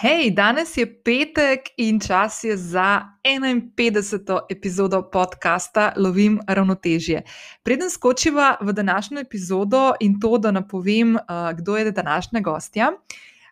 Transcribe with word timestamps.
Hej, 0.00 0.30
danes 0.32 0.70
je 0.76 0.86
petek 0.88 1.66
in 1.76 1.98
čas 2.00 2.44
je 2.44 2.54
za 2.56 3.02
51. 3.24 4.38
epizodo 4.48 5.02
podcasta 5.12 5.92
Lovim 5.96 6.38
ravnotežje. 6.48 7.20
Preden 7.62 7.90
skočiva 7.90 8.56
v 8.60 8.72
današnjo 8.72 9.20
epizodo 9.20 9.92
in 10.00 10.14
to, 10.20 10.38
da 10.38 10.50
napovem, 10.50 11.16
uh, 11.16 11.52
kdo 11.52 11.76
je 11.76 11.92
današnja 11.92 12.40
gostja, 12.40 12.92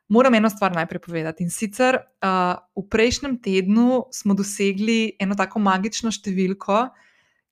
moram 0.08 0.34
eno 0.34 0.50
stvar 0.50 0.72
najprej 0.72 1.00
povedati. 1.00 1.44
In 1.44 1.50
sicer 1.50 1.94
uh, 1.96 2.56
v 2.76 2.86
prejšnjem 2.88 3.36
tednu 3.42 4.06
smo 4.12 4.34
dosegli 4.34 5.12
eno 5.20 5.36
tako 5.36 5.60
magično 5.60 6.08
številko, 6.08 6.86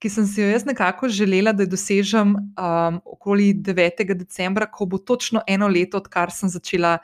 ki 0.01 0.09
sem 0.09 0.25
si 0.25 0.41
jo 0.41 0.49
jaz 0.49 0.65
nekako 0.65 1.13
želela, 1.13 1.53
da 1.53 1.69
jo 1.69 1.75
dosežem 1.77 2.33
um, 2.33 2.99
okoli 3.05 3.53
9. 3.61 4.09
decembra, 4.17 4.73
ko 4.73 4.89
bo 4.89 4.97
točno 4.99 5.45
eno 5.47 5.69
leto, 5.69 6.01
odkar 6.01 6.33
sem 6.33 6.49
začela 6.49 6.97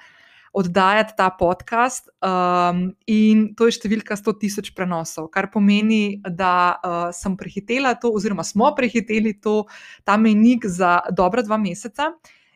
oddajati 0.53 1.15
ta 1.17 1.31
podcast. 1.31 2.09
Um, 2.21 2.93
in 3.07 3.55
to 3.57 3.67
je 3.69 3.79
številka 3.79 4.17
100 4.19 4.35
tisoč 4.43 4.71
prenosov, 4.77 5.31
kar 5.33 5.49
pomeni, 5.53 6.21
da 6.29 6.55
uh, 6.77 7.09
sem 7.17 7.37
prehitela 7.41 7.95
to, 7.97 8.13
oziroma 8.13 8.45
smo 8.45 8.69
prehiteli 8.77 9.35
to, 9.41 9.63
ta 10.05 10.19
menik 10.21 10.69
za 10.69 11.01
dobra 11.11 11.45
dva 11.47 11.57
meseca. 11.57 12.13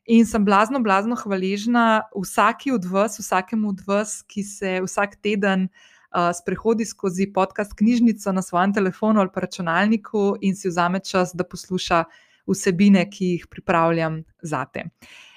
In 0.06 0.28
sem 0.28 0.44
blazno, 0.46 0.78
blazno 0.84 1.16
hvaležna 1.18 2.06
vsaki 2.14 2.70
od 2.76 2.84
vas, 2.86 3.18
vsakemu 3.18 3.72
od 3.74 3.80
vas, 3.88 4.20
ki 4.28 4.44
se 4.46 4.76
vsak 4.84 5.16
teden 5.24 5.66
uh, 5.66 6.30
sprehodi 6.36 6.86
skozi 6.86 7.26
podcast 7.32 7.74
knjižnico 7.74 8.32
na 8.32 8.44
svojem 8.44 8.76
telefonu 8.76 9.24
ali 9.24 9.34
računalniku 9.34 10.36
in 10.44 10.54
si 10.54 10.68
vzame 10.68 11.00
čas, 11.00 11.34
da 11.34 11.48
posluša 11.48 12.04
vsebine, 12.46 13.08
ki 13.10 13.32
jih 13.32 13.48
pripravljam 13.50 14.20
za 14.44 14.62
te. 14.70 14.84
Uh, 14.86 15.24
Uh, 15.26 15.35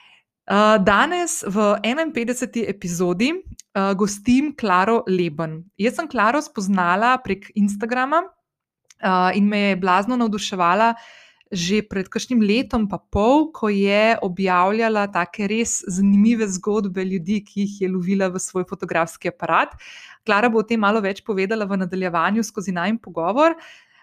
danes 0.81 1.43
v 1.45 1.77
51. 1.85 2.65
epizodi 2.65 3.29
uh, 3.33 3.93
gostim 3.93 4.55
Klaro 4.57 5.03
Leben. 5.05 5.63
Jaz 5.77 5.99
sem 5.99 6.09
Klaro 6.09 6.41
spoznala 6.41 7.17
prek 7.21 7.51
Instagrama 7.53 8.23
uh, 8.25 9.29
in 9.37 9.45
me 9.45 9.59
je 9.59 9.75
blazno 9.77 10.17
navduševala 10.17 10.95
že 11.49 11.81
pred 11.81 12.05
kakšnim 12.05 12.41
letom, 12.45 12.85
pa 12.85 13.01
pol, 13.01 13.49
ko 13.49 13.73
je 13.73 14.13
objavljala 14.21 15.07
take 15.09 15.49
res 15.49 15.81
zanimive 15.89 16.45
zgodbe 16.45 17.01
ljudi, 17.01 17.41
ki 17.41 17.65
jih 17.65 17.81
je 17.81 17.89
lovila 17.89 18.29
v 18.29 18.37
svoj 18.37 18.67
fotografski 18.69 19.33
aparat. 19.33 19.73
Klara 20.25 20.49
bo 20.49 20.61
o 20.61 20.65
tem 20.65 20.77
malo 20.77 21.01
več 21.01 21.23
povedala 21.25 21.65
v 21.65 21.81
nadaljevanju 21.81 22.45
skozi 22.45 22.69
najmen 22.69 23.01
pogovor. 23.01 23.57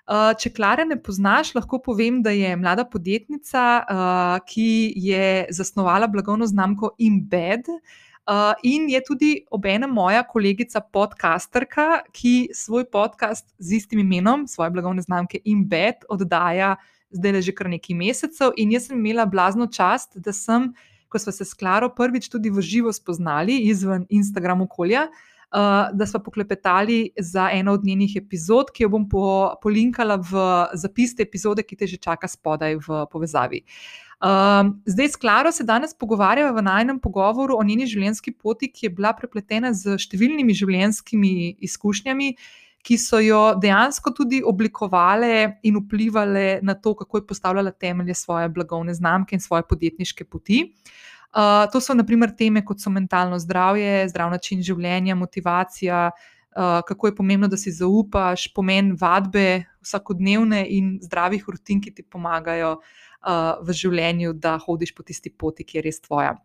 Eh, 0.07 0.33
če 0.39 0.53
Klare 0.55 0.85
ne 0.87 0.95
poznaš, 1.03 1.51
lahko 1.57 1.81
povem, 1.83 2.21
da 2.23 2.31
je 2.31 2.53
mlada 2.55 2.85
podjetnica, 2.87 3.62
uh, 3.83 4.37
ki 4.47 4.95
je 5.03 5.49
zasnovala 5.51 6.07
blagovno 6.07 6.47
znamko 6.47 6.93
Embed. 7.03 7.67
Uh, 8.27 8.55
in 8.62 8.87
je 8.91 9.01
tudi 9.07 9.31
obenem 9.51 9.91
moja 9.91 10.23
kolegica, 10.27 10.81
podcasterka, 10.95 12.05
ki 12.15 12.53
svoj 12.55 12.87
podcast 12.91 13.51
z 13.59 13.81
istim 13.81 14.03
imenom, 14.03 14.47
svoje 14.47 14.71
blagovne 14.75 15.03
znamke 15.03 15.43
Embed, 15.43 16.07
oddaja 16.11 16.77
zdaj 17.11 17.34
le 17.34 17.43
že 17.43 17.55
kar 17.55 17.71
nekaj 17.71 17.99
mesecev. 17.99 18.55
In 18.62 18.75
jaz 18.75 18.87
sem 18.87 18.99
imela 18.99 19.27
blazno 19.27 19.67
čast, 19.67 20.15
da 20.23 20.34
sem, 20.34 20.71
ko 21.11 21.19
smo 21.19 21.34
se 21.34 21.47
s 21.47 21.55
Klaro 21.55 21.91
prvič 21.91 22.31
tudi 22.31 22.51
v 22.51 22.62
živo 22.62 22.95
spoznali 22.95 23.59
izven 23.67 24.07
Instagram 24.11 24.62
okolja, 24.67 25.09
uh, 25.11 25.36
da 25.92 26.06
smo 26.06 26.20
poklepetali 26.20 27.11
za 27.19 27.48
eno 27.52 27.72
od 27.72 27.84
njenih 27.84 28.16
epizod, 28.16 28.70
ki 28.75 28.83
jo 28.83 28.89
bom 28.89 29.08
po, 29.08 29.55
polinkala 29.62 30.16
v 30.16 30.42
zapis 30.75 31.14
te 31.16 31.22
epizode, 31.22 31.62
ki 31.62 31.77
te 31.77 31.86
že 31.86 31.97
čaka 31.97 32.28
spodaj 32.28 32.77
v 32.77 33.06
povezavi. 33.12 33.62
Um, 34.16 34.83
zdaj, 34.86 35.08
s 35.08 35.16
Klaro 35.16 35.53
se 35.53 35.64
danes 35.64 35.94
pogovarjamo 35.94 36.56
v 36.56 36.62
najnem 36.62 36.98
pogovoru 37.00 37.58
o 37.58 37.64
njeni 37.64 37.86
življenjski 37.86 38.33
poti, 38.33 38.70
ki 38.72 38.86
je 38.86 38.91
bila 38.97 39.12
prepletena 39.12 39.75
z 39.77 39.98
številnimi 40.00 40.56
življenjskimi 40.56 41.33
izkušnjami, 41.69 42.31
ki 42.86 42.97
so 42.97 43.20
jo 43.20 43.41
dejansko 43.60 44.14
tudi 44.16 44.41
oblikovale 44.47 45.58
in 45.66 45.77
vplivali 45.83 46.62
na 46.62 46.75
to, 46.75 46.94
kako 46.94 47.19
je 47.19 47.26
postavljala 47.26 47.75
temelje 47.75 48.15
svoje 48.15 48.48
blagovne 48.48 48.94
znamke 48.94 49.37
in 49.37 49.42
svoje 49.42 49.66
podjetniške 49.69 50.25
poti. 50.25 50.62
Uh, 50.65 51.06
Uh, 51.36 51.66
to 51.69 51.82
so 51.84 51.92
naprimer 51.92 52.30
teme, 52.32 52.62
kot 52.64 52.80
so 52.80 52.88
mentalno 52.88 53.36
zdravje, 53.36 54.06
zdrav 54.08 54.30
način 54.32 54.62
življenja, 54.64 55.12
motivacija, 55.20 56.06
uh, 56.08 56.80
kako 56.88 57.10
je 57.10 57.14
pomembno, 57.19 57.50
da 57.52 57.58
si 57.60 57.74
zaupaš, 57.76 58.47
pomen 58.56 58.94
vadbe, 58.97 59.66
vsakodnevne 59.84 60.62
in 60.72 60.94
zdravih 61.04 61.44
rutin, 61.44 61.82
ki 61.84 61.92
ti 61.92 62.06
pomagajo 62.08 62.78
uh, 62.78 63.60
v 63.60 63.76
življenju, 63.76 64.32
da 64.41 64.56
hodiš 64.64 64.94
po 64.97 65.04
tisti 65.04 65.28
poti, 65.28 65.69
ki 65.69 65.76
je 65.76 65.84
res 65.91 66.00
tvoja. 66.00 66.38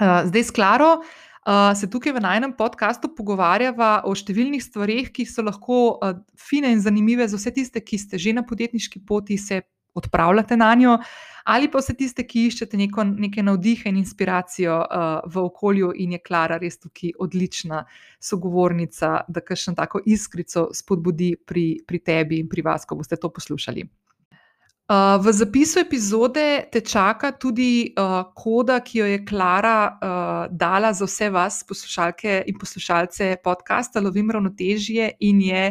Uh, 0.00 0.24
zdaj, 0.30 0.48
sklaro. 0.48 0.94
Uh, 1.46 1.76
se 1.78 1.86
tukaj 1.86 2.16
v 2.16 2.24
najnem 2.24 2.56
podkastu 2.58 3.12
pogovarjava 3.14 4.00
o 4.08 4.16
številnih 4.16 4.64
stvarih, 4.64 5.12
ki 5.14 5.28
so 5.28 5.44
lahko 5.44 5.76
uh, 6.00 6.16
fine 6.34 6.72
in 6.72 6.80
zanimive 6.82 7.28
za 7.28 7.36
vse 7.38 7.52
tiste, 7.60 7.84
ki 7.84 8.00
ste 8.00 8.18
že 8.18 8.32
na 8.34 8.48
podjetniški 8.48 9.04
poti, 9.06 9.36
se 9.38 9.60
odpravljate 9.96 10.56
na 10.56 10.74
njo, 10.74 10.98
ali 11.44 11.70
pa 11.70 11.78
vse 11.78 11.94
tiste, 11.94 12.24
ki 12.26 12.46
iščete 12.50 12.76
neko, 12.76 13.04
neke 13.06 13.42
navdihe 13.42 13.88
in 13.88 14.00
inspiracijo 14.00 14.78
uh, 14.80 15.04
v 15.30 15.44
okolju, 15.46 15.92
in 15.94 16.16
je 16.16 16.22
Klara 16.26 16.58
res 16.62 16.80
tukaj 16.82 17.14
odlična 17.22 17.84
sogovornica, 18.20 19.20
da 19.28 19.42
kakšno 19.44 19.76
tako 19.78 20.02
iskrico 20.06 20.68
spodbudi 20.74 21.36
pri, 21.46 21.68
pri 21.86 22.02
tebi 22.02 22.42
in 22.42 22.50
pri 22.50 22.66
vas, 22.66 22.84
ko 22.84 22.98
boste 22.98 23.16
to 23.16 23.30
poslušali. 23.30 23.86
Uh, 24.86 25.18
v 25.18 25.32
zapisu 25.34 25.80
epizode 25.82 26.42
te 26.70 26.80
čaka 26.80 27.32
tudi 27.34 27.90
uh, 27.98 28.20
koda, 28.34 28.78
ki 28.86 28.98
jo 28.98 29.06
je 29.06 29.24
Klara 29.26 29.78
uh, 29.90 30.46
dala 30.50 30.92
za 30.94 31.08
vse 31.08 31.30
vas, 31.34 31.64
poslušalke 31.66 32.44
in 32.46 32.58
poslušalce 32.58 33.32
podcasta 33.42 34.00
Lovim 34.00 34.30
ravnotežje 34.30 35.10
in 35.26 35.40
je 35.42 35.64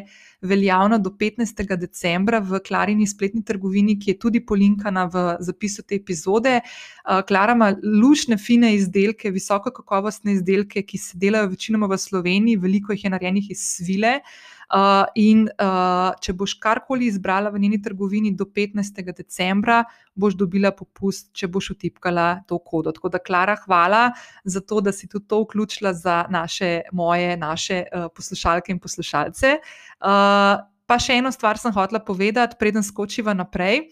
veljavna 0.45 0.97
do 0.97 1.09
15. 1.09 1.63
decembra 1.77 2.39
v 2.39 2.59
Klarini 2.65 3.07
spletni 3.07 3.43
trgovini, 3.45 3.97
ki 3.99 4.13
je 4.13 4.19
tudi 4.19 4.41
polinkana 4.45 5.05
v 5.11 5.25
zapisu 5.43 5.83
te 5.83 5.97
epizode. 5.99 6.59
Uh, 6.61 7.21
Klara 7.27 7.57
ima 7.57 7.71
lušne, 7.83 8.37
fine 8.37 8.73
izdelke, 8.75 9.31
visoko 9.31 9.73
kakovostne 9.73 10.37
izdelke, 10.37 10.85
ki 10.85 10.97
se 10.97 11.17
delajo 11.21 11.53
večinoma 11.53 11.89
v 11.91 11.99
Sloveniji, 12.01 12.61
veliko 12.61 12.93
jih 12.93 13.07
je 13.07 13.15
narejenih 13.17 13.51
iz 13.51 13.63
svile. 13.75 14.19
Uh, 14.65 15.05
in 15.15 15.45
uh, 15.61 16.15
če 16.21 16.33
boš 16.33 16.55
karkoli 16.57 17.05
izbrala 17.11 17.51
v 17.53 17.61
njeni 17.61 17.77
trgovini 17.81 18.31
do 18.33 18.47
15. 18.49 19.03
decembra, 19.13 19.83
boš 20.17 20.33
dobila 20.39 20.71
popust, 20.73 21.29
če 21.37 21.47
boš 21.47 21.75
utipkala 21.75 22.41
to 22.49 22.57
kodo. 22.57 22.93
Tako 22.95 23.13
da, 23.13 23.21
Klara, 23.21 23.57
hvala 23.65 24.07
za 24.43 24.63
to, 24.65 24.81
da 24.81 24.93
si 24.95 25.07
tudi 25.07 25.27
to 25.29 25.43
vključila 25.43 25.93
za 25.93 26.23
naše, 26.33 26.81
moje, 26.91 27.37
naše 27.37 27.83
uh, 27.85 28.07
poslušalke 28.15 28.73
in 28.73 28.81
poslušalce. 28.81 29.59
Uh, 30.01 30.65
pa 30.85 30.99
še 31.01 31.19
eno 31.21 31.31
stvar 31.33 31.61
sem 31.61 31.73
hotela 31.75 32.01
povedati, 32.01 32.57
preden 32.59 32.83
skočiva 32.85 33.37
naprej. 33.37 33.85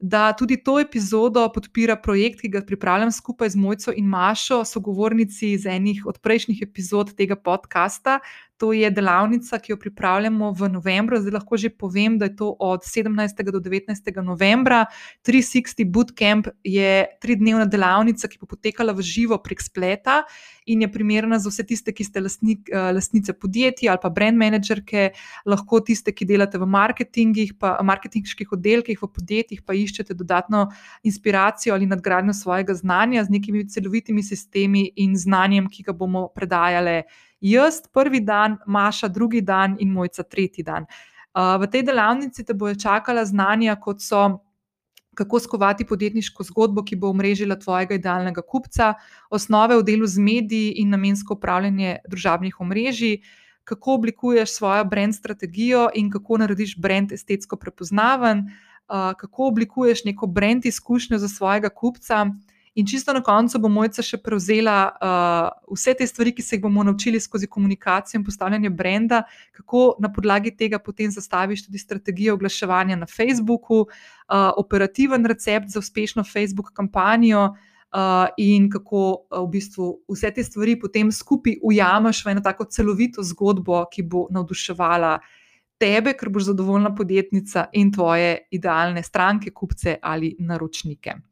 Da 0.00 0.32
tudi 0.32 0.56
to 0.64 0.78
epizodo 0.80 1.42
podpira 1.52 1.92
projekt, 2.00 2.40
ki 2.40 2.48
ga 2.48 2.62
pripravljam 2.64 3.10
skupaj 3.12 3.50
z 3.52 3.60
Mojco 3.60 3.92
in 3.92 4.06
Mašo, 4.08 4.62
sogovornici 4.64 5.50
iz 5.52 5.66
enih 5.68 6.06
od 6.08 6.22
prejšnjih 6.24 6.62
epizod 6.64 7.12
tega 7.18 7.36
podcasta. 7.36 8.16
To 8.60 8.74
je 8.76 8.90
delavnica, 8.92 9.56
ki 9.58 9.72
jo 9.72 9.76
pripravljamo 9.80 10.50
v 10.52 10.68
novembru. 10.68 11.16
Zdaj 11.16 11.32
lahko 11.32 11.56
že 11.56 11.70
povem, 11.72 12.18
da 12.20 12.26
je 12.28 12.36
to 12.36 12.50
od 12.60 12.84
17. 12.84 13.40
do 13.48 13.60
19. 13.60 14.10
novembra. 14.22 14.84
360 15.24 15.88
Bootcamp 15.88 16.50
je 16.64 17.06
tridnevna 17.22 17.64
delavnica, 17.64 18.28
ki 18.28 18.36
bo 18.36 18.46
potekala 18.50 18.92
v 18.92 19.00
živo 19.00 19.38
prek 19.40 19.64
spleta 19.64 20.24
in 20.66 20.84
je 20.84 20.90
primerna 20.92 21.38
za 21.40 21.48
vse 21.48 21.64
tiste, 21.64 21.94
ki 21.96 22.04
ste 22.04 22.20
lastnik, 22.20 22.68
eh, 22.68 22.92
lastnice 22.92 23.32
podjetij 23.32 23.88
ali 23.88 23.98
pa 24.02 24.10
brand 24.10 24.36
managerke, 24.36 25.10
lahko 25.46 25.80
tiste, 25.80 26.12
ki 26.12 26.28
delate 26.28 26.60
v 26.60 26.68
marketingih, 26.68 27.56
pa 27.56 27.78
marketinških 27.80 28.52
oddelkih 28.52 29.00
v 29.00 29.08
podjetjih, 29.08 29.64
pa 29.64 29.72
iščete 29.72 30.14
dodatno 30.14 30.68
inspiracijo 31.02 31.74
ali 31.74 31.88
nadgradnjo 31.88 32.36
svojega 32.36 32.74
znanja 32.74 33.24
z 33.24 33.30
nekimi 33.30 33.64
celovitimi 33.64 34.22
sistemi 34.22 34.92
in 34.96 35.16
znanjem, 35.16 35.72
ki 35.72 35.88
ga 35.88 35.96
bomo 35.96 36.28
predajali 36.28 37.00
jaz 37.40 37.82
prvi 37.92 38.20
dan, 38.20 38.58
Maša 38.66 39.08
drugi 39.08 39.40
dan 39.40 39.76
in 39.80 39.92
mojca 39.92 40.22
tretji 40.22 40.64
dan. 40.64 40.86
V 41.34 41.66
tej 41.70 41.82
delavnici 41.86 42.44
te 42.44 42.54
bojo 42.54 42.74
čakala 42.74 43.24
znanja, 43.24 43.76
kot 43.80 44.02
so. 44.02 44.40
Kako 45.14 45.40
skovati 45.42 45.84
podjetniško 45.84 46.44
zgodbo, 46.46 46.84
ki 46.86 46.96
bo 46.96 47.08
omrežila 47.10 47.56
tvojega 47.58 47.96
idealnega 47.98 48.44
kupca, 48.46 48.94
osnove 49.30 49.76
v 49.80 49.82
delu 49.84 50.06
z 50.06 50.22
mediji 50.22 50.76
in 50.80 50.94
namensko 50.94 51.34
upravljanje 51.34 51.96
družabnih 52.08 52.60
omrežij, 52.60 53.18
kako 53.64 53.94
oblikuješ 53.98 54.54
svojo 54.54 54.84
brand 54.84 55.14
strategijo 55.14 55.88
in 55.94 56.10
kako 56.10 56.38
narediš 56.38 56.76
brand 56.78 57.12
estetsko 57.12 57.56
prepoznaven, 57.56 58.46
kako 58.86 59.46
oblikuješ 59.50 60.04
neko 60.04 60.26
brand 60.26 60.66
izkušnjo 60.66 61.18
za 61.18 61.28
svojega 61.28 61.68
kupca, 61.68 62.26
In 62.74 62.86
čisto 62.86 63.12
na 63.12 63.22
koncu 63.22 63.58
bo 63.58 63.68
mojca 63.68 64.02
še 64.02 64.20
prevzela 64.22 64.76
uh, 64.90 65.74
vse 65.74 65.94
te 65.98 66.06
stvari, 66.06 66.30
ki 66.36 66.42
se 66.42 66.56
jih 66.56 66.62
bomo 66.62 66.84
naučili 66.86 67.20
skozi 67.20 67.48
komunikacijo 67.50 68.20
in 68.20 68.24
postavljanje 68.24 68.70
brenda, 68.70 69.24
kako 69.56 69.96
na 69.98 70.12
podlagi 70.12 70.54
tega 70.56 70.78
potem 70.78 71.10
zastaviš 71.10 71.66
tudi 71.66 71.82
strategijo 71.82 72.36
oglaševanja 72.38 72.96
na 72.96 73.10
Facebooku, 73.10 73.80
uh, 73.82 74.52
operativen 74.56 75.26
recept 75.26 75.74
za 75.74 75.82
uspešno 75.82 76.24
Facebook 76.24 76.70
kampanjo. 76.72 77.50
uh, 77.94 78.28
in 78.36 78.70
kako 78.70 79.26
uh, 79.30 79.44
v 79.44 79.50
bistvu 79.50 79.90
vse 80.08 80.30
te 80.34 80.44
stvari 80.44 80.78
potem 80.80 81.10
skupaj 81.12 81.58
ujameš 81.62 82.24
v 82.24 82.34
eno 82.34 82.44
tako 82.44 82.68
celovito 82.70 83.22
zgodbo, 83.22 83.84
ki 83.90 84.02
bo 84.02 84.26
navduševala 84.30 85.18
tebe, 85.80 86.14
ker 86.14 86.28
boš 86.28 86.50
zadovoljna 86.52 86.94
podjetnica 86.94 87.70
in 87.72 87.92
tvoje 87.92 88.46
idealne 88.50 89.02
stranke, 89.02 89.50
kupce 89.50 89.96
ali 90.02 90.36
naročnike. 90.38 91.29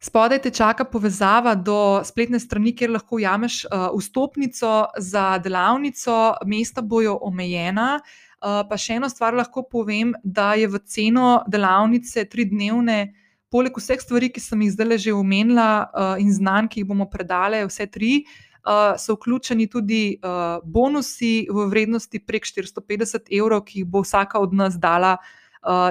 Spodaj 0.00 0.42
te 0.44 0.50
čaka 0.50 0.84
povezava 0.84 1.54
do 1.54 2.02
spletne 2.04 2.38
strani, 2.40 2.74
kjer 2.76 2.92
lahko 2.92 3.16
ujameš 3.16 3.64
uh, 3.64 3.88
vstopnico 3.96 4.72
za 4.98 5.38
delavnico, 5.38 6.34
mesta 6.44 6.82
bojo 6.82 7.16
omejena. 7.24 8.00
Uh, 8.36 8.60
pa 8.68 8.76
še 8.76 8.98
eno 9.00 9.08
stvar 9.08 9.34
lahko 9.34 9.64
povem, 9.64 10.12
da 10.22 10.52
je 10.54 10.68
v 10.68 10.80
ceno 10.84 11.40
delavnice 11.48 12.26
tri 12.28 12.44
dnevne, 12.50 13.14
poleg 13.48 13.78
vseh 13.80 14.02
stvari, 14.02 14.28
ki 14.28 14.42
sem 14.44 14.66
jih 14.66 14.74
zdaj 14.74 14.98
že 15.06 15.16
omenila, 15.16 15.70
uh, 15.88 16.12
in 16.20 16.28
znanj, 16.32 16.68
ki 16.68 16.82
jih 16.82 16.90
bomo 16.92 17.08
predale, 17.08 17.64
vse 17.64 17.88
tri, 17.88 18.26
uh, 18.68 19.00
so 19.00 19.16
vključeni 19.16 19.70
tudi 19.72 20.20
uh, 20.20 20.60
bonusi 20.60 21.48
v 21.48 21.66
vrednosti 21.72 22.20
prek 22.20 22.44
450 22.44 23.32
evrov, 23.32 23.64
ki 23.64 23.80
jih 23.80 23.88
bo 23.88 24.04
vsaka 24.04 24.44
od 24.44 24.52
nas 24.52 24.76
dala. 24.76 25.16
Uh, 25.16 25.45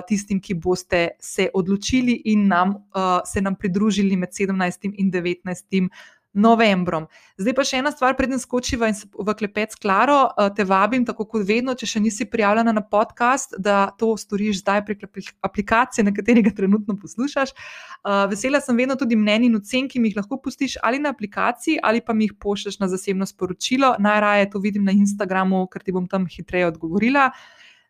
tistim, 0.07 0.39
ki 0.39 0.53
boste 0.53 1.07
se 1.19 1.49
odločili 1.53 2.21
in 2.31 2.47
nam, 2.47 2.75
uh, 2.95 3.19
se 3.25 3.41
nam 3.41 3.55
pridružili 3.55 4.15
med 4.15 4.29
17. 4.31 4.93
in 4.97 5.11
19 5.11 5.89
novembrom. 6.35 7.07
Zdaj 7.39 7.55
pa 7.55 7.63
še 7.65 7.79
ena 7.79 7.91
stvar, 7.95 8.15
preden 8.19 8.39
skočiva 8.39 8.89
v 8.91 9.35
klepet 9.39 9.73
s 9.73 9.79
Klaro, 9.79 10.27
eh, 10.27 10.49
te 10.55 10.65
vabim, 10.67 11.05
tako 11.07 11.25
kot 11.31 11.47
vedno, 11.47 11.73
če 11.79 11.87
še 11.87 12.01
nisi 12.03 12.27
prijavljena 12.27 12.73
na 12.75 12.83
podcast, 12.83 13.55
da 13.57 13.87
to 13.97 14.13
storiš 14.19 14.59
zdaj 14.61 14.83
prek 14.85 15.05
aplikacije, 15.41 16.03
na 16.03 16.11
kateri 16.15 16.43
ga 16.43 16.51
trenutno 16.51 16.97
poslušaš. 16.99 17.55
Eh, 17.55 18.27
vesela 18.31 18.59
sem 18.61 18.75
vedno 18.75 18.99
tudi 18.99 19.15
mnenj 19.15 19.47
in 19.47 19.55
ocen, 19.55 19.87
ki 19.87 19.99
mi 19.99 20.11
jih 20.11 20.19
lahko 20.19 20.37
pustiš 20.37 20.77
ali 20.83 20.99
na 20.99 21.15
aplikaciji, 21.15 21.79
ali 21.81 22.01
pa 22.01 22.13
mi 22.13 22.27
jih 22.27 22.35
pošleš 22.39 22.79
na 22.79 22.87
zasebno 22.91 23.25
sporočilo. 23.25 23.95
Najraje 23.99 24.49
to 24.51 24.59
vidim 24.59 24.83
na 24.83 24.91
Instagramu, 24.91 25.67
ker 25.71 25.81
ti 25.81 25.91
bom 25.91 26.07
tam 26.07 26.27
hitreje 26.27 26.67
odgovorila. 26.67 27.31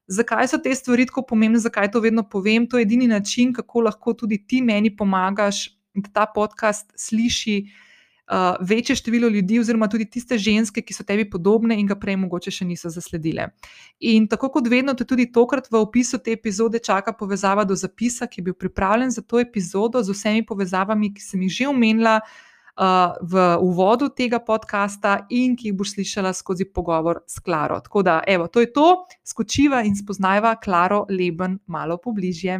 Zakaj 0.08 0.48
so 0.48 0.60
te 0.62 0.76
stvari 0.76 1.06
tako 1.10 1.24
pomembne, 1.26 1.60
zakaj 1.60 1.90
to 1.92 2.00
vedno 2.00 2.24
povem? 2.30 2.68
To 2.70 2.78
je 2.78 2.86
edini 2.86 3.08
način, 3.08 3.54
kako 3.54 3.88
lahko 3.88 4.14
tudi 4.14 4.38
ti 4.48 4.62
meni 4.62 4.96
pomagaš, 4.96 5.70
da 5.96 6.10
ta 6.14 6.26
podcast 6.36 6.94
sliši 6.96 7.64
uh, 8.30 8.68
večje 8.68 8.96
število 8.96 9.28
ljudi, 9.28 9.60
oziroma 9.60 9.88
tudi 9.88 10.06
tiste 10.10 10.38
ženske, 10.38 10.82
ki 10.82 10.94
so 10.94 11.04
tebi 11.04 11.30
podobne 11.30 11.80
in 11.80 11.88
ga 11.88 11.96
prej 11.96 12.18
mogoče 12.22 12.52
še 12.52 12.66
niso 12.66 12.90
zasledile. 12.90 13.48
In 14.00 14.28
tako 14.28 14.50
kot 14.58 14.70
vedno, 14.70 14.94
te 14.94 15.06
tudi 15.06 15.32
tokrat 15.32 15.72
v 15.72 15.82
opisu 15.82 16.20
te 16.20 16.36
epizode 16.38 16.80
čaka 16.80 17.14
povezava 17.14 17.66
do 17.66 17.76
zapisa, 17.76 18.28
ki 18.28 18.42
je 18.42 18.50
bil 18.50 18.54
pripravljen 18.54 19.12
za 19.12 19.22
to 19.22 19.40
epizodo 19.40 20.04
z 20.04 20.14
vsemi 20.14 20.46
povezavami, 20.46 21.14
ki 21.16 21.22
sem 21.22 21.48
jih 21.48 21.58
že 21.62 21.72
omenila. 21.72 22.20
V 22.76 23.58
uvodu 23.64 24.10
tega 24.12 24.40
podcasta, 24.44 25.26
in 25.32 25.56
ki 25.56 25.70
jih 25.70 25.78
boš 25.80 25.94
slišala 25.96 26.34
skozi 26.36 26.68
pogovor 26.68 27.22
s 27.24 27.40
Klaro. 27.40 27.80
Tako 27.80 28.04
da, 28.04 28.20
evo, 28.28 28.48
to 28.52 28.60
je 28.60 28.74
to, 28.74 29.08
skočiva 29.24 29.80
in 29.88 29.96
spoznajva 29.96 30.60
Klaro 30.60 31.06
Leben 31.10 31.60
malo 31.68 31.96
pobližje. 31.98 32.60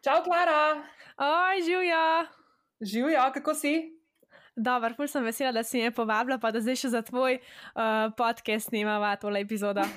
Čau, 0.00 0.24
Klara. 0.24 0.80
Oj, 1.20 1.60
živijo. 1.60 2.24
Živijo, 2.80 3.32
kako 3.34 3.54
si? 3.54 3.99
Dobro, 4.60 4.92
ful 4.94 5.08
sem 5.08 5.24
vesela, 5.24 5.52
da 5.56 5.64
si 5.64 5.80
me 5.80 5.90
povabila, 5.94 6.36
pa 6.40 6.50
da 6.52 6.60
zdaj 6.60 6.76
še 6.82 6.88
za 6.92 7.00
tvoj 7.06 7.38
uh, 7.40 8.10
podcast 8.16 8.68
snimava 8.68 9.14
tole 9.20 9.44
epizodo. 9.46 9.86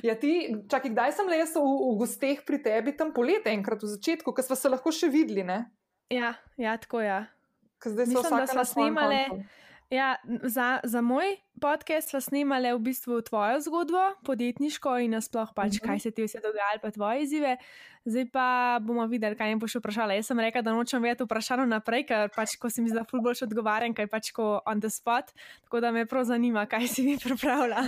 Ja, 0.00 0.14
ti, 0.16 0.46
čakaj, 0.70 0.88
kdaj 0.94 1.10
sem 1.12 1.26
le 1.28 1.36
jaz 1.40 1.50
v, 1.58 1.60
v 1.60 1.96
gosteh 2.00 2.38
pri 2.46 2.60
tebi 2.64 2.94
tam 2.96 3.10
poletje, 3.12 3.50
enkrat 3.52 3.82
v 3.82 3.90
začetku, 3.90 4.32
ko 4.32 4.44
smo 4.46 4.56
se 4.56 4.70
lahko 4.72 4.92
še 4.94 5.10
videli? 5.12 5.42
Ne? 5.44 5.56
Ja, 6.08 6.30
ja, 6.56 6.76
tako 6.80 7.02
je. 7.02 7.10
Ja. 7.10 7.18
Mislim, 7.84 8.30
da 8.30 8.46
smo 8.46 8.64
snimali. 8.64 9.18
Ja, 9.90 10.16
za, 10.42 10.80
za 10.82 11.00
moj 11.00 11.36
podcast 11.60 12.10
smo 12.10 12.20
snimali 12.20 12.72
v 12.74 12.78
bistvu 12.78 13.20
tvojo 13.22 13.60
zgodbo, 13.60 14.02
podjetniško 14.26 14.98
in 14.98 15.14
nasploh, 15.14 15.52
pač, 15.54 15.78
kaj 15.78 16.00
se 16.02 16.10
ti 16.10 16.24
vse 16.26 16.42
dogaja, 16.42 16.80
pa 16.82 16.90
tvoje 16.90 17.22
izzive. 17.22 17.56
Zdaj 18.04 18.26
pa 18.32 18.46
bomo 18.82 19.06
videli, 19.06 19.38
kaj 19.38 19.54
jim 19.54 19.62
boš 19.62 19.78
vprašala. 19.78 20.18
Jaz 20.18 20.26
sem 20.26 20.42
rekla, 20.42 20.62
da 20.66 20.74
nočem 20.74 21.02
vedeti 21.02 21.22
vprašanje 21.26 21.68
naprej, 21.70 22.06
ker 22.10 22.34
pač, 22.34 22.56
ko 22.58 22.70
si 22.70 22.82
mi 22.82 22.90
zdaj 22.90 23.06
ful 23.10 23.22
boljš 23.22 23.46
odgovarjam, 23.46 23.94
kaj 23.94 24.10
pač 24.10 24.32
ko 24.34 24.58
on 24.66 24.82
the 24.82 24.90
spot. 24.90 25.30
Tako 25.68 25.80
da 25.80 25.94
me 25.94 26.06
prav 26.06 26.26
zanima, 26.26 26.66
kaj 26.66 26.90
si 26.90 27.06
mi 27.06 27.14
pripravlja. 27.22 27.86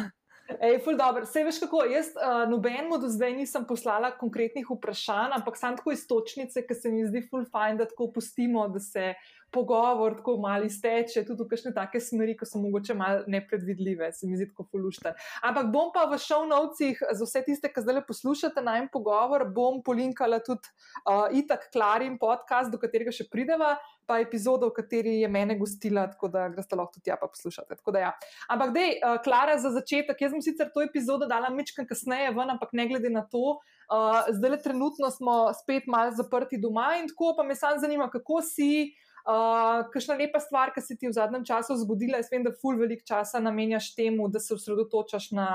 Ej, 0.48 0.78
ful 0.80 0.96
dobro. 0.96 1.26
Sej 1.28 1.44
veš 1.44 1.58
kako, 1.60 1.82
jaz 1.92 2.14
uh, 2.16 2.46
nobenemu 2.48 2.96
do 2.96 3.10
zdaj 3.12 3.34
nisem 3.36 3.66
poslala 3.68 4.14
konkretnih 4.16 4.70
vprašanj, 4.70 5.34
ampak 5.36 5.58
sam 5.60 5.76
tako 5.76 5.92
istočnice, 5.92 6.62
ker 6.64 6.78
se 6.78 6.88
mi 6.88 7.04
zdi 7.04 7.20
ful 7.28 7.44
fajn, 7.44 7.82
da 7.82 7.88
tako 7.90 8.08
pustimo, 8.14 8.64
da 8.72 8.80
se 8.80 9.12
pogovor 9.50 10.16
tako 10.16 10.36
malo 10.36 10.68
steče, 10.68 11.24
tudi 11.26 11.42
v 11.42 11.48
kakšne 11.48 11.72
take 11.76 12.00
smeri, 12.00 12.36
ki 12.36 12.46
so 12.48 12.60
mogoče 12.60 12.94
malo 12.94 13.24
nepredvidljive, 13.26 14.10
se 14.12 14.28
mi 14.28 14.36
zdi 14.36 14.48
tako 14.50 14.66
fulušten. 14.70 15.16
Ampak 15.42 15.70
bom 15.72 15.92
pa 15.94 16.04
v 16.08 16.18
notesih 16.48 17.00
za 17.12 17.24
vse 17.24 17.42
tiste, 17.46 17.72
ki 17.72 17.84
zdaj 17.84 18.04
poslušate 18.06 18.62
najem 18.62 18.88
pogovor, 18.92 19.46
bom 19.48 19.82
polinkala 19.82 20.40
tudi 20.44 20.68
uh, 21.08 21.28
itak 21.32 21.70
Klarin 21.72 22.18
podcast, 22.18 22.70
do 22.72 22.78
katerega 22.78 23.12
še 23.12 23.28
prideva. 23.30 23.76
Pa 24.08 24.22
epizodo, 24.24 24.70
v 24.70 24.76
kateri 24.78 25.18
je 25.20 25.28
mene 25.28 25.58
gostila, 25.60 26.06
tako 26.08 26.30
da 26.32 26.46
greste 26.48 26.76
lahko 26.76 26.96
tudi 26.96 27.10
tja 27.10 27.18
pa 27.20 27.28
poslušate. 27.28 27.76
Ja. 28.00 28.14
Ampak, 28.48 28.72
dej, 28.72 28.94
uh, 29.04 29.18
Klara, 29.20 29.58
za 29.60 29.68
začetek, 29.74 30.16
jaz 30.16 30.32
sem 30.32 30.44
sicer 30.44 30.70
to 30.72 30.80
epizodo 30.80 31.28
dala 31.28 31.50
mečkam 31.52 31.84
kasneje 31.84 32.32
ven, 32.32 32.54
ampak 32.54 32.72
ne 32.72 32.88
glede 32.88 33.12
na 33.12 33.26
to, 33.28 33.58
uh, 33.92 34.30
zdaj 34.32 34.50
le 34.50 34.62
trenutno 34.64 35.10
smo 35.12 35.52
spet 35.52 35.86
malo 35.86 36.14
zaprti 36.16 36.60
doma 36.60 36.96
in 37.02 37.08
tako 37.08 37.34
pa 37.36 37.44
me 37.44 37.54
samo 37.54 37.80
zanima, 37.80 38.08
kako 38.10 38.40
si, 38.42 38.94
uh, 39.28 39.28
Uh, 39.28 39.82
kakšna 39.92 40.14
lepa 40.16 40.40
stvar, 40.40 40.70
ki 40.72 40.80
se 40.80 40.94
ti 40.96 41.04
v 41.04 41.12
zadnjem 41.12 41.42
času 41.44 41.74
zgodila, 41.76 42.16
jaz 42.16 42.30
vem, 42.32 42.46
da 42.46 42.52
ful 42.56 42.78
veliko 42.80 43.04
časa 43.04 43.42
namenjaš 43.44 43.90
temu, 43.92 44.24
da 44.32 44.40
se 44.40 44.54
osredotočaš 44.54 45.26
na, 45.36 45.48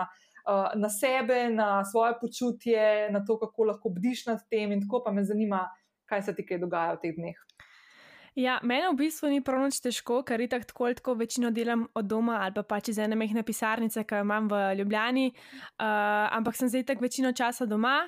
uh, 0.46 0.76
na 0.78 0.92
sebe, 0.94 1.48
na 1.50 1.82
svoje 1.90 2.14
počutje, 2.22 2.84
na 3.10 3.24
to, 3.26 3.40
kako 3.42 3.72
lahko 3.72 3.90
bdiš 3.96 4.28
nad 4.28 4.44
tem. 4.46 4.76
In 4.76 4.84
tako 4.84 5.02
pa 5.08 5.12
me 5.16 5.24
zanima, 5.26 5.64
kaj 6.06 6.22
se 6.28 6.36
ti 6.38 6.46
kaj 6.46 6.62
dogaja 6.62 7.00
v 7.00 7.02
teh 7.02 7.18
dneh. 7.18 7.40
Ja, 8.38 8.60
meni 8.62 8.86
v 8.92 9.00
bistvu 9.02 9.34
ni 9.34 9.42
prav 9.42 9.66
nič 9.66 9.82
težko, 9.82 10.22
ker 10.22 10.46
itak 10.46 10.70
tako 10.70 10.92
ali 10.92 11.00
tako 11.02 11.18
večino 11.18 11.50
delam 11.50 11.88
od 11.98 12.06
doma 12.06 12.44
ali 12.46 12.54
pa 12.54 12.62
pač 12.76 12.94
iz 12.94 13.02
ene 13.02 13.18
mehne 13.18 13.42
pisarnice, 13.42 14.06
ki 14.06 14.22
jo 14.22 14.28
imam 14.28 14.54
v 14.54 14.62
Ljubljani, 14.78 15.28
uh, 15.34 16.30
ampak 16.30 16.62
sem 16.62 16.70
zdaj 16.70 16.92
tako 16.94 17.10
večino 17.10 17.34
časa 17.34 17.66
doma. 17.66 18.04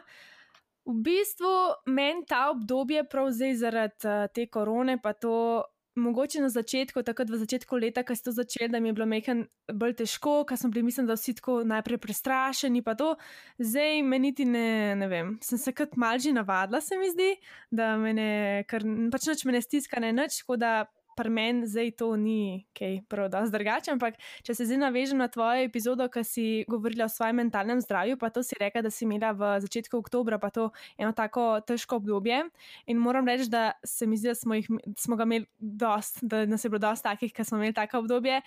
V 0.86 0.94
bistvu 1.02 1.52
meni 1.90 2.26
ta 2.30 2.50
obdobje, 2.54 3.04
prav 3.10 3.32
zdaj 3.34 3.56
zaradi 3.58 4.06
uh, 4.06 4.28
te 4.34 4.46
korone, 4.46 5.00
pa 5.02 5.14
to 5.14 5.64
mogoče 5.96 6.42
na 6.42 6.50
začetku, 6.50 7.04
takrat 7.04 7.30
v 7.30 7.40
začetku 7.40 7.78
leta, 7.80 8.04
ko 8.04 8.16
ste 8.16 8.30
to 8.30 8.36
začeli, 8.36 8.70
da 8.70 8.80
mi 8.80 8.92
je 8.92 8.94
bilo 8.94 9.08
mehen 9.08 9.46
bolj 9.72 9.96
težko, 10.04 10.44
ker 10.48 10.60
sem 10.60 10.72
bili, 10.72 10.84
mislim, 10.84 11.08
da 11.08 11.16
vsi 11.16 11.38
tako 11.40 11.62
najprej 11.64 12.00
prestrašeni, 12.04 12.84
pa 12.84 12.96
to 13.00 13.16
zdaj 13.58 14.04
meni 14.04 14.30
niti 14.30 14.46
ne, 14.46 14.96
ne 15.00 15.08
vem. 15.08 15.36
Sem 15.44 15.58
se 15.62 15.72
kot 15.76 15.96
malži 15.96 16.34
navadila, 16.36 16.82
se 16.82 17.00
mi 17.00 17.10
zdi, 17.14 17.32
da 17.72 17.96
me 17.98 18.14
ne, 18.14 18.30
ker 18.68 18.84
pač 19.14 19.30
noč 19.32 19.46
me 19.48 19.56
ne 19.56 19.64
stiska, 19.64 20.04
ne 20.04 20.12
noč, 20.16 20.42
tako 20.44 20.60
da 20.60 20.74
pri 21.16 21.30
meni 21.30 21.68
zdaj 21.68 21.92
to 22.00 22.10
ni 22.20 22.66
kaj 22.78 23.00
prav 23.10 23.30
dosti 23.34 23.56
drugače. 23.56 23.92
Ampak, 23.96 24.20
če 24.44 24.56
se 24.58 24.68
zdaj 24.68 24.82
navežem 24.84 25.22
na 25.22 25.28
tvojo 25.32 25.66
epizodo, 25.66 26.08
ki 26.12 26.24
si 26.28 26.46
govorila 26.72 27.08
o 27.08 27.12
svojem 27.12 27.40
mentalnem 27.44 27.82
zdravju, 27.82 28.20
pa 28.22 28.30
to 28.30 28.44
si 28.44 28.58
rekla, 28.60 28.84
da 28.86 28.92
si 28.92 29.06
imela 29.08 29.32
v 29.36 29.56
začetku 29.66 29.98
oktobra 29.98 30.40
pa 30.42 30.52
to 30.52 30.70
eno 30.98 31.16
tako 31.16 31.62
težko 31.66 32.02
obdobje. 32.02 32.44
In 32.92 33.02
moram 33.02 33.28
reči, 33.28 33.50
da 33.50 33.72
se 33.84 34.08
mi 34.08 34.20
zdi, 34.20 34.34
da 34.34 34.36
smo, 34.36 34.60
jih, 34.60 34.70
smo 34.98 35.16
ga 35.16 35.28
imeli 35.28 35.48
dosti, 35.58 36.26
da 36.28 36.46
nas 36.46 36.66
je 36.66 36.70
bilo 36.70 36.84
dosti 36.84 37.08
takih, 37.08 37.34
ki 37.34 37.48
smo 37.48 37.62
imeli 37.62 37.76
tako 37.76 38.04
obdobje. 38.04 38.42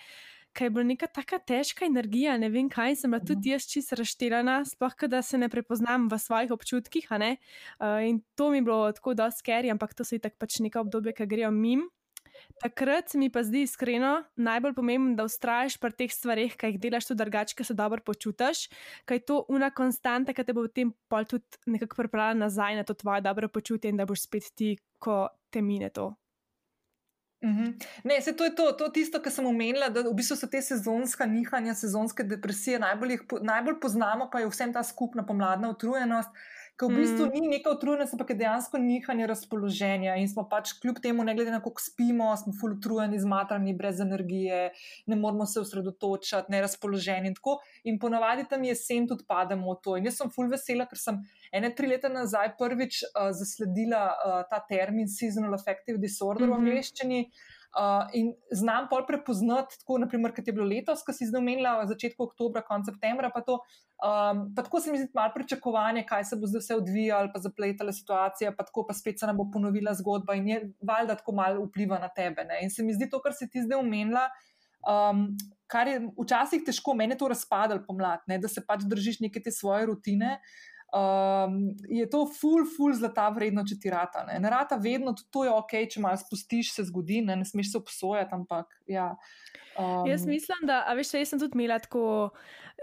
Kaj 0.53 0.65
je 0.65 0.69
bila 0.73 0.83
neka 0.83 1.07
tako 1.07 1.37
težka 1.45 1.85
energija, 1.85 2.33
ne 2.41 2.49
vem 2.49 2.69
kaj, 2.73 2.95
sem 2.97 3.11
bila 3.11 3.21
tudi 3.21 3.51
jaz 3.53 3.67
čisto 3.69 3.95
razštirjena, 3.99 4.63
sploh 4.65 4.95
da 5.07 5.21
se 5.21 5.37
ne 5.37 5.49
prepoznam 5.49 6.07
v 6.09 6.17
svojih 6.17 6.51
občutkih. 6.51 7.05
Uh, 7.11 8.01
in 8.01 8.21
to 8.35 8.49
mi 8.49 8.57
je 8.57 8.61
bilo 8.61 8.91
tako 8.91 9.13
dosti 9.13 9.39
skeri, 9.39 9.69
ampak 9.69 9.93
to 9.93 10.03
so 10.03 10.15
i 10.15 10.19
tako 10.19 10.35
pač 10.39 10.59
neka 10.59 10.81
obdobja, 10.81 11.13
ki 11.13 11.29
grejo 11.29 11.51
mim. 11.51 11.85
Takrat 12.59 13.13
mi 13.13 13.29
pa 13.31 13.43
zdi 13.43 13.61
iskreno 13.63 14.23
najbolj 14.35 14.73
pomembno, 14.75 15.15
da 15.15 15.23
ustraješ 15.23 15.77
pri 15.79 15.93
teh 15.95 16.11
stvarih, 16.11 16.57
kaj 16.59 16.73
jih 16.73 16.79
delaš 16.83 17.07
tudi 17.07 17.21
drugače, 17.23 17.55
ki 17.55 17.63
se 17.63 17.73
dobro 17.73 18.03
počutiš, 18.05 18.65
kaj 19.05 19.21
je 19.21 19.25
to 19.31 19.43
una 19.49 19.69
konstanta, 19.71 20.35
ki 20.35 20.43
te 20.43 20.55
bo 20.55 20.65
v 20.67 20.73
tem 20.75 20.93
pol 21.07 21.27
tudi 21.29 21.45
nekako 21.71 22.01
pripravila 22.01 22.45
nazaj 22.45 22.81
na 22.81 22.83
to 22.83 22.93
tvoje 22.93 23.21
dobro 23.21 23.47
počutje 23.47 23.93
in 23.93 24.01
da 24.01 24.05
boš 24.05 24.27
spet 24.27 24.51
ti, 24.55 24.75
ko 24.99 25.27
te 25.49 25.61
mine 25.61 25.89
to. 25.89 26.11
-hmm. 27.41 27.73
Ne, 28.03 28.21
se 28.21 28.35
to 28.35 28.43
je 28.43 28.55
to, 28.55 28.71
to 28.71 28.85
je 28.85 28.93
tisto, 28.93 29.21
kar 29.21 29.31
sem 29.31 29.45
omenila, 29.45 29.89
da 29.89 30.01
v 30.01 30.13
bistvu 30.13 30.35
so 30.35 30.47
te 30.47 30.61
sezonska 30.61 31.25
nihanja, 31.25 31.73
sezonske 31.73 32.23
depresije, 32.23 32.79
najbolj, 32.79 33.11
jih, 33.11 33.21
najbolj 33.41 33.79
poznamo 33.81 34.29
pa 34.31 34.39
je 34.39 34.49
vsem 34.49 34.73
ta 34.73 34.83
skupna 34.83 35.25
pomladna 35.25 35.69
utrujenost, 35.69 36.29
Ker 36.79 36.87
v 36.87 36.95
bistvu 36.95 37.25
mm. 37.27 37.31
ni 37.35 37.49
neka 37.57 37.73
utrujenost, 37.75 38.13
ampak 38.15 38.29
je 38.31 38.37
dejansko 38.39 38.79
nihanje 38.79 39.25
razpoloženja 39.27 40.13
in 40.21 40.29
smo 40.31 40.45
pač 40.47 40.71
kljub 40.79 41.01
temu, 41.03 41.25
ne 41.27 41.33
glede 41.35 41.51
na 41.51 41.59
koliko 41.59 41.83
spimo, 41.83 42.29
smo 42.39 42.53
full 42.55 42.77
utrujeni, 42.77 43.19
zmatrani, 43.19 43.73
brez 43.75 43.99
energije, 43.99 44.69
ne 45.11 45.17
moramo 45.19 45.45
se 45.45 45.59
osredotočati, 45.59 46.53
ne 46.55 46.61
razpoloženi 46.63 47.33
in 47.33 47.35
tako. 47.35 47.57
In 47.83 47.99
ponavadi 47.99 48.47
tam 48.47 48.63
jesen 48.63 49.09
tudi 49.11 49.27
pademo 49.27 49.75
v 49.75 49.83
to. 49.83 49.97
In 49.99 50.07
jaz 50.07 50.21
sem 50.21 50.31
full 50.31 50.47
vesela, 50.47 50.87
ker 50.87 51.01
sem 51.01 51.19
ene 51.51 51.73
tri 51.75 51.91
leta 51.91 52.07
nazaj 52.13 52.53
prvič 52.61 53.03
uh, 53.09 53.27
zasledila 53.35 54.05
uh, 54.15 54.41
ta 54.47 54.63
termin 54.71 55.11
seasonal 55.11 55.59
affective 55.59 55.99
disorder 55.99 56.47
mm 56.47 56.53
-hmm. 56.53 56.55
v 56.55 56.61
mhm. 56.61 56.69
angleščini. 56.69 57.21
Uh, 57.69 58.09
in 58.17 58.31
znam 58.51 58.87
pol 58.89 59.03
prepoznati, 59.05 59.77
tako 59.79 59.99
naprimer, 60.01 60.31
kot 60.33 60.47
je 60.47 60.53
bilo 60.53 60.65
letos, 60.65 61.03
ko 61.05 61.13
si 61.13 61.27
zdaj 61.29 61.37
omenila 61.37 61.75
v 61.83 61.89
začetku 61.91 62.23
oktobra, 62.25 62.63
konec 62.65 62.89
septembra, 62.89 63.29
pa 63.29 63.43
to. 63.45 63.59
Um, 64.01 64.47
pa 64.57 64.63
tako 64.65 64.81
se 64.81 64.89
mi 64.89 64.97
zdi 64.97 65.11
malo 65.13 65.35
pričakovanje, 65.35 66.01
kaj 66.09 66.25
se 66.31 66.39
bo 66.39 66.49
zdaj 66.49 66.63
vse 66.63 66.77
odvijalo, 66.79 67.29
pa 67.33 67.41
zapletala 67.43 67.93
situacija, 67.93 68.55
pa 68.57 68.65
tako 68.65 68.87
pa 68.87 68.95
spet 68.97 69.21
se 69.21 69.29
nam 69.29 69.37
bo 69.37 69.45
ponovila 69.53 69.93
zgodba 69.93 70.33
in 70.39 70.47
je 70.49 70.59
valjda 70.81 71.19
tako 71.21 71.35
malo 71.37 71.67
vpliva 71.67 71.99
na 72.01 72.09
tebe. 72.09 72.47
Ne? 72.49 72.63
In 72.65 72.73
se 72.73 72.83
mi 72.83 72.95
zdi 72.97 73.09
to, 73.09 73.21
kar 73.21 73.37
si 73.37 73.49
ti 73.49 73.61
zdaj 73.61 73.77
omenila. 73.83 74.25
Um, 74.89 75.27
kar 75.69 75.91
je 75.91 76.01
včasih 76.17 76.65
težko, 76.65 76.95
meni 76.97 77.13
je 77.13 77.21
to 77.21 77.29
razpadalo 77.29 77.85
pomlad, 77.85 78.25
ne? 78.27 78.39
da 78.41 78.49
se 78.49 78.65
pač 78.65 78.87
držiš 78.89 79.21
neke 79.27 79.43
te 79.45 79.53
svoje 79.53 79.91
rutine. 79.91 80.39
Uh, 80.39 80.78
um, 80.93 81.59
je 81.89 82.09
to 82.09 82.23
ful, 82.39 82.65
ful 82.77 82.93
zlata 82.95 83.27
vredno, 83.35 83.63
če 83.67 83.77
ti 83.81 83.91
rata. 83.93 84.23
Ne, 84.27 84.39
ne 84.41 84.49
rata 84.49 84.79
vedno, 84.81 85.13
tudi 85.17 85.29
to 85.33 85.45
je 85.45 85.53
ok, 85.53 85.75
če 85.93 86.03
malo 86.03 86.19
spustiš, 86.21 86.73
se 86.75 86.87
zgodi, 86.89 87.21
ne, 87.25 87.39
ne 87.39 87.47
smeš 87.47 87.73
se 87.73 87.81
obsojati, 87.81 88.35
ampak 88.35 88.78
ja. 88.89 89.13
Um, 89.79 90.07
jaz 90.09 90.25
mislim, 90.27 90.65
da, 90.67 90.83
a 90.87 90.95
veš, 90.97 91.13
jaz 91.13 91.31
sem 91.31 91.39
tudi 91.39 91.55
imela 91.55 91.79
tako 91.79 92.31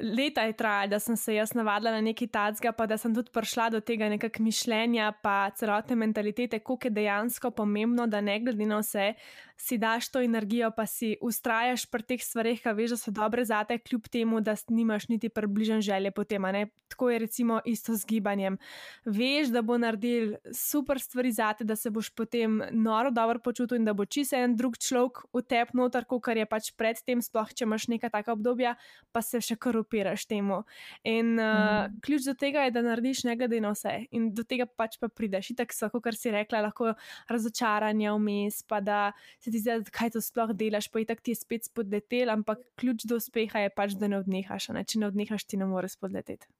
leta 0.01 0.43
je 0.43 0.53
trajalo, 0.53 0.91
da 0.91 0.99
sem 0.99 1.17
se 1.17 1.35
jaz 1.35 1.55
navadila 1.55 1.91
na 1.91 2.01
neki 2.01 2.27
tacga, 2.27 2.73
pa 2.73 2.87
da 2.87 2.99
sem 2.99 3.15
tudi 3.15 3.31
prišla 3.33 3.71
do 3.71 3.81
tega 3.81 4.09
nekakšnega 4.09 4.45
mišljenja, 4.45 5.13
pa 5.23 5.51
celotne 5.57 5.97
mentalitete, 5.97 6.59
koliko 6.59 6.87
je 6.87 6.91
dejansko 6.91 7.51
pomembno, 7.51 8.07
da 8.07 8.21
ne 8.21 8.39
glede 8.41 8.67
na 8.67 8.81
vse, 8.83 9.15
si 9.57 9.79
daš 9.79 10.11
to 10.13 10.21
energijo, 10.21 10.71
pa 10.77 10.87
si 10.87 11.17
ustrajaš 11.21 11.87
pri 11.91 12.03
teh 12.03 12.23
stvareh, 12.23 12.61
ki 12.61 12.75
veš, 12.77 12.93
da 12.93 12.99
so 13.01 13.11
dobre 13.11 13.45
za 13.45 13.63
te, 13.65 13.79
kljub 13.79 14.09
temu, 14.13 14.41
da 14.41 14.55
nimaš 14.69 15.09
niti 15.09 15.29
približen 15.29 15.81
želje 15.81 16.11
po 16.11 16.25
tem. 16.25 16.45
Tako 16.89 17.11
je 17.11 17.19
recimo 17.19 17.61
isto 17.65 17.95
z 17.95 18.05
gibanjem. 18.07 18.59
Veš, 19.05 19.49
da 19.49 19.63
bo 19.63 19.79
naredil 19.79 20.37
super 20.53 21.01
stvari 21.01 21.33
za 21.33 21.53
te, 21.53 21.65
da 21.65 21.77
se 21.77 21.91
boš 21.91 22.11
potem 22.11 22.63
noro 22.71 23.11
dobro 23.11 23.39
počutil 23.39 23.77
in 23.77 23.85
da 23.85 23.95
bo 23.95 24.05
čisto 24.05 24.37
en 24.37 24.57
drug 24.57 24.77
človek 24.79 25.25
v 25.33 25.43
tep 25.43 25.73
noter, 25.73 25.96
kot 26.05 26.29
je 26.37 26.47
pač 26.47 26.71
predtem, 26.76 27.23
sploh 27.25 27.49
če 27.49 27.65
imaš 27.65 27.88
neka 27.88 28.11
taka 28.12 28.35
obdobja, 28.37 28.75
pa 29.12 29.23
se 29.25 29.41
še 29.41 29.57
kar 29.57 29.79
upiraš 29.81 30.26
temu. 30.29 30.62
In 31.05 31.38
uh, 31.38 31.87
mm. 31.87 32.00
ključ 32.05 32.26
do 32.29 32.35
tega 32.37 32.67
je, 32.67 32.75
da 32.76 32.85
narediš 32.85 33.25
ne 33.25 33.37
glede 33.38 33.61
na 33.65 33.73
vse 33.73 33.95
in 34.11 34.29
do 34.37 34.45
tega 34.45 34.67
pač 34.67 34.99
pa 35.00 35.09
prideš. 35.09 35.55
Tako 35.57 35.79
so, 35.79 35.91
kot 35.95 36.19
si 36.19 36.35
rekla, 36.35 36.65
lahko 36.69 36.93
razočaranje 37.31 38.12
vmes, 38.12 38.61
pa 38.69 38.83
da 38.85 39.00
se 39.41 39.50
ti 39.50 39.62
zdi, 39.62 39.79
kaj 39.95 40.17
to 40.17 40.25
sploh 40.25 40.53
delaš, 40.57 40.91
pa 40.93 41.00
je 41.00 41.11
tako 41.12 41.25
ti 41.25 41.37
je 41.37 41.41
spet 41.41 41.71
spodletel, 41.71 42.35
ampak 42.35 42.62
ključ 42.76 43.07
do 43.09 43.17
uspeha 43.23 43.67
je 43.67 43.73
pač, 43.73 43.97
da 43.97 44.11
ne 44.11 44.21
odnehaš. 44.21 44.71
Ne? 44.76 44.85
Če 44.85 45.00
ne 45.03 45.11
odnehaš, 45.11 45.47
ti 45.49 45.61
ne 45.61 45.69
moreš 45.71 45.97
spodleteti. 45.97 46.50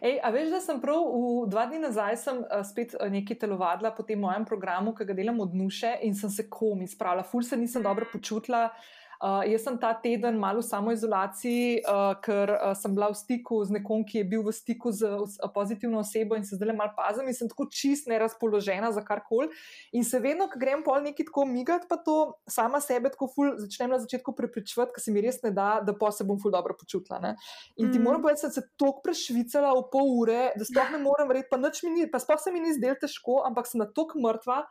Ej, 0.00 0.20
a 0.24 0.30
veš, 0.32 0.48
da 0.54 0.60
sem 0.64 0.80
prav 0.80 1.04
v 1.04 1.50
dva 1.52 1.66
dni 1.68 1.82
nazaj 1.82 2.16
uh, 2.30 2.62
spet 2.64 2.94
uh, 2.96 3.10
nekaj 3.12 3.42
telovadila 3.44 3.92
po 3.92 4.06
tem 4.06 4.20
mojem 4.20 4.46
programu, 4.48 4.94
ki 4.96 5.04
ga 5.04 5.16
delam 5.16 5.40
od 5.44 5.54
nuše 5.54 5.98
in 6.02 6.16
sem 6.16 6.30
se 6.30 6.48
komi 6.48 6.88
spravila, 6.88 7.26
ful 7.28 7.44
se 7.44 7.56
nisem 7.56 7.84
dobro 7.84 8.08
počutila. 8.12 8.70
Uh, 8.70 9.01
jaz 9.22 9.62
sem 9.62 9.78
ta 9.78 9.92
teden 9.94 10.38
malo 10.38 10.58
v 10.58 10.66
samoizolaciji, 10.66 11.82
uh, 11.86 12.14
ker 12.24 12.50
uh, 12.56 12.72
sem 12.74 12.94
bila 12.94 13.12
v 13.12 13.18
stiku 13.18 13.60
z 13.62 13.78
nekom, 13.78 14.02
ki 14.02 14.18
je 14.18 14.24
bil 14.26 14.42
v 14.42 14.54
stiku 14.54 14.90
z 14.90 15.06
uh, 15.06 15.50
pozitivno 15.54 16.00
osebo 16.02 16.34
in 16.34 16.42
se 16.42 16.58
zdaj 16.58 16.72
le 16.72 16.74
malo 16.74 16.90
pazim 16.96 17.28
in 17.30 17.36
sem 17.36 17.50
tako 17.50 17.68
čist 17.70 18.10
nerazpoložena 18.10 18.90
za 18.90 19.04
karkoli. 19.06 19.52
In 19.94 20.02
se 20.02 20.18
vedno, 20.18 20.48
ko 20.50 20.58
grem 20.58 20.82
pol 20.82 21.06
neki 21.06 21.28
tako 21.30 21.46
migati, 21.46 21.86
pa 21.86 22.00
to 22.02 22.34
sama 22.50 22.82
sebe 22.82 23.12
tako 23.14 23.30
ful 23.30 23.54
začnem 23.62 23.94
na 23.94 24.00
začetku 24.02 24.34
prepričevati, 24.34 24.96
ker 24.96 25.04
se 25.06 25.14
mi 25.14 25.22
res 25.22 25.38
ne 25.46 25.54
da, 25.54 25.78
da 25.86 25.94
pa 25.94 26.10
se 26.10 26.26
bom 26.26 26.40
ful 26.42 26.50
dobro 26.50 26.74
počutila. 26.74 27.22
Ne? 27.22 27.36
In 27.78 27.92
ti 27.92 27.98
mm. 27.98 28.02
moram 28.02 28.26
povedati, 28.26 28.42
da 28.42 28.50
sem 28.50 28.58
se 28.58 28.74
tok 28.74 29.04
prešvicala 29.06 29.70
v 29.78 29.86
pol 29.92 30.10
ure, 30.18 30.50
da 30.58 30.66
sploh 30.66 30.90
ne 30.96 31.02
morem 31.02 31.30
verjeti, 31.30 31.52
pa, 31.52 31.62
pa 32.10 32.22
sploh 32.22 32.42
se 32.42 32.50
mi 32.50 32.64
ni 32.64 32.74
zdel 32.74 32.98
težko, 32.98 33.44
ampak 33.46 33.70
sem 33.70 33.78
na 33.78 33.86
tok 33.86 34.16
mrtva 34.18 34.64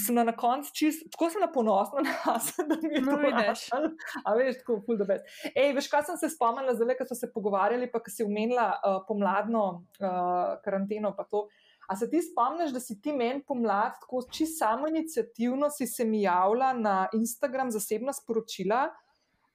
sem 0.00 0.14
na, 0.16 0.24
na 0.24 0.32
koncu 0.36 0.72
čist, 0.72 1.04
tako 1.12 1.28
sem 1.30 1.42
ponosna 1.52 2.04
na 2.04 2.38
sebe, 2.40 2.76
da 2.80 2.88
mi 2.88 2.94
je 2.96 3.02
to 3.04 3.16
všeč. 3.18 3.64
A 4.24 4.34
veš, 4.38 4.60
tako 4.62 4.78
ful 4.86 5.00
da 5.00 5.08
veš. 5.08 5.42
Ej, 5.52 5.74
veš, 5.76 5.88
kaj 5.92 6.06
sem 6.08 6.20
se 6.20 6.30
spomnila, 6.32 6.74
zdaj, 6.76 6.96
ko 6.96 7.08
smo 7.10 7.18
se 7.18 7.32
pogovarjali, 7.34 7.90
pa 7.92 8.00
si 8.08 8.24
umenila 8.24 8.70
uh, 8.78 9.02
pomladno 9.08 9.66
uh, 10.00 10.56
karanteno. 10.64 11.12
A 11.88 11.96
se 11.96 12.08
ti 12.10 12.22
spomniš, 12.24 12.72
da 12.72 12.80
si 12.80 13.00
ti 13.02 13.12
meni 13.12 13.44
pomlad, 13.44 13.98
tako 14.00 14.22
čisto 14.32 14.64
samo 14.64 14.88
inicijativno 14.88 15.68
si 15.70 15.86
se 15.86 16.04
mi 16.04 16.22
javila 16.22 16.72
na 16.72 17.08
Instagram 17.12 17.70
zasebna 17.70 18.12
sporočila? 18.12 18.86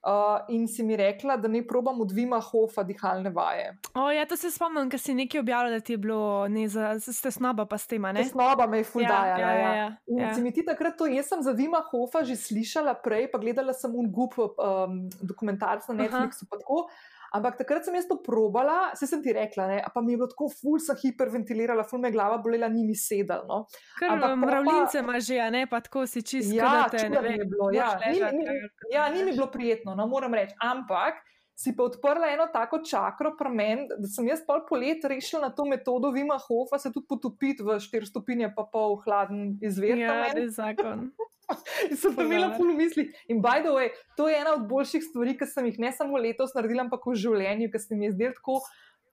Uh, 0.08 0.40
in 0.56 0.68
si 0.72 0.84
mi 0.88 0.96
rekla, 0.96 1.36
da 1.38 1.50
ne 1.52 1.60
probam 1.68 2.02
od 2.02 2.12
Vima 2.16 2.40
Hofa 2.40 2.84
dihalne 2.84 3.30
vaje. 3.30 3.74
O, 3.94 4.06
ja, 4.12 4.24
to 4.26 4.38
se 4.40 4.48
spomnim, 4.52 4.88
ker 4.88 5.02
si 5.04 5.12
nekaj 5.12 5.42
objavila, 5.42 5.74
da 5.76 5.84
ti 5.84 5.98
je 5.98 6.00
bilo, 6.00 6.48
ne, 6.48 6.64
za, 6.72 6.94
ste 7.00 7.32
snoba 7.32 7.66
pa 7.68 7.76
s 7.76 7.92
tem, 7.92 8.08
ne? 8.16 8.24
Snoba 8.24 8.70
me 8.72 8.80
je 8.80 8.86
fuldaja. 8.88 9.36
Ja, 9.36 9.52
ja, 9.52 9.60
ja, 9.60 9.74
ja. 9.76 9.90
In 10.08 10.22
ja. 10.24 10.32
si 10.32 10.46
mi 10.46 10.54
ti 10.56 10.64
takrat 10.64 10.96
to, 10.96 11.10
jaz 11.12 11.28
sem 11.28 11.44
za 11.44 11.52
Vima 11.52 11.84
Hofa 11.92 12.24
že 12.24 12.40
slišala 12.40 12.96
prej, 13.04 13.28
pa 13.34 13.42
gledala 13.44 13.76
sem 13.76 13.92
un 13.92 14.08
gup 14.08 14.40
um, 14.40 15.10
dokumentarc 15.20 15.84
na 15.92 16.00
Netflixu, 16.06 16.48
tako. 16.56 16.88
Ampak 17.36 17.58
takrat 17.60 17.86
sem 17.86 17.96
jaz 17.98 18.08
to 18.08 18.20
probala, 18.24 18.92
se 18.96 19.08
sem 19.10 19.22
ti 19.24 19.34
rekla, 19.36 19.68
ne, 19.68 19.80
pa 19.94 20.02
mi 20.02 20.14
je 20.14 20.22
bilo 20.22 20.30
tako, 20.32 20.48
ful 20.54 20.80
sem 20.84 20.96
hiperventilirala, 21.02 21.84
ful 21.88 22.00
me 22.04 22.12
glava 22.14 22.38
bolela, 22.44 22.70
ni 22.72 22.86
mi 22.88 22.96
sedel. 22.96 23.44
No. 23.50 23.66
Ker 24.00 24.14
imam 24.16 24.40
mravljince, 24.46 25.02
ima 25.04 25.20
že, 25.20 25.40
ne 25.52 25.66
pa 25.68 25.82
tako 25.84 26.06
si 26.08 26.24
čisto. 26.24 26.56
Ja, 26.56 26.88
te, 26.92 27.10
ne, 27.10 27.22
ne, 27.22 27.38
bilo, 27.46 27.72
ja, 27.76 27.94
ni, 28.06 28.22
ni, 28.22 28.60
ja, 28.94 29.10
ni 29.12 29.26
mi 29.28 29.36
bilo 29.36 29.50
prijetno, 29.52 29.96
no, 29.96 30.08
moram 30.08 30.34
reči. 30.38 30.56
Ampak 30.64 31.20
si 31.58 31.74
pa 31.76 31.88
odprla 31.90 32.30
eno 32.30 32.46
tako 32.54 32.80
čakro 32.86 33.34
pri 33.38 33.50
meni, 33.50 33.88
da 33.90 34.08
sem 34.08 34.28
jaz 34.30 34.44
pol 34.46 34.62
polet 34.70 35.04
rešila 35.04 35.48
na 35.48 35.56
to 35.56 35.66
metodo 35.66 36.12
Vima 36.14 36.38
Hofa, 36.38 36.78
se 36.80 36.92
tudi 36.94 37.10
potopiti 37.10 37.66
v 37.66 37.80
4 37.82 38.06
stopinje, 38.06 38.52
pa 38.56 38.68
pol 38.72 39.00
hladen 39.06 39.58
izver. 39.62 39.98
Ja, 39.98 40.22
zakon. 40.54 41.10
Sem 42.02 42.16
pa 42.16 42.24
imela 42.24 42.52
puno 42.58 42.74
misli. 42.76 43.08
In 43.32 43.42
by 43.42 43.62
the 43.64 43.72
way, 43.72 43.90
to 44.18 44.28
je 44.30 44.40
ena 44.42 44.54
od 44.58 44.68
boljših 44.68 45.04
stvari, 45.04 45.38
ki 45.40 45.48
sem 45.48 45.70
jih 45.70 45.80
ne 45.80 45.92
samo 45.96 46.20
letos 46.20 46.54
naredila, 46.56 46.88
ampak 46.88 47.08
v 47.08 47.16
življenju, 47.16 47.72
ker 47.72 47.84
se 47.84 47.96
mi 47.96 48.10
je 48.10 48.16
zdelo 48.18 48.36
tako, 48.36 48.60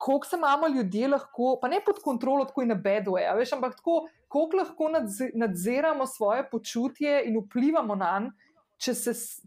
koliko 0.04 0.26
se 0.26 0.36
imamo 0.36 0.68
ljudje 0.68 1.08
lahko, 1.08 1.54
pa 1.62 1.70
ne 1.70 1.78
pod 1.84 2.00
kontrolo, 2.02 2.44
tako 2.48 2.64
in 2.64 2.74
na 2.74 2.78
bedu, 2.78 3.14
veš, 3.38 3.54
ampak 3.56 3.78
tako, 3.78 4.08
koliko 4.28 4.62
lahko 4.62 4.90
nadziramo 5.34 6.06
svoje 6.10 6.48
počutje 6.50 7.22
in 7.28 7.38
vplivamo 7.38 7.94
na 7.94 8.16
njega, 8.26 8.34
če, 8.84 8.94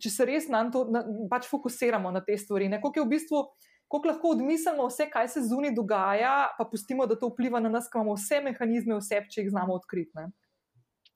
če 0.01 0.11
se 0.11 0.25
res 0.27 0.47
na 0.51 0.63
to 0.71 0.85
na, 0.91 1.03
pač 1.29 1.47
fokusiramo 1.51 2.11
na 2.15 2.23
te 2.25 2.37
stvari. 2.39 2.69
Koliko 2.71 3.01
je 3.01 3.05
v 3.05 3.13
bistvu. 3.17 3.47
Kako 3.87 4.09
lahko 4.09 4.33
odmislimo 4.35 4.89
vse, 4.89 5.05
kaj 5.07 5.29
se 5.31 5.45
zunaj 5.47 5.71
dogaja, 5.71 6.49
pa 6.57 6.65
pustimo, 6.67 7.05
da 7.07 7.15
to 7.15 7.29
vpliva 7.31 7.61
na 7.63 7.69
nas, 7.71 7.85
ki 7.87 7.95
imamo 7.95 8.17
vse 8.17 8.41
mehanizme, 8.43 8.97
vse, 8.99 9.21
če 9.31 9.45
jih 9.45 9.53
znamo 9.53 9.77
odkriti. 9.79 10.25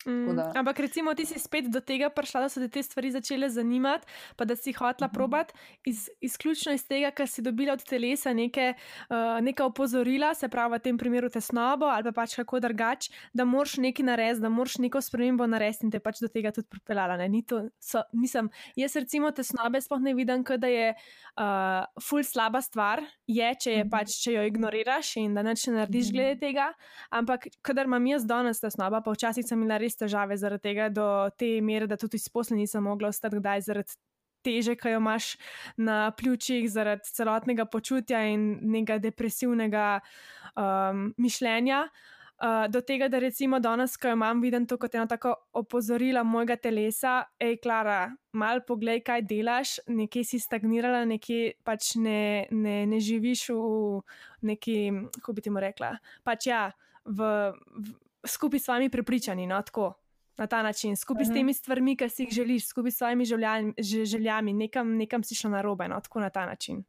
Mm, 0.06 0.58
ampak 0.58 0.80
recimo 0.80 1.14
ti 1.14 1.26
si 1.26 1.38
spet 1.40 1.70
do 1.70 1.78
tega 1.78 2.10
prišla, 2.10 2.42
da 2.42 2.50
so 2.50 2.62
te, 2.64 2.68
te 2.74 2.82
stvari 2.82 3.12
začele 3.14 3.50
zanimati, 3.50 4.08
pa 4.36 4.46
da 4.46 4.56
si 4.56 4.74
hotla 4.74 5.08
mm 5.08 5.10
-hmm. 5.10 5.14
probat, 5.14 5.54
iz, 5.86 6.10
izključno 6.22 6.74
iz 6.74 6.88
tega, 6.88 7.12
ker 7.12 7.28
si 7.28 7.42
dobila 7.42 7.74
od 7.74 7.84
telesa 7.84 8.34
neke, 8.34 8.74
uh, 9.10 9.42
neka 9.42 9.66
opozorila, 9.66 10.34
se 10.34 10.50
pravi 10.50 10.76
v 10.76 10.80
tem 10.80 10.98
primeru 10.98 11.30
tesnobo 11.30 11.86
ali 11.86 12.04
pa 12.04 12.12
pač 12.12 12.36
kako 12.36 12.60
drugač, 12.60 13.10
da 13.34 13.46
moraš 13.46 13.78
nekaj 13.78 14.06
narediti, 14.06 14.42
da 14.42 14.50
moraš 14.50 14.78
neko 14.78 15.02
spremembo 15.02 15.48
narediti 15.48 15.86
in 15.86 15.92
te 15.92 16.00
pač 16.00 16.20
do 16.22 16.28
tega 16.28 16.52
tudi 16.52 16.68
pripeljala. 16.68 17.18
Mislim, 18.14 18.50
jaz 18.76 18.96
recimo 18.96 19.32
tesnobe 19.32 19.82
sploh 19.82 20.02
ne 20.02 20.14
vidim, 20.14 20.44
da 20.58 20.68
je 20.68 20.94
uh, 20.94 21.86
ful 22.10 22.24
slaba 22.24 22.62
stvar, 22.62 23.04
je, 23.28 23.56
če, 23.56 23.72
je, 23.72 23.84
mhm. 23.84 23.90
pač, 23.90 24.08
če 24.24 24.34
jo 24.34 24.44
ignoriraš 24.44 25.16
in 25.18 25.34
da 25.34 25.44
neč 25.44 25.68
ne 25.68 25.74
narediš 25.74 26.08
mhm. 26.08 26.16
glede 26.16 26.40
tega, 26.40 26.74
ampak 27.10 27.48
kadar 27.62 27.86
imam 27.86 28.06
jaz 28.08 28.26
danes 28.26 28.60
tesnoba, 28.60 29.02
pa 29.02 29.12
včasih 29.12 29.46
sem 29.46 29.62
imela 29.62 29.78
res 29.78 29.91
res 29.92 30.00
težave 30.00 30.38
zaradi 30.40 30.70
tega, 30.70 30.88
do 30.90 31.30
te 31.38 31.60
mere, 31.62 31.88
da 31.88 32.00
tudi 32.00 32.20
izposlen 32.22 32.62
nisem 32.62 32.84
mogla 32.84 33.12
ostati 33.12 33.40
kdaj 33.40 33.68
zaradi 33.68 34.00
teže, 34.42 34.76
ki 34.76 34.96
jo 34.96 35.02
imaš 35.02 35.36
na 35.78 36.12
pljučih, 36.18 36.66
zaradi 36.72 37.12
celotnega 37.14 37.68
počutja 37.70 38.24
in 38.32 38.58
nekega 38.62 38.98
depresivnega 39.04 40.00
um, 40.56 41.12
mišljenja. 41.18 41.86
Uh, 42.42 42.66
do 42.74 42.80
tega, 42.82 43.06
da 43.06 43.20
recimo 43.22 43.60
danes, 43.62 43.94
ko 44.02 44.16
imam 44.16 44.40
viden 44.42 44.64
to 44.66 44.80
kot 44.82 44.96
eno 44.98 45.06
tako 45.06 45.36
opozorilo 45.54 46.24
mojega 46.26 46.56
telesa, 46.58 47.20
hej, 47.38 47.60
Klara, 47.62 48.16
mal 48.34 48.64
poglej, 48.66 49.04
kaj 49.06 49.22
delaš, 49.30 49.76
nekje 49.86 50.24
si 50.26 50.40
stagnirala, 50.42 51.04
nekje 51.06 51.52
pač 51.62 51.92
ne, 52.02 52.48
ne, 52.50 52.80
ne 52.90 52.98
živiš 52.98 53.52
v 53.54 54.02
neki, 54.50 54.78
kako 55.20 55.38
bi 55.38 55.46
ti 55.46 55.54
mu 55.54 55.62
rekla, 55.62 55.94
pač 56.26 56.50
ja, 56.50 56.64
v, 57.06 57.30
v 57.78 57.94
skupaj 58.28 58.60
s 58.60 58.64
svojimi 58.64 58.90
prepričanji, 58.90 59.48
no, 59.48 59.62
tako 59.62 59.94
na 60.38 60.48
ta 60.48 60.64
način, 60.64 60.96
skupaj 60.96 61.22
uh 61.22 61.28
-huh. 61.28 61.32
s 61.32 61.34
temi 61.34 61.54
stvarmi, 61.54 61.98
ki 61.98 62.10
si 62.10 62.24
jih 62.24 62.34
želiš, 62.34 62.68
skupaj 62.68 62.92
s 62.92 62.98
svojimi 62.98 63.26
željami, 63.26 63.74
željami 64.06 64.54
nekam, 64.54 64.98
nekam 64.98 65.24
si 65.24 65.36
šla 65.36 65.50
na 65.50 65.62
robe, 65.62 65.88
no, 65.88 66.00
tako 66.02 66.20
na 66.20 66.30
ta 66.30 66.46
način. 66.46 66.84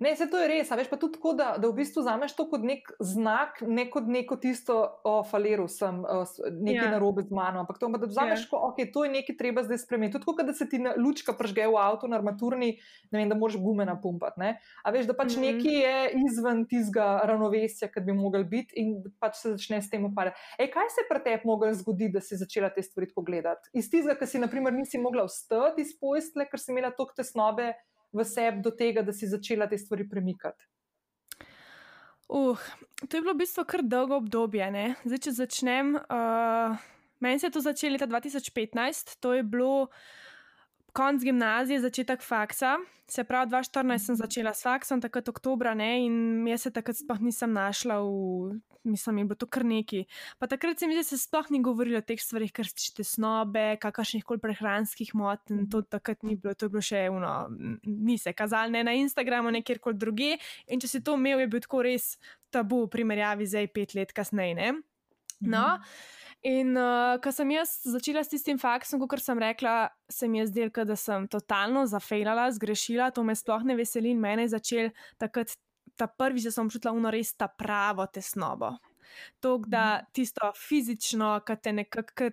Ne, 0.00 0.16
se 0.16 0.26
to 0.30 0.40
je 0.40 0.48
res, 0.48 0.70
veš 0.70 0.88
pa 0.90 0.96
tudi 1.00 1.16
tako, 1.18 1.32
da, 1.36 1.48
da 1.60 1.68
v 1.68 1.76
bistvu 1.80 2.02
zameš 2.06 2.34
to 2.36 2.46
kot 2.50 2.64
nek 2.66 2.88
znak, 3.00 3.60
ne 3.66 3.86
kot 3.92 4.08
neko 4.10 4.38
tisto, 4.40 4.76
o, 5.04 5.20
faliru 5.26 5.66
sem, 5.70 6.02
o, 6.04 6.22
nekaj 6.50 6.88
ja. 6.88 6.92
narobe 6.94 7.24
z 7.26 7.34
mano, 7.34 7.62
ampak 7.62 7.78
to, 7.80 7.90
da 7.92 8.08
vzameš, 8.08 8.46
ja. 8.48 8.60
ok, 8.70 8.80
to 8.92 9.04
je 9.06 9.12
nekaj 9.18 9.38
treba 9.38 9.64
zdaj 9.66 9.82
spremeniti. 9.84 10.18
Tudi, 10.18 10.36
kot 10.40 10.48
da 10.48 10.54
se 10.56 10.68
ti 10.68 10.80
lučka 10.96 11.36
pržge 11.36 11.68
v 11.68 11.80
avtu 11.80 12.10
na 12.10 12.20
armaturni, 12.20 12.76
ne 13.12 13.20
vem, 13.20 13.28
da 13.28 13.38
moraš 13.38 13.58
gume 13.62 13.86
napumpati, 13.88 14.40
ne? 14.42 14.52
A 14.82 14.92
veš, 14.94 15.08
da 15.10 15.16
pač 15.16 15.36
mm 15.36 15.42
-hmm. 15.42 15.56
nekaj 15.56 15.76
je 15.82 15.96
izven 16.26 16.64
tizga 16.68 17.20
ravnovesja, 17.24 17.88
kad 17.92 18.04
bi 18.04 18.12
mogel 18.12 18.44
biti 18.44 18.80
in 18.80 19.02
pač 19.20 19.42
se 19.42 19.54
začne 19.56 19.82
s 19.82 19.90
tem 19.90 20.04
upadati. 20.04 20.36
Ej, 20.58 20.70
kaj 20.70 20.88
se 20.94 21.04
je 21.04 21.08
pri 21.08 21.24
tebi 21.24 21.42
moglo 21.44 21.72
zgoditi, 21.74 22.12
da 22.12 22.20
si 22.20 22.36
začela 22.36 22.70
te 22.70 22.82
stvari 22.82 23.08
tako 23.08 23.22
gledati? 23.22 23.70
Iz 23.72 23.90
tizga, 23.90 24.14
ker 24.14 24.28
si, 24.28 24.38
naprimer, 24.38 24.72
nisi 24.72 24.98
mogla 24.98 25.24
vstati 25.24 25.82
iz 25.82 25.92
pojstle, 26.00 26.48
ker 26.50 26.60
si 26.60 26.72
imela 26.72 26.90
toliko 26.90 27.14
tesnobe, 27.16 27.72
v 28.16 28.24
sebi 28.24 28.64
do 28.64 28.72
tega, 28.72 29.04
da 29.04 29.12
si 29.12 29.28
začela 29.28 29.68
te 29.68 29.78
stvari 29.78 30.08
premikati? 30.08 30.64
Uh, 32.26 32.58
to 33.06 33.16
je 33.16 33.22
bilo 33.22 33.36
v 33.36 33.42
bistvu 33.44 33.64
kar 33.68 33.84
dolgo 33.86 34.18
obdobje. 34.18 34.66
Zdaj, 35.04 35.20
če 35.22 35.32
začnem, 35.36 35.94
uh, 35.94 36.86
meni 37.22 37.38
se 37.38 37.46
je 37.46 37.54
to 37.54 37.62
začelo 37.62 37.94
leta 37.94 38.08
2015, 38.10 39.18
to 39.22 39.36
je 39.36 39.44
bilo 39.46 39.88
konc 40.96 41.24
gimnazije, 41.24 41.82
začetek 41.84 42.24
faksa. 42.24 42.76
Se 43.06 43.22
pravi, 43.24 43.52
2014 43.52 44.08
sem 44.10 44.16
začela 44.18 44.54
s 44.54 44.64
faksom, 44.66 45.00
takrat 45.00 45.28
oktobra, 45.30 45.76
ne, 45.78 45.90
in 46.06 46.46
jaz 46.48 46.66
se 46.66 46.72
takrat 46.74 46.98
sploh 46.98 47.20
nisem 47.22 47.52
našla 47.54 48.00
v 48.02 48.56
mislim, 48.86 49.28
bilo 49.28 49.36
to 49.36 49.46
kar 49.46 49.64
neki. 49.64 50.04
Pa 50.38 50.46
takrat 50.46 50.78
se 50.78 50.86
mi 50.86 50.94
zdi, 50.94 51.02
da 51.02 51.08
se 51.08 51.18
sploh 51.18 51.50
ni 51.50 51.60
govorilo 51.62 51.98
o 51.98 52.06
teh 52.06 52.20
stvarih, 52.22 52.52
kar 52.54 52.68
se 52.68 52.74
tiče 52.74 52.94
tesnobe, 53.02 53.76
kakršnih 53.82 54.24
koli 54.24 54.42
prehranskih 54.42 55.14
motenj. 55.14 55.66
To 55.70 55.82
takrat 55.82 56.22
ni 56.22 56.36
bilo, 56.36 56.54
to 56.54 56.66
je 56.66 56.74
bilo 56.74 56.82
še 56.82 57.06
eno, 57.10 57.32
ni 57.82 58.18
se 58.18 58.32
kazalo 58.32 58.70
ne 58.70 58.84
na 58.86 58.94
Instagramu, 58.96 59.50
ne 59.50 59.62
kjerkoli 59.66 59.98
druge. 59.98 60.36
In 60.70 60.82
če 60.82 60.90
si 60.90 61.02
to 61.04 61.16
imel, 61.18 61.44
je 61.44 61.50
bil 61.52 61.64
tako 61.66 61.82
res 61.86 62.14
tabu 62.54 62.84
v 62.86 62.92
primerjavi 62.94 63.46
z 63.46 63.66
pet 63.74 63.96
let 63.98 64.14
kasneje. 64.16 64.72
No. 65.40 65.66
In 66.46 66.76
uh, 66.78 67.16
ko 67.22 67.32
sem 67.34 67.50
jaz 67.56 67.72
začela 67.90 68.22
s 68.22 68.30
tistim 68.30 68.58
faksom, 68.62 69.00
kot 69.02 69.18
sem 69.22 69.38
rekla, 69.42 69.88
se 70.06 70.28
mi 70.30 70.38
je 70.38 70.46
zdelo, 70.52 70.84
da 70.86 70.94
sem 70.94 71.26
totalno 71.30 71.82
zafejala, 71.90 72.46
zgrešila, 72.54 73.10
to 73.10 73.24
me 73.26 73.34
sploh 73.34 73.64
ne 73.66 73.74
veseli 73.74 74.12
in 74.14 74.20
mene 74.22 74.44
je 74.46 74.52
začel 74.54 74.92
takrat 75.18 75.56
ta 75.98 76.06
prvi, 76.06 76.44
da 76.44 76.52
sem 76.54 76.68
občutila 76.68 76.92
uno 76.94 77.10
res 77.10 77.34
ta 77.34 77.48
pravo 77.48 78.06
tesnobo. 78.06 78.76
To, 79.42 79.56
da 79.66 79.84
mhm. 79.96 80.12
tisto 80.14 80.52
fizično, 80.54 81.32
ki 81.46 81.58
te 81.62 81.72
nekako 81.74 82.30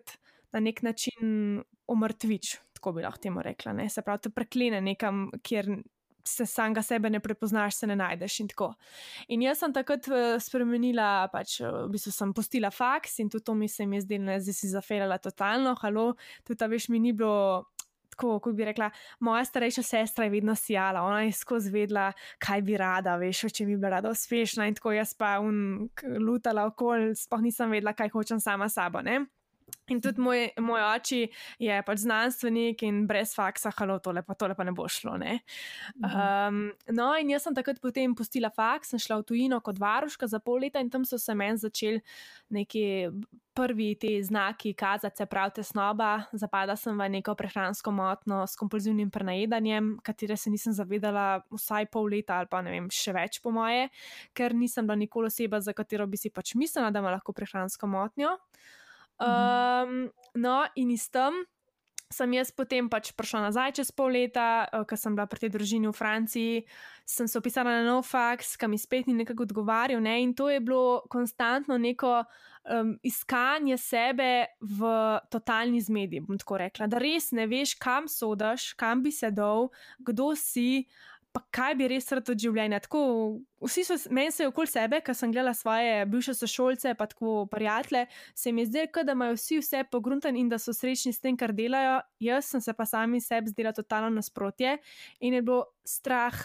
na 0.54 0.62
nek 0.62 0.84
način 0.86 1.64
umrtvič, 1.90 2.58
tako 2.78 2.94
bi 2.94 3.06
lahko 3.06 3.24
temu 3.24 3.42
rekla. 3.42 3.74
Ne? 3.74 3.90
Se 3.90 4.06
pravi, 4.06 4.28
te 4.28 4.34
preklene 4.34 4.82
nekam, 4.82 5.26
kjer 5.42 5.72
se 6.24 6.46
samega 6.46 6.82
sebe 6.82 7.10
ne 7.10 7.20
prepoznaš, 7.20 7.76
se 7.76 7.88
ne 7.88 7.96
najdeš 7.96 8.40
in 8.40 8.48
tako. 8.48 8.74
In 9.28 9.42
jaz 9.44 9.60
sem 9.60 9.74
takrat 9.74 10.08
eh, 10.08 10.38
spremenila, 10.40 11.28
pač 11.34 11.60
v 11.64 11.88
bistvu 11.94 12.14
sem 12.16 12.34
postila 12.34 12.72
faks 12.72 13.20
in 13.20 13.30
tudi 13.30 13.46
to 13.46 13.56
mi 13.56 13.68
se 13.68 13.84
je 13.84 14.02
zdelo, 14.02 14.38
da 14.38 14.54
si 14.54 14.70
zafelala 14.70 15.18
totalno, 15.18 15.76
halo, 15.82 16.14
tudi 16.44 16.58
ta 16.60 16.68
veš 16.68 16.90
mi 16.90 17.00
ni 17.00 17.14
bilo 17.14 17.66
tako, 18.14 18.40
kot 18.40 18.56
bi 18.56 18.66
rekla, 18.66 18.90
moja 19.26 19.46
starejša 19.46 19.84
sestra 19.84 20.28
je 20.28 20.34
vedno 20.36 20.56
sijala, 20.56 21.02
ona 21.02 21.24
je 21.24 21.32
skozi 21.32 21.72
vedela, 21.74 22.12
kaj 22.40 22.62
bi 22.62 22.78
rada, 22.78 23.16
veš, 23.18 23.48
če 23.54 23.66
bi 23.66 23.78
bila 23.78 23.96
rada 23.98 24.12
uspešna 24.14 24.68
in 24.70 24.78
tako 24.78 24.94
jaz 24.94 25.16
pa 25.18 25.40
un, 25.42 25.90
lutala 26.22 26.68
okoli, 26.70 27.16
sploh 27.18 27.42
nisem 27.42 27.74
vedela, 27.74 27.96
kaj 27.98 28.14
hočem 28.14 28.40
sama 28.44 28.70
sabo. 28.70 29.02
Ne? 29.02 29.24
In 29.92 30.00
tudi 30.02 30.22
moj, 30.24 30.46
moj 30.64 30.82
oči 30.86 31.22
je 31.60 31.80
pač 31.84 32.04
znanstvenik 32.06 32.84
in 32.88 33.04
brez 33.08 33.34
faksa, 33.36 33.72
halo, 33.78 33.98
tole 34.04 34.24
pa, 34.24 34.36
tole 34.40 34.56
pa 34.56 34.64
ne 34.64 34.72
bo 34.76 34.88
šlo. 34.88 35.18
Ne? 35.20 35.40
Um, 36.00 36.70
no, 36.96 37.10
in 37.20 37.34
jaz 37.34 37.48
sem 37.48 37.56
takrat 37.58 37.82
potem 37.84 38.16
pustila 38.16 38.52
faks, 38.54 38.94
sem 38.94 39.02
šla 39.04 39.20
v 39.22 39.28
tujino 39.28 39.60
kot 39.64 39.82
varuška 39.84 40.30
za 40.32 40.40
pol 40.40 40.64
leta 40.64 40.80
in 40.84 40.92
tam 40.94 41.04
so 41.06 41.20
se 41.20 41.36
meni 41.36 41.60
začeli 41.60 42.00
neki 42.56 42.86
prvi 43.54 43.96
ti 43.96 44.24
znaki 44.24 44.74
kazati, 44.74 45.18
se 45.18 45.26
pravi, 45.26 45.52
tesnoba. 45.56 46.24
Zapada 46.32 46.76
sem 46.76 46.98
v 46.98 47.10
neko 47.10 47.36
prehransko 47.36 47.92
motno 47.92 48.42
s 48.48 48.56
kompulzivnim 48.56 49.12
prenajedanjem, 49.12 49.98
katere 50.04 50.38
se 50.38 50.50
nisem 50.50 50.74
zavedala 50.74 51.44
vsaj 51.52 51.86
pol 51.94 52.10
leta 52.10 52.40
ali 52.42 52.50
pa 52.50 52.62
ne 52.66 52.74
vem, 52.74 52.90
še 52.90 53.14
več 53.14 53.42
po 53.44 53.54
moje, 53.54 53.90
ker 54.34 54.56
nisem 54.58 54.88
bila 54.88 54.98
nikoli 54.98 55.30
oseba, 55.30 55.62
za 55.62 55.74
katero 55.74 56.08
bi 56.08 56.18
si 56.18 56.34
pač 56.34 56.56
mislila, 56.56 56.92
da 56.92 57.04
ima 57.04 57.14
lahko 57.14 57.34
prehransko 57.34 57.88
motnjo. 57.88 58.38
Um, 59.22 60.10
no, 60.36 60.64
in 60.76 60.94
iz 60.94 61.10
tam 61.14 61.44
sem 62.14 62.34
jaz 62.38 62.54
potem 62.54 62.86
pač 62.92 63.10
prišla 63.18 63.50
nazaj 63.50 63.74
čez 63.82 63.90
pol 63.90 64.14
leta, 64.14 64.70
uh, 64.70 64.86
ker 64.86 64.98
sem 65.00 65.18
bila 65.18 65.26
pri 65.26 65.46
tej 65.46 65.52
družini 65.54 65.90
v 65.90 65.98
Franciji, 65.98 66.64
sem 67.10 67.26
se 67.26 67.38
opisala 67.42 67.82
na 67.82 67.84
nov 67.88 68.06
faks, 68.06 68.54
ki 68.60 68.70
mi 68.70 68.78
spet 68.78 69.10
ni 69.10 69.18
nekako 69.18 69.48
odgovarjal. 69.50 70.02
Ne? 70.04 70.22
In 70.22 70.38
to 70.38 70.48
je 70.54 70.62
bilo 70.62 71.02
konstantno 71.10 71.78
neko 71.82 72.22
um, 72.70 72.94
iskanje 73.04 73.78
sebe 73.82 74.46
v 74.62 74.80
totalni 75.34 75.82
zmedi, 75.82 76.22
bom 76.24 76.38
tako 76.38 76.62
rekla, 76.64 76.88
da 76.88 77.02
res 77.02 77.32
ne 77.36 77.48
veš, 77.50 77.76
kam 77.82 78.08
sodaš, 78.08 78.74
kam 78.78 79.04
bi 79.04 79.12
sedel, 79.12 79.72
kdo 80.00 80.34
si 80.40 80.86
pa 81.34 81.42
kaj 81.50 81.76
bi 81.80 81.88
res 81.90 82.12
rad 82.14 82.30
od 82.30 82.40
življenja. 82.40 82.80
Tako, 82.86 83.02
vsi 83.66 83.84
so 83.88 83.98
meni 84.14 84.32
se 84.32 84.46
okoli 84.48 84.70
sebe, 84.70 85.00
ker 85.02 85.16
sem 85.18 85.32
gledala 85.34 85.56
svoje 85.58 86.06
bivše 86.10 86.36
sošolce, 86.38 86.94
pa 87.00 87.08
tako 87.10 87.48
prijatelje, 87.50 88.06
se 88.38 88.54
mi 88.54 88.62
je 88.62 88.70
zdelo, 88.70 89.04
da 89.08 89.16
imajo 89.18 89.38
vsi 89.40 89.58
vse 89.64 89.84
pogrunten 89.92 90.38
in 90.38 90.52
da 90.52 90.60
so 90.62 90.76
srečni 90.78 91.14
s 91.14 91.24
tem, 91.24 91.38
kar 91.38 91.56
delajo. 91.58 91.98
Jaz 92.22 92.52
sem 92.54 92.62
se 92.62 92.76
pa 92.78 92.86
sami 92.86 93.22
sebi 93.22 93.50
zdela 93.50 93.74
totalno 93.74 94.14
nasprotje 94.14 94.78
in 95.20 95.40
je 95.40 95.42
bilo 95.42 95.66
strah. 95.86 96.38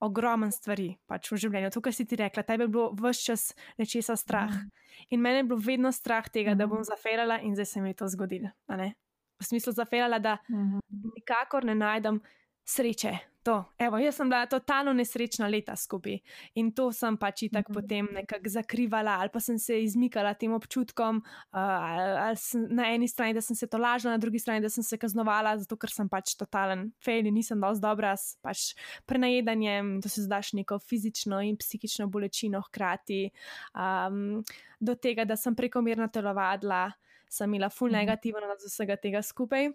Ogromen 0.00 0.48
stvari 0.48 0.94
pač 1.04 1.26
v 1.28 1.36
življenju. 1.42 1.68
To, 1.74 1.82
kar 1.84 1.92
si 1.92 2.06
ti 2.08 2.16
rekla, 2.16 2.40
tebi 2.48 2.64
je 2.64 2.70
bilo 2.72 2.86
vse 2.96 3.26
čas 3.26 3.42
nečesa 3.76 4.14
strah. 4.16 4.48
Mm. 4.48 4.70
In 5.12 5.20
meni 5.20 5.42
je 5.42 5.48
bilo 5.50 5.58
vedno 5.60 5.90
strah 5.92 6.24
tega, 6.32 6.54
da 6.56 6.64
bom 6.70 6.80
zaferala, 6.88 7.36
in 7.44 7.52
zdaj 7.52 7.68
se 7.68 7.82
mi 7.84 7.92
je 7.92 7.98
to 8.00 8.08
zgodilo. 8.08 8.48
V 8.70 9.44
smislu 9.44 9.74
zaferala, 9.76 10.16
da 10.16 10.38
mm. 10.48 10.80
nikakor 11.18 11.68
ne 11.68 11.76
najdem 11.76 12.22
sreče, 12.64 13.12
To, 13.42 13.64
evo, 13.78 13.96
jaz 13.96 14.18
sem 14.20 14.28
bila 14.28 14.44
totalno 14.46 14.92
nesrečna 14.92 15.46
leta 15.48 15.72
skupaj 15.76 16.18
in 16.60 16.66
to 16.76 16.90
sem 16.92 17.16
pač 17.16 17.46
tako 17.48 17.72
mm 17.72 17.76
-hmm. 17.76 17.80
potem 17.80 18.08
nekako 18.12 18.48
zakrivala, 18.48 19.16
ali 19.20 19.30
pa 19.32 19.40
sem 19.40 19.58
se 19.58 19.82
izmikala 19.82 20.34
tem 20.34 20.52
občutkom, 20.52 21.16
uh, 21.16 21.58
ali, 21.58 22.18
ali 22.18 22.36
sem, 22.36 22.66
na 22.70 22.92
eni 22.94 23.08
strani, 23.08 23.34
da 23.34 23.40
sem 23.40 23.56
se 23.56 23.66
to 23.66 23.78
lažila, 23.78 24.12
na 24.12 24.18
drugi 24.18 24.38
strani, 24.38 24.60
da 24.60 24.68
sem 24.68 24.84
se 24.84 24.98
kaznovala, 24.98 25.58
zato 25.58 25.76
ker 25.76 25.90
sem 25.90 26.08
pač 26.08 26.36
totalen 26.36 26.92
fail 27.04 27.26
in 27.26 27.34
nisem 27.34 27.60
dovolj 27.60 27.80
dobra 27.80 28.16
s 28.16 28.36
pač 28.42 28.74
prenajedanjem, 29.06 30.00
da 30.00 30.08
se 30.08 30.22
zdaš 30.22 30.52
neko 30.52 30.78
fizično 30.78 31.40
in 31.40 31.56
psihično 31.56 32.06
bolečino 32.06 32.60
hkrati, 32.60 33.30
um, 33.74 34.44
do 34.80 34.94
tega, 34.94 35.24
da 35.24 35.36
sem 35.36 35.56
prekomerno 35.56 36.08
telovadila, 36.08 36.92
sem 37.28 37.54
imela 37.54 37.70
full 37.70 37.88
mm 37.88 37.94
-hmm. 37.94 37.98
negativno 37.98 38.40
od 38.52 38.58
vsega 38.66 38.96
tega 38.96 39.22
skupaj. 39.22 39.70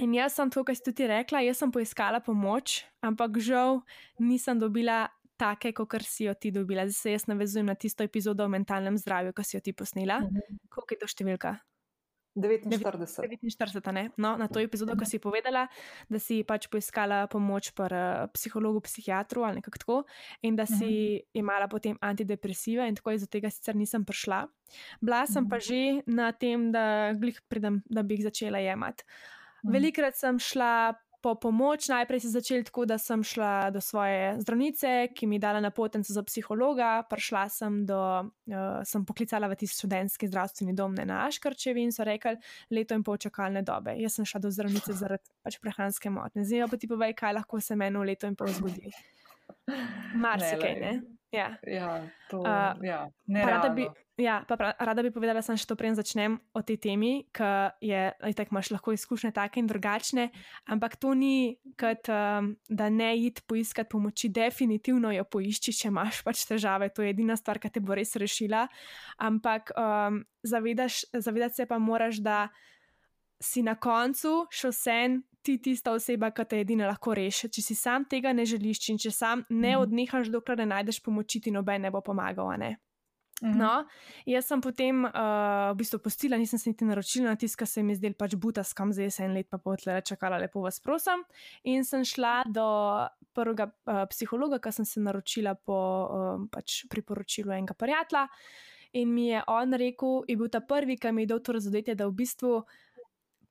In 0.00 0.14
jaz 0.16 0.38
sem 0.38 0.50
to, 0.50 0.64
kar 0.64 0.76
si 0.76 0.84
tudi 0.86 1.06
rekla, 1.08 1.42
jaz 1.44 1.58
sem 1.60 1.72
poiskala 1.72 2.22
pomoč, 2.24 2.80
ampak 3.04 3.36
žal 3.44 3.82
nisem 4.18 4.56
dobila 4.58 5.10
take, 5.36 5.74
kot 5.76 5.92
si 6.06 6.24
jo 6.24 6.34
ti 6.34 6.52
dobila. 6.54 6.86
Zdaj 6.88 6.96
se 6.96 7.12
jaz 7.12 7.26
navezujem 7.28 7.66
na 7.66 7.74
tisto 7.74 8.04
epizodo 8.04 8.44
o 8.44 8.52
mentalnem 8.52 8.96
zdravju, 8.96 9.34
ki 9.36 9.44
si 9.44 9.56
jo 9.56 9.60
ti 9.60 9.72
posnela. 9.72 10.22
Mhm. 10.22 10.64
Koliko 10.72 10.94
je 10.94 11.02
to 11.02 11.10
številka? 11.10 11.58
49. 12.34 13.28
49, 13.44 13.92
ne? 13.92 14.10
No, 14.16 14.36
na 14.40 14.48
to 14.48 14.56
epizodo, 14.56 14.96
ko 14.96 15.04
si 15.04 15.20
povedala, 15.20 15.66
da 16.08 16.16
si 16.16 16.40
pač 16.40 16.64
poiskala 16.72 17.26
pomoč 17.28 17.74
pri 17.76 17.92
uh, 17.92 18.30
psihologu, 18.32 18.80
psihiatru 18.80 19.44
ali 19.44 19.60
nekako 19.60 19.78
tako, 19.82 19.98
in 20.40 20.56
da 20.56 20.64
si 20.64 20.72
uh 20.72 21.20
-huh. 21.20 21.28
imela 21.36 21.68
potem 21.68 21.98
antidepresive, 22.00 22.88
in 22.88 22.96
tako 22.96 23.12
iz 23.12 23.28
tega 23.28 23.50
sicer 23.50 23.76
nisem 23.76 24.04
prišla. 24.04 24.48
Bila 25.00 25.26
sem 25.26 25.44
uh 25.44 25.46
-huh. 25.46 25.50
pa 25.50 25.58
že 25.58 26.02
na 26.06 26.32
tem, 26.32 26.72
da, 26.72 27.12
pridem, 27.48 27.82
da 27.84 28.02
bi 28.02 28.14
jih 28.14 28.24
začela 28.24 28.58
jemati. 28.58 29.04
Mhm. 29.62 29.72
Velikrat 29.72 30.16
sem 30.18 30.38
šla 30.38 30.94
po 31.22 31.34
pomoč, 31.38 31.86
najprej 31.88 32.20
se 32.20 32.28
začel 32.34 32.64
tako, 32.66 32.82
da 32.84 32.98
sem 32.98 33.22
šla 33.22 33.70
do 33.70 33.80
svoje 33.80 34.40
zdravnice, 34.42 35.08
ki 35.14 35.26
mi 35.26 35.38
je 35.38 35.44
dala 35.44 35.60
napotnico 35.62 36.12
za 36.12 36.22
psihologa, 36.22 37.04
prišla 37.10 37.44
sem 37.48 37.86
do, 37.86 38.00
uh, 38.26 38.82
sem 38.82 39.06
poklicala 39.06 39.46
v 39.46 39.56
tisti 39.62 39.78
študentski 39.78 40.26
zdravstveni 40.26 40.74
dom 40.74 40.98
na 40.98 41.22
Aškarčevi 41.28 41.86
in 41.86 41.94
so 41.94 42.02
rekli, 42.04 42.34
leto 42.74 42.98
in 42.98 43.06
pol 43.06 43.22
čakalne 43.22 43.62
dobe. 43.62 43.94
Jaz 44.02 44.18
sem 44.18 44.26
šla 44.26 44.42
do 44.42 44.50
zdravnice 44.50 44.98
zaradi 44.98 45.30
pač 45.46 45.62
prehranske 45.62 46.10
motnje. 46.10 46.42
Zdaj 46.42 46.66
pa 46.66 46.76
ti 46.76 46.90
povej, 46.90 47.14
kaj 47.14 47.38
lahko 47.38 47.62
se 47.62 47.78
meni 47.78 48.02
v 48.02 48.10
leto 48.10 48.26
in 48.26 48.34
pol 48.34 48.50
zgodi. 48.50 48.90
Marsikaj, 50.26 50.74
ne? 50.82 51.21
Ja, 51.32 51.56
ja, 51.64 52.04
to, 52.28 52.44
uh, 52.44 52.76
ja 52.84 53.08
rada, 53.40 53.68
bi, 53.72 53.86
ja, 54.20 54.44
pa 54.48 54.56
pra, 54.56 54.72
rada 54.78 55.02
bi 55.02 55.10
povedala, 55.10 55.40
da 55.40 55.44
sem 55.46 55.56
še 55.56 55.64
to 55.70 55.76
prej 55.80 55.94
začnem 55.96 56.36
o 56.52 56.60
tej 56.60 56.76
temi, 56.84 57.12
ker 57.32 57.72
je, 57.80 58.02
tako 58.36 58.56
imaš 58.56 58.72
lahko 58.74 58.92
izkušnje 58.92 59.32
take 59.36 59.62
in 59.62 59.70
drugačne, 59.70 60.28
ampak 60.68 60.98
to 61.00 61.14
ni, 61.16 61.56
kot 61.80 62.10
um, 62.12 62.52
da 62.68 62.90
ne 62.92 63.14
id 63.24 63.40
poiskati 63.48 63.88
pomoči, 63.92 64.28
definitivno 64.28 65.12
jo 65.16 65.24
poišči, 65.24 65.72
če 65.80 65.88
imaš 65.88 66.20
pač 66.26 66.44
težave, 66.48 66.92
to 66.92 67.06
je 67.06 67.14
edina 67.14 67.38
stvar, 67.40 67.62
ki 67.62 67.72
te 67.72 67.80
bo 67.80 67.96
res 67.96 68.12
rešila. 68.20 68.66
Ampak 69.24 69.72
um, 69.72 70.22
zavedaš, 70.44 71.06
zavedati 71.16 71.62
se 71.62 71.68
pa 71.70 71.80
moraš, 71.80 72.20
da 72.20 72.46
si 73.42 73.64
na 73.64 73.74
koncu 73.74 74.44
še 74.52 74.70
vsem 74.70 75.22
ti 75.42 75.58
tista 75.62 75.92
oseba, 75.92 76.30
ki 76.30 76.46
te 76.48 76.62
edina 76.62 76.86
lahko 76.90 77.16
reši. 77.18 77.50
Če 77.52 77.64
si 77.64 77.76
sam 77.78 78.06
tega 78.08 78.32
ne 78.32 78.46
želiš 78.48 78.88
in 78.94 79.02
če 79.02 79.10
sam 79.10 79.44
ne 79.50 79.74
mhm. 79.74 79.82
odnehaš, 79.82 80.32
dokler 80.32 80.62
ne 80.62 80.70
najdeš 80.76 81.02
pomoči, 81.02 81.42
ti 81.42 81.54
noben 81.54 81.82
ne 81.82 81.90
bo 81.90 82.00
pomagal. 82.04 82.54
Ne? 82.58 82.76
Mhm. 83.42 83.58
No, 83.58 83.70
jaz 84.26 84.46
sem 84.46 84.60
potem 84.62 85.02
uh, 85.02 85.72
v 85.72 85.80
bistvu 85.80 85.98
postila, 86.04 86.38
nisem 86.38 86.60
se 86.62 86.70
niti 86.70 86.86
naročila 86.86 87.32
na 87.32 87.36
tisk, 87.36 87.64
se 87.66 87.82
mi 87.82 87.96
zdel 87.98 88.14
pač 88.14 88.36
buta, 88.38 88.62
skam 88.62 88.92
zdaj 88.94 89.10
se 89.10 89.24
en 89.26 89.34
let 89.34 89.48
pa 89.50 89.58
potle 89.58 89.98
čakala, 90.06 90.38
lepo 90.38 90.62
vas 90.62 90.78
prosim. 90.78 91.24
In 91.66 91.82
sem 91.84 92.06
šla 92.06 92.44
do 92.46 92.66
prvega 93.34 93.66
uh, 93.66 94.04
psihologa, 94.12 94.60
ki 94.62 94.74
sem 94.78 94.86
se 94.86 95.02
naročila 95.02 95.56
po 95.58 95.78
uh, 96.06 96.46
pač 96.54 96.84
priporočilu 96.92 97.50
enega 97.50 97.74
prijatelja. 97.74 98.28
In 98.92 99.10
mi 99.10 99.30
je 99.32 99.42
on 99.48 99.74
rekel, 99.74 100.22
je 100.28 100.36
bil 100.36 100.50
ta 100.52 100.60
prvi, 100.60 100.98
ki 101.00 101.10
mi 101.16 101.24
je 101.24 101.32
dal 101.32 101.40
to 101.42 101.56
razodetje, 101.56 101.96
da 101.98 102.06
v 102.06 102.14
bistvu 102.22 102.60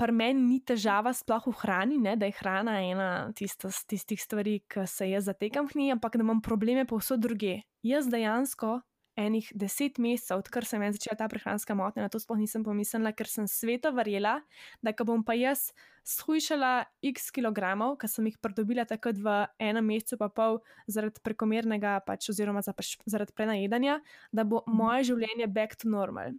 pri 0.02 0.14
meni 0.18 0.42
ni 0.42 0.60
težava 0.66 1.14
sploh 1.14 1.46
v 1.52 1.58
hrani, 1.62 1.98
ne, 2.02 2.16
da 2.18 2.26
je 2.26 2.34
hrana 2.40 2.80
ena 2.82 3.10
tista, 3.38 3.70
tistih 3.70 4.22
stvari, 4.22 4.64
ki 4.66 4.88
se 4.90 5.12
jaz 5.12 5.30
zatekam 5.30 5.70
v 5.70 5.78
njej, 5.78 5.94
ampak 5.94 6.18
da 6.18 6.26
imam 6.26 6.42
probleme 6.42 6.88
povsod 6.90 7.22
druge. 7.22 7.60
Jaz 7.86 8.10
dejansko 8.10 8.80
enih 9.22 9.52
deset 9.58 10.00
mesecev, 10.02 10.42
odkar 10.42 10.66
sem 10.68 10.84
začela 10.94 11.18
ta 11.20 11.30
prehranska 11.32 11.76
motnja, 11.78 12.06
na 12.06 12.12
to 12.12 12.20
sploh 12.22 12.40
nisem 12.40 12.66
pomislila, 12.66 13.14
ker 13.14 13.30
sem 13.30 13.48
sveto 13.50 13.94
verjela, 13.96 14.40
da 14.82 14.94
ko 14.94 15.08
bom 15.08 15.24
pa 15.26 15.38
jaz 15.38 15.70
shujšala 16.02 16.90
x 17.06 17.30
kilogramov, 17.30 17.94
ki 18.02 18.10
sem 18.10 18.26
jih 18.26 18.38
pridobila 18.42 18.88
takrat 18.90 19.20
v 19.22 19.36
enem 19.62 19.86
mesecu, 19.86 20.18
pa 20.18 20.32
pol 20.34 20.58
zaradi 20.90 21.22
prekomernega, 21.22 22.00
pač, 22.08 22.32
oziroma 22.34 22.64
zaradi 22.66 23.36
prenajedanja, 23.38 24.00
da 24.34 24.46
bo 24.48 24.64
mhm. 24.66 24.78
moje 24.78 25.10
življenje 25.12 25.48
back 25.54 25.78
to 25.78 25.92
normal. 25.92 26.34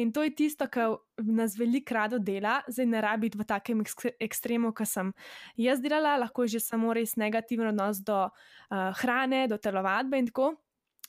In 0.00 0.12
to 0.16 0.24
je 0.24 0.32
tisto, 0.36 0.68
kar 0.72 0.96
nas 1.20 1.58
veliko 1.60 1.94
rado 1.94 2.18
dela, 2.18 2.60
zdaj 2.68 2.88
ne 2.88 3.04
rabi 3.04 3.28
biti 3.28 3.38
v 3.38 3.46
takem 3.46 3.84
ekstremu, 4.16 4.72
kot 4.74 4.88
sem 4.88 5.12
jaz 5.60 5.84
delala, 5.84 6.16
lahko 6.24 6.48
je 6.48 6.56
že 6.56 6.64
samo 6.64 6.96
res 6.96 7.14
negativen 7.20 7.70
odnos 7.70 8.00
do 8.00 8.24
uh, 8.26 8.90
hrane, 9.02 9.44
do 9.48 9.60
telovadbe 9.60 10.18
in 10.18 10.32
tako 10.32 10.54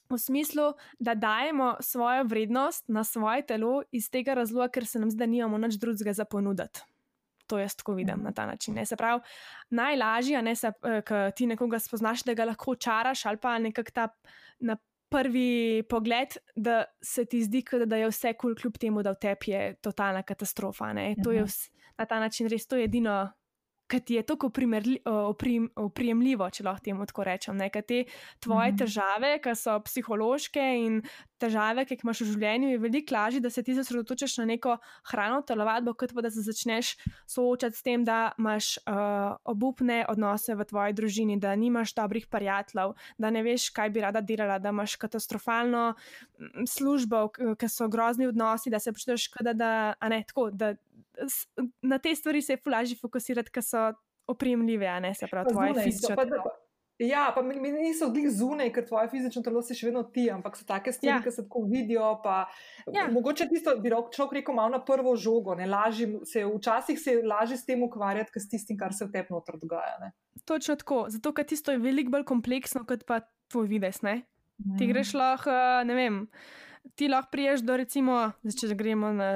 v 0.09 0.17
smislu, 0.17 0.73
da 0.99 1.15
dajemo 1.15 1.75
svojo 1.79 2.23
vrednost 2.23 2.85
na 2.87 3.03
svoje 3.03 3.45
telo 3.45 3.83
iz 3.91 4.09
tega 4.09 4.33
razloga, 4.33 4.67
ker 4.71 4.85
se 4.85 4.99
nam 4.99 5.11
zdi, 5.11 5.19
da 5.19 5.25
nimamo 5.25 5.57
nič 5.57 5.79
drugega 5.81 6.13
za 6.13 6.25
ponuditi. 6.25 6.83
To 7.47 7.59
jaz 7.59 7.75
tako 7.75 7.93
vidim 7.93 8.23
na 8.23 8.31
ta 8.31 8.45
način. 8.45 8.75
Ne? 8.75 8.85
Se 8.85 8.95
pravi, 8.95 9.21
najlažje 9.69 10.37
je, 10.37 10.55
da 10.63 11.27
eh, 11.27 11.31
ti 11.35 11.47
nekoga 11.47 11.79
spoznaš, 11.79 12.23
da 12.23 12.33
ga 12.33 12.45
lahko 12.45 12.75
čaraš, 12.75 13.25
ali 13.25 13.37
pa 13.37 13.59
nekako 13.59 13.91
ta 13.91 14.07
na 14.59 14.77
prvi 15.09 15.83
pogled, 15.89 16.37
da 16.55 16.83
se 17.01 17.25
ti 17.25 17.43
zdi, 17.43 17.63
da 17.85 17.95
je 17.95 18.07
vse 18.09 18.33
kul, 18.33 18.53
cool, 18.53 18.55
kljub 18.61 18.77
temu, 18.81 19.03
da 19.03 19.11
v 19.13 19.19
tebi 19.21 19.51
je 19.51 19.75
totalna 19.81 20.23
katastrofa. 20.23 20.93
Ne? 20.93 21.15
To 21.23 21.31
je 21.31 21.43
mhm. 21.43 21.47
vs, 21.47 21.69
na 21.97 22.05
ta 22.05 22.19
način 22.19 22.49
res 22.49 22.67
to 22.67 22.77
edino 22.77 23.29
ki 23.93 23.99
ti 23.99 24.13
je 24.17 24.23
tako 24.25 24.49
oprijemljivo, 25.75 26.49
če 26.49 26.65
lahko 26.65 26.83
temu 26.83 27.05
tako 27.05 27.25
rečem. 27.27 27.57
Ne? 27.57 27.69
Te 27.69 28.05
tvoje 28.41 28.71
mm 28.71 28.77
težave, 28.83 29.37
ki 29.43 29.53
so 29.55 29.75
psihološke 29.85 30.61
in 30.81 30.95
težave, 31.39 31.83
ki 31.85 31.93
jih 31.93 32.03
imaš 32.05 32.21
v 32.23 32.27
življenju, 32.31 32.69
je 32.71 32.79
veliko 32.81 33.13
lažje, 33.13 33.41
da 33.43 33.51
se 33.53 33.63
ti 33.63 33.75
osredotočiš 33.77 34.37
na 34.41 34.45
neko 34.49 34.77
hrano, 35.11 35.41
telovadbo, 35.45 35.93
kot 35.99 36.13
pa 36.15 36.23
da 36.25 36.31
se 36.33 36.41
začneš 36.45 36.93
soočati 37.29 37.77
s 37.77 37.85
tem, 37.85 38.05
da 38.07 38.31
imaš 38.39 38.77
uh, 38.81 39.35
obupne 39.49 40.01
odnose 40.09 40.55
v 40.57 40.65
tvoji 40.69 40.97
družini, 40.97 41.37
da 41.39 41.53
nimaš 41.59 41.93
dobrih 41.97 42.25
prijateljev, 42.31 42.95
da 43.17 43.31
ne 43.35 43.43
veš, 43.45 43.69
kaj 43.75 43.93
bi 43.93 44.03
rada 44.03 44.23
delala, 44.25 44.57
da 44.63 44.73
imaš 44.73 44.95
katastrofalno 45.03 45.85
službo, 46.67 47.27
ki 47.59 47.69
so 47.69 47.87
grozni 47.91 48.27
odnosi, 48.31 48.73
da 48.73 48.79
se 48.79 48.93
počutiš, 48.95 49.29
da, 49.41 49.53
da, 49.53 49.71
ne, 50.09 50.23
tako, 50.27 50.49
da 50.51 50.73
na 51.81 51.99
te 51.99 52.15
stvari 52.15 52.41
se 52.41 52.53
je 52.53 52.61
fulaži 52.63 52.97
fokusirati, 52.99 53.51
ker 53.53 53.63
so 53.65 53.91
opremljive, 54.27 54.87
a 54.87 54.99
ne 55.03 55.13
se 55.13 55.27
pravi, 55.31 55.53
tvoje 55.53 55.73
fizične. 55.83 56.15
Ja, 57.01 57.31
pa 57.35 57.41
mi, 57.41 57.71
niso 57.71 58.07
bili 58.13 58.29
zunaj, 58.31 58.69
ker 58.73 58.85
tvoje 58.87 59.09
fizično 59.09 59.41
telo 59.43 59.63
si 59.65 59.75
še 59.75 59.87
vedno 59.89 60.03
ti, 60.13 60.27
ampak 60.31 60.55
so 60.55 60.65
take 60.67 60.93
stvari, 60.93 61.15
ja. 61.17 61.21
ki 61.25 61.33
se 61.33 61.43
tako 61.47 61.63
vidijo. 61.67 62.05
Pa, 62.23 62.43
ja. 62.93 63.07
Mogoče 63.11 63.47
tisto 63.49 63.73
bi 63.81 63.89
človek 63.89 64.37
rekel 64.39 64.55
malo 64.55 64.75
na 64.77 64.79
prvo 64.85 65.15
žogo. 65.17 65.55
Laži, 65.57 66.07
se, 66.29 66.45
včasih 66.45 66.99
se 67.01 67.17
je 67.17 67.25
lažje 67.25 67.57
s 67.57 67.65
tem 67.65 67.81
ukvarjati, 67.83 68.31
kot 68.35 68.45
s 68.45 68.51
tistim, 68.51 68.77
kar 68.79 68.93
se 68.93 69.07
v 69.07 69.11
tebi 69.15 69.33
notr 69.33 69.57
dogaja. 69.61 69.97
Ne? 70.05 70.13
Točno 70.45 70.77
tako, 70.79 71.05
zato 71.09 71.33
ker 71.33 71.49
tisto 71.49 71.73
je 71.73 71.81
veliko 71.81 72.13
bolj 72.13 72.27
kompleksno 72.29 72.85
kot 72.87 73.07
pa 73.09 73.23
tvoj 73.51 73.71
vides. 73.73 74.03
Mm. 74.05 74.77
Ti 74.77 74.91
greš 74.93 75.15
lahko, 75.17 75.57
ne 75.89 75.97
vem 75.97 76.27
ti 76.95 77.07
lahko 77.07 77.31
priješ 77.31 77.63
do, 77.65 77.77
recimo, 77.77 78.17
če 78.59 78.75
gremo 78.77 79.13
na 79.15 79.29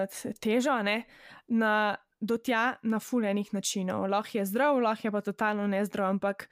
težo, 0.43 0.75
ne, 0.83 1.03
na, 1.47 1.95
do 2.19 2.37
tja 2.37 2.77
na 2.83 2.99
fuljenih 2.99 3.53
načinov. 3.53 4.07
Lahko 4.11 4.39
je 4.39 4.45
zdrav, 4.45 4.79
lahko 4.83 5.07
je 5.07 5.13
pa 5.15 5.21
totalno 5.21 5.67
nezdrav, 5.67 6.11
ampak 6.15 6.49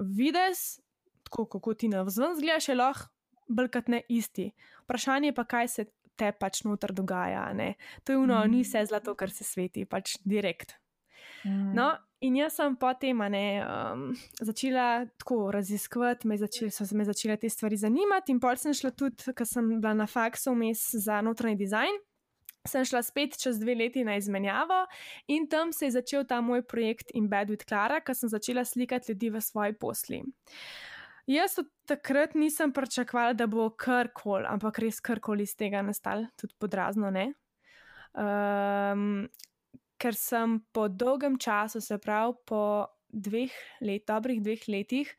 vides, 0.00 0.80
tako 1.26 1.60
kot 1.60 1.82
ti 1.82 1.90
na 1.92 2.04
vzven 2.06 2.36
zgledaš, 2.38 2.68
je 2.68 2.78
lahko 2.78 3.12
brkat 3.48 3.88
ne 3.88 4.02
isti. 4.08 4.50
Vprašanje 4.84 5.32
pa, 5.34 5.44
kaj 5.44 5.68
se 5.68 5.86
te 6.16 6.32
pač 6.32 6.64
noter 6.64 6.92
dogaja. 6.96 7.44
Ne. 7.54 7.74
To 8.04 8.14
je 8.14 8.18
uno, 8.18 8.38
mm. 8.40 8.50
ni 8.50 8.64
vse 8.64 8.86
zlato, 8.88 9.14
kar 9.14 9.30
se 9.30 9.44
sveti, 9.44 9.84
pač 9.84 10.16
direkt. 10.24 10.76
Mm. 11.44 11.74
No, 11.76 11.92
In 12.24 12.36
jaz 12.38 12.54
sem 12.56 12.76
potem 12.80 13.18
um, 13.20 14.14
začela 14.40 15.04
tako 15.20 15.50
raziskovati, 15.52 16.28
me 16.28 16.38
začel, 16.40 16.70
so 16.72 16.86
me 16.96 17.04
začele 17.04 17.36
te 17.36 17.50
stvari 17.52 17.76
zanimati, 17.76 18.32
in 18.32 18.40
pol 18.40 18.56
sem 18.56 18.72
šla 18.72 18.90
tudi, 18.96 19.34
ker 19.36 19.46
sem 19.46 19.68
bila 19.76 19.92
na 19.94 20.06
faksu 20.08 20.54
vmes 20.54 20.88
za 21.04 21.20
notranji 21.20 21.60
dizajn. 21.66 21.98
Sem 22.66 22.86
šla 22.88 23.02
spet 23.06 23.36
čez 23.38 23.60
dve 23.60 23.76
leti 23.78 24.02
na 24.02 24.16
izmenjavo 24.16 24.86
in 25.30 25.44
tam 25.46 25.70
se 25.72 25.86
je 25.86 25.92
začel 26.00 26.24
ta 26.26 26.40
moj 26.42 26.64
projekt 26.66 27.12
Embed 27.14 27.52
with 27.52 27.62
Clara, 27.68 28.00
ker 28.00 28.16
sem 28.16 28.32
začela 28.32 28.64
slikati 28.64 29.12
ljudi 29.12 29.30
v 29.30 29.42
svoji 29.44 29.76
posli. 29.78 30.22
Jaz 31.30 31.58
od 31.58 31.68
takrat 31.86 32.34
nisem 32.34 32.72
pričakovala, 32.72 33.36
da 33.38 33.46
bo 33.46 33.68
karkoli, 33.70 34.46
ampak 34.48 34.78
res 34.82 35.00
karkoli 35.00 35.42
iz 35.46 35.54
tega 35.58 35.82
nastalo, 35.82 36.26
tudi 36.38 36.54
podrazno. 36.58 37.12
Um, 38.16 39.28
ker 39.98 40.14
sem 40.14 40.60
po 40.72 40.88
dolgem 40.88 41.38
času, 41.38 41.80
se 41.80 41.98
pravi 41.98 42.34
po 42.46 42.86
dveh 43.08 43.52
let, 43.80 44.04
dobrih 44.06 44.42
dveh 44.42 44.68
letih, 44.68 45.12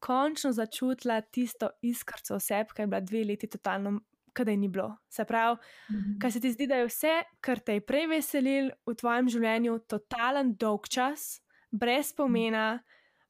končno 0.00 0.52
začutila 0.52 1.20
tisto 1.20 1.70
iskrco 1.82 2.38
oseb, 2.38 2.72
ki 2.72 2.82
je 2.82 2.86
bila 2.86 3.00
dve 3.04 3.24
leti 3.24 3.50
totalno, 3.50 3.98
kadaj 4.32 4.56
ni 4.56 4.68
bilo. 4.68 4.96
Se 5.10 5.24
pravi, 5.24 5.56
mm 5.56 5.96
-hmm. 5.96 6.20
kaj 6.20 6.30
se 6.30 6.40
ti 6.40 6.52
zdi, 6.52 6.66
da 6.66 6.76
je 6.76 6.86
vse, 6.86 7.22
kar 7.40 7.58
te 7.58 7.74
je 7.74 7.86
prej 7.86 8.06
veselil 8.06 8.70
v 8.86 8.94
tvojem 8.94 9.28
življenju, 9.28 9.78
totalen 9.78 10.54
dolg 10.56 10.88
čas, 10.88 11.42
brez 11.70 12.12
pomena, 12.12 12.82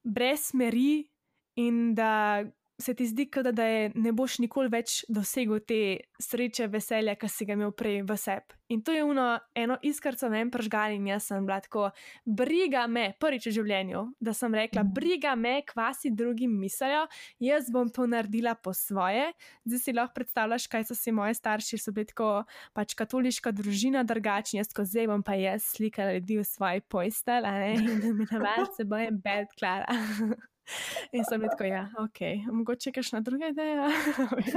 brez 0.02 0.40
smeri 0.40 1.10
in 1.54 1.94
da 1.94 2.44
se 2.80 2.94
ti 2.94 3.06
zdi, 3.06 3.28
da, 3.44 3.52
da 3.52 3.64
je, 3.64 3.90
ne 3.94 4.12
boš 4.12 4.38
nikoli 4.42 4.70
več 4.72 5.04
dosegel 5.08 5.60
te 5.66 5.80
sreče, 6.20 6.68
veselja, 6.72 7.14
ki 7.18 7.28
si 7.28 7.46
ga 7.48 7.56
imel 7.56 7.72
prej 7.76 8.02
v 8.08 8.16
sebi. 8.18 8.56
In 8.70 8.84
to 8.86 8.94
je 8.94 9.02
uno, 9.04 9.24
eno 9.54 9.76
iskrco 9.82 10.28
me 10.30 10.44
pržgali 10.50 10.94
in 11.00 11.08
jaz 11.10 11.26
sem 11.26 11.46
bila 11.46 11.58
tako, 11.60 11.88
briga 12.24 12.84
me, 12.86 13.08
prvič 13.18 13.48
v 13.50 13.54
življenju, 13.56 14.04
da 14.22 14.34
sem 14.36 14.54
rekla, 14.54 14.84
mhm. 14.84 14.94
briga 14.94 15.34
me, 15.34 15.56
kva 15.66 15.90
si 15.96 16.12
drugim 16.14 16.54
mislijo, 16.60 17.06
jaz 17.42 17.70
bom 17.74 17.90
to 17.90 18.06
naredila 18.06 18.54
po 18.54 18.74
svoje. 18.76 19.32
Zdaj 19.66 19.82
si 19.82 19.96
lahko 19.96 20.14
predstavljaš, 20.20 20.68
kaj 20.70 20.86
so 20.90 20.98
si 20.98 21.14
moji 21.14 21.34
starši, 21.34 21.80
so 21.82 21.94
bili 21.96 22.10
tako 22.12 22.30
pač 22.76 22.94
katoliška 22.98 23.50
družina, 23.56 24.04
drugačni, 24.06 24.60
jaz 24.62 24.70
ko 24.76 24.86
zdaj 24.86 25.10
bom 25.10 25.26
pa 25.26 25.34
jaz 25.38 25.66
slikala 25.74 26.14
ljudi 26.18 26.38
v 26.38 26.46
svoji 26.46 26.86
postelji, 26.86 27.74
in 27.74 28.00
da 28.04 28.14
mi 28.14 28.30
navadi 28.30 28.70
se 28.76 28.86
boje 28.86 29.10
bed, 29.10 29.50
klara. 29.58 29.90
In 31.16 31.24
sem 31.24 31.42
tako, 31.44 31.66
ja, 31.68 31.84
ok, 32.00 32.20
mogoče 32.52 32.92
kaj 32.94 33.06
še 33.06 33.16
na 33.16 33.22
druge 33.24 33.50
ideje. 33.52 33.76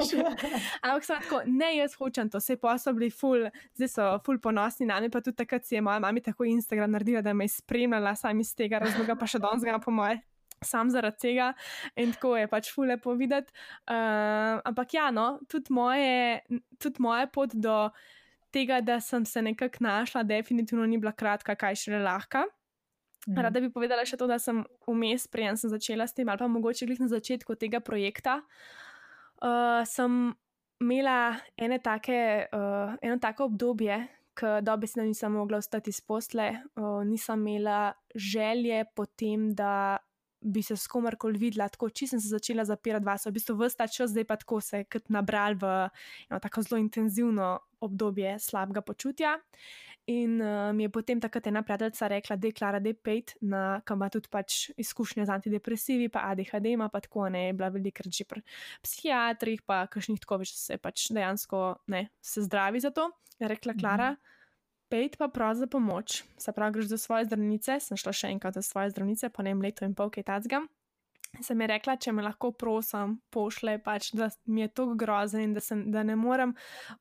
Ampak 0.84 1.08
sem 1.08 1.22
tako, 1.24 1.42
ne, 1.50 1.74
jaz 1.78 1.96
hočem 2.00 2.32
to, 2.32 2.42
vse 2.44 2.58
pa 2.62 2.76
so 2.82 2.94
bili 2.96 3.10
ful, 3.14 3.48
zdaj 3.78 3.92
so 3.92 4.10
ful 4.26 4.40
ponosni 4.44 4.88
na 4.90 5.00
me, 5.04 5.12
pa 5.14 5.24
tudi 5.24 5.40
takrat 5.42 5.68
si 5.68 5.78
je 5.78 5.84
moja 5.86 6.02
mama 6.04 6.24
tako 6.24 6.48
Instagram 6.50 6.94
naredila, 6.96 7.24
da 7.26 7.34
me 7.34 7.48
je 7.48 7.56
spremljala 7.58 8.16
sam 8.20 8.40
iz 8.40 8.54
tega 8.58 8.82
razloga, 8.84 9.18
pa 9.20 9.30
še 9.30 9.42
danes 9.44 9.66
ga 9.66 9.80
po 9.82 9.94
moje. 9.94 10.22
Sam 10.64 10.88
zaradi 10.88 11.20
tega 11.20 11.50
in 12.00 12.14
tako 12.16 12.38
je 12.40 12.48
pač 12.48 12.70
fule 12.72 12.96
povedati. 13.02 13.52
Uh, 13.84 14.62
ampak 14.64 14.94
ja, 14.96 15.10
no, 15.12 15.42
tudi 15.52 15.74
moje, 15.76 16.40
tudi 16.80 17.04
moje 17.04 17.28
pot 17.36 17.52
do 17.52 17.90
tega, 18.54 18.80
da 18.80 19.02
sem 19.04 19.26
se 19.28 19.42
nekako 19.44 19.84
našla, 19.84 20.24
definitivno 20.24 20.86
ni 20.88 21.02
bila 21.02 21.12
kratka, 21.12 21.58
kaj 21.60 21.82
še 21.84 21.98
le 21.98 22.04
lahka. 22.06 22.46
Mhm. 23.28 23.40
Rada 23.40 23.60
bi 23.64 23.72
povedala 23.72 24.06
še 24.06 24.18
to, 24.20 24.28
da 24.28 24.40
sem 24.40 24.64
vmes, 24.88 25.28
preden 25.32 25.58
sem 25.60 25.72
začela 25.72 26.08
s 26.08 26.16
tem, 26.16 26.28
ali 26.30 26.42
pa 26.42 26.48
mogoče 26.52 26.88
glih 26.90 27.00
na 27.00 27.08
začetku 27.08 27.56
tega 27.56 27.80
projekta, 27.80 28.42
uh, 29.40 29.84
sem 29.88 30.34
imela 30.84 31.40
ene 31.56 31.80
take, 31.80 32.50
uh, 32.52 32.98
eno 33.00 33.20
tako 33.24 33.48
obdobje, 33.48 34.02
ko 34.36 34.60
dobesedno 34.66 35.06
nisem 35.08 35.32
mogla 35.32 35.62
ostati 35.62 35.94
iz 35.94 36.02
posle, 36.02 36.50
uh, 36.76 37.04
nisem 37.08 37.48
imela 37.48 37.94
želje 38.16 38.84
potem, 38.96 39.54
da 39.56 40.02
bi 40.44 40.62
se 40.62 40.76
s 40.76 40.88
komarkoli 40.88 41.40
videla, 41.40 41.70
tako 41.70 41.90
čisto 41.90 42.14
sem 42.18 42.20
se 42.20 42.28
začela 42.28 42.66
zapirati 42.66 43.06
vas, 43.06 43.26
v 43.26 43.32
bistvu 43.32 43.56
vsta 43.62 43.88
čas, 43.88 44.12
zdaj 44.12 44.26
pa 44.28 44.36
tako 44.36 44.60
se 44.62 44.82
je 44.82 44.88
kot 44.92 45.10
nabral 45.10 45.56
v 45.56 45.70
eno 46.30 46.40
tako 46.44 46.62
zelo 46.62 46.80
intenzivno 46.82 47.60
obdobje 47.80 48.40
slabega 48.40 48.82
počutja. 48.82 49.38
In 50.06 50.42
uh, 50.42 50.74
mi 50.76 50.84
je 50.84 50.90
potem 50.92 51.20
takrat 51.24 51.48
ena 51.48 51.62
prijateljica 51.64 52.08
rekla, 52.08 52.36
da 52.36 52.48
je 52.48 52.54
Klara, 52.54 52.80
da 52.80 52.90
je 52.90 52.94
pet, 52.94 53.36
kam 53.88 53.98
ima 53.98 54.10
tudi 54.12 54.28
pač 54.28 54.70
izkušnje 54.78 55.26
z 55.26 55.32
antidepresivi, 55.32 56.10
pa 56.12 56.26
ADHD 56.32 56.74
ima 56.74 56.90
pa 56.92 57.00
tako, 57.00 57.30
ne, 57.30 57.46
je 57.48 57.54
bila 57.54 57.70
velikrat 57.72 58.12
že 58.12 58.26
pri 58.28 58.44
psihiatrih, 58.84 59.64
pa 59.64 59.86
kakšnih 59.88 60.20
tako 60.20 60.42
več, 60.44 60.52
se 60.60 60.78
pač 60.78 61.08
dejansko 61.16 61.64
ne, 61.88 62.10
se 62.20 62.44
zdravi 62.44 62.84
za 62.84 62.92
to. 62.92 63.08
Je 63.40 63.48
rekla 63.48 63.74
Klara, 63.80 64.12
mm 64.12 64.16
-hmm. 64.16 64.90
pet 64.90 65.18
pa 65.18 65.28
prav 65.28 65.56
za 65.56 65.68
pomoč. 65.68 66.24
Se 66.38 66.52
pravi, 66.52 66.74
greš 66.74 66.90
do 66.90 66.98
svoje 66.98 67.26
zdravnice, 67.26 67.80
sem 67.80 67.98
šla 67.98 68.12
še 68.14 68.28
enkrat 68.28 68.54
do 68.54 68.62
svoje 68.62 68.90
zdravnice, 68.90 69.30
po 69.30 69.42
enem 69.42 69.62
letu 69.62 69.86
in 69.86 69.96
pol, 69.96 70.10
kaj 70.10 70.24
tacgam 70.24 70.68
sem 71.42 71.62
ji 71.62 71.68
rekla, 71.68 71.96
če 71.98 72.12
me 72.14 72.24
lahko 72.26 72.52
prosim, 72.54 73.16
pošle, 73.34 73.78
pač, 73.84 74.12
da 74.18 74.28
mi 74.46 74.62
je 74.62 74.70
to 74.78 74.86
grozen 75.00 75.42
in 75.48 75.56
da, 75.56 75.64
sem, 75.64 75.86
da 75.92 76.04
ne 76.06 76.16
morem 76.20 76.54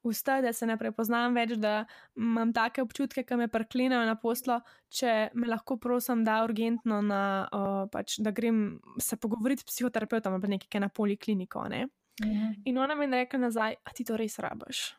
ustati, 0.08 0.46
da 0.46 0.52
se 0.56 0.68
ne 0.68 0.78
prepoznam 0.80 1.36
več, 1.36 1.54
da 1.60 1.82
imam 2.16 2.54
take 2.56 2.84
občutke, 2.84 3.26
ki 3.28 3.38
me 3.40 3.50
preklinajo 3.52 4.06
na 4.08 4.16
poslo, 4.20 4.60
če 4.92 5.32
me 5.36 5.50
lahko 5.50 5.76
prosim, 5.82 6.24
da 6.24 6.40
urgentno, 6.46 7.02
na, 7.04 7.22
uh, 7.52 7.82
pač, 7.92 8.16
da 8.24 8.32
grem 8.32 8.80
se 9.00 9.20
pogovoriti 9.20 9.66
s 9.66 9.72
psihoterapeutom 9.72 10.38
ali 10.38 10.54
nekaj 10.56 10.80
na 10.80 10.88
polikliniko. 10.88 11.66
Ne? 11.72 11.86
Mhm. 12.22 12.62
In 12.70 12.80
ona 12.80 12.96
mi 12.96 13.08
je 13.10 13.24
rekla 13.24 13.46
nazaj, 13.48 13.78
a 13.84 13.96
ti 13.96 14.08
to 14.08 14.16
res 14.16 14.38
rabaš. 14.40 14.92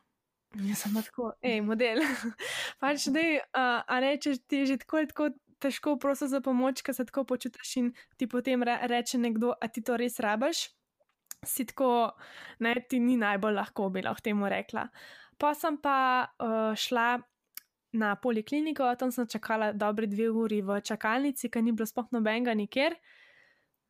Jaz 0.54 0.84
sem 0.84 0.94
tako, 0.94 1.32
hej, 1.42 1.64
model. 1.66 2.04
pač, 2.82 3.10
dej, 3.10 3.40
uh, 3.42 3.82
a 3.82 4.02
ne, 4.04 4.14
če 4.22 4.38
ti 4.46 4.62
je 4.62 4.74
že 4.74 4.84
tako, 4.86 5.08
tako 5.10 5.32
težko 5.64 5.96
prosi 6.02 6.28
za 6.32 6.42
pomoč, 6.44 6.84
ker 6.84 6.96
se 6.96 7.06
tako 7.08 7.26
počutiš 7.30 7.76
in 7.82 7.92
ti 8.20 8.28
potem 8.30 8.64
re, 8.64 8.78
reče 8.92 9.20
nekdo, 9.22 9.54
a 9.56 9.70
ti 9.72 9.84
to 9.86 9.98
res 10.00 10.20
rabaš. 10.24 10.68
Si 11.44 11.66
tako, 11.68 12.14
ne, 12.64 12.76
ti 12.88 13.02
ni 13.04 13.18
najbolj 13.20 13.58
lahko 13.58 13.90
bi 13.92 14.04
lahko 14.04 14.24
temu 14.24 14.48
rekla. 14.52 14.88
Pa 15.40 15.52
sem 15.58 15.76
pa 15.82 15.98
uh, 16.40 16.72
šla 16.78 17.18
na 17.94 18.16
polikliniko, 18.16 18.88
tam 18.96 19.12
sem 19.12 19.28
čakala 19.30 19.72
dobre 19.74 20.08
dve 20.10 20.30
uri 20.30 20.62
v 20.66 20.80
čakalnici, 20.82 21.50
ker 21.50 21.64
ni 21.64 21.74
bilo 21.76 21.86
sploh 21.86 22.08
nobenega 22.16 22.56
nikjer. 22.58 22.96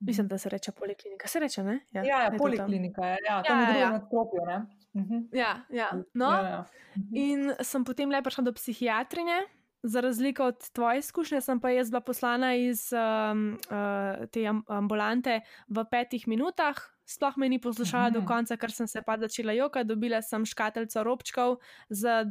Mislim, 0.04 0.28
da 0.28 0.38
se 0.38 0.50
reče 0.50 0.72
poliklinika. 0.72 1.28
Se 1.28 1.40
reče, 1.40 1.64
ne? 1.64 1.80
Ja, 1.92 2.04
ja, 2.04 2.22
ja 2.24 2.32
poliklinika 2.38 3.06
je. 3.06 3.18
Ja, 3.28 3.44
tam 3.44 3.62
ja, 3.62 3.70
ja, 3.70 3.78
ja. 3.78 3.92
na 3.92 4.02
skropju, 4.06 4.46
ne? 4.46 4.58
Mhm. 4.94 5.22
Ja, 5.32 5.54
ja. 5.70 5.92
No, 6.14 6.32
ja, 6.32 6.50
ja. 6.50 6.66
Mhm. 6.98 7.16
In 7.16 7.54
sem 7.62 7.86
potem 7.86 8.12
le 8.12 8.22
prišla 8.22 8.44
do 8.44 8.54
psihiatrinje, 8.54 9.40
za 9.84 10.02
razliko 10.02 10.46
od 10.46 10.70
tvoje 10.72 11.00
izkušnje, 11.00 11.42
sem 11.42 11.60
pa 11.60 11.70
jaz 11.70 11.90
bila 11.92 12.02
poslana 12.02 12.56
iz 12.56 12.94
um, 12.94 13.58
uh, 13.70 14.28
te 14.32 14.48
ambulante 14.68 15.42
v 15.68 15.86
petih 15.92 16.28
minutah. 16.28 16.76
Sploh 17.06 17.36
me 17.38 17.50
ni 17.50 17.60
poslušala 17.60 18.10
do 18.16 18.22
konca, 18.26 18.56
ker 18.58 18.72
sem 18.72 18.88
se 18.88 19.02
pa 19.04 19.18
začela 19.20 19.52
joka. 19.52 19.84
Dobila 19.84 20.22
sem 20.24 20.46
škatlico 20.48 21.04
robčkov 21.04 21.58
z, 21.90 22.24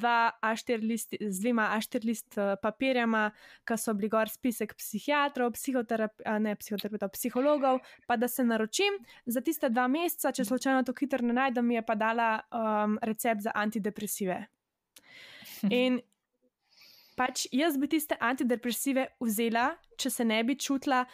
list, 0.80 1.12
z 1.20 1.40
dvema 1.40 1.68
A4 1.76 2.06
list 2.08 2.38
uh, 2.38 2.54
papirjama, 2.62 3.30
ki 3.68 3.76
so 3.76 3.92
bili 3.94 4.08
gor 4.08 4.32
spisek 4.32 4.72
psihiatrov, 4.74 5.52
ne 6.40 6.56
psihoterapeutov, 6.56 7.12
psihologov, 7.12 7.82
pa 8.06 8.16
da 8.16 8.28
se 8.28 8.44
naročim 8.44 8.96
za 9.26 9.40
tiste 9.40 9.68
dva 9.68 9.88
meseca, 9.92 10.32
če 10.32 10.44
slučajno 10.44 10.88
to 10.88 10.96
hitro 10.96 11.20
ne 11.20 11.36
najdem, 11.36 11.66
mi 11.66 11.74
je 11.74 11.84
pa 11.84 11.94
dala 11.94 12.30
um, 12.48 12.96
recept 13.02 13.44
za 13.44 13.52
antidepresive. 13.54 14.46
In 15.70 16.00
pač 17.16 17.46
jaz 17.52 17.78
bi 17.78 17.88
tiste 17.88 18.16
antidepresive 18.20 19.06
vzela, 19.20 19.72
če 19.98 20.10
se 20.10 20.24
ne 20.24 20.42
bi 20.44 20.56
čutila, 20.58 21.04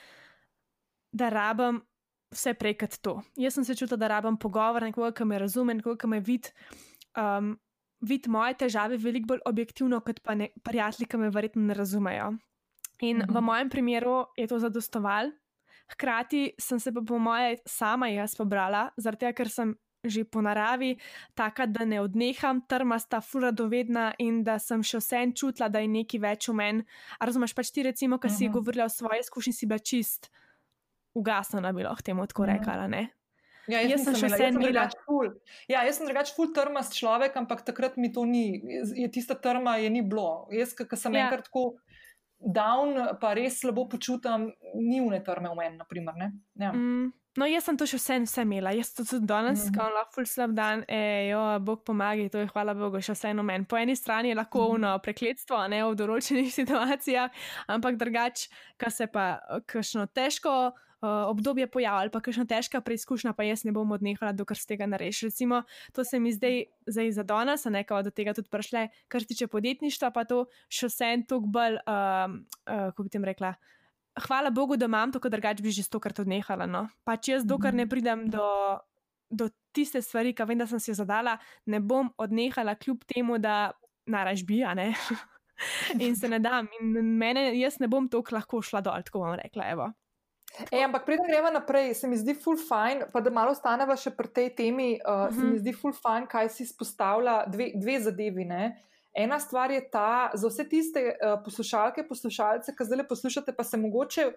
da 1.12 1.30
rabim 1.32 1.80
vse 2.34 2.54
prej 2.58 2.76
kot 2.82 2.98
to. 3.04 3.14
Jaz 3.40 3.56
sem 3.56 3.64
se 3.64 3.76
čutila, 3.78 3.98
da 4.00 4.12
rabim 4.14 4.36
pogovor, 4.40 4.84
nekoga, 4.84 5.12
ki 5.16 5.26
me 5.28 5.40
razume, 5.40 5.78
nekoga, 5.78 5.98
ki 6.02 6.12
me 6.12 6.20
vidi. 6.20 6.52
Um, 7.16 7.56
Vid 7.98 8.28
moje 8.30 8.54
težave 8.54 8.94
veliko 9.02 9.32
bolj 9.32 9.40
objektivno, 9.50 9.98
kot 10.06 10.20
pa 10.22 10.36
ne, 10.38 10.52
prijatelji, 10.62 11.08
ki 11.10 11.18
me 11.18 11.32
verjetno 11.34 11.64
ne 11.66 11.74
razumejo. 11.74 12.28
In 13.00 13.16
mm 13.16 13.22
-hmm. 13.22 13.32
v 13.32 13.34
mhm. 13.34 13.44
mojem 13.44 13.70
primeru 13.70 14.26
je 14.36 14.46
to 14.46 14.58
zadostovalo. 14.58 15.32
Hkrati 15.92 16.52
sem 16.60 16.80
se 16.80 16.92
pa 16.92 17.00
po 17.08 17.18
moje 17.18 17.56
sama 17.66 18.08
jaz 18.08 18.36
pobrala, 18.36 18.90
zaradi 18.96 19.20
tega, 19.20 19.32
ker 19.32 19.48
sem 19.48 19.74
že 20.04 20.24
po 20.24 20.42
naravi, 20.42 20.96
taka, 21.34 21.66
da 21.66 21.84
ne 21.84 22.00
odneham, 22.00 22.62
trmasta, 22.68 23.20
furadovedna 23.20 24.12
in 24.22 24.44
da 24.46 24.58
sem 24.62 24.82
še 24.82 25.00
vse 25.02 25.22
en 25.26 25.34
čutila, 25.34 25.68
da 25.68 25.82
je 25.82 25.90
nekaj 25.90 26.20
več 26.22 26.48
v 26.48 26.54
meni. 26.54 26.86
Razumeš 27.20 27.54
pač 27.54 27.72
ti, 27.74 27.82
recimo, 27.82 28.18
ki 28.18 28.28
si 28.30 28.46
uh 28.46 28.50
-huh. 28.50 28.54
govorila 28.54 28.84
o 28.84 28.88
svoji 28.88 29.20
izkušnji, 29.20 29.52
si 29.52 29.66
bila 29.66 29.78
čist 29.78 30.30
ugasnjena, 31.14 31.72
bi 31.72 31.82
lahko 31.82 32.02
temu 32.02 32.26
tako 32.26 32.46
rekla. 32.46 32.86
Ne? 32.86 33.08
Ja, 33.68 33.82
jaz, 33.84 33.90
jaz 33.90 34.04
sem 34.04 34.14
še 34.14 34.30
vse 34.32 34.46
en 34.48 34.56
imela. 34.62 34.86
Ja, 35.68 35.82
jaz 35.84 35.98
sem 35.98 36.08
drugač 36.08 36.32
full 36.36 36.54
trmast 36.56 36.96
človek, 36.96 37.36
ampak 37.36 37.66
takrat 37.66 37.98
mi 38.00 38.12
to 38.12 38.24
ni, 38.24 38.62
je 38.96 39.08
tista 39.12 39.34
trma 39.34 39.76
je 39.76 39.90
ni 39.90 40.02
bilo. 40.02 40.48
Jaz, 40.54 40.72
ki 40.72 40.96
sem 40.96 41.18
ja. 41.18 41.26
enkrat 41.26 41.44
tako 41.50 41.76
down, 42.38 42.96
pa 43.20 43.34
res 43.36 43.60
slabo 43.60 43.88
počutam, 43.90 44.48
ni 44.74 45.02
une 45.04 45.20
trme 45.26 45.52
v 45.52 45.58
meni, 45.58 45.76
naprimer. 45.76 46.14
Ja. 46.54 46.72
Mm. 46.72 47.12
No, 47.36 47.46
jaz 47.46 47.68
sem 47.68 47.76
to 47.78 47.86
še 47.86 47.98
vse, 48.00 48.16
vse 48.24 48.42
imela, 48.42 48.72
jaz 48.74 48.90
to 48.96 49.04
tudi 49.04 49.26
danes, 49.28 49.64
mm 49.64 49.68
-hmm. 49.68 49.76
ko 49.76 49.94
lahko 49.94 50.24
slab 50.26 50.54
dan, 50.54 50.84
ejo, 50.88 51.60
Bog 51.60 51.84
pomaga, 51.84 52.28
to 52.28 52.38
je 52.38 52.46
hvala 52.46 52.74
Bogu, 52.74 53.00
še 53.00 53.14
vseeno 53.14 53.42
meni. 53.42 53.64
Po 53.64 53.76
eni 53.76 53.96
strani 53.96 54.28
je 54.28 54.34
lahko 54.34 54.58
mm 54.58 54.66
-hmm. 54.66 54.74
ono 54.74 54.98
prekletstvo, 54.98 55.68
ne 55.68 55.84
v 55.84 55.94
določenih 55.94 56.52
situacijah, 56.60 57.30
ampak 57.66 57.96
drugač, 57.96 58.48
kar 58.76 58.90
se 58.90 59.06
pa 59.06 59.38
kakšno 59.66 60.06
težko. 60.06 60.72
Uh, 61.00 61.30
obdobje 61.30 61.66
pojavlja 61.66 62.00
ali 62.00 62.10
pa 62.10 62.20
kakšna 62.20 62.44
težka 62.44 62.80
preizkušnja, 62.80 63.32
pa 63.32 63.42
jaz 63.42 63.64
ne 63.64 63.72
bom 63.72 63.90
odnehala, 63.92 64.32
dokler 64.32 64.58
se 64.58 64.66
tega 64.66 64.86
ne 64.86 64.98
reši. 64.98 65.26
Recimo, 65.26 65.62
to 65.92 66.04
se 66.04 66.18
mi 66.18 66.32
zdaj, 66.32 66.64
zdaj 66.86 67.12
za 67.12 67.22
danes, 67.22 67.66
a 67.66 67.70
nekaj 67.70 68.02
do 68.02 68.10
tega 68.10 68.34
tudi 68.34 68.48
prišle, 68.50 68.88
kar 69.08 69.22
tiče 69.22 69.46
podjetništva, 69.46 70.10
pa 70.10 70.24
to 70.24 70.46
še 70.68 70.86
vse 70.86 71.04
en 71.04 71.22
tok 71.22 71.46
bolj, 71.46 71.78
uh, 71.86 72.34
uh, 72.66 72.90
kako 72.90 73.02
bi 73.02 73.08
tem 73.08 73.24
rekla, 73.24 73.54
hvala 74.26 74.50
Bogu, 74.50 74.76
da 74.76 74.86
imam 74.86 75.12
to, 75.12 75.18
drugače 75.18 75.62
bi 75.62 75.70
že 75.70 75.82
stokrat 75.82 76.18
odnehala. 76.18 76.66
No? 76.66 76.88
Pač 77.04 77.28
jaz, 77.28 77.46
dokler 77.46 77.74
ne 77.74 77.88
pridem 77.88 78.28
do, 78.30 78.46
do 79.30 79.48
tiste 79.72 80.02
stvari, 80.02 80.34
ki 80.34 80.46
vem, 80.48 80.58
da 80.58 80.66
sem 80.66 80.80
si 80.80 80.90
jo 80.90 80.98
zadala, 80.98 81.38
ne 81.66 81.80
bom 81.80 82.10
odnehala, 82.18 82.74
kljub 82.74 83.04
temu, 83.08 83.38
da 83.38 83.72
naraž 84.06 84.44
bi, 84.48 84.62
a 84.64 84.74
ne. 84.74 84.92
in 86.04 86.16
se 86.16 86.28
ne 86.28 86.38
dam, 86.38 86.68
in 86.80 87.14
mene, 87.18 87.50
jaz 87.58 87.78
ne 87.82 87.88
bom 87.90 88.08
tako 88.08 88.36
lahko 88.38 88.62
šla 88.62 88.82
dol, 88.84 89.02
tako 89.06 89.24
bom 89.26 89.38
rekla. 89.38 89.70
Evo. 89.74 89.88
Ej, 90.72 90.84
ampak 90.86 91.04
preden 91.04 91.28
gremo 91.28 91.50
naprej, 91.52 91.92
se 91.94 92.08
mi 92.08 92.16
zdi 92.16 92.34
full 92.34 92.56
fine, 92.56 93.06
pa 93.12 93.20
da 93.20 93.30
malo 93.30 93.52
ostaneva 93.52 93.94
še 94.00 94.14
pri 94.16 94.30
tej 94.34 94.48
temi, 94.56 94.96
uh, 94.96 95.04
uh 95.04 95.28
-huh. 95.28 95.34
se 95.34 95.40
mi 95.40 95.52
mhm. 95.52 95.58
zdi 95.58 95.72
full 95.72 95.92
fine, 95.92 96.26
kaj 96.26 96.48
si 96.48 96.62
izpostavlja 96.62 97.44
dve, 97.46 97.72
dve 97.74 98.00
zadevi. 98.00 98.44
Ne? 98.44 98.76
Ena 99.18 99.40
stvar 99.40 99.70
je 99.70 99.80
ta, 99.90 100.30
za 100.34 100.46
vse 100.48 100.64
tiste 100.68 101.00
uh, 101.02 101.40
poslušalke, 101.44 102.04
poslušalce, 102.06 102.70
ki 102.70 102.84
zdaj 102.86 103.02
poslušate, 103.08 103.50
pa 103.56 103.64
se 103.66 103.76
mogoče 103.76 104.28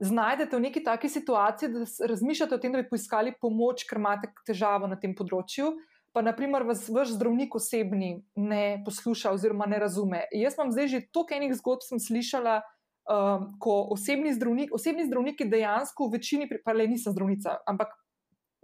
znajdete 0.00 0.56
v 0.56 0.60
neki 0.60 0.82
taki 0.84 1.08
situaciji, 1.08 1.68
da 1.68 1.84
razmišljate 2.06 2.54
o 2.54 2.58
tem, 2.58 2.74
da 2.74 2.82
bi 2.82 2.88
poiskali 2.90 3.34
pomoč, 3.40 3.84
ker 3.86 4.00
imate 4.02 4.32
težavo 4.46 4.90
na 4.90 4.98
tem 4.98 5.14
področju. 5.14 5.70
Pa, 6.10 6.24
naprimer, 6.26 6.66
vas 6.66 6.82
vaš 6.90 7.12
zdravnik 7.14 7.54
osebni 7.54 8.24
ne 8.34 8.80
posluša 8.86 9.36
oziroma 9.38 9.70
ne 9.70 9.78
razume. 9.78 10.24
Jaz 10.34 10.58
imam 10.58 10.74
zdaj 10.74 10.90
že 10.96 11.02
toliko 11.14 11.38
enih 11.38 11.54
zgodb, 11.60 11.86
sem 11.86 12.02
slišala, 12.02 12.58
um, 13.06 13.48
ko 13.62 13.78
osebni, 13.94 14.34
zdravnik, 14.34 14.74
osebni 14.74 15.06
zdravniki 15.06 15.46
dejansko 15.46 16.10
v 16.10 16.18
večini, 16.18 16.50
pa 16.64 16.74
le 16.74 16.90
nisem 16.90 17.14
zdravnica, 17.14 17.60
ampak 17.70 17.94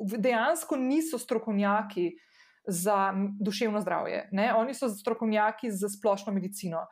dejansko 0.02 0.82
niso 0.82 1.22
strokovnjaki 1.22 2.10
uh, 2.10 2.30
za 2.66 3.12
duševno 3.40 3.80
zdravje. 3.80 4.28
Ne? 4.32 4.54
Oni 4.54 4.74
so 4.74 4.88
strokovnjaki 4.88 5.70
za 5.70 5.88
splošno 5.88 6.32
medicino. 6.32 6.86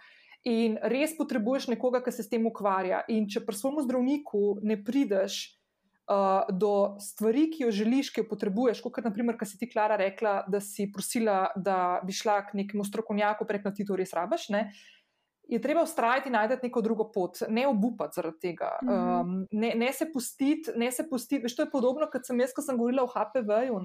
In 0.44 0.76
res 0.82 1.14
potrebuješ 1.16 1.68
nekoga, 1.70 2.02
ki 2.02 2.12
se 2.12 2.24
s 2.26 2.30
tem 2.30 2.46
ukvarja. 2.46 3.04
In 3.14 3.28
če 3.30 3.44
pri 3.46 3.56
svojemu 3.56 3.84
zdravniku 3.86 4.40
ne 4.66 4.76
prideš 4.84 5.42
uh, 6.10 6.50
do 6.50 6.96
stvari, 7.00 7.46
ki 7.52 7.62
jo 7.64 7.70
želiš, 7.70 8.10
ki 8.10 8.24
jo 8.24 8.30
potrebuješ, 8.30 8.82
kot 8.82 9.04
naprimer, 9.06 9.38
kar 9.38 9.48
si 9.48 9.60
ti, 9.60 9.70
Klara, 9.70 9.96
rekla, 10.00 10.40
da 10.50 10.60
si 10.60 10.88
prosila, 10.92 11.52
da 11.56 12.00
bi 12.02 12.14
šla 12.16 12.40
k 12.48 12.58
nekemu 12.62 12.84
strokovnjaku, 12.84 13.46
prek 13.46 13.70
na 13.70 13.74
ti 13.74 13.86
to 13.86 13.96
res 13.96 14.14
rabaš. 14.18 14.48
Ne? 14.50 14.66
Je 15.48 15.60
treba 15.62 15.82
ustrajati 15.82 16.30
in 16.30 16.36
najti 16.38 16.58
neko 16.62 16.80
drugo 16.82 17.08
pot, 17.12 17.42
ne 17.50 17.66
obupati 17.68 18.16
zaradi 18.16 18.38
tega, 18.40 18.70
um, 18.82 19.42
ne, 19.52 19.72
ne 19.76 19.92
se 19.92 20.06
pustiti. 20.10 20.74
Pustiti. 21.10 21.42
Veš, 21.42 21.56
to 21.58 21.66
je 21.66 21.70
podobno, 21.70 22.06
kot 22.10 22.26
sem 22.26 22.40
jaz, 22.40 22.54
ko 22.56 22.64
sem 22.64 22.78
govorila 22.78 23.04
o 23.04 23.10
HPV-ju. 23.10 23.78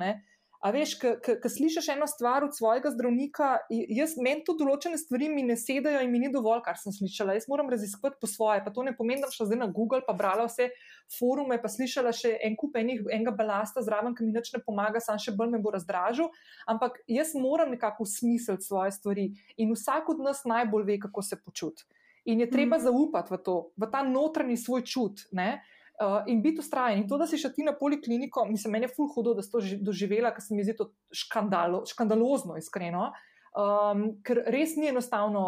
A 0.57 0.71
veš, 0.73 0.95
ko 0.97 1.49
slišiš 1.49 1.91
eno 1.93 2.07
stvar 2.09 2.43
od 2.43 2.55
svojega 2.57 2.89
zdravnika, 2.89 3.49
jaz 3.69 4.15
meni 4.17 4.41
to 4.45 4.55
določene 4.57 4.97
stvari 4.97 5.29
mi 5.29 5.43
ne 5.45 5.53
sedajo 5.59 6.01
in 6.01 6.09
mi 6.09 6.21
ni 6.23 6.31
dovolj, 6.33 6.63
kar 6.65 6.79
sem 6.81 6.95
slišala. 6.95 7.35
Jaz 7.37 7.45
moram 7.51 7.69
raziskovati 7.69 8.17
po 8.21 8.29
svoje. 8.29 8.63
Pa 8.65 8.73
to 8.73 8.85
ne 8.87 8.95
pomeni, 8.97 9.21
da 9.21 9.29
sem 9.29 9.37
šla 9.37 9.49
zdaj 9.51 9.61
na 9.61 9.67
Google, 9.69 10.01
pa 10.07 10.15
brala 10.17 10.47
vse 10.49 10.71
forume, 11.13 11.59
pa 11.61 11.69
slišala 11.69 12.13
še 12.15 12.33
en 12.43 12.57
kup 12.57 12.79
enih, 12.81 13.05
enega 13.05 13.35
balasta 13.37 13.85
zraven, 13.85 14.17
ki 14.17 14.25
mi 14.25 14.33
nič 14.33 14.49
ne 14.55 14.63
pomaga, 14.65 15.03
sam 15.03 15.21
še 15.21 15.35
bolj 15.37 15.53
me 15.53 15.61
bo 15.61 15.75
razdražil. 15.77 16.33
Ampak 16.65 17.03
jaz 17.11 17.35
moram 17.37 17.75
nekako 17.75 18.09
smiseliti 18.09 18.65
svoje 18.65 18.97
stvari 18.97 19.29
in 19.61 19.77
vsak 19.77 20.09
od 20.15 20.25
nas 20.25 20.41
najbolj 20.49 20.89
ve, 20.89 20.99
kako 21.05 21.21
se 21.21 21.37
počuti. 21.37 21.85
In 22.27 22.41
je 22.41 22.49
treba 22.49 22.75
mm. 22.75 22.83
zaupati 22.89 23.33
v 23.33 23.37
to, 23.39 23.55
v 23.77 23.87
ta 23.91 24.01
notranji 24.03 24.57
svoj 24.57 24.83
čut. 24.83 25.29
Ne? 25.31 25.61
Uh, 26.03 26.23
in 26.27 26.41
biti 26.41 26.59
ustrajen. 26.59 27.01
In 27.01 27.07
to, 27.09 27.17
da 27.17 27.27
si 27.27 27.39
šel 27.41 27.53
ti 27.55 27.65
na 27.65 27.73
polikliniko, 27.77 28.45
mislim, 28.49 28.77
meni 28.77 28.87
je 28.87 28.93
ful 28.95 29.09
hudo, 29.15 29.33
da 29.37 29.45
si 29.45 29.51
to 29.51 29.61
doživela, 29.81 30.31
ker 30.35 30.43
se 30.43 30.55
mi 30.55 30.65
zdi 30.65 30.77
to 30.77 30.91
škandalo, 31.11 31.83
škandalozno, 31.89 32.57
iskreno, 32.59 33.11
um, 33.57 34.07
ker 34.25 34.43
res 34.53 34.77
ni 34.77 34.91
enostavno 34.91 35.47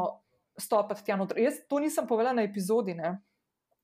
stopiti 0.59 1.05
tja 1.07 1.17
noter. 1.19 1.39
Jaz 1.39 1.61
to 1.69 1.79
nisem 1.79 2.07
povedala 2.07 2.41
na 2.41 2.47
epizodi, 2.47 2.97
ne. 2.97 3.17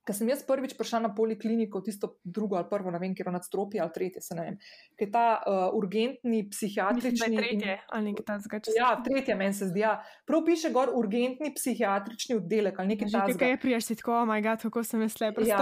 Ker 0.06 0.14
sem 0.14 0.30
jaz 0.30 0.44
prvič 0.46 0.76
prišla 0.78 1.00
na 1.08 1.10
polikliniko, 1.18 1.82
tisto 1.82 2.12
drugo 2.24 2.60
ali 2.60 2.68
prvo, 2.70 2.92
ne 2.94 3.00
vem, 3.02 3.16
kjer 3.18 3.32
je 3.32 3.34
nadstropje 3.34 3.82
ali 3.82 3.94
tretje, 3.94 4.22
se 4.22 4.36
ne 4.38 4.44
vem, 4.46 4.58
ker 5.00 5.10
ta 5.10 5.24
uh, 5.42 5.64
urgentni 5.74 6.44
psihiatrični. 6.52 7.32
Mislim, 7.34 7.38
tretje 7.40 7.78
ali 7.90 8.12
nekaj 8.12 8.26
takega. 8.30 8.76
Ja, 8.78 8.92
tretje 9.02 9.36
meni 9.40 9.58
se 9.58 9.72
zdi. 9.72 9.82
Ja. 9.82 9.96
Prav 10.30 10.44
piše 10.46 10.70
gor 10.76 10.94
urgentni 10.94 11.50
psihiatrični 11.56 12.38
oddelek 12.38 12.80
ali 12.80 12.94
nekaj 12.94 13.10
takega. 13.16 13.40
Kaj 13.42 13.54
je 13.56 13.60
priješ, 13.66 13.90
tako, 13.96 14.14
oh 14.20 14.30
moj 14.30 14.46
bog, 14.46 14.62
kako 14.68 14.86
sem 14.86 15.02
jaz 15.08 15.18
lepo 15.22 15.42
ja. 15.42 15.58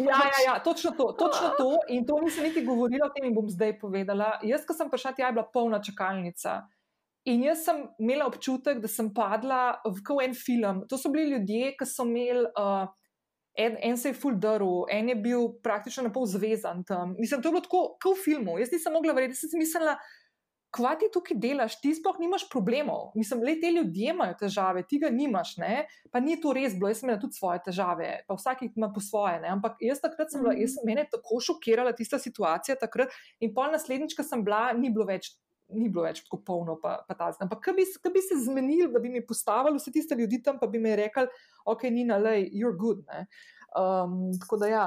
ja, 0.00 0.22
ja, 0.24 0.40
ja, 0.46 0.56
točno 0.64 0.94
to, 0.96 1.12
točno 1.18 1.52
to. 1.58 1.70
In 1.92 2.06
to 2.08 2.18
nisem 2.24 2.48
niti 2.48 2.64
govorila 2.64 3.10
o 3.10 3.12
tem 3.12 3.28
in 3.28 3.36
bom 3.36 3.52
zdaj 3.52 3.76
povedala. 3.84 4.38
Jaz, 4.42 4.64
ko 4.64 4.72
sem 4.72 4.88
prišla 4.90 5.12
tja, 5.12 5.28
je 5.28 5.36
bila 5.36 5.44
polna 5.52 5.82
čakalnica. 5.84 6.62
In 7.28 7.44
jaz 7.44 7.64
sem 7.68 7.84
imela 8.00 8.26
občutek, 8.28 8.80
da 8.80 8.88
sem 8.88 9.12
padla 9.14 9.80
v 9.84 10.20
en 10.24 10.34
film. 10.36 10.84
To 10.88 10.96
so 11.00 11.12
bili 11.12 11.36
ljudje, 11.36 11.74
ki 11.76 11.88
so 11.88 12.08
imeli. 12.08 12.48
Uh, 12.56 12.88
en, 13.54 13.78
en 13.82 13.96
se 13.98 14.10
je 14.10 14.18
full 14.18 14.38
drl, 14.40 14.84
en 14.90 15.08
je 15.08 15.16
bil 15.16 15.48
praktično 15.62 16.06
na 16.06 16.12
pol 16.12 16.26
zvezan 16.26 16.84
tam. 16.84 17.14
Mislim, 17.18 17.42
to 17.42 17.48
je 17.48 17.52
bilo 17.52 17.64
tako, 17.64 17.86
kot 18.02 18.18
v 18.18 18.24
filmu. 18.24 18.58
Jaz 18.58 18.72
nisem 18.74 18.94
mogla 18.96 19.14
verjeti, 19.14 19.38
sem 19.38 19.52
si 19.52 19.60
mislila, 19.60 19.96
kva 20.74 20.94
ti 20.98 21.06
tukaj 21.14 21.38
delaš, 21.38 21.76
ti 21.82 21.92
sploh 21.94 22.18
nimaš 22.18 22.48
problemov. 22.50 23.12
Mislim, 23.14 23.44
le 23.46 23.54
te 23.62 23.70
ljudje 23.70 24.10
imajo 24.10 24.34
težave, 24.40 24.82
ti 24.90 24.98
ga 25.02 25.10
nimaš, 25.14 25.54
ne? 25.62 25.84
pa 26.10 26.20
ni 26.20 26.34
to 26.40 26.52
res 26.56 26.74
bilo, 26.74 26.90
jaz 26.90 27.02
sem 27.02 27.08
imela 27.08 27.22
tudi 27.22 27.38
svoje 27.38 27.62
težave, 27.68 28.10
pa 28.26 28.36
vsak 28.38 28.64
ima 28.66 28.90
po 28.94 29.02
svoje. 29.04 29.38
Ne? 29.44 29.52
Ampak 29.54 29.78
jaz 29.84 30.02
takrat 30.02 30.34
sem 30.34 30.42
bila, 30.42 30.56
jaz, 30.58 30.74
mene 30.86 31.06
je 31.06 31.12
tako 31.14 31.38
šokirala 31.46 31.94
tista 31.94 32.18
situacija 32.18 32.78
takrat 32.80 33.14
in 33.40 33.54
pol 33.54 33.70
naslednjič, 33.74 34.16
ko 34.18 34.26
sem 34.26 34.42
bila, 34.46 34.66
ni 34.78 34.90
bilo 34.90 35.06
več. 35.06 35.30
Ni 35.72 35.88
bilo 35.88 36.04
več 36.04 36.20
tako 36.26 36.42
polno, 36.44 36.76
pa, 36.80 36.98
pa 37.08 37.16
ta 37.16 37.30
zdaj. 37.32 37.46
Ampak, 37.46 37.62
kaj 37.64 37.76
bi, 37.78 37.86
bi 38.12 38.22
se 38.22 38.36
zmenili, 38.44 38.90
da 38.92 39.00
bi 39.00 39.08
mi 39.08 39.24
postavili 39.24 39.80
vse 39.80 39.92
tiste 39.94 40.16
ljudi 40.18 40.42
tam, 40.44 40.58
pa 40.60 40.68
bi 40.70 40.78
mi 40.78 40.92
rekli, 40.96 41.24
ok, 41.64 41.86
Nina, 41.94 42.18
lej, 42.20 42.50
you're 42.52 42.76
good. 42.76 43.00
Um, 43.74 44.28
tako 44.40 44.56
da, 44.60 44.68
ja. 44.70 44.82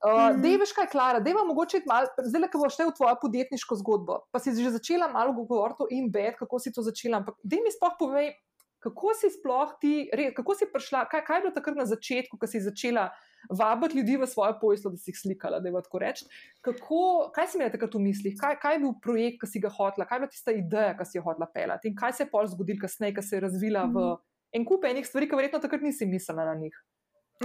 Uh, 0.00 0.32
mm. 0.32 0.40
Dej, 0.42 0.56
veš 0.64 0.72
kaj, 0.74 0.88
Klara, 0.90 1.20
dej 1.22 1.36
vam 1.36 1.46
mogoče 1.52 1.82
malo, 1.86 2.08
zdaj, 2.26 2.48
ko 2.50 2.62
boš 2.64 2.78
šel 2.80 2.90
v 2.90 2.96
tvojo 2.96 3.18
podjetniško 3.22 3.78
zgodbo, 3.84 4.22
pa 4.32 4.40
si 4.42 4.56
že 4.56 4.72
začela 4.74 5.06
malo 5.12 5.36
govoriti 5.36 5.84
o 5.84 5.90
in-bed, 5.94 6.40
kako 6.40 6.58
si 6.58 6.72
to 6.74 6.82
začela, 6.82 7.20
ampak 7.20 7.38
dej 7.44 7.62
mi 7.62 7.70
sploh 7.70 7.94
povej, 8.00 8.32
kako 8.82 9.14
si 9.14 9.30
sploh 9.30 9.76
ti, 9.80 10.10
kako 10.34 10.54
si 10.58 10.66
prišla, 10.66 11.04
kaj, 11.10 11.22
kaj 11.26 11.38
je 11.38 11.42
bilo 11.44 11.54
takrat 11.54 11.76
na 11.78 11.86
začetku, 11.86 12.38
ko 12.38 12.48
si 12.50 12.60
začela 12.60 13.12
vabiti 13.50 13.98
ljudi 13.98 14.16
v 14.18 14.26
svojo 14.26 14.56
pojstvo, 14.60 14.90
da 14.90 14.98
si 14.98 15.10
jih 15.10 15.18
slikala, 15.18 15.60
da 15.62 15.70
je 15.70 15.82
tako 15.86 16.00
reči. 16.02 16.26
Kako, 16.66 17.30
kaj 17.34 17.46
si 17.46 17.58
imela 17.58 17.70
takrat 17.74 17.94
v 17.94 18.02
mislih, 18.02 18.34
kaj, 18.38 18.58
kaj 18.62 18.74
je 18.74 18.82
bil 18.82 18.96
projekt, 19.02 19.38
ki 19.42 19.50
si 19.52 19.62
ga 19.62 19.70
hotla, 19.70 20.06
kaj 20.06 20.18
je 20.18 20.24
bila 20.24 20.32
tista 20.34 20.54
ideja, 20.56 20.96
ki 20.98 21.06
si 21.06 21.18
jo 21.18 21.26
hotla 21.26 21.46
pelati 21.54 21.90
in 21.90 21.98
kaj 21.98 22.18
se 22.18 22.26
je 22.26 22.30
pol 22.34 22.50
zgodilo 22.50 22.82
kasneje, 22.82 23.14
ki 23.18 23.26
se 23.26 23.38
je 23.38 23.44
razvila 23.46 23.86
v 23.86 23.94
mhm. 23.94 24.24
en 24.58 24.66
kup 24.66 24.86
enih 24.90 25.06
stvari, 25.06 25.30
ki 25.30 25.38
verjetno 25.38 25.62
takrat 25.62 25.86
nisi 25.86 26.06
mislila 26.06 26.48
na 26.50 26.58
njih. 26.58 26.74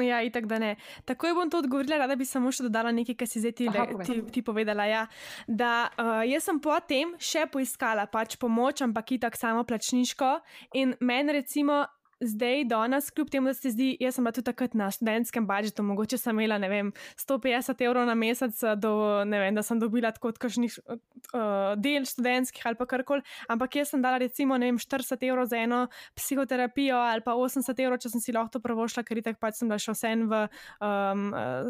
Ja, 0.04 0.22
itak 0.26 0.48
da 0.50 0.60
ne. 0.60 0.76
Takoj 1.06 1.34
bom 1.34 1.50
to 1.50 1.62
odgovorila, 1.64 2.02
rada 2.04 2.16
bi 2.16 2.26
samo 2.26 2.52
še 2.52 2.68
dodala 2.68 2.92
nekaj, 2.96 3.18
kar 3.18 3.30
si 3.30 3.42
zdaj 3.44 3.56
ti, 3.58 3.70
Aha, 3.72 4.04
ti, 4.06 4.20
ti 4.34 4.44
povedala. 4.46 4.88
Ja. 4.90 5.04
Da, 5.48 5.90
uh, 5.98 6.22
jaz 6.28 6.48
sem 6.48 6.62
potem 6.64 7.16
še 7.20 7.48
poiskala 7.52 8.08
pač 8.12 8.38
pomoč, 8.40 8.84
ampak 8.86 9.18
itak 9.18 9.38
samo 9.40 9.66
plačniško. 9.68 10.32
In 10.80 10.96
meni 11.00 11.40
recimo 11.40 11.84
zdaj, 12.20 12.64
danes, 12.66 13.10
kljub 13.12 13.30
temu, 13.30 13.48
da 13.48 13.54
se 13.54 13.72
zdi, 13.72 13.92
jaz 14.00 14.16
sem 14.18 14.26
tudi 14.26 14.46
takrat 14.50 14.74
na 14.74 14.90
študentskem 14.92 15.46
budžetu, 15.48 15.84
mogoče 15.86 16.18
sem 16.18 16.36
imela, 16.36 16.58
ne 16.58 16.70
vem, 16.70 16.92
150 17.20 17.84
evrov 17.86 18.08
na 18.10 18.16
mesec, 18.18 18.58
do, 18.82 19.24
ne 19.26 19.40
vem, 19.40 19.56
da 19.56 19.64
sem 19.64 19.80
dobila 19.80 20.12
tako 20.12 20.32
od 20.34 20.40
kakšnih 20.42 20.80
uh, 20.88 21.76
del 21.78 22.08
študentskih 22.10 22.66
ali 22.66 22.80
pa 22.80 22.88
karkoli, 22.90 23.22
ampak 23.54 23.78
jaz 23.80 23.94
sem 23.94 24.02
dala 24.02 24.18
recimo, 24.22 24.58
ne 24.58 24.72
vem, 24.72 24.80
40 24.82 25.28
evrov 25.30 25.50
za 25.52 25.62
eno 25.62 25.84
psihoterapijo 26.18 26.98
ali 26.98 27.22
pa 27.26 27.36
80 27.38 27.84
evrov, 27.86 28.02
če 28.02 28.14
sem 28.16 28.24
si 28.24 28.36
lahko 28.36 28.58
to 28.58 28.64
pravošla, 28.66 29.06
ker 29.06 29.22
tako 29.22 29.42
pač 29.42 29.62
sem 29.62 29.70
bila 29.70 29.80
še 29.82 29.94
vse 29.94 30.14
v, 30.18 30.42
um, 30.82 31.24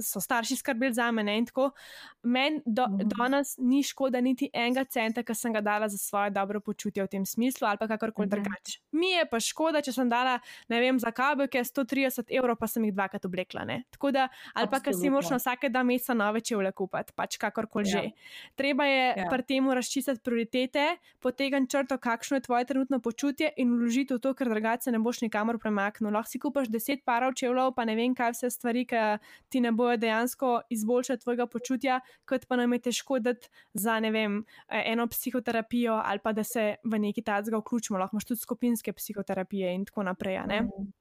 so 0.03 0.23
starši 0.23 0.60
skrbeli 0.62 0.95
za 0.95 1.10
mene 1.12 1.38
in 1.41 1.47
tako. 1.49 1.71
Meni 2.23 2.62
do, 2.65 2.88
mhm. 2.88 3.12
danes 3.17 3.55
ni 3.60 3.83
škoda 3.83 4.21
niti 4.23 4.49
enega 4.53 4.86
centa, 4.88 5.23
ki 5.27 5.36
sem 5.36 5.53
ga 5.55 5.62
dala 5.62 5.89
za 5.91 5.99
svoje 5.99 6.31
dobro 6.36 6.62
počutje 6.63 7.03
v 7.03 7.12
tem 7.12 7.25
smislu 7.25 7.67
ali 7.67 7.79
pa 7.81 7.88
kakorkoli 7.91 8.27
mhm. 8.27 8.36
drugače. 8.36 8.79
Mi 8.95 9.12
je 9.12 9.27
pa 9.29 9.39
škoda, 9.43 9.83
če 9.83 9.93
sem 9.95 10.10
dala 10.10 10.37
ne 10.69 10.82
vem, 10.82 11.00
za 11.00 11.12
kabelke 11.12 11.63
130 11.63 12.34
evrov, 12.38 12.58
pa 12.60 12.67
sem 12.67 12.86
jih 12.88 12.93
dvakrat 12.95 13.26
oblekla. 13.26 13.65
Da, 13.67 14.28
ali 14.56 14.69
pa, 14.71 14.80
ker 14.84 14.95
si 14.95 15.10
moraš 15.12 15.34
vsake 15.38 15.69
dva 15.69 15.84
meseca 15.84 16.15
nove 16.17 16.41
čevlje 16.41 16.71
kupiti, 16.78 17.13
pač 17.15 17.38
kakorkoli 17.41 17.89
ja. 17.89 18.02
že. 18.02 18.04
Treba 18.60 18.88
je 18.88 19.06
ja. 19.17 19.28
pri 19.30 19.43
tem 19.43 19.69
razčistiti 19.71 20.23
prioritete, 20.23 20.86
potegati 21.23 21.69
črto, 21.69 21.97
kakšno 22.02 22.38
je 22.38 22.45
tvoje 22.47 22.65
trenutno 22.65 23.00
počutje 23.00 23.52
in 23.58 23.76
vložiti 23.78 24.15
v 24.15 24.21
to, 24.23 24.34
ker 24.38 24.50
drugače 24.50 24.91
ne 24.91 25.02
boš 25.04 25.21
nikamor 25.26 25.60
premaknil. 25.60 26.12
Lahko 26.13 26.32
si 26.32 26.41
kupaš 26.41 26.71
10 26.73 27.04
parov 27.06 27.36
čevljev, 27.38 27.73
pa 27.76 27.86
ne 27.86 27.97
vem, 27.97 28.15
kaj 28.15 28.36
vse 28.36 28.52
stvari, 28.54 28.86
ki 28.88 29.04
ti 29.50 29.62
ne 29.63 29.71
bojo 29.71 29.97
dejansko 29.97 30.69
izboljšati 30.73 31.23
tvojega 31.23 31.47
počutja, 31.47 32.00
kot 32.26 32.47
pa 32.47 32.60
nam 32.60 32.73
je 32.73 32.80
težko 32.89 33.19
dati 33.19 33.50
za 33.73 34.00
vem, 34.00 34.43
eno 34.69 35.08
psihoterapijo 35.08 36.02
ali 36.06 36.19
pa 36.23 36.32
da 36.34 36.43
se 36.43 36.76
v 36.84 37.00
neki 37.00 37.21
tacga 37.21 37.58
vključimo. 37.58 38.00
Lahko 38.00 38.15
imaš 38.15 38.26
tudi 38.26 38.39
skupinske 38.39 38.93
psihoterapije 38.93 39.73
in 39.76 39.86
tako 39.86 40.04
naprej. 40.04 40.27
Mhm. 40.28 40.92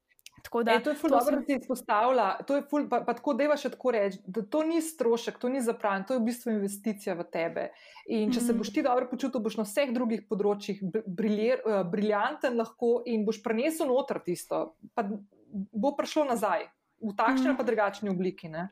Da, 0.64 0.72
e, 0.72 0.82
to 0.82 0.90
je 0.90 0.96
zelo 0.96 1.18
dobro, 1.18 1.36
da 1.36 1.42
si 1.42 1.56
izpostavlja. 1.60 2.26
To 2.46 2.56
je 2.56 2.62
ful, 2.70 2.88
pa, 2.88 3.00
pa 3.06 3.14
tako, 3.14 3.34
da 3.34 3.44
je 3.44 3.56
še 3.64 3.70
tako 3.74 3.90
reči, 3.90 4.20
da 4.26 4.44
to 4.46 4.62
ni 4.62 4.78
strošek, 4.82 5.40
to 5.42 5.48
ni 5.50 5.60
zapravljen, 5.60 6.04
to 6.06 6.14
je 6.14 6.20
v 6.20 6.26
bistvu 6.28 6.52
investicija 6.52 7.16
v 7.18 7.26
tebe. 7.32 7.64
In 8.06 8.30
če 8.30 8.40
mm. 8.40 8.44
se 8.44 8.52
mhm. 8.52 8.60
boš 8.62 8.70
ti 8.72 8.84
dobro 8.86 9.08
počutil, 9.10 9.42
boš 9.42 9.58
na 9.58 9.66
vseh 9.66 9.90
drugih 9.96 10.22
področjih 10.30 10.84
briljer, 11.06 11.64
uh, 11.66 11.82
briljanten 11.90 12.56
lahko 12.60 13.00
in 13.10 13.26
boš 13.26 13.42
prenesel 13.42 13.90
noter 13.90 14.22
tisto, 14.22 14.76
pa 14.94 15.06
bo 15.06 15.94
prišlo 15.98 16.28
nazaj 16.30 16.68
v 17.02 17.12
takšni 17.16 17.50
mm. 17.50 17.58
pa 17.58 17.66
drugačni 17.66 18.12
obliki. 18.12 18.52
Ne? 18.52 18.68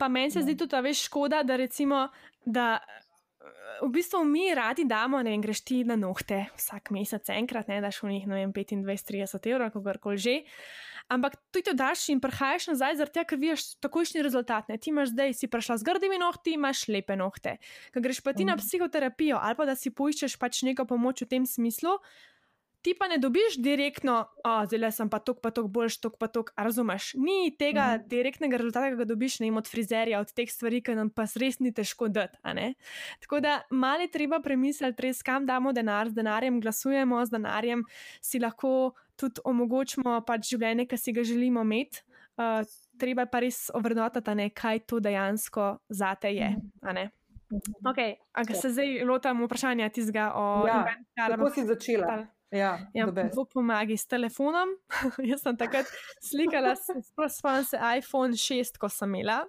Pa 0.00 0.08
meni 0.08 0.32
se 0.32 0.42
zdi 0.42 0.56
tudi 0.56 0.72
ta 0.72 0.80
veš 0.80 1.04
škoda, 1.10 1.44
da 1.44 1.60
recimo. 1.60 2.08
Da 2.44 2.78
v 3.80 3.88
bistvu 3.88 4.24
mi 4.24 4.54
radi 4.54 4.84
damo, 4.84 5.22
ne 5.22 5.32
vem, 5.32 5.40
greš 5.40 5.64
ti 5.64 5.80
na 5.88 5.96
nohte 5.96 6.44
vsak 6.56 6.92
mesec, 6.92 7.24
enkrat, 7.32 7.70
ne 7.72 7.80
daš 7.80 8.02
v 8.04 8.12
njih, 8.12 8.28
ne 8.28 8.44
vem, 8.44 8.52
25-30 8.52 9.50
evrov, 9.52 9.72
kako 9.72 9.98
koli 10.00 10.20
že. 10.20 10.36
Ampak 11.10 11.34
tu 11.50 11.58
to 11.66 11.74
daš 11.74 12.06
in 12.12 12.20
prehajaš 12.22 12.68
nazaj, 12.70 13.00
zaradi 13.00 13.16
tega, 13.18 13.26
ker 13.26 13.38
vidiš 13.40 13.64
takojšnji 13.82 14.22
rezultat. 14.22 14.68
Ne? 14.70 14.78
Ti 14.78 14.92
imaš 14.94 15.10
zdaj, 15.10 15.34
si 15.34 15.50
prišla 15.50 15.80
z 15.82 15.86
grdimi 15.88 16.20
nohti, 16.22 16.54
imaš 16.54 16.86
lepe 16.86 17.16
nohte. 17.18 17.56
Ko 17.90 17.98
greš 17.98 18.22
pa 18.22 18.30
ti 18.30 18.44
mm. 18.44 18.52
na 18.52 18.54
mhm. 18.54 18.62
psihoterapijo 18.62 19.40
ali 19.42 19.58
pa 19.58 19.66
da 19.66 19.74
si 19.74 19.90
poiščeš 19.90 20.38
pač 20.38 20.62
neko 20.62 20.86
pomoč 20.86 21.24
v 21.26 21.30
tem 21.34 21.48
smislu, 21.48 21.98
ti 22.82 22.94
pa 22.98 23.08
ne 23.08 23.18
dobiš 23.18 23.58
direktno, 23.58 24.24
oh, 24.44 24.62
zdaj 24.64 24.92
sem 24.92 25.08
pa 25.10 25.18
tok, 25.18 25.40
pa 25.44 25.50
tok 25.54 25.68
boljš, 25.72 25.98
tok, 26.00 26.16
pa 26.18 26.28
tok, 26.32 26.52
razumeš? 26.56 27.12
Ni 27.14 27.56
tega 27.58 27.84
mm 27.84 27.98
-hmm. 27.98 28.08
direktnega 28.08 28.56
rezultata, 28.56 28.90
ki 28.90 28.96
ga 28.96 29.04
dobiš 29.04 29.40
ne, 29.40 29.52
od 29.52 29.68
frizerja, 29.68 30.20
od 30.20 30.32
teh 30.32 30.50
stvari, 30.50 30.82
ki 30.82 30.94
nam 30.94 31.10
pa 31.10 31.24
res 31.40 31.58
ni 31.58 31.72
težko 31.72 32.08
dati. 32.08 32.38
Tako 33.20 33.40
da 33.40 33.62
mali 33.70 34.08
treba 34.10 34.40
premisliti, 34.40 35.02
res 35.02 35.22
kam 35.22 35.46
damo 35.46 35.72
denar, 35.72 36.08
z 36.08 36.14
denarjem 36.14 36.60
glasujemo, 36.60 37.24
z 37.26 37.30
denarjem 37.30 37.84
si 38.20 38.38
lahko 38.38 38.92
tudi 39.16 39.40
omogočimo 39.44 40.20
pač 40.26 40.48
življenje, 40.50 40.86
ki 40.86 40.96
si 40.96 41.12
ga 41.12 41.22
želimo 41.22 41.60
imeti. 41.60 42.02
Uh, 42.36 42.64
treba 42.98 43.26
pa 43.26 43.40
res 43.40 43.70
ovrednotiti, 43.74 44.50
kaj 44.54 44.78
to 44.78 45.00
dejansko 45.00 45.78
zate 45.88 46.34
je. 46.34 46.48
Mm 46.48 46.88
-hmm. 46.88 47.10
Okay, 47.84 48.14
Ampak 48.32 48.54
ja. 48.54 48.60
se 48.60 48.70
zdaj 48.70 49.04
lotam 49.04 49.44
vprašanja 49.44 49.88
tistega, 49.88 50.30
kako 51.16 51.46
ja, 51.46 51.50
si 51.54 51.64
začela. 51.66 52.06
Tal. 52.06 52.39
Ja, 52.50 52.78
ja 52.94 53.06
Bog 53.34 53.48
pomagi 53.52 53.96
s 53.96 54.06
telefonom. 54.06 54.72
Jaz 55.30 55.44
sem 55.44 55.56
takrat 55.56 55.86
slikala, 56.22 56.72
spomnim 56.74 57.64
se 57.64 57.78
iPhone 57.98 58.34
6, 58.34 58.78
ko 58.80 58.88
sem 58.90 59.14
imela. 59.14 59.44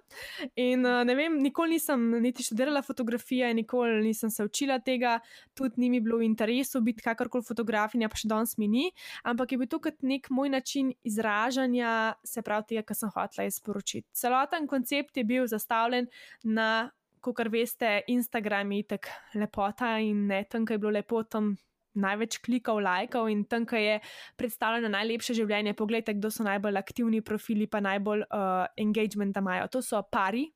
In 0.54 0.86
uh, 0.86 1.00
ne 1.06 1.16
vem, 1.18 1.40
nikoli 1.42 1.80
nisem 1.80 2.04
niti 2.22 2.46
študirala 2.46 2.82
fotografije, 2.86 3.50
nikoli 3.58 4.04
nisem 4.04 4.30
se 4.30 4.46
učila 4.46 4.78
tega, 4.78 5.16
tudi 5.58 5.82
ni 5.82 5.90
mi 5.90 6.00
bilo 6.00 6.20
v 6.20 6.28
interesu 6.28 6.80
biti 6.80 7.02
kakorkoli 7.02 7.46
fotografinja, 7.48 8.10
pa 8.12 8.20
še 8.20 8.30
danes 8.30 8.54
mi 8.62 8.70
ni. 8.70 8.86
Ampak 9.26 9.52
je 9.52 9.58
bil 9.58 9.70
to 9.72 9.82
kot 9.82 9.98
nek 10.06 10.30
moj 10.30 10.52
način 10.54 10.94
izražanja, 11.02 12.14
se 12.22 12.46
pravi, 12.46 12.70
tega, 12.70 12.86
kar 12.86 12.98
sem 12.98 13.10
hotela 13.10 13.48
izporočiti. 13.50 14.06
Celoten 14.14 14.70
koncept 14.70 15.18
je 15.18 15.26
bil 15.26 15.50
zastavljen 15.50 16.10
na. 16.44 16.90
Kot 17.22 17.38
veste, 17.54 18.00
Instagram 18.10 18.72
je 18.74 18.84
tako 18.96 19.38
lepota 19.38 19.92
in 20.02 20.24
ne 20.26 20.40
tam, 20.50 20.64
kaj 20.66 20.74
je 20.74 20.80
bilo 20.82 20.90
lepo, 20.90 21.20
tam 21.22 21.52
največ 21.94 22.38
klikov, 22.44 22.80
lajkov 22.84 23.28
in 23.32 23.44
tam, 23.44 23.66
ki 23.68 23.82
je 23.82 24.00
predstavljeno 24.40 24.88
najlepše 24.92 25.36
življenje. 25.36 25.76
Poglejte, 25.78 26.16
kdo 26.16 26.30
so 26.32 26.46
najbolj 26.46 26.80
aktivni 26.80 27.22
profili, 27.24 27.66
pa 27.66 27.82
najbolj 27.84 28.26
uh, 28.26 28.66
engagement 28.76 29.36
imajo. 29.36 29.68
To 29.76 29.82
so 29.82 30.02
pari. 30.02 30.48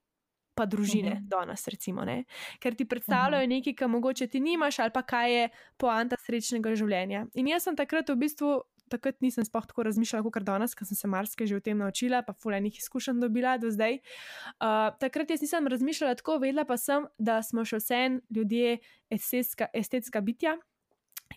Pa 0.57 0.65
družine, 0.65 1.11
uh 1.11 1.15
mhm. 1.19 1.25
-huh. 1.25 1.29
do 1.29 1.45
nas, 1.45 1.69
recimo, 1.69 2.05
ne? 2.05 2.25
ker 2.61 2.75
ti 2.75 2.89
predstavljajo 2.89 3.45
uh 3.45 3.47
mhm. 3.47 3.53
-huh. 3.53 3.57
nekaj, 3.57 3.75
kar 3.75 3.89
mogoče 3.89 4.27
ti 4.27 4.41
nimaš, 4.41 4.79
ali 4.79 4.91
pa 4.91 5.03
kaj 5.03 5.35
je 5.35 5.49
poanta 5.77 6.17
srečnega 6.17 6.75
življenja. 6.75 7.27
In 7.35 7.47
jaz 7.47 7.63
sem 7.63 7.77
takrat 7.77 8.09
v 8.09 8.17
bistvu, 8.17 8.63
takrat 8.89 9.21
nisem 9.21 9.45
sploh 9.45 9.67
tako 9.67 9.83
razmišljala, 9.83 10.31
kot 10.31 10.43
danes, 10.43 10.75
ker 10.75 10.87
sem 10.87 10.97
se 10.97 11.09
marsikaj 11.09 11.47
že 11.47 11.57
o 11.57 11.61
tem 11.61 11.79
naučila, 11.79 12.23
pa 12.23 12.33
fulejnih 12.33 12.79
izkušenj 12.79 13.21
dobila 13.21 13.59
do 13.59 13.71
zdaj. 13.71 13.99
Uh, 14.61 14.97
takrat 14.99 15.31
jaz 15.31 15.41
nisem 15.41 15.67
razmišljala 15.67 16.15
tako, 16.15 16.39
vedela 16.39 16.65
pa 16.65 16.77
sem, 16.77 17.07
da 17.19 17.43
smo 17.43 17.65
še 17.65 17.77
vsem 17.77 18.21
ljudje 18.31 18.79
estetska, 19.11 19.69
estetska 19.75 20.21
bitja 20.21 20.57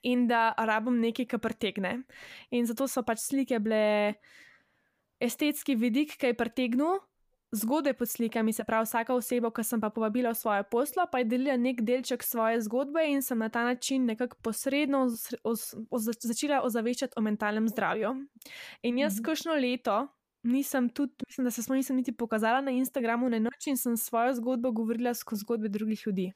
in 0.04 0.28
da 0.28 0.54
rabim 0.58 1.00
nekaj, 1.00 1.26
kar 1.26 1.40
pretegne. 1.40 2.02
In 2.52 2.66
zato 2.66 2.88
so 2.88 3.04
pač 3.04 3.24
slike 3.26 3.60
bile 3.60 4.16
estetski 5.20 5.76
vidik, 5.76 6.18
ki 6.18 6.32
je 6.32 6.38
pretegnil. 6.38 7.00
Zgodbe 7.52 7.96
pod 7.98 8.06
slikami, 8.06 8.54
se 8.54 8.62
pravi, 8.62 8.86
vsaka 8.86 9.16
oseba, 9.18 9.50
ki 9.50 9.64
sem 9.66 9.82
pa 9.82 9.90
povabila 9.90 10.36
v 10.36 10.38
svoje 10.38 10.66
poslo, 10.70 11.08
pa 11.10 11.24
je 11.24 11.26
delila 11.32 11.56
nek 11.58 11.82
delček 11.82 12.22
svoje 12.22 12.60
zgodbe 12.62 13.02
in 13.10 13.24
sem 13.26 13.40
na 13.42 13.48
ta 13.50 13.64
način 13.66 14.06
nekako 14.06 14.38
posredno 14.46 15.02
oz, 15.08 15.34
oz, 15.42 15.64
oz, 15.90 16.12
začela 16.22 16.62
ozaveščati 16.62 17.18
o 17.18 17.24
mentalnem 17.26 17.66
zdravju. 17.68 18.12
In 18.86 19.00
jaz, 19.02 19.18
-hmm. 19.18 19.26
kakšno 19.26 19.58
leto, 19.58 19.98
nisem 20.44 20.90
tudi, 20.90 21.14
mislim, 21.28 21.46
da 21.46 21.52
se 21.52 21.64
smo 21.64 21.76
nisem 21.76 21.96
niti 21.96 22.12
pokazala 22.12 22.62
na 22.62 22.72
Instagramu 22.72 23.30
na 23.30 23.40
noč 23.40 23.68
in 23.68 23.78
sem 23.78 23.98
svojo 23.98 24.34
zgodbo 24.34 24.72
govorila 24.72 25.14
skozi 25.14 25.42
zgodbe 25.42 25.70
drugih 25.70 26.04
ljudi. 26.06 26.32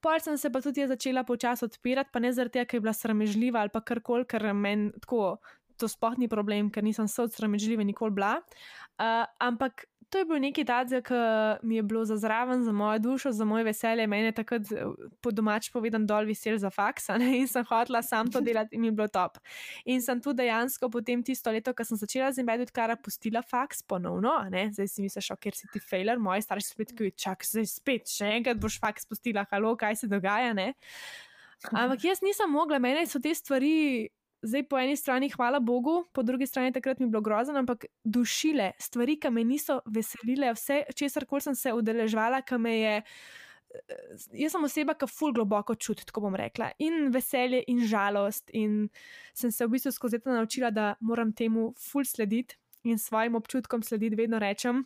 Pol 0.00 0.20
sem 0.20 0.38
se 0.38 0.50
pa 0.50 0.60
tudi 0.60 0.86
začela 0.86 1.24
počasi 1.24 1.64
odpirati, 1.64 2.10
pa 2.12 2.20
ne 2.20 2.32
zaradi 2.32 2.58
tega, 2.58 2.68
ker 2.70 2.80
je 2.80 2.84
bila 2.86 2.94
sramežljiva 2.96 3.60
ali 3.60 3.74
pa 3.74 3.80
karkoli, 3.80 4.26
ker 4.28 4.48
meni 4.52 4.90
tako, 5.00 5.36
to 5.82 5.90
sploh 5.90 6.14
ni 6.18 6.30
problem, 6.30 6.70
ker 6.70 6.84
nisem 6.86 7.10
se 7.10 7.22
od 7.22 7.34
sramežljive 7.34 7.84
nikoli 7.84 8.14
bila. 8.14 8.36
Uh, 9.00 9.26
ampak 9.42 9.86
to 10.12 10.20
je 10.20 10.26
bil 10.28 10.40
nekaj 10.44 10.66
takega, 10.68 11.00
ki 11.08 11.18
mi 11.66 11.78
je 11.78 11.82
bilo 11.88 12.04
za 12.04 12.18
zraven, 12.20 12.60
za 12.64 12.72
mojo 12.72 12.98
dušo, 13.00 13.30
za 13.32 13.44
moje 13.48 13.64
veselje. 13.64 14.06
Mene 14.06 14.28
je 14.28 14.34
takrat 14.36 14.68
po 15.24 15.32
domač 15.32 15.70
povedan 15.72 16.04
dol 16.06 16.28
vesel 16.28 16.58
za 16.60 16.68
faks 16.70 17.08
in 17.40 17.48
sem 17.48 17.64
hotela 17.64 18.02
sam 18.04 18.28
to 18.30 18.42
delati 18.44 18.76
in 18.76 18.84
mi 18.84 18.90
je 18.90 18.96
bilo 18.98 19.08
top. 19.08 19.40
In 19.88 20.04
sem 20.04 20.20
tu 20.20 20.36
dejansko 20.36 20.90
potem 20.92 21.24
tisto 21.24 21.50
leto, 21.50 21.72
ko 21.72 21.84
sem 21.88 21.96
začela 21.96 22.28
z 22.32 22.44
embedded 22.44 22.74
kara, 22.76 22.96
pustila 23.00 23.40
faks 23.40 23.80
ponovno, 23.88 24.36
zdaj 24.52 24.88
si 24.88 25.02
misliš, 25.02 25.32
ker 25.40 25.56
si 25.56 25.70
ti 25.72 25.80
failer, 25.80 26.20
moji 26.20 26.44
starši 26.44 26.74
spet, 26.74 26.92
ki 26.98 27.14
čak, 27.16 27.48
zdaj 27.48 27.70
spet, 27.72 28.12
še 28.12 28.34
enkrat 28.36 28.60
boš 28.60 28.82
faks 28.84 29.08
pustila, 29.08 29.48
halo, 29.48 29.72
kaj 29.80 30.02
se 30.04 30.12
dogaja, 30.12 30.52
ne. 30.52 30.74
Ampak 31.70 32.04
jaz 32.04 32.20
nisem 32.20 32.52
mogla, 32.52 32.82
meni 32.82 33.06
so 33.08 33.22
te 33.22 33.32
stvari 33.32 34.10
zdaj 34.42 34.64
po 34.68 34.78
eni 34.78 34.96
strani 34.96 35.30
hvala 35.30 35.60
Bogu, 35.60 36.04
po 36.12 36.22
drugi 36.22 36.46
strani 36.46 36.72
takrat 36.72 36.98
mi 36.98 37.06
je 37.06 37.10
bilo 37.10 37.20
grozno, 37.20 37.58
ampak 37.58 37.84
dušile 38.04 38.72
stvari, 38.78 39.16
ki 39.20 39.30
me 39.30 39.44
niso 39.44 39.80
veselile, 39.86 40.52
vse, 40.56 40.82
česar 40.94 41.26
koli 41.26 41.40
sem 41.40 41.54
se 41.54 41.72
udeležvala, 41.72 42.42
ki 42.42 42.58
me 42.58 42.76
je. 42.78 42.96
Jaz 44.36 44.52
sem 44.52 44.64
oseba, 44.64 44.94
ki 44.98 45.08
ful 45.08 45.32
globoko 45.32 45.74
čuti, 45.74 46.04
tako 46.04 46.26
bom 46.26 46.34
rekla, 46.36 46.72
in 46.78 47.08
veselje, 47.14 47.62
in 47.72 47.86
žalost. 47.88 48.50
In 48.52 48.90
sem 49.34 49.50
se 49.50 49.66
v 49.66 49.76
bistvu 49.76 49.94
skozi 49.94 50.20
to 50.20 50.34
naučila, 50.34 50.70
da 50.70 50.94
moram 51.00 51.32
temu 51.32 51.70
ful 51.80 52.04
slediti 52.04 52.58
in 52.84 52.98
svojim 52.98 53.38
občutkom 53.38 53.82
slediti, 53.82 54.18
vedno 54.18 54.38
rečem, 54.42 54.84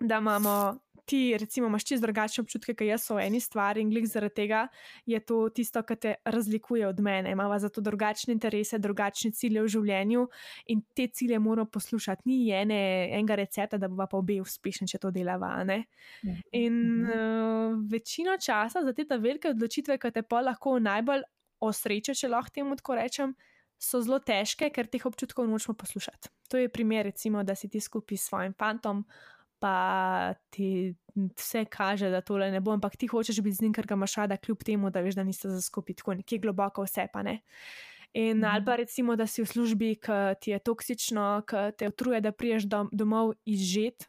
da 0.00 0.22
imamo 0.22 0.78
ti, 1.04 1.36
recimo, 1.38 1.66
imaš 1.66 1.84
čisto 1.84 2.06
drugačne 2.06 2.42
občutke, 2.42 2.74
kot 2.74 2.86
jaz 2.86 3.10
o 3.10 3.18
eni 3.20 3.40
stvari 3.40 3.82
in 3.82 3.90
glik 3.90 4.06
zaradi 4.06 4.34
tega 4.34 4.66
je 5.06 5.20
to 5.20 5.48
tisto, 5.54 5.82
kar 5.82 5.96
te 5.96 6.14
razlikuje 6.24 6.86
od 6.86 7.00
mene. 7.00 7.32
Imamo 7.32 7.58
zato 7.58 7.80
drugačne 7.80 8.32
interese, 8.34 8.78
drugačne 8.78 9.32
cilje 9.32 9.62
v 9.62 9.72
življenju 9.76 10.26
in 10.74 10.82
te 10.94 11.06
cilje 11.06 11.38
moramo 11.38 11.70
poslušati. 11.70 12.22
Ni 12.30 12.50
ene, 12.50 12.80
enega 13.10 13.34
recepta, 13.42 13.78
da 13.78 13.88
bova 13.88 14.06
pa 14.06 14.20
obe 14.20 14.40
uspešni, 14.40 14.88
če 14.88 15.02
to 15.02 15.10
delava. 15.10 15.54
Ne? 15.64 15.82
Ja. 16.22 16.36
In 16.62 16.76
uh, 17.06 17.78
večino 17.90 18.36
časa 18.38 18.84
za 18.84 18.92
te 18.92 19.06
velike 19.18 19.52
odločitve, 19.52 19.98
ki 19.98 20.12
te 20.14 20.22
pa 20.22 20.40
lahko 20.40 20.78
najbolj 20.78 21.26
osrečijo, 21.62 22.14
če 22.18 22.30
lahko 22.30 22.54
temu 22.54 22.78
tako 22.78 22.98
rečem. 22.98 23.34
So 23.82 23.98
zelo 23.98 24.20
težke, 24.22 24.68
ker 24.70 24.86
teh 24.86 25.02
občutkov 25.08 25.48
nočemo 25.50 25.74
poslušati. 25.74 26.30
To 26.52 26.60
je 26.60 26.68
primer, 26.70 27.08
recimo, 27.08 27.42
da 27.42 27.56
si 27.58 27.66
ti 27.68 27.80
skupaj 27.82 28.18
s 28.18 28.28
svojim 28.28 28.52
fantom, 28.54 29.00
pa 29.62 30.34
ti 30.50 30.94
vse 31.14 31.64
kaže, 31.70 32.10
da 32.10 32.20
tole 32.20 32.50
ne 32.50 32.60
bo, 32.60 32.74
ampak 32.74 32.96
ti 32.98 33.06
hočeš 33.06 33.38
biti 33.44 33.60
z 33.60 33.66
njim, 33.66 33.72
ker 33.76 33.86
ga 33.86 33.94
imaš 33.94 34.16
rada, 34.18 34.36
kljub 34.36 34.64
temu, 34.66 34.90
da 34.90 35.00
veš, 35.04 35.14
da 35.14 35.24
niste 35.24 35.50
za 35.50 35.60
skupaj 35.62 36.00
tako 36.00 36.16
nekje 36.18 36.40
globoko 36.42 36.82
vse 36.82 37.06
pa 37.12 37.22
ne. 37.22 37.38
In 38.12 38.42
mm. 38.42 38.44
ali 38.44 38.64
pa 38.64 38.76
recimo, 38.76 39.16
da 39.16 39.26
si 39.26 39.42
v 39.42 39.48
službi, 39.48 39.94
ki 40.02 40.20
ti 40.40 40.50
je 40.50 40.58
toksično, 40.58 41.44
ki 41.48 41.68
te 41.78 41.88
utruje, 41.88 42.20
da 42.20 42.32
priješ 42.32 42.66
dom, 42.68 42.90
domov 42.92 43.36
izžet. 43.46 44.08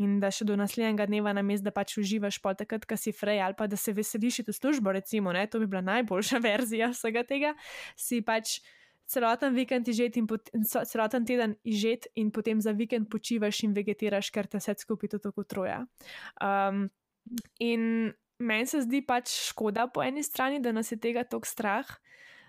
In 0.00 0.16
da 0.22 0.30
še 0.32 0.46
do 0.48 0.56
naslednjega 0.56 1.04
dneva 1.06 1.34
na 1.36 1.42
mestu, 1.44 1.66
da 1.68 1.74
pač 1.74 1.98
uživaš, 2.00 2.38
pa 2.42 2.54
takrat, 2.56 2.86
ko 2.88 2.96
si 2.96 3.12
frej, 3.12 3.42
ali 3.44 3.54
pa 3.58 3.68
da 3.68 3.76
se 3.76 3.92
veseliš 3.92 4.40
v 4.46 4.54
službo, 4.56 4.94
recimo, 4.96 5.34
ne, 5.36 5.44
to 5.46 5.60
bi 5.60 5.68
bila 5.68 5.82
najboljša 5.84 6.40
verzija 6.48 6.88
vsega 6.94 7.26
tega, 7.28 7.52
si 7.96 8.22
pač 8.24 8.62
celoten 9.12 9.54
vikend 9.54 9.88
izžet 9.88 10.16
in 10.16 10.26
celoten 10.64 11.26
teden 11.28 11.54
izžet, 11.68 12.08
in 12.16 12.32
potem 12.32 12.60
za 12.60 12.72
vikend 12.76 13.10
počivaš 13.12 13.62
in 13.66 13.76
vegetiraš, 13.76 14.32
ker 14.32 14.48
te 14.48 14.60
vse 14.60 14.74
skupaj 14.82 15.14
to 15.14 15.22
tako 15.28 15.44
troja. 15.44 15.82
Um, 16.40 16.88
in 17.60 18.12
meni 18.42 18.66
se 18.66 18.82
zdi 18.82 19.02
pač 19.06 19.30
škoda 19.50 19.86
po 19.92 20.02
eni 20.02 20.24
strani, 20.26 20.62
da 20.62 20.72
nas 20.72 20.90
je 20.92 20.98
tega 21.00 21.24
tako 21.24 21.48
strah, 21.48 21.88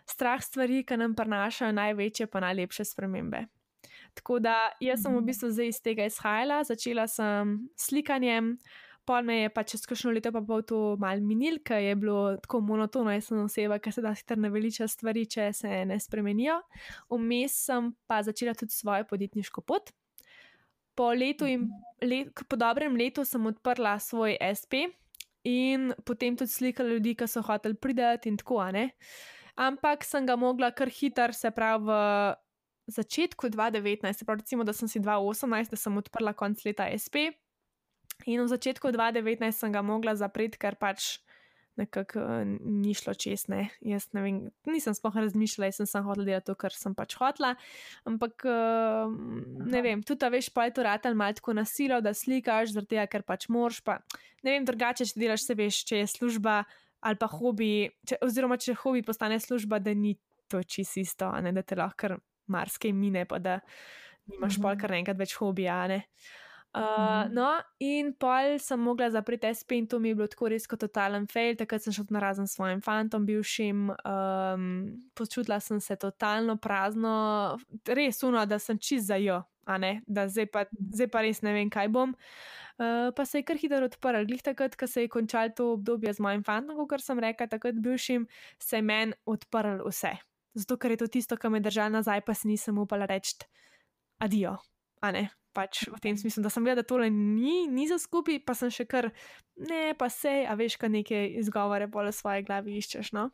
strah 0.09 0.41
stvari, 0.43 0.83
ki 0.87 0.97
nam 0.99 1.15
prinašajo 1.15 1.75
največje, 1.75 2.27
pa 2.27 2.41
najlepše 2.43 2.85
spremembe. 2.85 3.45
Tako 4.13 4.39
da 4.39 4.71
jaz 4.83 5.03
sem 5.03 5.15
v 5.15 5.23
bistvu 5.25 5.49
zdaj 5.51 5.71
iz 5.71 5.79
tega 5.81 6.05
izhajala, 6.09 6.63
začela 6.67 7.07
sem 7.09 7.57
slikanjem. 7.79 8.57
Pol 9.05 9.25
me 9.27 9.41
je 9.41 9.49
pač 9.51 9.73
čez 9.73 9.83
kakšno 9.89 10.13
leto 10.15 10.31
pa 10.31 10.39
pol 10.47 10.61
to 10.63 10.77
mal 11.01 11.19
minil, 11.19 11.57
ker 11.65 11.81
je 11.83 11.95
bilo 11.99 12.37
tako 12.39 12.61
monotono, 12.63 13.11
jaz 13.11 13.27
sem 13.27 13.41
oseba, 13.43 13.79
ki 13.83 13.91
se 13.91 14.03
da 14.03 14.13
hitro 14.15 14.39
naveliča 14.39 14.87
stvari, 14.87 15.25
če 15.27 15.49
se 15.55 15.83
ne 15.89 15.97
spremenijo. 15.99 16.61
Vmes 17.11 17.57
sem 17.67 17.91
pa 18.07 18.21
začela 18.23 18.55
tudi 18.55 18.71
svojo 18.71 19.07
podjetniško 19.09 19.65
pot. 19.67 19.91
Po 20.95 21.09
in 21.13 21.67
let, 22.05 22.43
po 22.47 22.55
dobrem 22.55 22.95
letu 22.95 23.25
sem 23.25 23.45
odprla 23.49 23.97
svoj 23.99 24.37
SP 24.39 24.85
in 25.43 25.91
potem 26.05 26.37
tudi 26.37 26.51
slikala 26.51 26.95
ljudi, 26.95 27.15
ki 27.15 27.27
so 27.27 27.41
hoteli 27.41 27.75
priti 27.75 28.29
in 28.29 28.37
tako, 28.37 28.61
ne. 28.71 28.91
Ampak 29.55 30.05
sem 30.05 30.25
ga 30.25 30.35
mogla 30.35 30.71
kar 30.71 30.89
hitro, 30.89 31.33
se 31.33 31.51
pravi 31.51 31.85
v 31.85 31.97
začetku 32.87 33.47
2019, 33.49 34.13
se 34.13 34.25
pravi 34.25 34.41
recimo, 34.41 34.63
da 34.63 34.73
sem 34.73 34.87
si 34.87 34.99
2018, 34.99 35.69
da 35.69 35.77
sem 35.77 35.97
odprla 35.97 36.33
konc 36.33 36.63
leta 36.65 36.87
SP. 36.93 37.33
In 38.25 38.43
v 38.43 38.47
začetku 38.47 38.93
2019 38.95 39.51
sem 39.51 39.71
ga 39.73 39.83
mogla 39.85 40.15
zapreti, 40.15 40.59
ker 40.61 40.77
pač 40.79 41.19
nekako 41.75 42.21
uh, 42.21 42.43
ni 42.45 42.93
šlo 42.93 43.15
čez. 43.17 43.47
Ne. 43.49 43.67
Jaz 43.81 44.09
ne 44.13 44.21
vem, 44.21 44.37
nisem 44.69 44.93
sploh 44.93 45.15
razmišljala, 45.17 45.71
jaz 45.71 45.81
sem 45.81 45.89
samo 45.89 46.11
hodila 46.11 46.27
delati 46.29 46.47
to, 46.51 46.55
kar 46.59 46.75
sem 46.75 46.93
pač 46.97 47.17
hotla. 47.17 47.55
Ampak 48.09 48.45
uh, 48.45 49.09
ne 49.65 49.81
vem, 49.85 50.03
tudi 50.05 50.21
ta 50.21 50.29
veš, 50.33 50.51
pa 50.53 50.67
je 50.69 50.77
to 50.77 50.85
ratelj 50.85 51.17
malo 51.17 51.37
tako 51.39 51.57
nasilo, 51.57 51.99
da 52.05 52.13
slikaš, 52.13 52.75
zaradi 52.75 52.95
tega, 52.95 53.07
ker 53.09 53.25
pač 53.25 53.49
moraš. 53.53 53.81
Pa, 53.85 53.99
ne 54.45 54.55
vem, 54.55 54.67
drugače, 54.69 55.09
če 55.09 55.19
delaš 55.19 55.47
se 55.47 55.57
veš, 55.57 55.81
če 55.89 56.03
je 56.03 56.13
služba 56.19 56.61
ali 57.03 57.19
pa 57.19 57.27
hobi, 57.27 57.89
če, 58.07 58.15
oziroma 58.23 58.55
če 58.55 58.77
hobi 58.79 59.01
postane 59.03 59.35
služba, 59.43 59.81
da 59.83 59.91
ni 59.91 60.13
to 60.47 60.61
čisto, 60.63 61.27
ne, 61.43 61.51
da 61.51 61.59
te 61.65 61.75
lahko 61.75 62.15
marsikaj 62.53 62.93
mine, 62.95 63.25
pa 63.27 63.41
da 63.43 63.57
nimaš 64.31 64.55
pol 64.63 64.77
kar 64.79 64.93
enkrat 64.95 65.19
več 65.19 65.35
hobija. 65.35 65.81
Uh, 66.73 67.29
no, 67.29 67.51
in 67.85 68.15
pol 68.17 68.55
sem 68.57 68.81
mogla 68.81 69.11
zapreti 69.13 69.45
SP 69.45 69.77
in 69.77 69.85
to 69.85 69.99
mi 70.01 70.09
je 70.09 70.15
bilo 70.17 70.25
tako 70.27 70.47
res 70.49 70.65
kot 70.65 70.81
totalen 70.81 71.27
fail, 71.29 71.53
takrat 71.53 71.85
sem 71.85 71.93
šla 71.93 72.15
na 72.15 72.23
razen 72.23 72.49
s 72.49 72.55
svojim 72.57 72.81
fantom, 72.81 73.27
bivšim, 73.29 73.91
um, 73.93 74.65
počutila 75.13 75.59
sem 75.61 75.77
se 75.77 75.93
totalno 76.01 76.57
prazno, 76.57 77.59
res 77.85 78.23
uno, 78.25 78.41
da 78.49 78.57
sem 78.57 78.81
čist 78.81 79.05
za 79.11 79.21
jo, 79.21 79.37
a 79.69 79.77
ne, 79.77 79.99
da 80.09 80.25
zdaj 80.25 80.49
pa, 80.49 80.65
zdaj 80.73 81.11
pa 81.13 81.21
res 81.21 81.43
ne 81.45 81.53
vem, 81.53 81.69
kaj 81.69 81.93
bom. 81.93 82.17
Uh, 82.81 83.13
pa 83.13 83.21
se 83.29 83.43
je 83.43 83.45
kar 83.45 83.61
hitro 83.61 83.85
odprl, 83.85 84.25
glih 84.25 84.41
takrat, 84.41 84.73
ko 84.73 84.89
se 84.89 85.05
je 85.05 85.13
končal 85.13 85.53
to 85.53 85.75
obdobje 85.77 86.17
z 86.17 86.25
mojim 86.25 86.41
fantom, 86.41 86.81
kot 86.89 87.05
sem 87.05 87.21
rekla, 87.21 87.51
takrat 87.53 87.77
bivšim, 87.77 88.25
se 88.57 88.81
je 88.81 88.81
meni 88.81 89.13
odprl 89.29 89.85
vse. 89.85 90.17
Zato, 90.57 90.81
ker 90.81 90.97
je 90.97 91.05
to 91.05 91.13
tisto, 91.21 91.37
kar 91.37 91.53
me 91.53 91.61
drža 91.61 91.91
nazaj, 91.93 92.25
pa 92.25 92.33
si 92.33 92.49
nisem 92.49 92.81
upala 92.81 93.05
reči 93.05 93.45
adijo, 94.17 94.57
a 95.03 95.11
ne 95.15 95.27
pač 95.53 95.85
v 95.85 96.01
tem 96.01 96.17
smislu, 96.17 96.41
da 96.41 96.49
sem 96.49 96.65
vedela, 96.65 96.81
da 96.81 96.89
tole 96.89 97.07
ni, 97.13 97.69
ni 97.69 97.85
za 97.85 98.01
skupaj, 98.01 98.41
pa 98.43 98.57
sem 98.57 98.73
še 98.73 98.87
kar, 98.89 99.11
ne, 99.69 99.93
pa 99.93 100.09
se, 100.09 100.41
a 100.49 100.57
veš, 100.57 100.79
kaj 100.81 100.89
neke 100.89 101.21
izgovore 101.39 101.87
pole 101.93 102.11
svoje 102.11 102.43
glavi 102.47 102.79
iščeš. 102.81 103.13
No? 103.13 103.29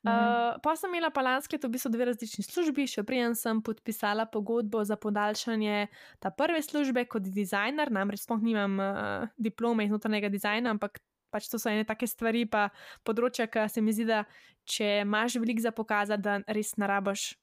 Uh, 0.00 0.56
pa 0.64 0.72
sem 0.80 0.88
imela 0.88 1.10
pa 1.12 1.20
lansko 1.20 1.52
leto 1.52 1.68
v 1.68 1.76
bistvu 1.76 1.92
dve 1.92 2.08
različni 2.08 2.40
službi, 2.46 2.88
še 2.88 3.04
prijem 3.04 3.36
sem 3.36 3.60
podpisala 3.60 4.24
pogodbo 4.32 4.80
za 4.88 4.96
podaljšanje 4.96 5.90
ta 6.24 6.32
prve 6.32 6.62
službe 6.64 7.04
kot 7.04 7.28
dizajner, 7.28 7.92
namreč 7.92 8.24
sploh 8.24 8.40
nimam 8.40 8.80
uh, 8.80 9.28
diplome 9.36 9.84
iz 9.84 9.92
notranjega 9.92 10.32
dizajna, 10.32 10.72
ampak 10.72 11.02
pač 11.30 11.52
to 11.52 11.60
so 11.60 11.68
ene 11.68 11.84
take 11.84 12.08
stvari, 12.08 12.46
pa 12.48 12.70
področja, 13.04 13.46
ki 13.52 13.68
se 13.68 13.84
mi 13.84 13.92
zdi, 13.92 14.08
da 14.08 14.24
če 14.64 15.04
imaš 15.04 15.36
veliko 15.36 15.68
za 15.68 15.76
pokazati, 15.76 16.24
da 16.24 16.40
res 16.48 16.72
narabaš 16.80 17.34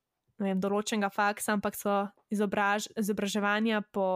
vem, 0.41 0.59
določenega 0.61 1.09
faksa, 1.13 1.55
ampak 1.55 1.77
so 1.77 1.93
izobraž, 2.33 2.87
izobraževanja 2.99 3.81
po 3.95 4.07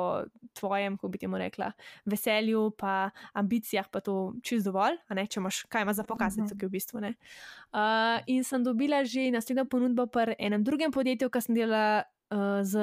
tvojem, 0.57 0.97
kako 0.99 1.11
bi 1.11 1.21
ti 1.21 1.29
mu 1.31 1.39
rekla, 1.41 1.71
veselju, 2.09 2.69
pa 2.77 3.11
ambicijah, 3.37 3.87
pa 3.91 4.03
to 4.05 4.33
čist 4.45 4.67
dovolj, 4.67 4.99
ne, 5.15 5.25
če 5.27 5.39
imaš 5.41 5.63
kaj 5.71 5.85
ima 5.87 5.93
za 5.97 6.03
pokazati, 6.07 6.53
uh 6.53 6.57
-huh. 6.57 6.67
v 6.67 6.71
bistvu. 6.71 6.99
Uh, 7.01 8.19
in 8.27 8.43
sem 8.43 8.63
dobila 8.63 9.03
že 9.03 9.31
naslednjo 9.31 9.65
ponudbo 9.65 10.07
pri 10.07 10.35
enem 10.39 10.63
drugem 10.63 10.91
podjetju, 10.91 11.29
ki 11.29 11.41
sem 11.41 11.55
delala. 11.55 12.03
Z, 12.63 12.79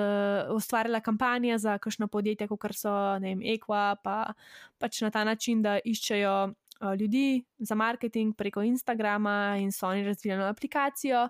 ustvarjala 0.52 1.00
kampanje 1.00 1.58
za 1.58 1.78
kakšno 1.78 2.08
podjetje, 2.08 2.48
kot 2.48 2.60
so 2.76 3.16
Equa, 3.42 3.96
pa 4.04 4.34
pač 4.78 5.00
na 5.00 5.10
ta 5.10 5.24
način, 5.24 5.62
da 5.62 5.78
iščejo 5.84 6.52
uh, 6.80 6.94
ljudi 7.00 7.44
za 7.58 7.74
marketing 7.74 8.36
preko 8.36 8.62
Instagrama 8.62 9.56
in 9.58 9.72
so 9.72 9.88
oni 9.88 10.04
razvili 10.04 10.44
aplikacijo 10.44 11.28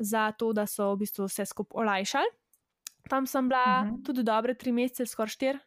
za 0.00 0.30
to, 0.32 0.52
da 0.52 0.66
so 0.66 0.94
v 0.94 1.04
bistvu 1.04 1.28
vse 1.28 1.46
skupaj 1.46 1.82
olajšali. 1.84 2.30
Tam 3.08 3.26
sem 3.26 3.48
bila 3.48 3.80
uh 3.80 3.86
Mhm. 3.86 3.94
-huh. 3.94 4.04
tudi 4.06 4.22
dobre 4.22 4.54
tri 4.54 4.72
mesece, 4.72 5.06
skoraj 5.06 5.28
štiri, 5.28 5.58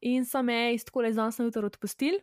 in 0.00 0.24
so 0.24 0.42
me 0.42 0.74
iz 0.74 0.84
tako 0.84 1.00
le 1.00 1.12
za 1.12 1.22
eno 1.22 1.44
jutro 1.46 1.66
odpustili. 1.66 2.20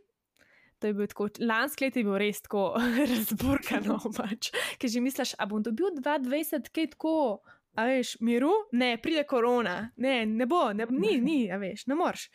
To 0.80 0.88
je 0.88 0.94
bil 0.94 1.08
tako, 1.08 1.28
lansko 1.40 1.86
leto 1.86 2.00
je 2.00 2.04
bil 2.04 2.18
res 2.18 2.42
tako 2.42 2.74
razburkano, 3.12 4.00
pač, 4.18 4.50
ker 4.80 4.90
že 4.90 5.02
misliš, 5.02 5.36
a 5.38 5.46
bom 5.46 5.62
dobil 5.64 5.86
22, 5.94 6.70
kaj 6.74 6.88
tako, 6.90 7.42
a 7.76 7.86
veš, 7.86 8.18
miru, 8.20 8.52
ne, 8.72 8.98
pride 8.98 9.24
korona, 9.24 9.92
ne, 9.98 10.26
ne 10.26 10.46
bo, 10.46 10.74
ne, 10.74 10.86
ni, 10.90 11.22
ni, 11.22 11.52
a 11.52 11.58
veš, 11.58 11.86
ne 11.88 11.96
moreš. 11.96 12.30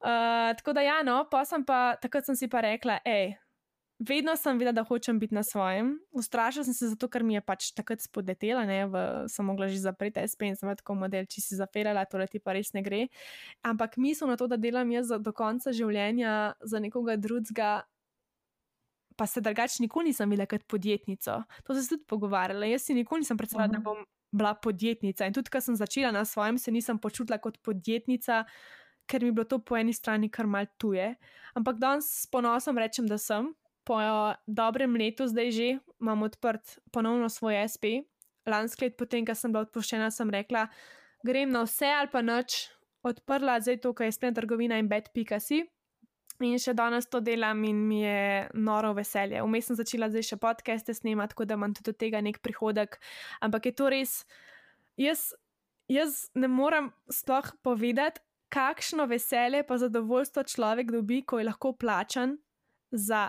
Uh, 0.00 0.56
tako 0.56 0.72
da, 0.72 0.80
ja, 0.80 1.02
no, 1.02 1.28
pa 1.30 1.44
sem 1.44 1.64
pa, 1.64 1.96
takrat 2.02 2.24
sem 2.26 2.36
si 2.36 2.48
pa 2.48 2.60
rekla, 2.60 3.00
hej, 3.04 3.34
vedno 3.98 4.36
sem 4.36 4.58
vedela, 4.58 4.72
da 4.72 4.84
hočem 4.84 5.18
biti 5.18 5.34
na 5.34 5.42
svojem. 5.42 5.98
Ustrašila 6.10 6.64
sem 6.64 6.74
se 6.74 6.88
zato, 6.88 7.08
ker 7.08 7.24
mi 7.26 7.34
je 7.34 7.42
pač 7.42 7.72
takrat 7.76 8.02
spodletela, 8.02 8.64
ne, 8.66 8.86
v, 8.86 9.04
sem 9.28 9.46
mogla 9.46 9.68
že 9.68 9.80
zapreti 9.82 10.22
SP 10.22 10.48
in 10.48 10.56
sem 10.56 10.70
tako 10.76 10.94
model, 10.94 11.26
če 11.26 11.42
si 11.42 11.58
zafelala, 11.58 12.06
torej 12.06 12.30
ti 12.32 12.40
pa 12.42 12.54
res 12.56 12.72
ne 12.74 12.82
gre. 12.82 13.06
Ampak 13.66 13.98
misel 13.98 14.30
na 14.30 14.38
to, 14.38 14.46
da 14.46 14.56
delam 14.56 14.90
jaz 14.94 15.10
do 15.10 15.32
konca 15.32 15.74
življenja 15.74 16.54
za 16.62 16.78
nekoga 16.78 17.18
drugega. 17.18 17.82
Pa 19.18 19.26
se 19.26 19.42
drugače 19.42 19.82
nikoli 19.82 20.12
nisem 20.12 20.30
videla 20.30 20.46
kot 20.46 20.62
podjetnico. 20.70 21.42
To 21.66 21.74
sem 21.74 21.82
se 21.82 21.96
tudi 21.96 22.06
pogovarjala. 22.06 22.70
Jaz 22.70 22.86
si 22.86 22.94
nikoli 22.94 23.26
nisem 23.26 23.36
predstavljala, 23.36 23.72
da 23.74 23.82
bom 23.82 24.04
bila 24.30 24.54
podjetnica. 24.54 25.26
In 25.26 25.34
tudi, 25.34 25.50
ko 25.50 25.60
sem 25.60 25.74
začela 25.74 26.12
na 26.14 26.22
svojem, 26.24 26.58
se 26.58 26.70
nisem 26.70 27.00
počutila 27.02 27.40
kot 27.42 27.58
podjetnica, 27.66 28.44
ker 29.10 29.24
mi 29.24 29.32
je 29.32 29.38
bilo 29.40 29.48
to 29.48 29.58
po 29.58 29.74
eni 29.74 29.92
strani 29.92 30.30
kar 30.30 30.46
mal 30.46 30.68
tuje. 30.78 31.16
Ampak 31.58 31.80
danes 31.82 32.06
s 32.22 32.28
ponosom 32.30 32.78
rečem, 32.78 33.08
da 33.10 33.18
sem. 33.18 33.50
Po 33.88 33.96
dobrem 34.44 34.98
letu, 35.00 35.24
zdaj 35.24 35.50
že 35.56 35.68
imam 35.96 36.22
odprt 36.26 36.78
ponovno 36.92 37.28
svoj 37.32 37.64
SP. 37.64 37.84
Lansko 38.48 38.84
let, 38.84 38.96
potem, 39.00 39.24
ko 39.24 39.32
sem 39.36 39.52
bila 39.52 39.64
odpuščena, 39.64 40.10
sem 40.12 40.28
rekla, 40.32 40.66
grem 41.24 41.52
na 41.52 41.64
vse 41.64 41.88
ali 41.88 42.08
pa 42.12 42.22
noč, 42.24 42.68
odprla 43.04 43.58
zdaj 43.60 43.80
to, 43.84 43.92
kar 43.96 44.08
je 44.08 44.16
spletna 44.16 44.40
trgovina 44.40 44.78
in 44.80 44.88
bed.si. 44.88 45.64
In 46.38 46.60
še 46.62 46.72
danes 46.78 47.08
to 47.10 47.18
delam, 47.24 47.64
in 47.66 47.80
mi 47.88 48.04
je 48.04 48.46
noro 48.54 48.92
veselje. 48.94 49.40
Vmes 49.42 49.66
sem 49.66 49.78
začela 49.78 50.06
zdaj 50.12 50.28
še 50.28 50.38
podcaste 50.38 50.94
snemati, 50.94 51.34
tako 51.34 51.48
da 51.50 51.56
imam 51.58 51.74
tudi 51.74 51.90
od 51.90 51.98
tega 51.98 52.22
nek 52.22 52.38
prihodek. 52.44 53.00
Ampak 53.42 53.66
je 53.66 53.74
to 53.74 53.88
res, 53.90 54.12
jaz, 55.00 55.32
jaz 55.90 56.28
ne 56.38 56.46
morem 56.46 56.92
sploh 57.10 57.50
povedati, 57.66 58.22
kakšno 58.54 59.08
veselje 59.10 59.64
pa 59.66 59.76
zadovoljstvo 59.82 60.46
človek 60.46 60.94
dobi, 60.94 61.24
ko 61.26 61.40
je 61.40 61.48
lahko 61.50 61.74
plačan 61.76 62.38
za 62.94 63.28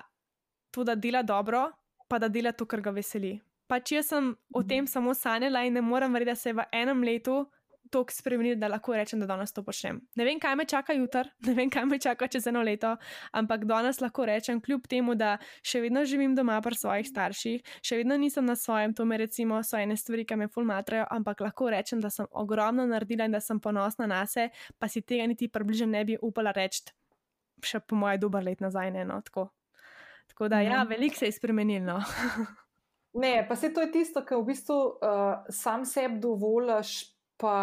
to, 0.72 0.84
da 0.84 0.95
dela 0.95 1.24
dobro, 1.24 1.70
pa 2.07 2.20
da 2.20 2.28
dela 2.28 2.51
to, 2.51 2.65
kar 2.65 2.82
ga 2.82 2.91
veseli. 2.95 3.38
Pač 3.70 3.93
jaz 3.93 4.09
sem 4.09 4.34
o 4.53 4.63
tem 4.65 4.88
samo 4.88 5.13
sanjala 5.13 5.61
in 5.65 5.74
ne 5.78 5.82
morem 5.82 6.13
verjeti, 6.13 6.32
da 6.32 6.36
se 6.36 6.49
je 6.49 6.57
v 6.57 6.65
enem 6.74 7.03
letu 7.05 7.43
toliko 7.89 8.13
spremenil, 8.13 8.55
da 8.59 8.67
lahko 8.70 8.93
rečem, 8.93 9.20
da 9.20 9.28
danes 9.30 9.53
to 9.53 9.63
počnem. 9.65 9.99
Ne 10.15 10.26
vem, 10.26 10.39
kaj 10.41 10.55
me 10.55 10.65
čaka 10.70 10.93
jutri, 10.93 11.30
ne 11.47 11.53
vem, 11.57 11.70
kaj 11.74 11.86
me 11.89 11.99
čaka 12.01 12.28
čez 12.32 12.47
eno 12.47 12.61
leto, 12.65 12.95
ampak 13.34 13.65
danes 13.70 14.01
lahko 14.01 14.26
rečem, 14.30 14.61
kljub 14.61 14.88
temu, 14.89 15.15
da 15.17 15.38
še 15.65 15.82
vedno 15.84 16.05
živim 16.05 16.36
doma 16.38 16.59
pri 16.65 16.78
svojih 16.78 17.09
starših, 17.09 17.76
še 17.86 18.01
vedno 18.01 18.17
nisem 18.22 18.45
na 18.45 18.55
svojem, 18.59 18.93
to 18.93 19.05
me 19.09 19.17
recimo 19.22 19.61
so 19.65 19.80
ene 19.80 19.97
stvari, 19.97 20.26
ki 20.26 20.38
me 20.39 20.49
fulmatrajo, 20.51 21.07
ampak 21.17 21.45
lahko 21.45 21.70
rečem, 21.74 22.01
da 22.03 22.13
sem 22.13 22.30
ogromno 22.32 22.86
naredila 22.89 23.30
in 23.30 23.38
da 23.38 23.43
sem 23.43 23.59
ponosna 23.59 24.09
na 24.09 24.26
se, 24.30 24.49
pa 24.78 24.89
si 24.89 25.01
tega 25.01 25.28
niti 25.30 25.49
približno 25.49 25.89
ne 25.93 26.05
bi 26.05 26.20
upala 26.22 26.53
reči, 26.55 26.89
še 27.65 27.82
po 27.82 27.97
moje 27.99 28.22
dober 28.22 28.45
let 28.45 28.61
nazaj, 28.63 28.93
ne 28.93 29.07
no, 29.07 29.22
tako. 29.26 29.49
Tako 30.30 30.47
da, 30.47 30.61
ja, 30.61 30.84
Mhm. 30.84 30.89
veliko 30.89 31.15
se 31.15 31.25
je 31.25 31.32
spremenilo. 31.32 31.99
Ne, 33.13 33.45
pa 33.49 33.55
se 33.55 33.73
to 33.73 33.82
je 33.82 33.91
tisto, 33.91 34.21
kar 34.25 34.38
v 34.38 34.51
bistvu 34.51 34.75
uh, 34.75 34.99
sam 35.49 35.82
sebi 35.86 36.19
dovoliš, 36.21 36.91
pa 37.41 37.55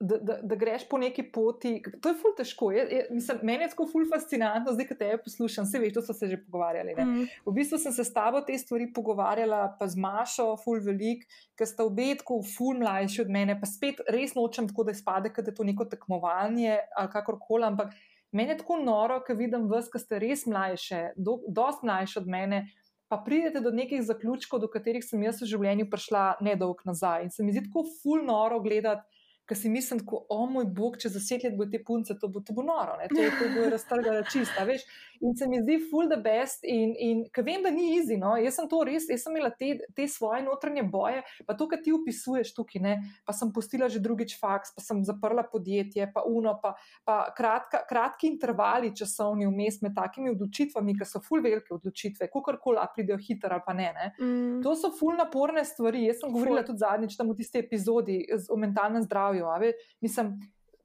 da, 0.00 0.18
da, 0.22 0.36
da 0.42 0.54
greš 0.56 0.84
po 0.88 0.98
neki 0.98 1.24
poti. 1.32 1.72
To 2.02 2.12
je 2.12 2.14
ful 2.14 2.30
težko. 2.38 2.68
Je, 2.72 2.84
je, 2.90 3.00
mislim, 3.10 3.40
meni 3.42 3.64
je 3.64 3.72
tako 3.72 3.88
ful 3.90 4.06
fascinantno, 4.06 4.72
zdaj, 4.72 4.86
ko 4.86 4.94
te 4.94 5.08
poslušam, 5.24 5.66
vse 5.66 5.80
veš, 5.82 5.92
to 5.96 6.02
smo 6.02 6.14
se 6.14 6.28
že 6.30 6.38
pogovarjali. 6.46 6.94
Ne? 6.94 7.04
Mm. 7.04 7.26
V 7.46 7.52
bistvu 7.58 7.78
sem 7.78 7.92
se 7.92 8.04
s 8.04 8.14
tabo 8.14 8.40
te 8.46 8.54
stvari 8.58 8.86
pogovarjala, 8.94 9.76
pa 9.80 9.88
z 9.90 9.98
Mašo, 9.98 10.52
ful 10.62 10.78
velik, 10.84 11.26
ker 11.58 11.66
sta 11.66 11.82
obe 11.84 12.12
tako 12.22 12.38
ful 12.46 12.78
mlajši 12.78 13.22
od 13.26 13.30
mene, 13.34 13.58
pa 13.60 13.66
spet 13.66 13.98
res 14.08 14.38
nočem 14.38 14.70
tako, 14.70 14.86
da 14.86 14.94
izpade, 14.94 15.34
da 15.34 15.42
je 15.50 15.54
to 15.54 15.66
neko 15.66 15.90
tekmovanje 15.90 16.78
ali 16.96 17.10
kakorkoli, 17.10 17.66
ampak 17.66 17.94
meni 18.34 18.54
je 18.54 18.60
tako 18.60 18.80
noro, 18.82 19.20
ker 19.24 19.38
vidim 19.38 19.68
vas, 19.70 19.88
ki 19.90 20.00
ste 20.02 20.20
res 20.22 20.44
mlajše, 20.50 21.14
do, 21.16 21.38
dost 21.48 21.86
mlajše 21.86 22.20
od 22.24 22.30
mene. 22.30 22.64
Pa 23.08 23.20
pridete 23.22 23.60
do 23.62 23.70
nekih 23.70 24.02
zaključkov, 24.02 24.62
do 24.62 24.68
katerih 24.72 25.04
sem 25.04 25.22
jaz 25.22 25.42
v 25.42 25.48
življenju 25.50 25.86
prišla 25.92 26.24
nedolgo 26.42 26.88
nazaj. 26.88 27.28
In 27.28 27.30
se 27.30 27.44
mi 27.44 27.54
zdi 27.54 27.66
tako 27.68 27.84
ful 28.00 28.24
noro 28.26 28.58
gledati, 28.64 29.04
ker 29.48 29.58
si 29.58 29.68
mislim, 29.68 30.00
tako, 30.00 30.24
o 30.32 30.46
moj 30.50 30.66
bog, 30.72 30.96
če 31.00 31.10
za 31.12 31.20
deset 31.20 31.44
let 31.44 31.56
bo 31.58 31.66
te 31.70 31.80
punce, 31.84 32.16
to 32.20 32.28
bo, 32.32 32.40
to 32.40 32.54
bo 32.56 32.64
noro, 32.64 32.96
ne? 33.00 33.08
to, 33.12 33.24
to 33.38 33.50
bo 33.54 33.66
raztrgalo 33.72 34.24
čista, 34.32 34.64
veš. 34.68 34.86
In 35.24 35.36
se 35.38 35.46
mi 35.48 35.60
zdi 35.62 35.78
full 35.90 36.08
the 36.10 36.18
best, 36.20 36.64
in, 36.68 36.94
in 37.00 37.22
ker 37.32 37.44
vem, 37.46 37.62
da 37.64 37.70
ni 37.72 37.94
easy, 37.94 38.16
no, 38.20 38.34
jaz 38.40 38.58
sem 38.58 38.68
to 38.68 38.82
res, 38.84 39.06
jaz 39.08 39.24
sem 39.24 39.36
imela 39.36 39.50
te, 39.54 39.70
te 39.96 40.08
svoje 40.10 40.42
notranje 40.44 40.82
boje, 40.90 41.22
pa 41.46 41.56
to, 41.56 41.68
kar 41.70 41.80
ti 41.84 41.94
opisuješ 41.94 42.54
tukaj, 42.56 42.82
ne, 42.84 42.94
pa 43.24 43.36
sem 43.36 43.52
postila 43.54 43.88
že 43.92 44.02
drugič 44.04 44.34
faks, 44.40 44.74
pa 44.76 44.84
sem 44.84 45.00
zaprla 45.06 45.46
podjetje, 45.48 46.08
pa 46.12 46.24
uno, 46.28 46.56
pa, 46.60 46.74
pa 47.06 47.18
kratka, 47.36 47.84
kratki 47.88 48.28
intervali 48.32 48.92
časovni 48.96 49.48
vmes 49.48 49.80
med 49.84 49.94
takimi 49.96 50.32
odločitvami, 50.34 50.96
ki 50.98 51.08
so 51.08 51.22
full 51.24 51.44
velike 51.44 51.74
odločitve, 51.76 52.28
kakorkoli, 52.32 52.80
a 52.80 52.88
pridejo 52.92 53.18
hitro 53.20 53.54
ali 53.54 53.64
pa 53.66 53.72
ne. 53.76 53.90
ne. 53.94 54.06
Mm. 54.20 54.62
To 54.62 54.74
so 54.76 54.90
full 54.98 55.16
naporne 55.18 55.64
stvari. 55.64 56.04
Jaz 56.08 56.20
sem 56.22 56.32
govorila 56.32 56.64
tudi 56.66 56.82
zadnjič 56.82 57.16
tam 57.18 57.30
v 57.30 57.38
tisti 57.38 57.60
epizodi 57.60 58.18
o 58.50 58.58
mentalnem 58.60 59.04
zdravju. 59.04 59.33
Ve. 59.42 59.72
Mislim, 60.00 60.36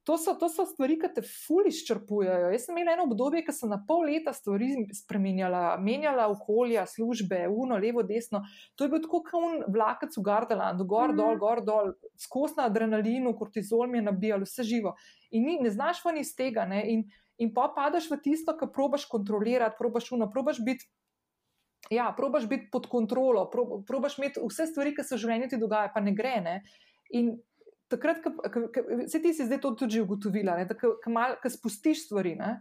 to 0.04 0.18
so, 0.18 0.34
to 0.34 0.50
so 0.50 0.66
stvari, 0.66 0.96
ki 0.98 1.10
te 1.14 1.22
ful 1.22 1.68
izčrpujejo. 1.70 2.50
Jaz 2.50 2.64
sem 2.66 2.78
imela 2.78 2.96
eno 2.96 3.04
obdobje, 3.06 3.44
ko 3.46 3.54
sem 3.54 3.70
na 3.70 3.78
pol 3.88 4.08
leta 4.10 4.34
stvari 4.34 4.88
spremenjala, 4.96 5.78
menjala 5.78 6.26
okolja, 6.32 6.86
službe, 6.90 7.44
uno, 7.52 7.78
levo, 7.78 8.02
desno. 8.04 8.42
To 8.76 8.84
je 8.84 8.90
bil 8.90 9.04
tako 9.04 9.22
kot 9.28 9.68
vlakec 9.70 10.18
v 10.18 10.24
Gardalandu, 10.26 10.86
gor, 10.86 11.10
Mhm. 11.14 11.18
dol, 11.18 11.38
gor, 11.38 11.62
dol, 11.62 11.94
skozi 12.18 12.58
na 12.58 12.66
adrenalinu, 12.66 13.36
kortizol 13.38 13.88
mi 13.88 13.98
je 13.98 14.08
nabijal, 14.08 14.42
vse 14.48 14.64
živo. 14.64 14.96
In 15.32 15.46
ni, 15.46 15.60
ne 15.62 15.70
znaš 15.70 16.02
ven 16.06 16.18
iz 16.18 16.34
tega. 16.36 16.66
Ne? 16.66 16.82
In, 16.90 17.04
in 17.38 17.54
pa 17.54 17.68
padeš 17.76 18.10
v 18.10 18.18
tisto, 18.18 18.58
kar 18.58 18.72
probaš 18.74 19.06
kontrolirati, 19.06 19.76
probaš 19.78 20.12
uno, 20.12 20.30
probaš 20.32 20.58
biti. 20.66 20.90
Ja, 21.90 22.14
probaš 22.18 22.48
biti 22.50 22.68
pod 22.72 22.88
kontrolo, 22.88 23.50
prob, 23.50 23.86
probaš 23.88 24.18
imeti 24.18 24.42
vse 24.44 24.66
stvari, 24.68 24.96
ki 24.96 25.04
se 25.04 25.16
v 25.16 25.20
življenju 25.20 25.50
ti 25.50 25.58
dogajajo, 25.58 25.92
pa 25.94 26.02
ne 26.02 26.12
gre. 26.12 26.42
Ne? 26.42 26.62
In 27.14 27.38
takrat, 27.90 28.24
ko 28.24 28.68
se 29.08 29.22
ti 29.22 29.34
si 29.34 29.46
zdaj 29.46 29.62
to 29.62 29.72
tudi 29.84 30.02
ugotovila, 30.02 30.58
da 30.66 30.78
ko 30.78 31.50
spustiš 31.50 32.06
stvari, 32.06 32.36
ne? 32.40 32.60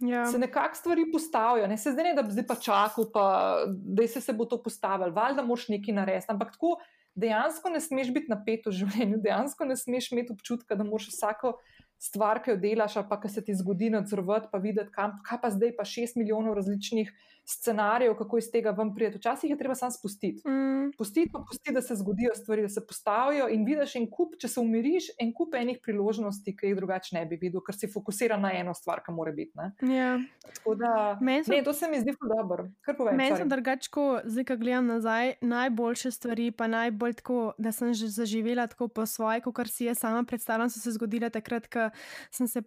Ja. 0.00 0.24
se 0.26 0.38
nekako 0.38 0.74
stvari 0.74 1.04
postavijo. 1.12 1.66
Ne? 1.68 1.76
Se 1.78 1.92
zdaj 1.92 2.04
ne, 2.04 2.14
da 2.16 2.22
bi 2.22 2.32
zdaj 2.32 2.46
pa 2.48 2.54
čakal, 2.54 3.10
pa, 3.12 3.24
da 3.68 4.06
se, 4.08 4.20
se 4.20 4.32
bo 4.32 4.44
to 4.48 4.62
postavilo, 4.62 5.12
valjda 5.12 5.44
moraš 5.44 5.68
nekaj 5.68 5.94
narediti. 5.94 6.32
Ampak 6.32 6.54
tako 6.56 6.78
dejansko 7.14 7.68
ne 7.70 7.80
smeš 7.80 8.12
biti 8.14 8.32
napet 8.32 8.66
v 8.66 8.72
življenju, 8.72 9.20
dejansko 9.20 9.68
ne 9.68 9.76
smeš 9.76 10.12
imeti 10.12 10.32
občutka, 10.32 10.74
da 10.74 10.86
moraš 10.88 11.10
vsako 11.12 11.58
stvar, 12.00 12.40
ki 12.40 12.54
jo 12.54 12.60
delaš, 12.62 12.96
ali 12.96 13.10
pa 13.10 13.18
ki 13.20 13.28
se 13.28 13.44
ti 13.44 13.54
zgodi 13.54 13.90
nadzorovati, 13.92 14.48
pa 14.52 14.58
videti, 14.58 14.92
kam, 14.94 15.18
kaj 15.26 15.40
pa 15.42 15.50
zdaj 15.52 15.74
pa 15.76 15.84
šest 15.84 16.16
milijonov 16.16 16.56
različnih 16.56 17.12
scenarijev, 17.50 18.14
kako 18.14 18.38
iz 18.38 18.50
tega 18.52 18.70
ven 18.70 18.94
prijeti. 18.94 19.18
Včasih 19.18 19.50
je 19.50 19.58
treba 19.58 19.74
samo 19.74 19.90
spustiti. 19.90 20.48
Mm. 20.48 20.92
Pustiti 20.98 21.30
pa 21.32 21.42
pusti, 21.48 21.72
da 21.72 21.82
se 21.82 21.94
zgodijo 21.94 22.34
stvari, 22.34 22.62
da 22.62 22.68
se 22.68 22.86
postavijo 22.86 23.48
in 23.48 23.64
vidiš 23.64 23.96
en 23.96 24.06
kup, 24.10 24.34
če 24.40 24.48
se 24.48 24.60
umiriš, 24.60 25.10
en 25.20 25.32
kup 25.34 25.54
enih 25.54 25.78
priložnosti, 25.82 26.56
ki 26.56 26.70
jih 26.70 26.76
drugače 26.76 27.16
ne 27.16 27.24
bi 27.26 27.38
videl, 27.40 27.62
ker 27.66 27.76
si 27.76 27.90
fokusiran 27.90 28.42
na 28.42 28.52
eno 28.54 28.74
stvar, 28.74 29.02
ki 29.06 29.14
mora 29.14 29.32
biti. 29.32 29.52
Ne? 29.58 29.94
Ja. 29.96 30.10
Tako 30.46 30.74
da, 30.74 30.92
so- 31.20 31.54
ne, 31.54 31.62
to 31.64 31.72
se 31.72 31.90
mi 31.90 32.00
zdi 32.00 32.14
ful 32.18 32.30
dobro. 32.36 32.68
Meni 33.12 33.36
so 33.36 33.48
drugačko, 33.48 34.06
zdaj, 34.24 34.44
ko 34.44 34.56
gledam 34.56 34.86
nazaj, 34.86 35.34
najboljše 35.40 36.10
stvari, 36.10 36.50
pa 36.50 36.66
najbolj 36.66 37.18
tako, 37.22 37.52
da 37.58 37.72
sem 37.72 37.94
že 37.94 38.08
zaživela 38.08 38.66
tako 38.66 38.88
po 38.88 39.06
svoje, 39.06 39.40
kot 39.40 39.68
si 39.68 39.84
jaz 39.90 39.98
sama 39.98 40.24
predstavljam, 40.24 40.70
so 40.70 40.80
se 40.80 40.92
zgodile 40.94 41.30
takrat, 41.30 41.66
ko 41.66 41.90
sem 42.30 42.48
se 42.48 42.62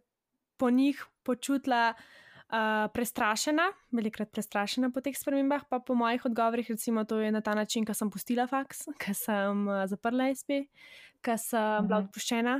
po 0.57 0.69
njih 0.69 1.05
počutila 1.23 1.93
uh, 2.53 2.85
prestrašena, 2.87 3.65
velikrat 3.91 4.29
prestrašena 4.29 4.91
po 4.91 5.01
teh 5.01 5.17
spremembah, 5.17 5.65
pa 5.65 5.79
po 5.79 5.95
mojih 5.95 6.25
odgovorih, 6.25 6.69
recimo, 6.69 7.03
to 7.03 7.17
je 7.17 7.31
na 7.31 7.41
ta 7.41 7.53
način, 7.53 7.81
ko 7.83 7.93
sem 7.93 8.09
pustila 8.09 8.45
faks, 8.45 8.85
ko 9.01 9.13
sem 9.13 9.65
uh, 9.67 9.83
zaprla 9.85 10.29
SP, 10.31 10.69
ko 11.19 11.33
sem 11.35 11.81
bila 11.83 11.99
Mhm. 11.99 12.05
odpuščena. 12.05 12.55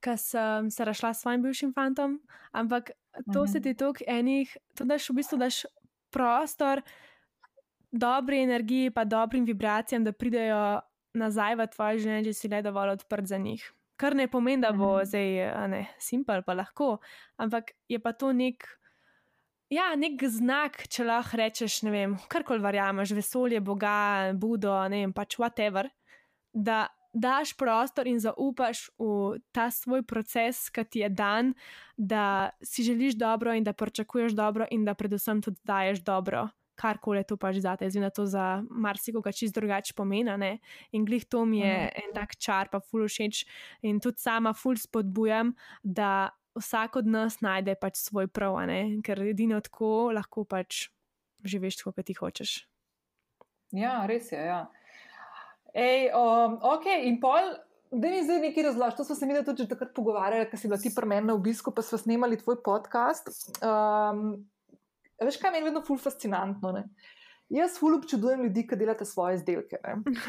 Ker 0.00 0.16
sem 0.16 0.70
se 0.70 0.84
rašla 0.84 1.10
s 1.10 1.20
svojim 1.20 1.42
bivšim 1.42 1.72
fantom, 1.72 2.20
ampak 2.52 2.90
to 3.26 3.42
Mhm. 3.42 3.46
se 3.48 3.60
ti 3.60 3.74
toliko 3.74 4.04
enih, 4.06 4.46
to 4.74 4.84
daš 4.84 5.10
v 5.10 5.14
bistvu 5.14 5.38
daš 5.38 5.66
prostor 6.08 6.82
dobri 7.92 8.38
energiji, 8.38 8.90
pa 8.90 9.04
dobrim 9.04 9.44
vibracijam, 9.44 10.04
da 10.04 10.12
pridejo 10.12 10.80
nazaj 11.14 11.54
v 11.54 11.66
tvoje 11.66 11.98
življenje, 11.98 12.24
če 12.24 12.34
si 12.34 12.48
le 12.48 12.62
dovolj 12.62 12.90
odprt 12.90 13.26
za 13.26 13.38
njih. 13.38 13.64
Kar 13.96 14.14
ne 14.14 14.28
pomeni, 14.28 14.62
da 14.62 14.70
bo 14.72 14.92
Mhm. 14.96 15.04
zdaj, 15.04 15.28
a 15.50 15.66
ne, 15.66 15.86
simpel, 15.98 16.42
pa 16.42 16.54
lahko, 16.54 16.98
ampak 17.36 17.64
je 17.88 17.98
pa 17.98 18.12
to 18.12 18.32
nek, 18.32 18.62
ja, 19.72 19.88
nek 19.96 20.22
znak, 20.32 20.82
če 20.88 21.06
lahko 21.08 21.40
rečeš, 21.40 21.82
ne 21.86 21.94
vem, 21.94 22.18
karkoli 22.32 22.62
verjameš, 22.64 23.14
vesolje, 23.16 23.60
Boga, 23.64 24.34
Budo, 24.34 24.76
ne 24.88 25.04
vem, 25.04 25.12
pač 25.16 25.38
whatever, 25.40 25.90
da 26.52 26.86
daš 27.12 27.54
prostor 27.56 28.06
in 28.06 28.20
zaupaš 28.20 28.88
v 28.98 29.38
ta 29.52 29.68
svoj 29.72 30.04
proces, 30.06 30.68
ki 30.70 30.84
ti 30.84 31.02
je 31.02 31.08
dan, 31.08 31.54
da 31.96 32.50
si 32.62 32.82
želiš 32.82 33.18
dobro 33.18 33.54
in 33.54 33.64
da 33.64 33.72
pričakuješ 33.72 34.32
dobro 34.32 34.66
in 34.70 34.84
da 34.84 34.94
predvsem 34.94 35.42
tudi 35.42 35.60
daješ 35.64 36.04
dobro. 36.04 36.48
Kar 36.78 37.00
koli 37.02 37.24
to 37.26 37.34
pač 37.36 37.56
zate, 37.58 37.88
zdaj 37.90 38.02
na 38.02 38.10
to 38.14 38.22
za 38.26 38.62
marsikoga 38.70 39.32
čist 39.34 39.54
drugače 39.54 39.96
pomeni. 39.98 40.52
In 40.92 41.04
glih 41.04 41.24
to 41.26 41.44
mi 41.44 41.58
je 41.58 41.74
mm. 41.74 42.04
en 42.04 42.14
tak 42.14 42.36
čar, 42.38 42.68
pa 42.70 42.78
ful 42.80 43.08
všeč. 43.08 43.44
In 43.82 43.98
tudi 44.00 44.22
sama 44.22 44.52
ful 44.54 44.78
spodbujam, 44.78 45.56
da 45.82 46.30
vsak 46.56 46.96
od 46.96 47.06
nas 47.06 47.40
najde 47.40 47.74
pač 47.80 48.00
svoj 48.00 48.28
prav, 48.28 48.56
ne? 48.66 49.00
ker 49.04 49.20
edino 49.26 49.60
tako 49.60 50.10
lahko 50.14 50.44
pač 50.48 50.88
živiš 51.44 51.82
kot 51.82 52.00
ti 52.04 52.16
hočeš. 52.16 52.58
Ja, 53.76 54.06
res 54.08 54.32
je. 54.32 54.40
Ja. 54.40 54.66
Ej, 55.74 56.10
um, 56.16 56.58
ok, 56.64 56.86
in 57.04 57.20
pol. 57.20 57.56
Da 57.88 58.10
mi 58.12 58.20
zdaj 58.20 58.42
nekaj 58.42 58.66
razloži, 58.66 58.96
to 58.98 59.04
smo 59.08 59.14
se 59.16 59.26
mi 59.26 59.36
tudi 59.44 59.64
takrat 59.64 59.94
pogovarjali, 59.96 60.44
ker 60.50 60.60
si 60.60 60.68
bila 60.68 60.76
ti 60.76 60.90
pri 60.92 61.08
meni 61.08 61.30
na 61.30 61.36
obisku, 61.38 61.72
pa 61.72 61.80
smo 61.80 61.96
snemali 61.96 62.36
tvoj 62.36 62.58
podcast. 62.60 63.30
Um, 63.64 64.42
veš, 65.16 65.38
kaj 65.40 65.54
meni 65.54 65.64
je 65.64 65.68
vedno 65.70 65.80
ful 65.86 65.96
fascinantno. 65.96 66.72
Ne? 66.76 66.84
Jaz 67.48 67.78
ful 67.80 67.94
občudujem 67.96 68.42
ljudi, 68.44 68.66
ki 68.68 68.76
delate 68.76 69.06
svoje 69.08 69.38
izdelke. 69.38 69.78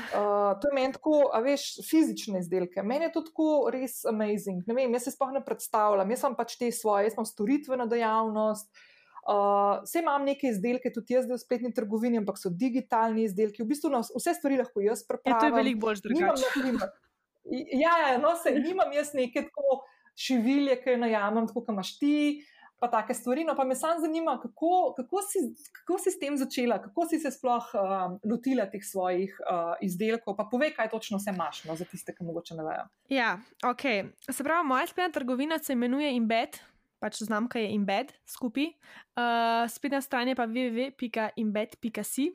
Uh, 0.10 0.56
to 0.60 0.70
je 0.70 0.76
meni 0.76 0.94
tako, 0.96 1.30
a 1.34 1.40
veš, 1.44 1.64
fizične 1.86 2.40
izdelke. 2.40 2.82
Meni 2.84 3.06
je 3.06 3.12
to 3.14 3.22
tako 3.28 3.70
res 3.74 4.02
amazing. 4.10 4.64
Ne 4.68 4.74
vem, 4.74 4.94
jaz 4.96 5.06
se 5.06 5.14
sploh 5.14 5.34
ne 5.36 5.42
predstavljam, 5.46 6.10
jaz 6.10 6.24
sem 6.24 6.38
pač 6.38 6.56
te 6.58 6.72
svoje, 6.74 7.06
jaz 7.06 7.18
imam 7.18 7.28
storitveno 7.28 7.86
dejavnost. 7.92 8.72
Uh, 9.30 9.84
vse 9.84 10.02
imam 10.02 10.26
neke 10.26 10.50
izdelke, 10.50 10.92
tudi 10.96 11.14
jaz 11.14 11.28
zdaj 11.28 11.38
v 11.38 11.44
spletni 11.44 11.74
trgovini, 11.76 12.22
ampak 12.22 12.40
so 12.42 12.50
digitalni 12.50 13.28
izdelki. 13.28 13.62
V 13.62 13.70
bistvu 13.70 13.92
no, 13.94 14.02
vse 14.02 14.34
stvari 14.40 14.58
lahko 14.64 14.82
jaz 14.82 15.04
prepravim. 15.06 15.36
Ja, 15.36 15.42
to 15.44 15.52
je 15.52 15.58
veliko 15.60 15.84
bolj 15.86 16.02
drugače. 16.08 16.90
Ja, 17.78 17.94
ja, 18.06 18.18
no, 18.22 18.34
se 18.40 18.56
nimam 18.56 18.92
jaz 18.96 19.14
neke 19.18 19.46
tako 19.50 19.84
šivilje, 20.20 20.80
ki 20.82 20.98
najamem, 21.04 21.48
tako 21.48 21.62
kot 21.62 21.76
imaš 21.76 21.94
ti, 22.00 22.16
pa 22.80 22.88
take 22.88 23.14
stvari. 23.14 23.44
No, 23.44 23.56
pa 23.56 23.64
me 23.64 23.76
samo 23.76 24.00
zanima, 24.02 24.38
kako, 24.42 24.94
kako, 24.98 25.22
si, 25.22 25.44
kako 25.82 26.00
si 26.00 26.12
s 26.12 26.20
tem 26.20 26.38
začela, 26.38 26.80
kako 26.82 27.08
si 27.10 27.20
se 27.20 27.32
sploh 27.32 27.70
uh, 27.74 28.18
lotila 28.32 28.70
teh 28.72 28.84
svojih 28.86 29.36
uh, 29.44 29.76
izdelkov. 29.82 30.38
Pa 30.38 30.48
povej, 30.52 30.74
kaj 30.78 30.90
točno 30.90 31.20
se 31.20 31.34
imaš, 31.36 31.64
no, 31.70 31.76
za 31.76 31.86
tiste, 31.86 32.16
ki 32.16 32.24
mogoče 32.24 32.58
ne 32.60 32.66
vejo. 32.68 32.88
Ja, 33.10 33.38
ok. 33.66 33.86
Se 34.32 34.44
pravi, 34.44 34.68
moja 34.68 34.88
spletna 34.88 35.12
trgovina 35.14 35.60
se 35.60 35.74
imenuje 35.74 36.16
Embed 36.16 36.62
pač 37.00 37.24
znamka 37.24 37.60
je 37.60 37.72
embed 37.74 38.12
skupaj, 38.28 38.70
uh, 39.16 39.66
spletna 39.72 40.02
stran 40.04 40.32
je 40.32 40.36
pa 40.36 40.46
www.embed.si. 40.48 42.30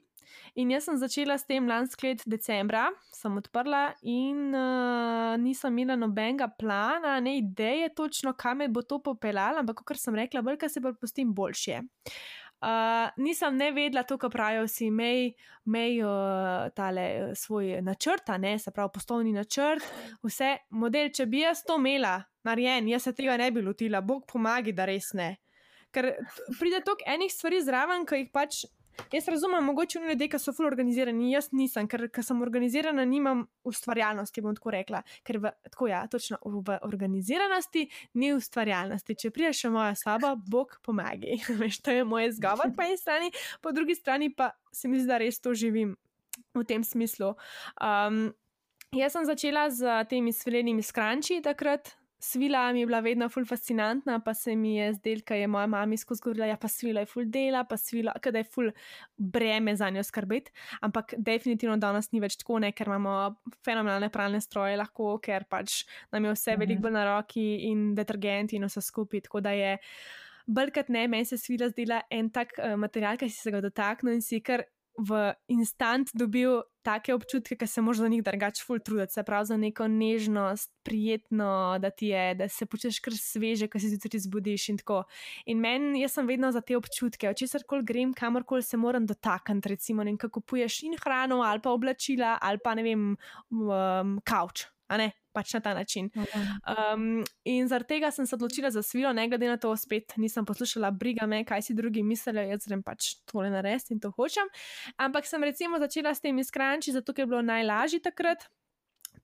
In 0.61 0.71
jaz 0.75 0.89
sem 0.89 0.99
začela 1.01 1.39
s 1.39 1.49
tem 1.49 1.67
lansko 1.69 2.07
let 2.07 2.23
decembra, 2.27 2.87
sem 3.15 3.37
odprla 3.41 3.85
in 4.03 4.55
uh, 4.55 5.35
nisem 5.41 5.79
imela 5.79 5.97
nobenega 5.99 6.49
plana, 6.59 7.19
ne 7.21 7.39
ideje 7.39 7.91
točno, 7.95 8.35
kam 8.39 8.63
me 8.63 8.69
bo 8.69 8.83
to 8.83 9.01
popeljalo, 9.03 9.65
ampak 9.65 9.85
kot 9.85 10.01
sem 10.01 10.15
rekla, 10.15 10.45
vrka 10.45 10.69
se 10.69 10.83
pa 10.85 10.95
postim 11.01 11.35
boljše. 11.35 11.83
Uh, 12.65 13.11
nisem 13.21 13.57
ne 13.57 13.73
vedela 13.77 14.03
to, 14.09 14.17
kar 14.17 14.31
pravijo 14.33 14.65
vsi, 14.65 14.87
imej 14.89 15.99
uh, 16.01 16.71
tale 16.75 17.35
svoj 17.37 17.83
načrt, 17.83 18.31
ne, 18.39 18.55
se 18.59 18.71
pravi 18.73 18.95
poslovni 18.95 19.35
načrt, 19.37 19.85
vse 20.25 20.55
model, 20.71 21.11
če 21.13 21.27
bi 21.29 21.43
jaz 21.43 21.61
to 21.67 21.77
imela, 21.77 22.23
narejen, 22.47 22.89
jaz 22.89 23.11
se 23.11 23.13
tega 23.13 23.37
ne 23.37 23.51
bi 23.53 23.61
lotila, 23.61 24.01
Bog 24.01 24.25
pomagi, 24.31 24.73
da 24.73 24.87
res 24.89 25.13
ne. 25.13 25.35
Ker 25.95 26.09
pride 26.59 26.81
toliko 26.87 27.05
enih 27.07 27.33
stvari 27.33 27.61
zraven, 27.63 28.07
ki 28.09 28.23
jih 28.23 28.33
pač. 28.35 28.65
Jaz 29.13 29.29
razumem, 29.29 29.65
mogoče 29.65 29.99
oni 29.99 30.09
ljudje, 30.09 30.29
ki 30.29 30.39
so 30.39 30.53
fully 30.55 30.71
organizirani, 30.71 31.31
jaz 31.33 31.51
nisem, 31.53 31.89
ker, 31.91 32.07
ker 32.15 32.25
sem 32.27 32.43
organizirana, 32.43 33.05
nimam 33.09 33.45
ustvarjalnosti, 33.67 34.43
bom 34.45 34.55
tako 34.57 34.75
rekla. 34.75 35.03
Ker 35.27 35.39
v, 35.43 35.53
tako 35.71 35.89
ja, 35.91 36.05
točno 36.11 36.39
v 36.45 36.79
organiziranosti 36.87 37.87
ni 38.21 38.33
ustvarjalnosti. 38.35 39.19
Če 39.25 39.33
priješ 39.35 39.65
še 39.65 39.73
moja 39.75 39.95
soba, 39.99 40.35
Bog 40.37 40.79
pomagi. 40.85 41.41
Veš, 41.61 41.81
to 41.85 41.95
je 41.95 42.07
moj 42.09 42.31
zgovor 42.39 42.75
po 42.77 42.87
eni 42.87 42.99
strani, 43.01 43.33
po 43.63 43.75
drugi 43.75 43.99
strani 43.99 44.31
pa 44.35 44.53
se 44.73 44.89
mi 44.89 45.01
zdi, 45.01 45.11
da 45.11 45.21
res 45.23 45.41
to 45.43 45.55
živim 45.55 45.97
v 46.55 46.65
tem 46.67 46.85
smislu. 46.85 47.35
Um, 47.79 48.33
jaz 48.95 49.15
sem 49.15 49.27
začela 49.27 49.69
z 49.71 50.01
temi 50.11 50.33
svilenimi 50.35 50.83
skranči 50.83 51.43
takrat, 51.43 51.95
Svila 52.25 52.73
mi 52.73 52.81
je 52.81 52.87
bila 52.87 53.01
vedno 53.01 53.29
ful 53.29 53.45
fascinantna, 53.45 54.19
pa 54.25 54.33
se 54.35 54.57
mi 54.57 54.77
je 54.77 54.93
zdelo, 54.95 55.21
da 55.29 55.35
je 55.35 55.47
moja 55.47 55.67
mama 55.67 55.97
skozi 55.97 56.23
govorila, 56.23 56.47
da 56.47 56.51
ja, 56.51 56.57
pa 56.57 56.69
svila 56.69 57.01
je 57.01 57.07
ful 57.07 57.25
dela, 57.27 57.65
pa 57.65 57.77
svila, 57.77 58.15
da 58.25 58.39
je 58.39 58.45
ful 58.45 58.71
breme 59.17 59.77
za 59.77 59.91
njo 59.91 60.03
skrbeti. 60.03 60.53
Ampak 60.81 61.15
definitivno 61.19 61.77
danes 61.77 62.13
ni 62.13 62.21
več 62.21 62.39
tako, 62.41 62.59
ne, 62.65 62.73
ker 62.73 62.89
imamo 62.89 63.35
fenomenalne 63.65 64.09
pralne 64.09 64.41
stroje, 64.41 64.79
lahko, 64.81 65.19
ker 65.21 65.45
pač 65.45 65.83
nam 66.13 66.25
je 66.25 66.33
vse 66.33 66.55
mhm. 66.55 66.61
veliko 66.65 66.87
bolj 66.87 66.97
na 66.97 67.05
roki 67.11 67.47
in 67.69 67.91
detergenti 67.95 68.57
in 68.57 68.65
vse 68.71 68.81
skupaj. 68.81 69.27
Tako 69.29 69.45
da 69.45 69.53
je. 69.53 69.77
Brkrat 70.47 70.89
ne, 70.93 71.07
meni 71.09 71.25
se 71.25 71.39
svila 71.41 71.71
zdela 71.73 72.03
en 72.13 72.31
tak 72.33 72.57
uh, 72.59 72.75
material, 72.77 73.21
ki 73.21 73.29
si 73.33 73.41
se 73.41 73.53
ga 73.53 73.61
dotaknil 73.65 74.17
in 74.17 74.25
si 74.25 74.41
kar 74.45 74.65
v 74.99 75.35
instant 75.49 76.11
dobil 76.15 76.63
take 76.85 77.15
občutke, 77.15 77.57
ki 77.57 77.67
se 77.67 77.83
moraš 77.83 78.03
za 78.05 78.09
njih 78.09 78.23
drugače 78.23 78.65
ful 78.67 78.79
truditi, 78.79 79.13
se 79.13 79.23
pravi 79.23 79.47
za 79.47 79.57
neko 79.57 79.89
nežnost, 79.89 80.71
prijetno, 80.85 81.79
da 81.81 81.91
ti 81.91 82.13
je, 82.13 82.35
da 82.35 82.49
se 82.49 82.67
počutiš 82.67 83.01
kar 83.01 83.17
sveže, 83.17 83.69
ko 83.69 83.81
se 83.81 83.89
zjutraj 83.89 84.21
zbudiš 84.27 84.69
in 84.69 84.79
tako. 84.79 85.03
In 85.47 85.63
meni, 85.65 86.03
jaz 86.03 86.19
sem 86.19 86.29
vedno 86.29 86.53
za 86.53 86.61
te 86.61 86.77
občutke, 86.77 87.33
česar 87.35 87.65
koli 87.67 87.85
grem, 87.85 88.13
kamorkoli 88.15 88.63
se 88.63 88.77
moram 88.77 89.07
dotakniti, 89.07 89.69
recimo, 89.69 90.05
ne 90.05 90.17
kako 90.21 90.41
poješ 90.41 90.83
in 90.83 90.99
hrano, 91.01 91.41
ali 91.43 91.61
pa 91.61 91.73
oblačila, 91.73 92.39
ali 92.41 92.61
pa 92.65 92.75
ne 92.75 92.83
vem, 92.83 93.11
um, 93.51 94.19
kavč, 94.25 94.67
a 94.89 94.99
ne, 95.01 95.11
pač 95.33 95.55
na 95.57 95.61
ta 95.61 95.75
način. 95.75 96.11
Um, 96.15 97.25
in 97.45 97.69
zaradi 97.69 97.97
tega 97.97 98.11
sem 98.15 98.27
se 98.27 98.37
odločila 98.37 98.71
za 98.71 98.83
svilo, 98.83 99.13
ne 99.13 99.29
glede 99.29 99.49
na 99.49 99.57
to, 99.57 99.73
spet 99.77 100.17
nisem 100.17 100.45
poslušala, 100.47 100.91
briga 100.91 101.27
me, 101.27 101.45
kaj 101.45 101.63
si 101.63 101.75
drugi 101.75 102.03
mislijo, 102.03 102.45
jaz 102.51 102.69
grem 102.69 102.83
pač 102.83 103.15
tole 103.31 103.51
narediti 103.51 103.95
in 103.97 104.01
to 104.01 104.13
hočem. 104.17 104.51
Ampak 104.97 105.27
sem 105.27 105.45
recimo 105.45 105.81
začela 105.83 106.15
s 106.15 106.21
temi 106.21 106.45
skranči, 106.45 106.93
zato 106.93 107.17
je 107.17 107.27
bilo 107.27 107.43
najlažje 107.43 108.03
takrat 108.05 108.47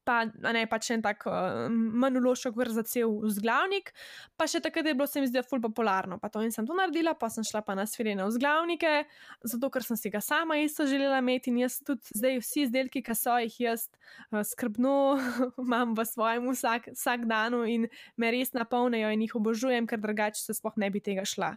pa 0.05 0.25
ne 0.27 0.65
pač 0.71 0.91
en 0.95 1.03
tak 1.05 1.25
uh, 1.29 1.69
manološki 1.71 2.53
vrh 2.57 2.73
za 2.75 2.85
cel 2.89 3.13
vzglavnik, 3.25 3.93
pa 4.41 4.49
še 4.51 4.63
takrat 4.65 4.87
je 4.87 4.95
bilo 4.97 5.07
se 5.07 5.21
mi 5.21 5.29
zdelo 5.31 5.47
ful 5.47 5.61
popularno. 5.63 6.19
Pa 6.23 6.31
to 6.33 6.43
in 6.45 6.53
sem 6.55 6.67
to 6.67 6.77
naredila, 6.77 7.15
pa 7.15 7.29
sem 7.33 7.45
šla 7.47 7.63
pa 7.67 7.77
na 7.79 7.87
sferene 7.89 8.25
vzglavnike, 8.27 9.05
zato 9.45 9.71
ker 9.73 9.85
sem 9.87 9.99
si 10.01 10.13
ga 10.13 10.23
sama 10.25 10.59
isto 10.61 10.87
želela 10.89 11.21
imeti 11.21 11.53
in 11.53 11.61
jaz 11.65 11.81
tudi 11.85 12.17
zdaj 12.17 12.41
vsi 12.41 12.67
izdelki, 12.67 13.05
ki 13.05 13.17
so 13.17 13.37
jih 13.45 13.59
jaz 13.67 13.87
uh, 14.33 14.41
skrbno 14.47 14.95
imam 15.65 15.95
v 15.97 16.07
svojem 16.09 16.49
vsak, 16.51 16.91
vsak 16.97 17.27
danu 17.31 17.63
in 17.69 17.87
me 18.17 18.33
res 18.33 18.55
napolnijo 18.57 19.13
in 19.13 19.27
jih 19.27 19.37
obožujem, 19.37 19.87
ker 19.91 20.01
drugače 20.01 20.41
se 20.41 20.57
sploh 20.57 20.77
ne 20.81 20.91
bi 20.91 21.03
tega 21.05 21.27
šla. 21.29 21.55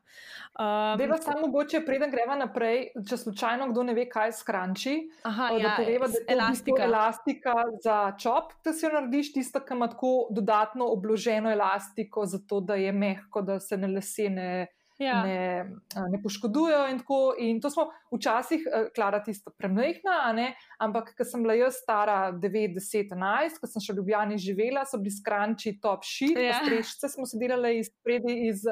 Um, 0.59 0.97
Deva 0.99 1.17
samo 1.21 1.47
mogoče, 1.47 1.83
preden 1.85 2.11
greva 2.13 2.35
naprej, 2.39 2.91
če 3.07 3.17
slučajno 3.25 3.69
kdo 3.71 3.87
ne 3.87 3.95
ve, 3.97 4.07
kaj 4.09 4.33
skranči, 4.39 4.95
Aha, 5.23 5.51
uh, 5.53 5.59
ja, 5.59 5.63
da 5.63 5.75
poveva, 5.79 6.09
da 6.11 6.19
je 6.19 6.25
elastika. 6.35 6.83
elastika 6.83 7.53
za 7.83 7.97
čop, 8.19 8.32
da 8.65 8.73
si 8.73 8.85
jo 8.85 8.91
narediš 8.93 9.33
tisto, 9.33 9.59
ki 9.63 9.73
ima 9.73 9.89
tako 9.91 10.27
dodatno 10.31 10.85
obloženo 10.93 11.51
elastiko, 11.51 12.25
zato 12.25 12.59
da 12.59 12.75
je 12.75 12.91
mehko, 12.91 13.41
da 13.41 13.59
se 13.59 13.77
ne 13.77 13.87
lesene. 13.87 14.67
Ja. 15.01 15.23
Ne, 15.25 15.65
ne 16.09 16.19
poškodujejo, 16.21 16.83
in 16.91 16.99
tako. 17.01 17.33
In 17.41 17.61
to 17.61 17.69
smo 17.73 17.87
včasih, 18.13 18.61
klara, 18.95 19.23
tisto 19.25 19.51
premehna, 19.57 20.35
ampak, 20.77 21.15
ko 21.17 21.25
sem 21.25 21.41
bila 21.43 21.55
jaz 21.57 21.79
stara 21.81 22.31
9, 22.31 22.75
10, 22.77 23.09
11, 23.09 23.57
ko 23.59 23.67
sem 23.67 23.81
še 23.81 23.95
v 23.95 23.99
Ljubljani 23.99 24.37
živela, 24.37 24.85
so 24.85 25.01
bili 25.01 25.15
skranči 25.15 25.79
top 25.81 26.05
shit, 26.05 26.37
ja. 26.37 26.59
strešce 26.61 27.09
smo 27.09 27.25
se 27.25 27.41
delali 27.41 27.79
iz, 27.81 27.89
iz, 28.05 28.63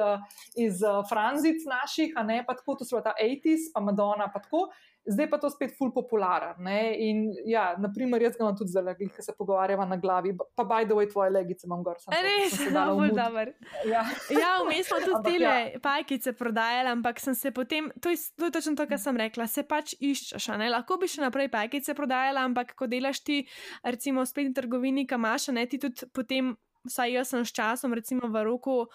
iz 0.62 0.86
franzic 1.10 1.66
naših, 1.66 2.14
a 2.16 2.22
ne 2.22 2.42
pa 2.46 2.54
tako, 2.54 2.78
to 2.78 2.88
so 2.88 3.02
ta 3.02 3.16
80s, 3.18 3.72
pa 3.74 3.82
Madonna, 3.82 4.30
pa 4.32 4.44
tako 4.46 4.68
zdaj 5.06 5.30
pa 5.30 5.38
to 5.38 5.50
spet 5.50 5.74
ful 5.78 5.92
popularno. 5.94 6.70
In 6.98 7.24
ja, 7.46 7.72
naprimer, 7.78 8.22
jaz 8.22 8.36
ga 8.36 8.44
imam 8.44 8.56
tudi 8.58 8.82
legi, 8.84 9.08
ki 9.12 9.24
se 9.24 9.34
pogovarjava 9.38 9.86
na 9.88 9.98
glavi, 10.00 10.34
pa 10.56 10.64
by 10.64 10.86
the 10.86 10.96
way, 10.96 11.08
tvoje 11.10 11.32
legice 11.34 11.66
imam 11.66 11.82
gor. 11.86 11.98
Res, 12.12 12.58
no, 12.74 12.84
bolj 12.98 13.14
dober. 13.22 13.52
Ja, 13.88 14.04
ja 14.30 14.52
vmes 14.62 14.90
smo 14.90 15.00
tudi 15.04 15.38
te 15.38 15.44
ja. 15.44 15.54
pajkice 15.82 16.34
prodajali, 16.38 16.92
ampak 16.94 17.20
sem 17.22 17.34
se 17.38 17.50
potem, 17.54 17.90
to 18.02 18.12
je, 18.12 18.20
to 18.38 18.50
je 18.50 18.56
točno 18.58 18.76
to, 18.78 18.86
kar 18.90 19.00
sem 19.02 19.18
rekla, 19.18 19.48
se 19.50 19.66
pač 19.66 19.96
iščeš. 19.98 20.52
Lahko 20.72 20.98
bi 21.02 21.10
še 21.10 21.24
naprej 21.24 21.50
pajkice 21.52 21.96
prodajala, 21.98 22.46
ampak 22.48 22.76
ko 22.78 22.90
delaš 22.90 23.22
ti, 23.26 23.42
recimo, 23.84 24.22
v 24.22 24.30
spletni 24.30 24.54
trgovini, 24.56 25.06
kamaša, 25.10 25.56
ne 25.56 25.66
ti 25.66 25.82
tudi 25.82 26.08
potem, 26.14 26.54
vsaj 26.86 27.18
jaz 27.18 27.34
sem 27.34 27.44
s 27.46 27.54
časom, 27.54 27.94
recimo 27.94 28.30
v 28.30 28.46
roku 28.46 28.86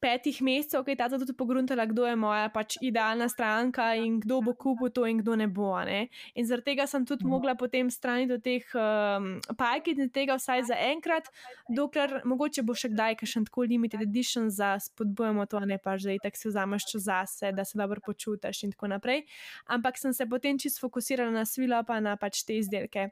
petih 0.00 0.40
mesecev, 0.42 0.84
ki 0.84 0.94
je 0.94 0.98
ta 0.98 1.08
tudi 1.10 1.34
pogruntala, 1.36 1.86
kdo 1.90 2.06
je 2.06 2.16
moja 2.16 2.48
pač 2.54 2.76
idealna 2.84 3.28
stranka 3.28 3.90
in 3.98 4.20
kdo 4.22 4.40
bo 4.46 4.54
kupil 4.54 4.90
to 4.94 5.06
in 5.06 5.22
kdo 5.22 5.36
ne 5.36 5.48
bo. 5.50 5.72
Ne? 5.84 6.08
In 6.34 6.46
zaradi 6.46 6.72
tega 6.72 6.86
sem 6.86 7.06
tudi 7.06 7.24
mhm. 7.24 7.32
mogla 7.32 7.54
potem 7.58 7.90
strani 7.90 8.28
do 8.30 8.38
teh 8.38 8.64
um, 8.74 9.38
pajkit 9.58 9.98
in 9.98 10.10
tega 10.14 10.38
vsaj 10.38 10.68
za 10.70 10.78
enkrat, 10.90 11.30
dokler 11.68 12.20
mogoče 12.24 12.62
bo 12.62 12.76
še 12.78 12.92
kdaj 12.94 13.18
še 13.24 13.44
tako 13.48 13.66
limited 13.68 14.02
edition 14.02 14.50
za 14.50 14.76
spodbujamo 14.82 15.46
to, 15.46 15.60
ne 15.66 15.78
pa 15.82 15.96
že 15.98 16.18
tako 16.22 16.38
si 16.38 16.48
vzameš 16.48 16.90
čas 16.92 17.02
zase, 17.08 17.52
da 17.52 17.64
se 17.64 17.78
dobro 17.78 18.00
počutiš 18.04 18.64
in 18.64 18.76
tako 18.76 18.92
naprej. 18.94 19.24
Ampak 19.66 19.98
sem 19.98 20.14
se 20.14 20.26
potem 20.26 20.58
čisto 20.58 20.86
fokusirala 20.86 21.30
na 21.30 21.44
svilo 21.44 21.82
pa 21.86 22.00
na 22.00 22.16
pač 22.16 22.44
te 22.46 22.58
izdelke. 22.58 23.10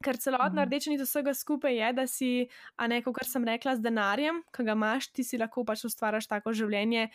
Ker 0.00 0.16
celotna 0.16 0.62
mhm. 0.62 0.68
rdeča 0.68 0.90
nit 0.94 1.02
vsega 1.04 1.34
skupaj 1.36 1.76
je, 1.76 1.92
da 1.92 2.06
si, 2.08 2.30
a 2.80 2.88
ne, 2.88 3.02
kot 3.04 3.20
sem 3.28 3.44
rekla, 3.44 3.76
z 3.76 3.84
denarjem, 3.84 4.40
ki 4.54 4.64
ga 4.64 4.76
imaš, 4.78 5.10
ti 5.12 5.26
si 5.26 5.40
lahko 5.40 5.64
pač 5.68 5.84
ustvariš 5.88 6.30
tako 6.30 6.54
življenje, 6.56 7.10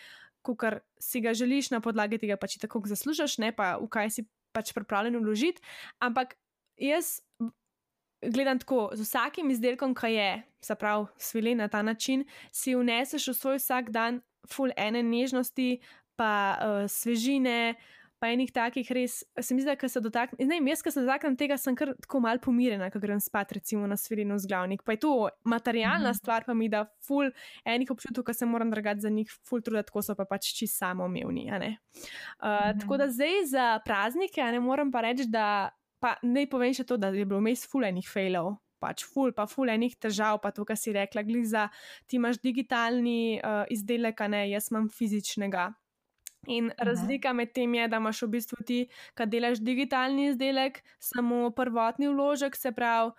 kot 0.46 0.82
si 1.02 1.22
ga 1.26 1.34
želiš, 1.34 1.72
na 1.74 1.82
podlagi 1.82 2.22
tega 2.22 2.38
pač 2.38 2.60
tako 2.62 2.84
zaslužiš, 2.86 3.40
ne 3.42 3.50
pa 3.56 3.76
v 3.82 3.90
kaj 3.90 4.14
si 4.14 4.28
pač 4.56 4.72
pripravljen 4.78 5.18
vložiti. 5.20 5.64
Ampak 6.00 6.38
jaz 6.78 7.20
gledam 8.22 8.60
tako, 8.60 8.90
z 8.94 9.02
vsakim 9.02 9.50
izdelkom, 9.50 9.96
ki 9.96 10.14
je, 10.14 10.30
se 10.62 10.76
pravi, 10.76 11.06
svili 11.18 11.56
na 11.56 11.68
ta 11.68 11.82
način, 11.82 12.26
si 12.52 12.76
vneseš 12.76 13.28
v 13.28 13.34
svoj 13.34 13.58
vsak 13.60 13.90
dan 13.90 14.22
full 14.50 14.74
ene 14.78 15.04
nežnosti, 15.04 15.82
pa 16.16 16.32
uh, 16.56 16.90
svežine 16.90 17.76
pa 18.20 18.30
enih 18.32 18.51
takih 18.53 18.89
res, 18.95 19.20
se 19.41 19.55
mi 19.55 19.63
zdi, 19.63 19.76
da 19.76 19.89
se 19.89 20.01
dotaknem. 20.01 20.47
Ne, 20.47 20.59
jaz, 20.72 20.82
ki 20.86 20.93
se 20.93 21.03
dotaknem 21.03 21.36
tega, 21.39 21.57
sem 21.61 21.76
kar 21.78 21.91
tako 21.99 22.22
mal 22.24 22.39
pomirjena, 22.43 22.89
ko 22.93 23.01
grem 23.03 23.20
spat, 23.24 23.51
recimo 23.57 23.88
na 23.88 23.97
svilino 23.99 24.38
z 24.39 24.49
glavnik. 24.49 24.84
Pa 24.88 24.95
je 24.95 25.01
to 25.03 25.30
materialna 25.43 26.09
mm 26.09 26.13
-hmm. 26.13 26.20
stvar, 26.20 26.45
pa 26.45 26.53
mi 26.53 26.70
da 26.70 26.86
ful 27.07 27.32
enih 27.66 27.91
občutkov, 27.91 28.26
ki 28.26 28.34
se 28.34 28.45
moram 28.45 28.72
dragati 28.72 29.01
za 29.01 29.09
njih, 29.09 29.32
ful 29.49 29.61
truda, 29.61 29.84
tako 29.84 30.01
so 30.01 30.16
pa 30.16 30.26
pač 30.26 30.53
čisto 30.53 30.78
samoumevni. 30.78 31.51
Uh, 31.51 31.57
mm 31.57 31.76
-hmm. 32.41 32.80
Tako 32.82 32.97
da 32.97 33.07
zdaj 33.07 33.45
za 33.45 33.80
praznike, 33.86 34.43
ne 34.43 34.59
moram 34.59 34.91
pa 34.91 35.01
reči, 35.01 35.26
da. 35.28 35.70
Pa 35.99 36.16
ne 36.22 36.45
povem 36.47 36.74
še 36.74 36.84
to, 36.84 36.97
da 36.97 37.07
je 37.07 37.26
bilo 37.26 37.39
vmes 37.39 37.68
fulejnih 37.72 38.09
failov, 38.13 38.57
pač 38.80 39.05
ful, 39.05 39.32
pa 39.32 39.47
fulejnih 39.47 39.95
težav, 39.95 40.41
pa 40.41 40.51
to, 40.51 40.66
kar 40.66 40.78
si 40.78 40.93
rekla, 40.93 41.24
gliza, 41.24 41.70
ti 42.05 42.16
imaš 42.16 42.38
digitalni 42.43 43.39
uh, 43.39 43.63
izdelek, 43.70 44.22
a 44.22 44.28
ne, 44.28 44.49
jaz 44.49 44.72
imam 44.72 44.89
fizičnega. 44.89 45.74
In 46.48 46.72
Aha. 46.72 46.89
razlika 46.89 47.34
med 47.34 47.52
tem 47.54 47.74
je, 47.74 47.88
da 47.88 47.98
imaš 47.98 48.22
v 48.22 48.30
bistvu 48.38 48.64
ti, 48.66 48.80
ki 49.18 49.28
delaš 49.30 49.62
digitalni 49.64 50.30
izdelek, 50.32 50.82
samo 51.00 51.50
prvotni 51.56 52.10
vložek, 52.12 52.56
se 52.56 52.72
pravi, 52.72 53.12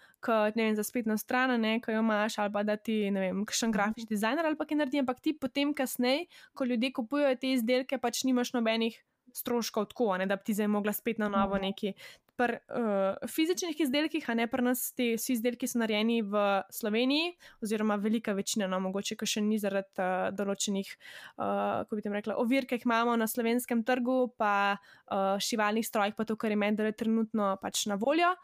ne 0.54 0.62
vem, 0.62 0.76
za 0.76 0.84
spletno 0.86 1.18
stran, 1.18 1.54
ki 1.82 1.92
jo 1.92 2.02
imaš, 2.02 2.38
ali 2.38 2.52
pa 2.52 2.62
da 2.62 2.76
ti, 2.76 3.10
ne 3.10 3.20
vem, 3.20 3.44
kakšen 3.46 3.74
grafični 3.74 4.10
dizajner 4.14 4.46
ali 4.46 4.58
pa 4.58 4.66
kaj 4.66 4.80
naredi, 4.82 5.02
ampak 5.02 5.20
ti 5.20 5.36
potem, 5.38 5.74
kasneje, 5.74 6.26
ko 6.54 6.64
ljudje 6.64 6.92
kupujejo 6.92 7.36
te 7.40 7.52
izdelke, 7.54 7.98
pač 7.98 8.24
nimaš 8.24 8.52
nobenih 8.56 8.98
stroškov 9.36 9.90
tako, 9.92 10.16
ne, 10.16 10.26
da 10.26 10.36
bi 10.36 10.48
ti 10.48 10.54
zdaj 10.56 10.70
mogla 10.72 10.92
spet 10.96 11.18
na 11.18 11.28
novo 11.28 11.58
neki 11.58 11.92
pri 12.36 12.58
uh, 12.58 13.28
fizičnih 13.30 13.80
izdelkih, 13.80 14.24
a 14.30 14.34
ne 14.36 14.46
pri 14.50 14.64
nas, 14.68 14.90
ti 14.96 15.14
vsi 15.16 15.34
izdelki 15.36 15.68
so 15.68 15.80
narejeni 15.80 16.20
v 16.22 16.44
Sloveniji, 16.72 17.34
oziroma 17.64 17.96
velika 18.00 18.34
večina, 18.36 18.68
no 18.70 18.80
mogoče, 18.84 19.16
ki 19.16 19.28
še 19.28 19.44
ni 19.44 19.58
zaradi 19.62 20.02
uh, 20.02 20.28
določenih, 20.36 20.94
uh, 21.36 21.84
kako 21.84 21.98
bi 21.98 22.06
tem 22.06 22.16
rekla, 22.16 22.38
ovir, 22.42 22.68
ki 22.68 22.78
jih 22.78 22.88
imamo 22.88 23.16
na 23.16 23.28
slovenskem 23.30 23.84
trgu, 23.88 24.18
pa 24.38 24.76
uh, 24.76 25.36
šivalnih 25.42 25.86
strojih, 25.86 26.16
pa 26.16 26.28
to, 26.28 26.36
kar 26.36 26.52
je 26.52 26.60
meni, 26.60 26.76
da 26.78 26.90
je 26.90 26.98
trenutno 27.04 27.54
pač 27.62 27.86
na 27.90 27.98
voljo. 28.00 28.34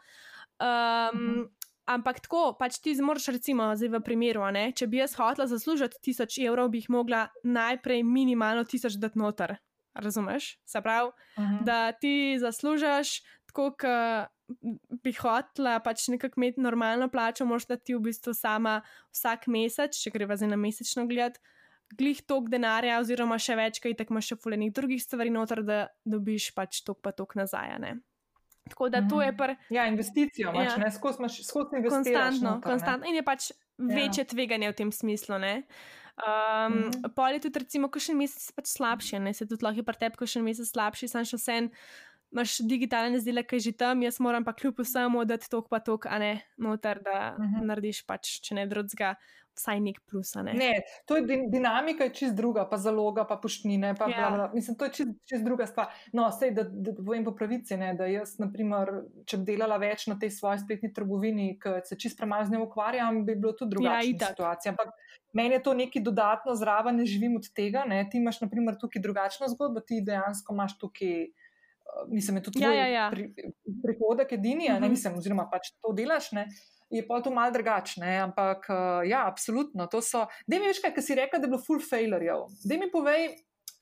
Um, 0.59 0.67
mhm. 0.67 1.43
Ampak 1.83 2.21
tako, 2.23 2.53
pač 2.55 2.77
ti 2.79 2.93
zmoriš, 2.95 3.33
recimo, 3.35 3.65
zdaj 3.75 3.89
v 3.91 3.99
primeru, 4.05 4.45
ne? 4.55 4.69
če 4.71 4.87
bi 4.87 5.01
jaz 5.01 5.17
hotela 5.19 5.49
zaslužiti 5.51 5.99
tisoč 5.99 6.37
evrov, 6.39 6.69
bi 6.71 6.79
jih 6.79 6.87
mogla 6.95 7.25
najprej 7.43 8.05
minimalno 8.07 8.63
tisoč 8.63 8.95
dati 9.03 9.19
noter. 9.19 9.57
Razumeš? 9.93 10.59
Se 10.65 10.81
pravi, 10.81 11.11
uh 11.11 11.43
-huh. 11.43 11.63
da 11.63 11.91
ti 11.91 12.37
zaslužiš 12.39 13.21
tako, 13.53 13.71
kot 13.77 14.33
bi 15.03 15.13
hotela, 15.17 15.77
pač 15.83 16.07
nekako 16.11 16.41
imeti 16.41 16.61
normalno 16.61 17.07
plačo, 17.09 17.45
moš 17.45 17.67
da 17.69 17.77
ti 17.77 17.95
v 17.95 18.03
bistvu 18.09 18.33
sama 18.37 18.81
vsak 19.13 19.47
mesec, 19.47 19.95
če 19.97 20.11
greva 20.13 20.37
za 20.37 20.47
eno 20.47 20.57
mesečno 20.59 21.05
gled, 21.09 21.39
glih 21.97 22.21
tok 22.27 22.49
denarja, 22.51 22.99
oziroma 23.01 23.37
še 23.41 23.57
več, 23.59 23.79
kaj 23.83 23.97
tako 23.99 24.15
imaš 24.15 24.31
še 24.33 24.39
fulejnih 24.43 24.73
drugih 24.75 25.03
stvari 25.03 25.33
noter, 25.33 25.63
da 25.65 25.85
dobiš 26.05 26.51
pač 26.57 26.81
tok 26.85 27.01
pa 27.05 27.13
tok 27.15 27.37
nazaj. 27.39 27.77
Ne? 27.83 27.95
Tako 28.69 28.89
da 28.89 29.03
to 29.07 29.21
je 29.21 29.31
mhm. 29.31 29.39
pr. 29.39 29.55
Ja, 29.75 29.87
investicijo, 29.91 30.53
pač, 30.55 30.71
ja. 30.71 30.77
ne 30.81 30.91
skozi 30.93 31.23
investicijo. 31.23 31.89
Konstantno, 31.89 32.59
konstantno. 32.63 33.09
In 33.09 33.19
je 33.19 33.25
pač 33.27 33.51
večje 33.77 34.23
ja. 34.23 34.29
tveganje 34.29 34.71
v 34.71 34.79
tem 34.79 34.91
smislu. 34.91 35.35
Um, 35.35 35.43
mm 35.43 36.89
-hmm. 36.89 37.13
Pol 37.15 37.33
je 37.33 37.39
tudi, 37.39 37.59
recimo, 37.59 37.89
ko 37.89 37.99
še 37.99 38.13
en 38.13 38.21
mesec 38.21 38.51
pač 38.55 38.67
slabši, 38.69 39.19
ne 39.19 39.33
se 39.33 39.45
tudi 39.45 39.65
lahko 39.65 39.81
je 39.81 39.83
pri 39.83 39.97
tebi, 39.97 40.17
ko 40.17 40.25
še 40.25 40.39
en 40.39 40.45
mesec 40.45 40.69
slabši, 40.69 41.07
sem 41.07 41.25
še 41.25 41.37
vsem 41.37 41.71
imaš 42.33 42.57
digitalne 42.65 43.21
izdelke, 43.21 43.59
že 43.59 43.71
tam, 43.77 44.01
jaz 44.03 44.19
moram 44.19 44.43
pa 44.45 44.53
kljub 44.53 44.81
vsemu 44.81 45.25
dati 45.29 45.49
tok 45.49 45.69
pa 45.69 45.79
tok, 45.79 46.09
a 46.09 46.19
ne 46.19 46.33
noter, 46.57 47.01
da 47.03 47.35
uh 47.37 47.43
mhm. 47.45 47.55
-huh. 47.55 47.65
narediš 47.69 48.03
pač, 48.05 48.39
če 48.41 48.55
ne 48.55 48.67
drugega. 48.67 49.15
Vsaj 49.53 49.79
nek 49.79 49.99
plus. 50.09 50.33
Ne? 50.35 50.53
Ne, 50.53 50.81
to 51.05 51.15
je 51.17 51.37
dinamika, 51.51 52.03
je 52.03 52.13
čist 52.13 52.35
druga, 52.35 52.63
pa 52.69 52.77
zaloga, 52.77 53.21
pa 53.29 53.35
poštnine. 53.37 53.93
Pa 53.95 54.07
ja. 54.09 54.17
bla, 54.17 54.29
bla. 54.37 54.51
Mislim, 54.53 54.77
to 54.77 54.85
je 54.85 54.91
čist, 54.91 55.11
čist 55.29 55.43
druga 55.45 55.67
stvar. 55.69 55.91
No, 56.13 56.31
sej, 56.31 56.51
da, 56.51 56.63
da 56.63 56.93
povem 56.97 57.23
po 57.23 57.35
pravici, 57.35 57.77
ne, 57.77 57.93
da 57.93 58.07
jaz, 58.09 58.39
naprimer, 58.39 58.89
če 59.29 59.37
bi 59.37 59.45
delala 59.51 59.77
več 59.77 60.07
na 60.07 60.17
tej 60.19 60.31
svoji 60.33 60.63
spletni 60.63 60.89
trgovini, 60.93 61.59
ki 61.61 61.69
se 61.85 61.99
čist 62.01 62.17
premalo 62.17 62.45
z 62.45 62.55
njo 62.55 62.63
ukvarjam, 62.65 63.25
bi 63.25 63.35
bilo 63.35 63.53
tudi 63.53 63.75
drugačna 63.75 64.01
ja, 64.01 64.33
situacija. 64.33 64.71
Ampak 64.73 64.89
meni 65.33 65.53
je 65.53 65.63
to 65.63 65.73
nekaj 65.73 66.01
dodatno 66.01 66.55
zraven, 66.55 66.97
ne 66.97 67.05
živim 67.05 67.37
od 67.37 67.53
tega. 67.53 67.85
Ne. 67.85 68.01
Ti 68.09 68.17
imaš, 68.17 68.41
naprimer, 68.41 68.81
tukaj 68.81 69.05
drugačno 69.05 69.53
zgodbo, 69.53 69.85
ti 69.85 70.01
dejansko 70.01 70.53
imaš 70.53 70.79
tukaj 70.81 71.27
mislim, 72.07 72.37
je 72.37 72.43
to 72.43 72.51
tvoj 72.51 72.77
ja, 72.77 72.85
ja, 72.85 72.87
ja. 72.87 73.09
pri, 73.11 73.33
prihodek 73.83 74.31
edini, 74.31 74.65
uh 74.65 74.75
-huh. 74.75 74.79
ne 74.79 74.87
mhm. 74.87 74.89
mislim, 74.89 75.17
oziroma 75.17 75.49
pač 75.51 75.71
to 75.81 75.93
delaš. 75.93 76.31
Ne? 76.31 76.47
Je 76.89 77.07
pa 77.07 77.21
to 77.21 77.31
malo 77.31 77.51
drugačne, 77.51 78.17
ampak 78.17 78.65
uh, 78.69 79.09
ja, 79.09 79.27
absolutno. 79.27 79.87
Da 80.47 80.59
mi 80.59 80.67
veš, 80.67 80.81
kaj 80.81 81.01
si 81.01 81.15
rekel, 81.15 81.39
da 81.39 81.45
je 81.45 81.49
bilo 81.49 81.61
full 81.61 81.81
failure. 81.89 82.33
Da 82.65 82.77
mi 82.77 82.91
povej, 82.91 83.29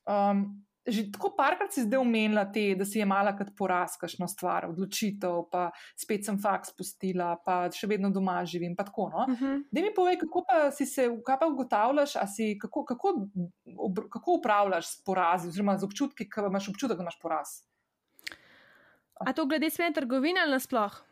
um, 0.08 0.64
že 0.86 1.12
tako 1.14 1.30
parkrat 1.36 1.70
si 1.70 1.84
zdaj 1.86 2.00
omenila 2.02 2.42
te, 2.52 2.74
da 2.74 2.84
si 2.84 2.98
je 2.98 3.06
mala 3.06 3.30
kot 3.38 3.52
poraz, 3.58 3.94
kakšno 4.00 4.26
stvar, 4.28 4.66
odločitev, 4.66 5.46
pa 5.50 5.70
spet 5.98 6.26
sem 6.26 6.38
faks 6.42 6.72
spustila, 6.74 7.36
pa 7.44 7.70
še 7.70 7.86
vedno 7.86 8.10
doma 8.10 8.40
živim. 8.44 8.74
Tako, 8.76 9.08
no? 9.12 9.26
uh 9.28 9.40
-huh. 9.40 9.62
Da 9.70 9.80
mi 9.80 9.94
povej, 9.94 10.18
kako 10.18 10.44
pa 10.48 10.70
si 10.70 10.86
se, 10.86 11.08
kaj 11.26 11.38
pa 11.38 11.46
ugotavljaš, 11.46 12.16
si, 12.34 12.58
kako, 12.58 12.84
kako, 12.84 13.28
kako 14.10 14.32
upravljaš 14.38 14.86
s 14.86 15.04
porazi, 15.04 15.48
oziroma 15.48 15.78
z 15.78 15.84
občutki, 15.84 16.30
ki 16.30 16.40
imaš 16.48 16.68
občutek, 16.68 16.96
da 16.96 17.02
imaš 17.02 17.20
poraz. 17.22 17.71
A 19.26 19.32
to 19.32 19.46
glede 19.46 19.70
smene 19.70 19.94
trgovine 19.94 20.40
ali 20.40 20.56
nasploh? 20.56 21.02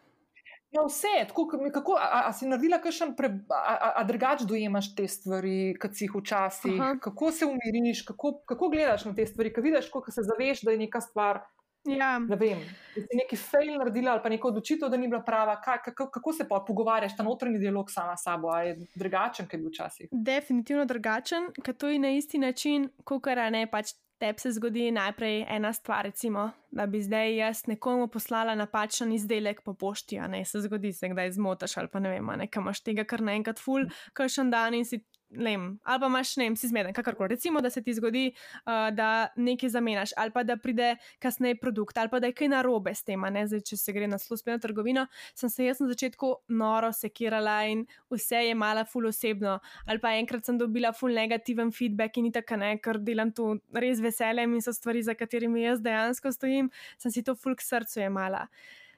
Ja, 0.71 0.85
vse, 0.87 1.09
tako, 1.29 1.49
kako, 1.73 1.97
a, 1.99 2.23
a 2.29 2.33
si 2.33 2.47
naredila, 2.47 2.79
pre, 3.17 3.29
a, 3.51 3.75
a, 3.75 3.93
a 3.97 4.05
drugače 4.05 4.45
dojemaš 4.47 4.95
te 4.95 5.09
stvari, 5.09 5.75
kot 5.83 5.97
si 5.99 6.05
jih 6.05 6.13
včasih, 6.15 6.77
Aha. 6.81 6.99
kako 7.03 7.31
se 7.33 7.47
umiriš, 7.47 8.05
kako, 8.07 8.37
kako 8.47 8.69
gledaš 8.69 9.05
na 9.05 9.15
te 9.15 9.27
stvari, 9.27 9.53
ko 9.53 9.61
vidiš, 9.61 9.91
kako 9.91 10.11
se 10.11 10.23
zaveš, 10.23 10.63
da 10.63 10.71
je 10.71 10.79
neka 10.79 11.01
stvar. 11.01 11.41
Ja. 11.85 12.19
Ne 12.19 12.37
vem, 12.37 12.61
da 12.95 13.03
si 13.03 13.17
neki 13.17 13.37
fail 13.37 13.73
naredila 13.79 14.13
ali 14.13 14.23
pa 14.23 14.29
neko 14.29 14.49
odločitev, 14.49 14.89
da 14.93 14.97
ni 14.97 15.09
bila 15.09 15.23
prava. 15.27 15.57
Kaj, 15.61 15.79
kako, 15.85 16.11
kako 16.11 16.33
se 16.33 16.47
pa 16.49 16.61
pogovarjaš, 16.67 17.17
ta 17.17 17.23
notranji 17.23 17.59
dialog 17.59 17.91
sama 17.91 18.17
s 18.17 18.29
sabo, 18.29 18.49
ali 18.49 18.69
je 18.69 18.77
drugačen, 18.95 19.47
kot 19.47 19.55
je 19.55 19.59
bil 19.59 19.73
včasih? 19.73 20.09
Definitivno 20.13 20.85
drugačen, 20.85 21.51
ker 21.65 21.75
to 21.75 21.89
je 21.89 21.99
na 21.99 22.11
isti 22.15 22.39
način, 22.39 22.91
kot 23.05 23.25
kar 23.25 23.43
ne 23.51 23.67
pač 23.71 23.97
tebi 24.21 24.41
se 24.41 24.53
zgodi 24.53 24.91
najprej 24.93 25.45
ena 25.49 25.73
stvar, 25.73 26.05
recimo, 26.05 26.51
da 26.71 26.87
bi 26.87 27.01
zdaj 27.03 27.37
jaz 27.37 27.63
nekomu 27.67 28.09
poslala 28.09 28.55
napačen 28.55 29.13
izdelek 29.13 29.63
po 29.65 29.75
pošti, 29.75 30.19
a 30.19 30.29
ne 30.29 30.45
se 30.45 30.61
zgodi, 30.61 30.93
se 30.93 31.09
kdaj 31.09 31.33
zmotaš 31.39 31.77
ali 31.81 31.89
pa 31.93 32.01
ne 32.01 32.13
vem, 32.13 32.29
nekaj 32.45 32.61
imaš 32.61 32.83
tega 32.85 33.05
kar 33.05 33.25
naenkrat 33.25 33.59
ful, 33.59 33.89
kar 34.13 34.29
še 34.29 34.45
en 34.45 34.53
dan 34.53 34.77
in 34.77 34.85
si 34.85 35.01
Lem, 35.31 35.79
ali 35.85 36.01
pa 36.01 36.07
imaš, 36.07 36.33
ne 36.37 36.49
vem, 36.49 36.57
si 36.59 36.69
zmeden, 36.69 36.93
kakorkoli. 36.93 37.37
Recimo, 37.37 37.61
da 37.61 37.71
se 37.71 37.83
ti 37.83 37.95
zgodi, 37.95 38.33
uh, 38.35 38.89
da 38.95 39.29
nekaj 39.37 39.71
zamenjaš, 39.71 40.11
ali 40.17 40.33
pa 40.35 40.43
da 40.43 40.57
pride 40.57 40.97
kasneje 41.23 41.55
produkt, 41.61 41.99
ali 41.99 42.11
pa 42.11 42.19
da 42.19 42.27
je 42.27 42.35
kaj 42.35 42.51
narobe 42.51 42.95
s 42.95 43.07
tem. 43.07 43.23
Zdaj, 43.47 43.63
če 43.69 43.79
se 43.79 43.95
gre 43.95 44.09
na 44.11 44.19
službeno 44.19 44.59
trgovino, 44.59 45.07
sem 45.39 45.51
se 45.51 45.69
jaz 45.69 45.81
na 45.81 45.87
začetku 45.93 46.33
noro 46.49 46.91
sekirala 46.93 47.61
in 47.71 47.85
vse 48.11 48.43
je 48.49 48.59
mala 48.59 48.85
ful 48.85 49.07
osebno. 49.07 49.61
Ali 49.87 50.03
pa 50.03 50.17
enkrat 50.19 50.45
sem 50.45 50.59
dobila 50.59 50.91
ful 50.93 51.15
negativen 51.15 51.71
feedback 51.71 52.19
in 52.19 52.33
tako 52.35 52.59
ne, 52.59 52.75
ker 52.83 52.99
delam 52.99 53.31
to 53.31 53.55
res 53.73 54.03
veseljem 54.03 54.59
in 54.59 54.67
so 54.67 54.75
stvari, 54.75 55.05
za 55.07 55.15
katerimi 55.15 55.63
jaz 55.63 55.81
dejansko 55.81 56.35
stojim, 56.35 56.73
sem 56.99 57.15
si 57.15 57.23
to 57.23 57.37
ful 57.39 57.55
k 57.55 57.63
srcu 57.63 58.03
jemala. 58.03 58.49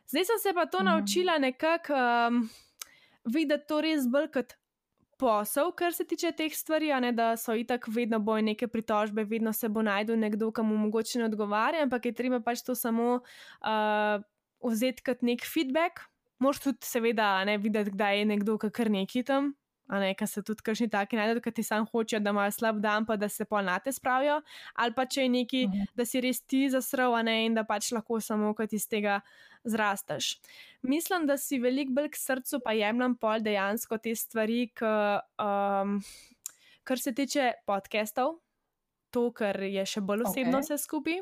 Zdaj 0.09 0.25
sem 0.33 0.43
se 0.43 0.57
pa 0.57 0.67
to 0.67 0.81
mm. 0.81 0.85
naučila 0.85 1.39
nekako 1.39 1.95
um, 1.95 2.43
videti 3.25 3.69
to 3.69 3.81
res 3.85 4.09
bolj 4.09 4.33
kot 4.33 4.57
posel, 5.23 5.71
kar 5.79 5.95
se 5.95 6.07
tiče 6.09 6.33
teh 6.35 6.55
stvari, 6.55 6.91
ne, 7.01 7.13
da 7.15 7.37
so 7.39 7.55
itak 7.55 7.87
vedno 7.95 8.19
boj 8.19 8.43
neke 8.43 8.67
pritožbe, 8.69 9.25
vedno 9.31 9.53
se 9.55 9.71
bo 9.71 9.85
najdel 9.87 10.19
nekdo, 10.19 10.51
ki 10.51 10.67
mu 10.67 10.81
mogoče 10.87 11.23
ne 11.23 11.29
odgovarja, 11.31 11.87
ampak 11.87 12.11
je 12.11 12.15
treba 12.19 12.43
pač 12.43 12.65
to 12.67 12.75
samo 12.75 13.21
uh, 13.23 14.25
vzeti 14.67 15.07
kot 15.07 15.23
nek 15.23 15.47
feedback. 15.47 16.09
Moš 16.43 16.59
tudi, 16.65 16.83
seveda, 16.83 17.37
ne 17.47 17.55
videti, 17.63 17.95
kdaj 17.95 18.19
je 18.19 18.31
nekdo, 18.35 18.59
kar 18.59 18.91
neki 18.91 19.23
tam 19.29 19.53
a 19.87 19.99
ne, 20.01 20.13
ker 20.15 20.29
se 20.29 20.43
tudi 20.43 20.63
kršni 20.65 20.89
taki 20.91 21.19
najdejo, 21.19 21.43
ker 21.45 21.53
ti 21.53 21.65
sam 21.67 21.87
hočejo, 21.87 22.21
da 22.23 22.31
imajo 22.31 22.51
slab 22.55 22.81
dan, 22.81 23.07
pa 23.07 23.17
da 23.17 23.29
se 23.29 23.45
polnate 23.45 23.93
spravijo, 23.93 24.41
ali 24.75 24.95
pa 24.95 25.07
če 25.07 25.23
je 25.23 25.29
neki, 25.29 25.63
-huh. 25.67 25.87
da 25.95 26.05
si 26.05 26.21
res 26.21 26.41
ti 26.41 26.69
zasrl, 26.71 27.15
a 27.15 27.23
ne, 27.23 27.47
in 27.47 27.55
da 27.55 27.65
pač 27.65 27.93
lahko 27.93 28.21
samo 28.21 28.55
kot 28.55 28.73
iz 28.73 28.89
tega 28.89 29.21
zrasteš. 29.65 30.41
Mislim, 30.83 31.27
da 31.27 31.37
si 31.39 31.59
veliko 31.59 31.93
bolj 31.93 32.11
k 32.11 32.17
srcu 32.17 32.61
pa 32.65 32.73
jemljem 32.73 33.17
pol 33.17 33.41
dejansko 33.41 33.99
te 33.99 34.15
stvari, 34.15 34.71
k, 34.75 34.87
um, 35.39 36.01
kar 36.85 36.99
se 36.99 37.15
tiče 37.15 37.53
podcastov, 37.67 38.39
to, 39.11 39.31
kar 39.33 39.63
je 39.63 39.87
še 39.87 40.01
bolj 40.01 40.23
osebno 40.27 40.59
okay. 40.59 40.63
vse 40.63 40.79
skupaj. 40.79 41.21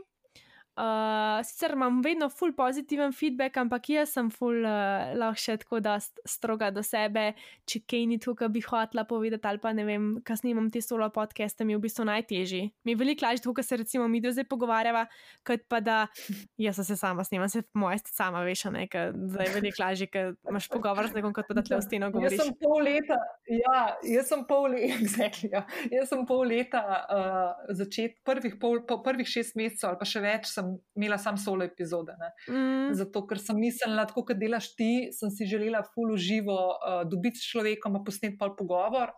Uh, 0.79 1.43
sicer 1.45 1.73
imam 1.75 1.99
vedno 2.01 2.29
full 2.31 2.53
pozitiven 2.57 3.13
feedback, 3.13 3.57
ampak 3.59 3.89
jaz 3.91 4.13
sem 4.15 4.29
full 4.31 4.63
uh, 4.63 5.11
lahko 5.19 5.43
še 5.43 5.57
tako 5.65 5.81
da 5.83 5.97
stroga 6.01 6.69
do 6.71 6.85
sebe, 6.87 7.33
če 7.69 7.81
kaj 7.91 8.05
ni 8.07 8.17
tukaj 8.23 8.49
bi 8.55 8.63
hotla 8.65 9.03
povedati, 9.05 9.49
ali 9.51 9.61
pa 9.61 9.73
ne 9.77 9.85
vem, 9.85 10.07
kaj 10.25 10.41
snimam 10.41 10.71
te 10.73 10.81
solo 10.81 11.09
podcaste, 11.13 11.67
mi 11.67 11.75
je 11.75 11.81
v 11.81 11.85
bistvu 11.85 12.07
najtežji. 12.09 12.63
Mi 12.87 12.95
je 12.95 13.01
veliko 13.03 13.27
lažje, 13.27 13.51
ko 13.51 13.65
se 13.67 13.81
recimo 13.83 14.07
mi 14.09 14.23
zdaj 14.23 14.47
pogovarjava, 14.49 15.03
kot 15.45 15.67
pa 15.69 15.83
da 15.85 15.99
jaz 16.65 16.79
se 16.87 16.97
sama 16.97 17.27
snimam, 17.27 17.51
se 17.51 17.65
moja 17.75 17.99
sta 17.99 18.15
sama 18.15 18.45
veš, 18.47 18.65
ne, 18.71 18.87
ker 18.89 19.11
zdaj 19.35 19.51
je 19.51 19.57
veliko 19.59 19.83
lažje, 19.83 20.09
ker 20.15 20.33
imaš 20.49 20.71
pogovor 20.71 21.11
z 21.11 21.19
nekom, 21.19 21.35
kot 21.35 21.51
pa 21.51 21.59
da 21.59 21.67
tle 21.67 21.81
v 21.83 21.87
steno 21.89 22.13
govoriš. 22.15 22.39
Jaz 22.39 22.47
sem 22.47 22.57
pol 22.63 22.87
leta, 22.87 23.21
ja, 23.51 23.83
jaz 24.15 24.33
sem 24.33 24.47
pol 24.47 24.71
leta, 24.79 24.97
exactly, 25.03 25.51
ja. 25.59 25.67
jaz 25.91 26.15
sem 26.15 26.25
pol 26.31 26.47
leta 26.47 26.87
uh, 26.87 27.77
začet, 27.83 28.21
prvih, 28.25 28.57
pol, 28.63 28.85
po, 28.87 29.03
prvih 29.03 29.29
šest 29.29 29.59
mesecev 29.59 29.91
ali 29.91 30.01
pa 30.01 30.09
še 30.09 30.25
več 30.25 30.49
sem 30.55 30.70
imela 30.97 31.19
sam 31.19 31.39
solo 31.39 31.65
epizode. 31.65 32.15
Mm. 32.49 32.93
Zato, 32.99 33.25
ker 33.27 33.41
sem 33.43 33.59
mislila, 33.61 34.05
da 34.05 34.15
kot 34.15 34.33
delaš 34.39 34.73
ti, 34.79 35.11
sem 35.17 35.33
si 35.35 35.49
želela 35.49 35.83
full 35.95 36.17
živo 36.21 36.59
uh, 36.77 37.03
dobiti 37.09 37.41
s 37.41 37.51
človekom, 37.53 37.99
pa 37.99 38.05
posneti 38.07 38.39
pa 38.41 38.51
pogovor. 38.57 39.15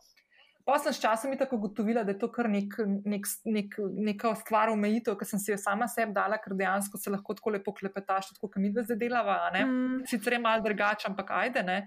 Pa 0.62 0.76
sem 0.78 0.94
s 0.94 1.02
časom 1.02 1.34
tako 1.34 1.56
ugotovila, 1.58 2.04
da 2.06 2.14
je 2.14 2.20
to 2.22 2.28
kar 2.30 2.46
nek, 2.50 2.76
nek, 3.04 3.26
nek, 3.50 3.74
neka 4.06 4.30
stvar 4.38 4.70
omejitev, 4.70 5.16
ki 5.18 5.26
sem 5.26 5.40
si 5.42 5.50
jo 5.50 5.58
sama 5.58 5.88
sebi 5.90 6.14
dala, 6.14 6.38
ker 6.38 6.54
dejansko 6.54 7.00
se 7.02 7.10
lahko 7.10 7.34
tako 7.34 7.56
lepo 7.56 7.74
klepetaš, 7.74 8.30
kot 8.38 8.54
mi 8.62 8.70
zdaj 8.70 8.98
delava. 9.00 9.40
Mm. 9.56 10.04
Sicer 10.06 10.38
je 10.38 10.42
malo 10.44 10.62
drugače, 10.62 11.10
ampak 11.10 11.34
ajde. 11.40 11.66
Ne? 11.66 11.80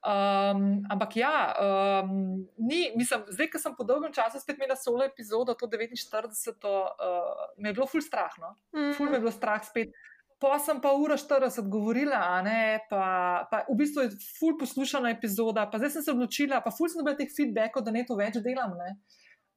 Um, 0.00 0.80
ampak 0.88 1.16
ja, 1.16 1.52
um, 1.60 2.48
ni, 2.56 2.88
mislim, 2.96 3.20
zdaj, 3.28 3.50
ko 3.52 3.58
sem 3.60 3.74
po 3.76 3.84
dolgem 3.84 4.12
času 4.16 4.40
spet 4.40 4.56
imela 4.56 4.76
solo 4.76 5.04
epizodo, 5.04 5.52
to 5.54 5.68
49, 5.68 6.30
uh, 6.64 7.42
me 7.60 7.68
je 7.68 7.76
bilo 7.76 7.86
ful 7.86 8.00
strah. 8.00 8.32
No? 8.40 8.54
Mm. 8.72 8.94
Ful 8.96 9.10
me 9.10 9.18
je 9.18 9.24
bilo 9.26 9.32
strah 9.34 9.60
spet. 9.64 9.92
Pa 10.40 10.56
sem 10.56 10.78
pa 10.80 10.94
ura 10.96 11.18
40 11.20 11.68
govorila, 11.68 12.40
ne, 12.40 12.80
pa, 12.88 13.44
pa 13.50 13.58
v 13.68 13.76
bistvu 13.76 14.06
je 14.06 14.14
ful 14.38 14.54
poslušana 14.56 15.10
epizoda, 15.12 15.66
pa 15.68 15.76
zdaj 15.76 15.98
sem 15.98 16.06
se 16.06 16.14
odločila, 16.14 16.62
pa 16.64 16.72
ful 16.72 16.88
sem 16.88 17.02
dobila 17.02 17.18
teh 17.18 17.28
feedbackov, 17.28 17.84
da 17.84 17.92
ne 17.92 18.06
to 18.08 18.16
več 18.16 18.38
delam. 18.40 18.72
Ne. 18.80 18.94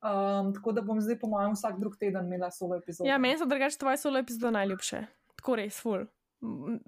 Um, 0.04 0.52
tako 0.52 0.74
da 0.76 0.84
bom 0.84 1.00
zdaj, 1.00 1.16
po 1.22 1.30
mojem, 1.32 1.56
vsak 1.56 1.80
drug 1.80 1.96
teden 1.96 2.28
imela 2.28 2.52
solo 2.52 2.76
epizodo. 2.76 3.08
Ja, 3.08 3.16
meni 3.16 3.40
so 3.40 3.48
drugače 3.48 3.80
tvoje 3.80 4.02
solo 4.04 4.20
epizode 4.20 4.52
najljubše. 4.58 5.06
Tako 5.40 5.56
res, 5.62 5.80
ful. 5.80 6.04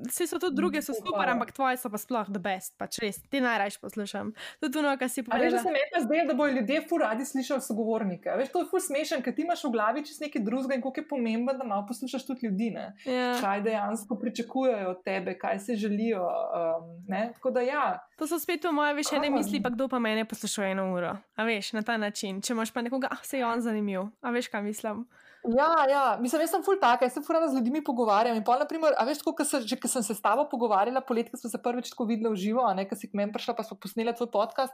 Vse 0.10 0.28
so 0.28 0.40
tudi 0.40 0.56
druge, 0.56 0.82
so 0.84 0.94
super, 0.94 1.30
ampak 1.32 1.54
tvoje 1.56 1.78
so 1.80 1.90
pa 1.90 2.00
sploh 2.02 2.28
the 2.28 2.42
best, 2.44 2.74
pač 2.78 3.00
res, 3.00 3.22
ti 3.32 3.40
najraje 3.40 3.78
poslušam. 3.82 4.34
Je 4.60 4.70
to, 4.72 4.84
kar 5.00 5.10
si 5.10 5.24
povedal. 5.24 5.56
Da 5.56 5.64
se 5.64 5.72
mi 5.72 5.84
pa 5.94 6.02
zdaj, 6.04 6.26
da 6.28 6.36
bojo 6.36 6.58
ljudje 6.58 6.82
fu 6.90 7.00
radi 7.00 7.26
slišali 7.26 7.64
sogovornike. 7.64 8.36
Veš, 8.36 8.52
to 8.52 8.66
je 8.66 8.70
fu 8.72 8.82
smešen, 8.84 9.24
ker 9.24 9.36
ti 9.36 9.46
imaš 9.48 9.64
v 9.64 9.72
glavi 9.72 10.04
čez 10.06 10.20
nekaj 10.20 10.44
drugega 10.44 10.76
in 10.76 10.84
koliko 10.84 11.00
je 11.00 11.08
pomembno, 11.08 11.56
da 11.56 11.64
malo 11.64 11.86
poslušaš 11.88 12.28
tudi 12.28 12.48
ljudi. 12.48 12.74
Ja. 13.06 13.40
Kaj 13.42 13.62
dejansko 13.62 14.20
pričakujejo 14.20 14.90
od 14.90 15.04
tebe, 15.04 15.38
kaj 15.40 15.60
se 15.60 15.76
želijo. 15.80 16.28
Um, 16.28 17.06
Tako 17.34 17.52
da 17.52 17.62
ja. 17.62 17.86
To 18.20 18.28
so 18.28 18.40
spet 18.40 18.66
moje 18.72 18.94
veš, 18.94 19.12
ne 19.22 19.30
misli, 19.30 19.62
pa 19.64 19.70
kdo 19.70 19.88
pa 19.88 20.00
mene 20.00 20.26
posluša 20.26 20.66
eno 20.76 20.92
uro. 20.94 21.16
A 21.36 21.44
veš, 21.44 21.74
na 21.74 21.82
ta 21.82 21.98
način. 21.98 22.42
Če 22.42 22.54
imaš 22.54 22.72
pa 22.74 22.82
nekoga, 22.82 23.08
ah, 23.12 23.24
se 23.24 23.40
je 23.40 23.46
on 23.46 23.62
zanimiv. 23.62 24.10
A 24.22 24.32
veš, 24.36 24.52
kaj 24.52 24.64
mislim. 24.64 25.06
Ja, 25.54 25.86
ja, 25.90 26.18
mislim, 26.22 26.42
jaz 26.42 26.56
sem 26.56 26.64
full 26.66 26.80
taka, 26.82 27.06
jaz 27.06 27.14
sem 27.14 27.24
full 27.24 27.38
rada 27.38 27.52
z 27.52 27.60
ljudmi 27.60 27.84
pogovarjam. 27.86 28.40
Pol, 28.44 28.58
naprimer, 28.62 28.96
a 28.98 29.06
veš, 29.06 29.22
ko 29.46 29.50
se, 29.62 29.62
že 29.68 29.78
ko 29.78 29.88
sem 29.88 30.02
se 30.02 30.16
s 30.18 30.22
tabo 30.22 30.50
pogovarjala, 30.50 31.06
poletje, 31.06 31.32
ko 31.32 31.38
smo 31.38 31.50
se 31.54 31.62
prvič 31.62 31.94
tako 31.94 32.10
videli 32.10 32.34
v 32.34 32.40
živo, 32.42 32.66
a 32.66 32.74
ne, 32.74 32.88
ko 32.90 32.98
si 32.98 33.06
k 33.06 33.14
meni 33.14 33.30
prišla, 33.30 33.54
pa 33.54 33.62
smo 33.62 33.78
posneli 33.78 34.10
tvoj 34.18 34.32
podcast, 34.34 34.74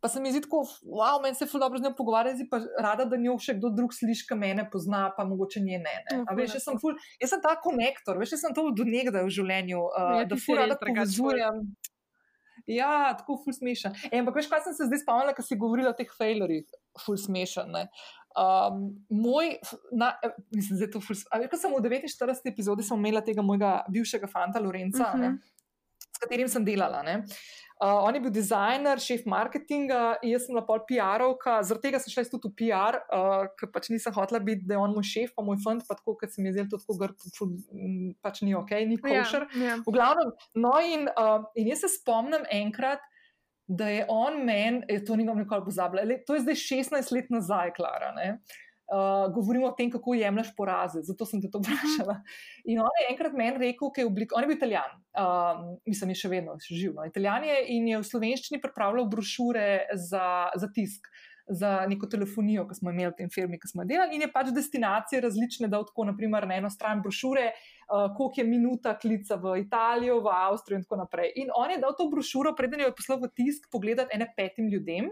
pa 0.00 0.12
se 0.12 0.20
mi 0.20 0.32
zdi 0.32 0.44
tako, 0.44 0.68
wow, 0.84 1.16
meni 1.24 1.34
se 1.34 1.48
full 1.48 1.62
dobro 1.62 1.80
z 1.80 1.88
njo 1.88 1.94
pogovarja, 1.96 2.36
zdaj 2.36 2.48
pa 2.52 2.60
rada, 2.76 3.08
da 3.08 3.16
njo 3.16 3.38
še 3.40 3.56
kdo 3.56 3.72
drug 3.72 3.96
sliši, 3.96 4.28
ki 4.28 4.36
mene 4.36 4.68
pozna, 4.68 5.08
pa 5.16 5.24
mogoče 5.24 5.64
nje 5.64 5.80
ne. 5.80 5.96
ne. 6.10 6.20
A 6.28 6.36
veš, 6.36 6.60
jaz 6.60 6.68
sem 6.68 6.76
full, 6.82 6.98
jaz 7.22 7.32
sem 7.32 7.40
ta 7.40 7.56
konektor, 7.56 8.20
veš, 8.20 8.36
jaz 8.36 8.44
sem 8.44 8.56
to 8.56 8.68
do 8.76 8.84
nekdaj 8.84 9.24
v 9.24 9.32
življenju, 9.40 9.80
uh, 9.88 10.20
ja, 10.20 10.28
da 10.28 10.36
full 10.36 10.60
rada 10.60 10.76
povezujem. 10.76 11.64
Ja, 12.68 13.14
tako 13.18 13.38
ful 13.40 13.54
smešen. 13.56 13.94
E, 14.10 14.20
ampak 14.20 14.36
veš, 14.36 14.48
kaj 14.50 14.66
sem 14.66 14.74
se 14.76 14.86
zdaj 14.86 15.00
spomnila, 15.02 15.34
ko 15.34 15.42
si 15.42 15.58
govorila 15.58 15.94
o 15.94 15.96
teh 15.96 16.10
failurjih, 16.14 16.68
ful 17.02 17.16
smešen. 17.18 17.72
Um, 18.38 19.06
moj, 19.10 19.56
na, 19.92 20.12
mislim, 20.54 20.78
da 20.78 20.84
je 20.84 20.90
to 20.90 21.00
ful 21.02 21.16
smešen. 21.18 21.48
Ko 21.50 21.58
sem 21.58 21.72
v 21.74 21.80
49. 21.82 22.46
epizodi 22.52 22.86
imela 22.94 23.24
tega 23.26 23.42
mojega 23.42 23.80
bivšega 23.90 24.30
fanta 24.30 24.62
Lorenca, 24.62 25.02
uh 25.02 25.14
-huh. 25.14 25.20
ne, 25.20 25.28
mhm. 25.28 25.36
s 26.14 26.18
katerim 26.22 26.48
sem 26.48 26.64
delala. 26.64 27.02
Ne. 27.02 27.24
Uh, 27.80 28.04
on 28.04 28.14
je 28.14 28.20
bil 28.20 28.30
dizajner, 28.30 29.00
šef 29.00 29.22
marketinga, 29.24 30.18
jaz 30.22 30.42
sem 30.44 30.52
bila 30.52 30.66
pol 30.66 30.82
PR-ovka, 30.84 31.62
zaradi 31.64 31.86
tega 31.86 32.00
sem 32.02 32.12
šla 32.12 32.26
tudi 32.28 32.50
v 32.50 32.56
PR, 32.58 32.98
uh, 33.08 33.46
ker 33.56 33.70
pač 33.72 33.88
nisem 33.88 34.12
hotela 34.12 34.36
biti, 34.44 34.66
da 34.68 34.74
je 34.74 34.80
on 34.84 34.92
moj 34.92 35.06
šef, 35.08 35.30
pa 35.32 35.42
moj 35.42 35.56
fant, 35.64 35.86
pa 35.88 35.96
tako, 35.96 36.12
ker 36.20 36.28
se 36.28 36.42
mi 36.42 36.50
je 36.50 36.58
zdelo 36.58 36.68
to 36.74 36.80
tako 36.82 36.98
grd, 37.00 37.16
pač 38.20 38.42
ni 38.44 38.52
ok, 38.54 38.74
ni 38.84 38.98
ja, 38.98 39.04
košer. 39.06 39.46
Yeah, 39.48 39.64
yeah. 39.64 39.80
V 39.86 39.94
glavnem, 39.96 40.34
no 40.60 40.74
in, 40.84 41.08
uh, 41.08 41.48
in 41.56 41.72
jaz 41.72 41.86
se 41.86 41.88
spomnim 41.94 42.44
enkrat, 42.52 43.00
da 43.70 43.88
je 43.88 44.06
on 44.08 44.40
meni, 44.44 44.82
e, 44.88 44.98
to 45.04 45.16
nimam 45.16 45.38
nikoli 45.38 45.64
pozabila, 45.64 46.02
to 46.26 46.34
je 46.34 46.42
zdaj 46.46 46.58
16 46.64 47.14
let 47.14 47.30
nazaj, 47.30 47.74
Klara. 47.76 48.10
Uh, 48.90 49.28
govorimo 49.30 49.68
o 49.68 49.74
tem, 49.78 49.86
kako 49.90 50.16
jemliš 50.18 50.48
poraze, 50.56 50.98
zato 51.06 51.22
sem 51.26 51.38
te 51.38 51.46
to 51.46 51.60
vprašala. 51.62 52.16
In 52.66 52.80
on 52.82 52.96
je 52.98 53.12
enkrat 53.12 53.36
meni 53.38 53.62
rekel, 53.62 53.92
da 53.94 54.02
je 54.02 54.06
oblik, 54.08 54.34
on 54.34 54.42
je 54.42 54.48
bil 54.50 54.56
italijan, 54.56 54.96
uh, 55.14 55.60
mislim, 55.86 56.10
je 56.10 56.18
še 56.18 56.30
vedno 56.32 56.56
živ. 56.58 56.96
No. 56.96 57.06
Italijan 57.06 57.46
je 57.46 57.60
in 57.76 57.86
je 57.92 58.00
v 58.02 58.08
slovenščini 58.08 58.58
pripravljal 58.64 59.06
brošure 59.12 59.68
za, 59.94 60.50
za 60.58 60.70
tisk. 60.74 61.06
Uh, 61.06 61.29
za 61.50 61.86
neko 61.88 62.06
telefonijo, 62.06 62.64
ki 62.68 62.78
smo 62.78 62.90
imeli 62.90 63.10
v 63.10 63.16
tem 63.18 63.30
firmi, 63.34 63.58
ki 63.58 63.68
smo 63.72 63.84
delali, 63.84 64.14
in 64.14 64.22
je 64.22 64.30
pač 64.32 64.52
destinacije 64.54 65.20
različne, 65.24 65.68
da 65.68 65.82
lahko 65.82 66.06
naprimer 66.06 66.46
na 66.48 66.60
eno 66.60 66.70
stran 66.70 67.02
brošure, 67.02 67.50
uh, 67.50 68.06
koliko 68.16 68.40
je 68.40 68.46
minuta 68.46 68.94
klica 68.98 69.38
v 69.40 69.56
Italijo, 69.64 70.20
v 70.22 70.30
Avstrijo 70.34 70.78
in 70.78 70.86
tako 70.86 71.00
naprej. 71.02 71.32
In 71.42 71.50
on 71.56 71.74
je 71.74 71.80
dal 71.82 71.96
to 71.98 72.06
brošuro, 72.12 72.54
preden 72.56 72.84
jo 72.84 72.92
je 72.92 72.96
poslal 72.96 73.18
v 73.24 73.32
tisk, 73.34 73.66
pogledati 73.72 74.14
ene 74.16 74.30
petim 74.36 74.70
ljudem. 74.70 75.10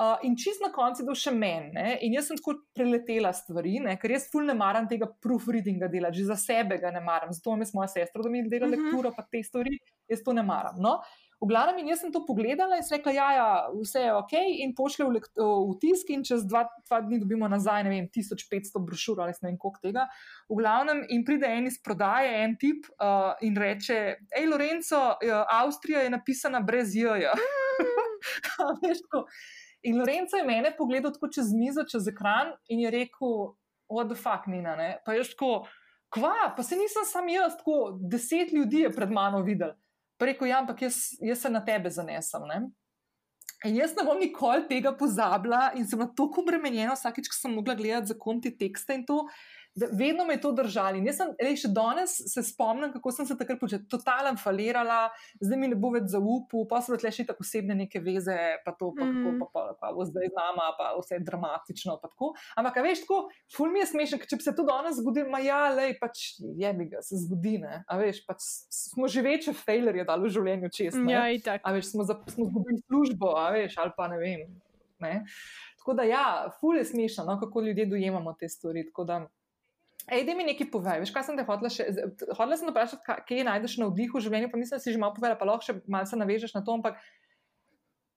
Uh, 0.00 0.16
in 0.24 0.36
čist 0.38 0.62
na 0.64 0.70
koncu 0.72 1.02
je 1.02 1.06
to 1.10 1.14
še 1.18 1.32
meni. 1.34 1.96
In 2.06 2.14
jaz 2.16 2.30
sem 2.30 2.38
tako 2.38 2.54
preletela 2.72 3.34
stvari, 3.36 3.74
ne? 3.84 3.98
ker 4.00 4.14
jaz 4.14 4.30
ful 4.32 4.46
ne 4.48 4.54
maram 4.56 4.86
tega 4.88 5.10
proofreadinga 5.20 5.90
delati, 5.92 6.22
že 6.22 6.30
za 6.30 6.38
sebe 6.40 6.78
ga 6.80 6.92
ne 6.94 7.02
maram. 7.04 7.34
Zato 7.36 7.52
imam 7.52 7.68
moja 7.76 7.90
sestra, 7.98 8.22
da 8.24 8.32
mi 8.32 8.46
dela 8.48 8.64
uh 8.64 8.70
mhm. 8.70 8.78
-huh. 8.78 8.86
lekturo, 8.86 9.12
pa 9.16 9.26
te 9.28 9.42
stvari, 9.44 9.76
jaz 10.08 10.22
to 10.24 10.32
ne 10.32 10.42
maram. 10.42 10.80
No? 10.80 11.00
V 11.40 11.48
glavnem, 11.48 11.78
in 11.80 11.88
jaz 11.88 12.02
sem 12.04 12.10
to 12.12 12.20
pogledala 12.28 12.76
in 12.76 12.84
rekla, 12.84 13.12
ja, 13.16 13.28
ja, 13.32 13.48
vse 13.72 14.02
je 14.02 14.12
ok, 14.12 14.32
in 14.60 14.74
pošlje 14.76 15.06
v, 15.08 15.20
v 15.40 15.76
tisk, 15.80 16.10
in 16.12 16.20
čez 16.26 16.44
dva, 16.44 16.66
dva 16.84 16.98
dni 17.00 17.16
dobimo 17.22 17.48
nazaj, 17.48 17.86
ne 17.86 17.94
vem, 17.94 18.08
1500 18.12 18.82
brošur 18.84 19.22
ali 19.24 19.32
ne 19.40 19.48
vem 19.48 19.56
koliko 19.56 19.80
tega. 19.80 20.04
V 20.52 20.58
glavnem, 20.60 21.00
in 21.08 21.24
pride 21.24 21.48
en 21.48 21.70
iz 21.70 21.80
prodaje, 21.80 22.28
en 22.44 22.58
tip 22.60 22.90
uh, 22.92 23.32
in 23.40 23.56
reče: 23.56 23.96
Hej, 24.36 24.50
Lorenzo, 24.52 25.00
uh, 25.16 25.40
Avstrija 25.56 26.04
je 26.04 26.12
napisana 26.12 26.60
brez 26.60 26.92
J. 26.92 27.32
in 29.88 29.96
Lorenzo 29.96 30.36
je 30.36 30.44
mene 30.44 30.76
pogledal 30.76 31.16
tako 31.16 31.32
čez 31.32 31.56
mizo, 31.56 31.88
čez 31.88 32.12
ekran 32.12 32.52
in 32.68 32.84
je 32.84 32.92
rekel: 32.92 33.54
What 33.88 34.12
the 34.12 34.16
fuck, 34.18 34.44
Nina, 34.44 34.76
ne? 34.76 34.98
pa 35.06 35.16
je 35.16 35.24
ško. 35.32 35.64
Kva, 36.12 36.50
pa 36.52 36.62
se 36.66 36.76
nisem 36.76 37.06
sam 37.06 37.28
jaz, 37.32 37.56
tako 37.56 37.96
deset 38.12 38.52
ljudi 38.52 38.84
je 38.84 38.92
pred 38.92 39.08
mano 39.08 39.40
videl 39.46 39.72
rekel, 40.28 40.50
ja, 40.50 40.60
ampak 40.60 40.82
jaz, 40.82 41.00
jaz 41.20 41.40
se 41.44 41.50
na 41.50 41.62
tebe 41.64 41.90
zanesem. 41.90 42.44
Ne? 42.48 42.60
In 43.64 43.76
jaz 43.76 43.92
ne 43.96 44.04
bom 44.04 44.18
nikoli 44.20 44.64
tega 44.68 44.92
pozabila 44.96 45.70
in 45.76 45.86
sem 45.86 46.00
bila 46.00 46.10
tako 46.16 46.44
obremenjena, 46.44 46.96
vsakeč, 46.96 47.28
ko 47.28 47.36
sem 47.36 47.54
mogla 47.54 47.76
gledati 47.76 48.12
za 48.12 48.16
konti 48.18 48.52
tekste 48.56 48.96
in 48.96 49.04
to 49.08 49.22
vedno 49.74 50.24
me 50.24 50.34
je 50.34 50.40
to 50.40 50.52
držalo. 50.52 50.98
Jaz 51.06 51.20
sem, 51.20 51.32
rej, 51.40 51.56
še 51.62 51.70
danes 51.74 52.16
se 52.32 52.42
spomnim, 52.46 52.90
kako 52.92 53.12
sem 53.14 53.26
se 53.26 53.36
takrat 53.38 53.60
počela, 53.60 53.82
totalno 53.90 54.34
falirala, 54.40 55.10
zdaj 55.40 55.60
mi 55.60 55.70
ne 55.70 55.78
bo 55.78 55.92
več 55.94 56.10
zaupal, 56.12 56.66
pa 56.70 56.80
so 56.82 56.96
le 56.96 57.12
še 57.14 57.26
tako 57.28 57.44
osebne 57.46 57.76
neke 57.78 58.02
veze, 58.02 58.36
pa 58.64 58.74
to, 58.74 58.90
pa, 58.96 59.06
mm. 59.06 59.16
kako, 59.16 59.32
pa, 59.38 59.48
pa, 59.52 59.76
pa, 59.80 59.92
pa 59.96 60.06
zdaj 60.08 60.30
z 60.30 60.36
nama, 60.36 60.70
pa 60.78 60.90
vse 60.98 61.18
je 61.18 61.24
dramatično. 61.28 61.98
Ampak, 62.60 62.80
veš, 62.84 63.04
tako, 63.04 63.20
ful 63.54 63.72
mi 63.72 63.82
je 63.82 63.90
smešno, 63.92 64.20
če 64.26 64.40
bi 64.40 64.46
se 64.46 64.54
to 64.56 64.66
danes 64.68 64.98
zgodilo, 65.00 65.30
ma 65.32 65.42
ja, 65.44 65.62
le, 65.74 65.92
pač 66.00 66.40
je 66.40 66.72
mi 66.76 66.88
ga, 66.90 67.04
se 67.06 67.20
zgodi, 67.24 67.58
ne. 67.62 67.82
A 67.86 68.00
veš, 68.00 68.24
pač 68.28 68.44
smo 68.74 69.08
že 69.10 69.22
večje 69.24 69.54
failerje 69.56 70.06
dali 70.08 70.28
v 70.28 70.34
življenju 70.34 70.72
čest. 70.74 71.00
Ja, 71.10 71.26
itak. 71.32 71.62
A 71.64 71.74
veš, 71.76 71.92
smo, 71.94 72.06
za, 72.08 72.18
smo 72.34 72.50
zgubili 72.50 72.82
službo, 72.86 73.34
a 73.38 73.50
veš, 73.54 73.78
ali 73.80 73.94
pa 73.96 74.10
ne 74.10 74.18
vem. 74.20 74.48
Ne. 75.00 75.24
Tako 75.80 75.94
da, 75.96 76.04
ja, 76.04 76.24
ful 76.60 76.76
je 76.76 76.84
smešno, 76.84 77.24
no, 77.24 77.38
kako 77.40 77.62
ljudje 77.64 77.86
dojemamo 77.86 78.34
te 78.40 78.48
stvari. 78.48 78.84
Ej, 80.10 80.24
da 80.26 80.34
mi 80.34 80.44
nekaj 80.48 80.70
povej, 80.72 81.00
veš, 81.04 81.14
kaj 81.14 81.28
sem 81.28 81.38
te 81.38 81.46
hotela 81.46 81.70
še. 81.70 81.86
Hotela 82.34 82.58
sem 82.58 82.70
vprašati, 82.70 83.16
kje 83.28 83.46
najdeš 83.46 83.78
na 83.78 83.90
vdihu 83.92 84.18
v 84.18 84.24
življenju, 84.26 84.50
pa 84.50 84.58
mislim, 84.58 84.76
da 84.78 84.82
si 84.82 84.94
že 84.94 85.00
malo 85.00 85.14
povedala, 85.14 85.38
pa 85.38 85.48
lahko 85.48 85.68
še 85.68 85.78
malo 85.86 86.08
se 86.10 86.18
navežeš 86.18 86.56
na 86.58 86.64
to. 86.66 86.74
Ampak 86.80 86.98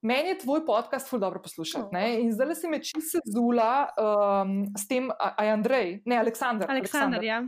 Meni 0.04 0.34
je 0.34 0.38
tvoj 0.44 0.66
podcast 0.68 1.08
ful 1.08 1.20
dobro 1.20 1.40
poslušati. 1.40 1.96
Oh. 1.96 2.20
In 2.20 2.34
zdaj 2.36 2.56
se 2.60 2.68
me 2.68 2.84
čisto 2.84 3.20
zula 3.24 3.88
um, 3.96 4.66
s 4.76 4.88
tem, 4.88 5.08
aj 5.16 5.52
Andrej, 5.52 6.02
ne 6.06 6.18
Aleksandr. 6.20 6.68
Aleksandr, 6.68 7.24
ja. 7.24 7.40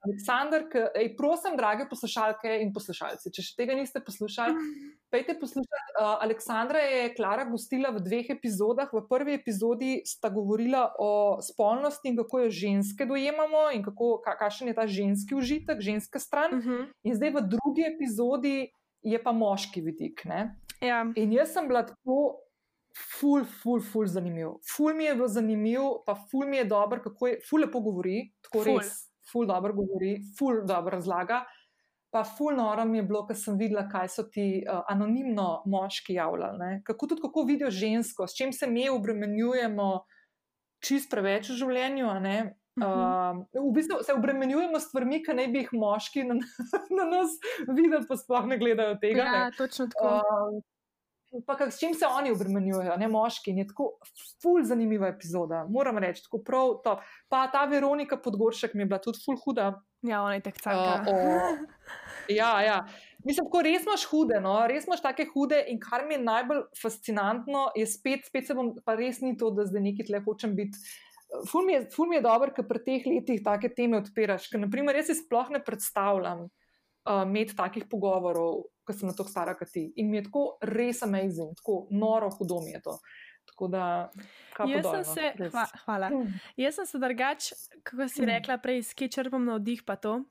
Aleksandr, 0.00 0.64
ej, 0.96 1.10
prosim, 1.16 1.56
drage 1.60 1.84
poslušalke 1.88 2.54
in 2.62 2.70
poslušalci, 2.72 3.32
če 3.36 3.42
še 3.44 3.56
tega 3.58 3.74
niste 3.76 4.00
poslušali, 4.00 4.54
pejte 5.12 5.34
poslušati. 5.36 5.92
Uh, 6.00 6.14
Aleksandra 6.24 6.80
je 6.80 7.10
Klara 7.18 7.44
gostila 7.44 7.92
v 7.92 8.00
dveh 8.06 8.30
epizodah. 8.32 8.88
V 8.88 9.02
prvi 9.10 9.36
epizodi 9.36 9.98
sta 10.08 10.30
govorila 10.32 10.86
o 10.96 11.36
spolnosti 11.44 12.08
in 12.08 12.16
kako 12.16 12.46
jo 12.46 12.54
ženske 12.62 13.04
dojemamo 13.10 13.66
in 13.76 13.84
kako, 13.84 14.22
kakšen 14.24 14.72
je 14.72 14.76
ta 14.78 14.88
ženski 14.88 15.36
užitek, 15.36 15.84
ženska 15.84 16.18
stran. 16.18 16.56
Uh 16.56 16.64
-huh. 16.64 16.86
In 17.04 17.14
zdaj 17.20 17.36
v 17.36 17.44
drugi 17.52 17.84
epizodi 17.84 18.72
je 19.02 19.22
pa 19.22 19.32
moški 19.32 19.84
vidik. 19.84 20.24
Ja. 20.80 21.04
In 21.16 21.32
jaz 21.32 21.52
sem 21.52 21.68
bila 21.68 21.84
tako. 21.84 22.40
Ful, 22.90 23.44
ful, 23.44 23.80
ful, 23.80 24.06
zanimiv. 24.06 24.58
Ful 24.66 24.94
mi 24.94 25.04
je 25.04 25.14
bil 25.14 25.28
zanimiv, 25.28 25.80
pa 26.06 26.14
ful 26.30 26.46
mi 26.46 26.56
je 26.56 26.64
dobro, 26.64 26.98
kako 27.02 27.26
je, 27.26 27.36
ful 27.48 27.60
lepo 27.62 27.80
govori, 27.80 28.32
tako 28.42 28.64
ful. 28.64 28.78
res 28.78 29.09
ful 29.32 29.46
dobro 29.46 29.74
govori, 29.74 30.18
ful 30.38 30.62
dobro 30.66 30.98
razlaga. 30.98 31.44
Pa 32.10 32.24
ful 32.26 32.56
noro 32.58 32.84
mi 32.84 32.98
je 32.98 33.04
bilo, 33.06 33.22
ker 33.26 33.38
sem 33.38 33.58
videla, 33.58 33.84
kaj 33.88 34.08
so 34.10 34.24
ti 34.34 34.64
uh, 34.64 34.80
anonimno 34.90 35.62
moški 35.70 36.16
javljali. 36.16 36.80
Kako 36.84 37.06
tudi 37.06 37.22
kako 37.22 37.44
vidijo 37.46 37.70
žensko, 37.70 38.26
s 38.26 38.34
čim 38.34 38.52
se 38.52 38.66
mi 38.66 38.88
obremenjujemo, 38.90 39.92
čist 40.82 41.10
preveč 41.10 41.52
v 41.52 41.60
življenju. 41.60 42.08
Uh, 42.80 43.38
v 43.54 43.70
bistvu 43.76 44.00
se 44.06 44.14
obremenjujemo 44.16 44.78
s 44.80 44.88
stvarmi, 44.88 45.20
ki 45.22 45.36
naj 45.36 45.48
bi 45.52 45.62
jih 45.62 45.72
moški 45.76 46.24
na, 46.26 46.38
na 46.98 47.06
nas 47.10 47.34
videli, 47.68 48.02
pa 48.08 48.18
sploh 48.18 48.50
ne 48.50 48.58
gledajo 48.58 48.98
tega. 49.02 49.26
Ja, 49.26 49.46
točno 49.56 49.86
tako. 49.92 50.18
Uh, 50.18 50.60
Pa 51.46 51.54
kak, 51.54 51.70
s 51.72 51.78
čim 51.78 51.94
se 51.94 52.06
oni 52.06 52.32
obremenjujejo, 52.34 52.96
ne 52.98 53.08
moški. 53.08 53.52
Je 53.54 53.66
tako 53.68 53.92
ful 54.42 54.64
zanimiva 54.66 55.08
epizoda, 55.12 55.62
moram 55.70 55.98
reči, 56.02 56.24
tako 56.24 56.40
prav 56.46 56.72
top. 56.84 57.04
Pa 57.30 57.44
ta 57.52 57.64
Veronika 57.70 58.18
Podgoršek 58.18 58.74
mi 58.74 58.82
je 58.82 58.90
bila 58.90 58.98
tudi 59.02 59.22
ful 59.24 59.38
huda. 59.44 59.70
Ja, 60.02 60.22
ona 60.24 60.34
je 60.34 60.42
tako 60.48 60.64
caka. 60.64 60.96
Uh, 61.06 61.60
ja, 62.40 62.50
ja. 62.66 62.80
Mislim, 63.24 63.46
ko 63.52 63.62
res 63.62 63.86
imaš 63.86 64.08
hude, 64.10 64.40
no? 64.42 64.56
res 64.66 64.88
imaš 64.88 65.04
take 65.04 65.28
hude 65.30 65.60
in 65.70 65.78
kar 65.82 66.06
mi 66.08 66.16
je 66.16 66.24
najbolj 66.24 66.64
fascinantno, 66.82 67.68
je 67.78 67.86
spet, 67.86 68.26
spet 68.26 68.50
se 68.50 68.56
bom, 68.58 68.72
pa 68.84 68.96
res 68.98 69.20
ni 69.22 69.36
to, 69.38 69.52
da 69.54 69.68
zdaj 69.68 69.86
neki 69.86 70.08
tle 70.10 70.22
hočem 70.26 70.56
biti. 70.58 70.82
Ful 71.46 71.62
mi 71.62 71.76
je, 71.76 71.84
je 72.16 72.22
dobro, 72.26 72.50
ker 72.56 72.66
pri 72.66 72.82
teh 72.82 73.06
letih 73.06 73.44
take 73.46 73.70
teme 73.76 74.00
odpiraš. 74.00 74.48
Ker, 74.50 74.64
naprimer, 74.64 74.98
jaz 74.98 75.12
si 75.12 75.20
sploh 75.20 75.52
ne 75.54 75.62
predstavljam 75.62 76.48
uh, 77.08 77.22
imeti 77.24 77.56
takih 77.56 77.88
pogovorov 77.90 78.64
ko 78.90 78.98
sem 78.98 79.08
na 79.08 79.14
to 79.14 79.24
stara, 79.28 79.54
kot 79.54 79.70
ti. 79.70 79.86
In 80.02 80.10
mi 80.10 80.18
je 80.18 80.26
tako 80.26 80.44
res 80.66 81.02
amazing, 81.06 81.54
tako 81.58 81.86
noro 81.94 82.30
hudo 82.34 82.60
mi 82.64 82.74
je 82.74 82.82
to. 82.82 82.96
Da, 83.70 84.10
jaz 84.66 84.86
sem 84.86 85.04
se, 85.04 85.48
hva, 85.52 85.66
hvala. 85.84 86.08
Hmm. 86.08 86.32
Jaz 86.56 86.78
sem 86.78 86.86
se 86.88 86.98
drugač, 86.98 87.50
kako 87.84 88.08
si 88.08 88.22
hmm. 88.22 88.30
rekla, 88.30 88.56
prej 88.62 88.82
skečrpam 88.88 89.44
na 89.44 89.58
vdih 89.58 89.82
pa 89.84 89.96
to. 90.00 90.22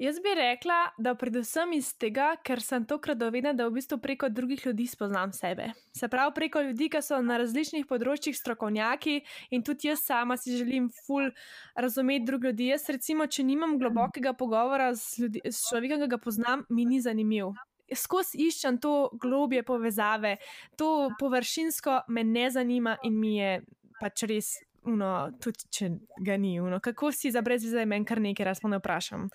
Jaz 0.00 0.20
bi 0.24 0.32
rekla, 0.36 0.78
da 0.96 1.14
predvsem 1.14 1.74
iz 1.76 1.92
tega, 2.00 2.32
ker 2.44 2.62
sem 2.64 2.86
tokrat 2.88 3.20
dovedena, 3.20 3.52
da 3.52 3.68
v 3.68 3.76
bistvu 3.76 4.00
preko 4.00 4.30
drugih 4.32 4.64
ljudi 4.66 4.86
spoznam 4.88 5.32
sebe. 5.36 5.70
Se 5.96 6.08
pravi, 6.08 6.32
preko 6.34 6.64
ljudi, 6.64 6.88
ki 6.88 7.02
so 7.04 7.20
na 7.24 7.36
različnih 7.42 7.84
področjih 7.88 8.36
strokovnjaki 8.36 9.20
in 9.52 9.64
tudi 9.66 9.90
jaz 9.90 10.04
sama 10.06 10.38
si 10.40 10.56
želim 10.56 10.88
ful 11.04 11.28
razumeti 11.76 12.26
druge 12.26 12.50
ljudi. 12.50 12.72
Jaz 12.72 12.88
recimo, 12.88 13.26
če 13.26 13.44
nimam 13.44 13.78
globokega 13.78 14.32
pogovora 14.32 14.94
s, 14.96 15.18
ljudi, 15.20 15.44
s 15.44 15.68
človekom, 15.68 16.00
ki 16.04 16.14
ga 16.14 16.22
poznam, 16.22 16.64
mi 16.70 16.88
ni 16.88 17.00
zanimiv 17.04 17.52
skozi 17.96 18.46
iščem 18.46 18.78
to 18.80 19.10
globje 19.20 19.62
povezave, 19.66 20.36
to 20.76 21.10
površinsko 21.18 22.00
me 22.08 22.24
ne 22.24 22.50
zanima 22.50 22.96
in 23.04 23.20
mi 23.20 23.36
je 23.36 23.60
pač 24.00 24.26
res. 24.30 24.56
Uno, 24.88 25.28
tudi 25.44 25.66
če 25.68 25.90
ga 26.24 26.38
ni, 26.40 26.54
uno. 26.60 26.78
kako 26.80 27.10
si 27.12 27.28
za 27.30 27.42
brez 27.44 27.66
vizaj, 27.66 27.84
meni 27.84 28.06
kar 28.08 28.20
nekaj 28.20 28.46
razpone 28.48 28.78
vprašam. 28.80 29.26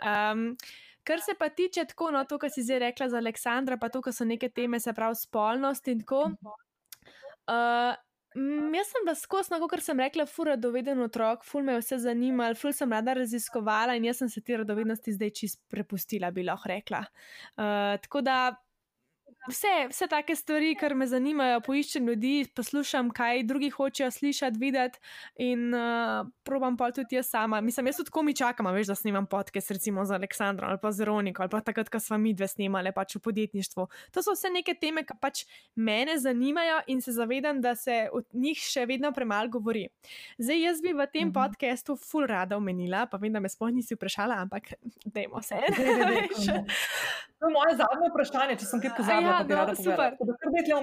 Um, 0.00 0.46
kar 1.04 1.20
se 1.20 1.34
pa 1.38 1.50
tiče 1.52 1.84
tako, 1.84 2.08
no, 2.14 2.22
to, 2.24 2.38
kar 2.40 2.50
si 2.50 2.64
zdaj 2.64 2.80
rekla 2.86 3.10
za 3.12 3.20
Aleksandra, 3.20 3.76
pa 3.76 3.90
to, 3.92 4.00
kar 4.00 4.16
so 4.16 4.24
neke 4.24 4.48
teme, 4.48 4.80
se 4.80 4.94
pravi 4.96 5.20
spolnost 5.20 5.92
in 5.92 6.00
tako. 6.00 6.22
Uh, 7.46 7.92
jaz 8.36 8.90
sem 8.92 9.06
vas 9.06 9.22
skozi, 9.24 9.56
kot 9.70 9.82
sem 9.84 10.00
rekla, 10.00 10.26
fura 10.28 10.56
doveden 10.60 11.00
otrok, 11.04 11.44
ful 11.44 11.64
me 11.64 11.76
je 11.76 11.84
vse 11.84 11.98
zanimalo, 12.04 12.58
ful 12.58 12.74
sem 12.76 12.92
rada 12.92 13.14
raziskovala 13.16 13.96
in 13.96 14.08
jaz 14.10 14.20
sem 14.22 14.28
se 14.32 14.42
te 14.44 14.58
radovednosti 14.60 15.16
zdaj 15.16 15.32
čist 15.40 15.60
prepustila, 15.72 16.30
bi 16.30 16.44
lahko 16.44 16.68
rekla. 16.68 17.04
Uh, 17.56 17.96
tako 18.04 18.20
da 18.26 18.38
vse, 19.48 19.74
vse 19.90 20.08
take 20.10 20.36
stvari, 20.36 20.74
kar 20.78 20.94
me 20.94 21.06
zanimajo, 21.06 21.60
poiščem 21.66 22.06
ljudi, 22.08 22.34
poslušam, 22.56 23.10
kaj 23.14 23.42
drugi 23.48 23.70
hočejo 23.70 24.10
slišati, 24.10 24.58
videti 24.60 25.00
in 25.42 25.74
uh, 25.74 26.26
probam 26.46 26.76
pa 26.76 26.90
tudi 26.94 27.18
jaz 27.18 27.30
sama. 27.30 27.60
Mislim, 27.60 27.86
jaz 27.90 28.00
tudi 28.00 28.12
komi 28.14 28.34
čakam, 28.36 28.68
veš, 28.74 28.90
da 28.92 28.96
snimam 28.98 29.26
podcast, 29.30 29.70
recimo 29.70 30.04
z 30.04 30.16
Aleksandrom 30.18 30.70
ali 30.70 30.80
pa 30.82 30.92
z 30.92 31.04
Veroniko 31.04 31.42
ali 31.42 31.52
pa 31.52 31.60
takrat, 31.60 31.90
ko 31.92 32.00
smo 32.00 32.18
mi 32.18 32.34
dve 32.34 32.48
snimali 32.48 32.92
pač 32.94 33.16
v 33.16 33.22
podjetništvu. 33.28 33.86
To 34.12 34.22
so 34.22 34.34
vse 34.36 34.50
neke 34.54 34.74
teme, 34.80 35.04
ki 35.06 35.18
pač 35.20 35.44
mene 35.76 36.18
zanimajo 36.18 36.82
in 36.92 37.02
se 37.02 37.12
zavedam, 37.12 37.60
da 37.60 37.74
se 37.74 38.06
o 38.12 38.22
njih 38.32 38.58
še 38.60 38.86
vedno 38.86 39.12
premalo 39.12 39.50
govori. 39.52 39.86
Zdaj, 40.38 40.62
jaz 40.62 40.82
bi 40.82 40.94
v 40.96 41.06
tem 41.12 41.28
mhm. 41.28 41.34
podkastu 41.36 41.96
full 41.96 42.26
rada 42.26 42.56
omenila, 42.56 43.06
pa 43.10 43.20
vem, 43.22 43.32
da 43.32 43.40
me 43.40 43.50
sploh 43.52 43.72
nisi 43.74 43.96
vprašala, 43.98 44.40
ampak 44.46 44.74
dajmo 45.04 45.42
se. 45.42 45.60
To 47.38 47.48
je 47.48 47.52
moje 47.52 47.76
zadnje 47.76 48.08
vprašanje, 48.10 48.54
če 48.60 48.66
sem 48.66 48.80
kaj 48.80 48.92
pozabila. 48.96 49.34
Ja, 49.44 49.64
no, 49.68 49.74
super. 49.76 50.14
Ja, 50.16 50.78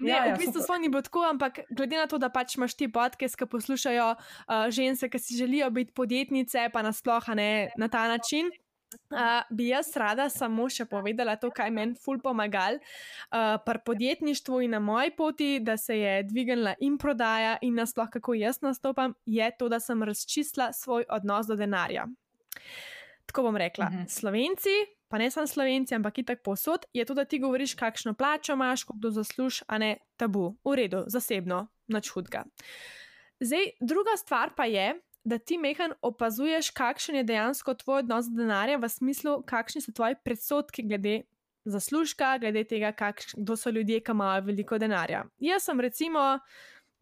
ne, 0.00 0.08
ja, 0.08 0.20
ja, 0.24 0.32
v 0.32 0.38
bistvu 0.40 0.62
smo 0.64 0.78
ni 0.80 0.88
bilo 0.88 1.02
tako, 1.04 1.26
ampak 1.28 1.60
glede 1.68 1.98
na 2.00 2.06
to, 2.08 2.16
da 2.16 2.30
pač 2.32 2.56
imaš 2.56 2.72
ti 2.78 2.88
podkes, 2.88 3.36
ki 3.36 3.48
poslušajo 3.50 4.06
uh, 4.16 4.64
ženske, 4.72 5.10
ki 5.12 5.20
si 5.20 5.36
želijo 5.36 5.68
biti 5.76 5.92
podjetnice, 5.92 6.70
pa 6.72 6.80
nasploh 6.86 7.28
ne 7.36 7.68
na 7.76 7.88
ta 7.92 8.06
način. 8.08 8.48
Uh, 8.90 9.44
bi 9.54 9.68
jaz 9.68 9.92
rada 10.00 10.24
samo 10.32 10.64
še 10.72 10.82
povedala 10.90 11.36
to, 11.38 11.52
kaj 11.54 11.68
meni 11.70 11.94
ful 11.94 12.18
pomagal 12.18 12.80
uh, 12.80 13.60
pri 13.62 13.82
podjetništvu 13.86 14.62
in 14.66 14.74
na 14.74 14.80
moji 14.82 15.12
poti, 15.14 15.50
da 15.62 15.76
se 15.78 15.98
je 15.98 16.14
dvignila 16.26 16.72
in 16.82 16.96
prodaja 16.98 17.58
in 17.62 17.76
nasploh 17.78 18.08
kako 18.10 18.34
jaz 18.40 18.58
nastopam, 18.64 19.14
je 19.26 19.50
to, 19.58 19.68
da 19.68 19.78
sem 19.78 20.02
razčistila 20.02 20.72
svoj 20.72 21.06
odnos 21.06 21.46
do 21.46 21.60
denarja. 21.60 22.08
Tako 23.30 23.46
bom 23.46 23.60
rekla, 23.60 23.86
uh 23.86 23.92
mhm. 23.92 24.02
-huh. 24.02 24.10
Slovenci 24.10 24.74
pa 25.10 25.18
ne 25.18 25.30
samo 25.30 25.46
slovenci, 25.46 25.94
ampak 25.94 26.18
i 26.18 26.24
tak 26.24 26.42
posod, 26.46 26.86
je 26.94 27.04
to, 27.04 27.14
da 27.18 27.24
ti 27.24 27.40
govoriš, 27.42 27.74
kakšno 27.74 28.14
plačo 28.14 28.54
imaš, 28.54 28.84
koliko 28.86 29.10
zaslužiš, 29.10 29.64
a 29.66 29.78
ne 29.78 29.96
tabu, 30.16 30.54
v 30.64 30.76
redu, 30.78 31.04
zasebno, 31.10 31.66
nič 31.90 32.12
hudega. 32.14 32.44
Zdaj, 33.40 33.72
druga 33.80 34.14
stvar 34.20 34.54
pa 34.56 34.68
je, 34.70 34.94
da 35.24 35.38
ti 35.38 35.58
mehan 35.58 35.92
opazuješ, 36.02 36.70
kakšen 36.70 37.20
je 37.20 37.24
dejansko 37.24 37.74
tvoj 37.74 38.04
odnos 38.04 38.30
do 38.30 38.42
denarja, 38.42 38.78
v 38.78 38.88
smislu, 38.88 39.40
kakšni 39.46 39.82
so 39.82 39.92
tvoji 39.92 40.16
predsotki 40.24 40.86
glede 40.86 41.22
zaslužka, 41.64 42.38
glede 42.38 42.64
tega, 42.64 42.92
kdo 43.36 43.56
so 43.56 43.70
ljudje, 43.70 44.00
ki 44.00 44.14
imajo 44.14 44.46
veliko 44.46 44.78
denarja. 44.78 45.24
Jaz 45.38 45.66
sem 45.66 45.80
recimo 45.80 46.38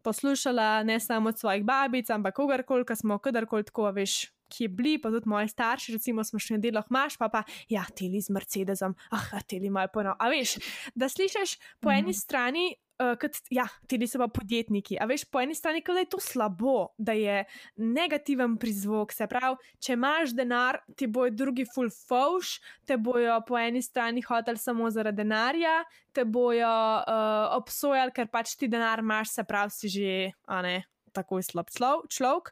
poslušala 0.01 0.83
ne 0.83 0.99
samo 0.99 1.29
od 1.29 1.39
svojih 1.39 1.63
babic, 1.63 2.09
ampak 2.09 2.35
kogarkoli, 2.35 2.85
ki 2.85 2.95
smo 2.95 3.19
kadarkoli 3.19 3.63
tako, 3.63 3.91
veš, 3.91 4.31
ki 4.49 4.65
je 4.65 4.73
bili, 4.73 4.97
pa 5.01 5.11
tudi 5.13 5.29
moji 5.29 5.51
starši, 5.51 5.95
recimo, 5.97 6.23
smo 6.23 6.39
šli 6.39 6.57
na 6.57 6.63
delo, 6.65 6.83
imaš 6.89 7.17
pa 7.17 7.29
pa, 7.29 7.43
ja, 7.69 7.85
teli 7.95 8.21
z 8.21 8.33
Mercedesom, 8.33 8.95
ah, 9.15 9.31
teli 9.47 9.69
imajo 9.69 9.93
ponov. 9.93 10.19
A 10.19 10.29
veš, 10.31 10.57
da 10.95 11.09
slišiš 11.09 11.57
po 11.79 11.91
eni 11.93 12.11
mm. 12.11 12.21
strani. 12.21 12.69
Uh, 12.99 13.13
kot, 13.15 13.37
ja, 13.47 13.63
tudi 13.87 14.09
so 14.11 14.19
pa 14.19 14.25
podjetniki. 14.27 14.97
A 14.99 15.05
veš, 15.07 15.21
po 15.31 15.39
eni 15.39 15.55
strani, 15.55 15.79
da 15.87 16.01
je 16.01 16.09
to 16.11 16.17
slabo, 16.19 16.89
da 16.99 17.13
je 17.15 17.45
negativen 17.79 18.57
prizvok. 18.59 19.13
Se 19.15 19.23
pravi, 19.31 19.55
če 19.79 19.95
imaš 19.95 20.33
denar, 20.35 20.81
ti 20.99 21.07
bojo 21.07 21.31
drugi 21.31 21.63
full 21.63 21.87
fauš, 21.95 22.57
te 22.83 22.97
bojo 22.99 23.37
po 23.47 23.55
eni 23.55 23.79
strani 23.79 24.19
hotel 24.27 24.59
samo 24.59 24.91
zaradi 24.91 25.21
denarja, 25.23 25.77
te 26.11 26.27
bojo 26.27 26.67
uh, 26.67 27.55
obsojali, 27.55 28.11
ker 28.11 28.27
pač 28.27 28.57
ti 28.59 28.67
denar 28.67 28.99
imaš, 28.99 29.31
se 29.31 29.47
pravi, 29.47 29.77
si 29.79 29.95
že, 29.95 30.13
a 30.51 30.59
ne, 30.67 30.81
tako 31.15 31.39
slab 31.39 31.71
človek, 31.71 32.51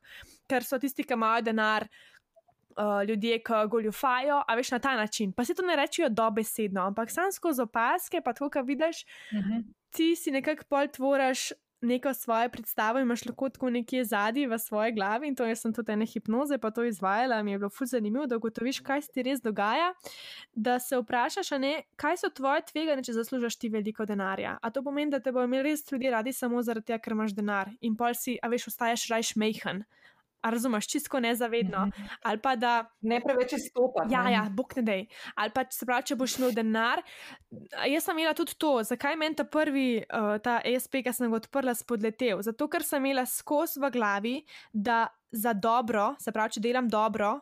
ker 0.50 0.64
so 0.64 0.80
tisti, 0.80 1.04
ki 1.04 1.14
imajo 1.14 1.42
denar, 1.50 1.88
uh, 2.78 3.04
ljudje, 3.08 3.40
ki 3.44 3.62
goljufajo, 3.70 4.42
a 4.48 4.56
veš 4.56 4.72
na 4.72 4.80
ta 4.80 4.96
način. 4.96 5.32
Pa 5.34 5.46
se 5.46 5.56
to 5.56 5.66
ne 5.66 5.76
rečejo 5.76 6.10
dobesedno, 6.10 6.82
ampak 6.82 7.12
sam 7.12 7.32
skozi 7.32 7.62
opaske, 7.62 8.22
pa 8.22 8.34
to, 8.34 8.50
kar 8.50 8.64
vidiš, 8.64 9.06
uh 9.32 9.40
mhm. 9.40 9.50
-huh. 9.50 9.64
ti 9.90 10.16
si 10.16 10.32
nekako 10.32 10.64
pol 10.70 10.88
tvoriš 10.88 11.52
neko 11.82 12.14
svojo 12.14 12.50
predstavo, 12.50 13.00
imaš 13.00 13.26
lahko 13.26 13.50
tako 13.50 13.70
nekje 13.70 14.06
zadnji 14.06 14.48
v 14.48 14.60
svoji 14.60 14.92
glavi 14.92 15.28
in 15.28 15.36
to 15.36 15.46
jaz 15.46 15.62
sem 15.62 15.74
tudi 15.74 15.92
ene 15.92 16.06
hipnoze 16.06 16.58
pa 16.58 16.72
to 16.72 16.84
izvajala, 16.84 17.44
mi 17.44 17.52
je 17.52 17.58
bilo 17.58 17.70
fuz 17.70 17.90
zanimivo, 17.90 18.26
da 18.26 18.36
ugotoviš, 18.36 18.80
kaj 18.80 19.02
se 19.02 19.12
ti 19.12 19.24
res 19.24 19.42
dogaja, 19.42 19.94
da 20.54 20.80
se 20.80 20.98
vprašaš, 20.98 21.52
ne, 21.52 21.84
kaj 21.96 22.18
so 22.18 22.30
tvoje 22.30 22.62
tvegane, 22.72 23.04
če 23.04 23.14
zaslužiš 23.14 23.60
ti 23.60 23.70
veliko 23.70 24.06
denarja. 24.06 24.58
A 24.62 24.70
to 24.70 24.84
pomeni, 24.84 25.12
da 25.12 25.20
te 25.20 25.32
bo 25.32 25.44
imel 25.44 25.64
res 25.64 25.92
ljudje 25.92 26.12
radi 26.12 26.34
samo 26.34 26.62
zaradi 26.62 26.86
tega, 26.86 27.00
ker 27.00 27.14
imaš 27.14 27.36
denar 27.36 27.70
in 27.82 27.96
pol 27.96 28.14
si, 28.14 28.40
a 28.42 28.50
veš, 28.50 28.68
ostaješ 28.74 29.08
rajš 29.14 29.36
mehen. 29.36 29.86
A 30.48 30.50
razumeš, 30.50 30.88
čisto 30.88 31.20
nezavedno. 31.20 31.86
Mm 31.86 31.90
-hmm. 31.90 32.18
Ali 32.24 32.42
pa 32.42 32.56
da. 32.56 32.86
Ne 33.02 33.22
preveč 33.22 33.54
izstopati. 33.54 34.14
Ja, 34.14 34.30
ja, 34.30 34.48
bog 34.52 34.74
ne 34.76 34.82
dej. 34.82 35.06
Ali 35.36 35.52
pa 35.56 35.66
se 35.70 35.86
pravi, 35.86 36.04
če 36.04 36.16
boš 36.16 36.38
imel 36.38 36.52
denar. 36.52 37.02
Jaz 37.88 38.04
sem 38.04 38.18
imela 38.18 38.34
tudi 38.34 38.56
to, 38.58 38.84
zakaj 38.84 39.16
meni 39.16 39.36
ta 39.36 39.44
prvi, 39.44 40.04
uh, 40.14 40.38
ta 40.42 40.62
ESP, 40.66 41.04
ki 41.04 41.14
sem 41.14 41.32
ga 41.32 41.36
odprla, 41.36 41.76
spodletel. 41.76 42.42
Zato, 42.42 42.68
ker 42.68 42.84
sem 42.84 43.06
imela 43.06 43.26
skos 43.26 43.76
v 43.76 43.92
glavi, 43.92 44.46
da 44.74 45.08
za 45.32 45.54
dobro, 45.54 46.16
se 46.20 46.32
pravi, 46.32 46.52
če 46.52 46.60
delam 46.60 46.88
dobro. 46.88 47.40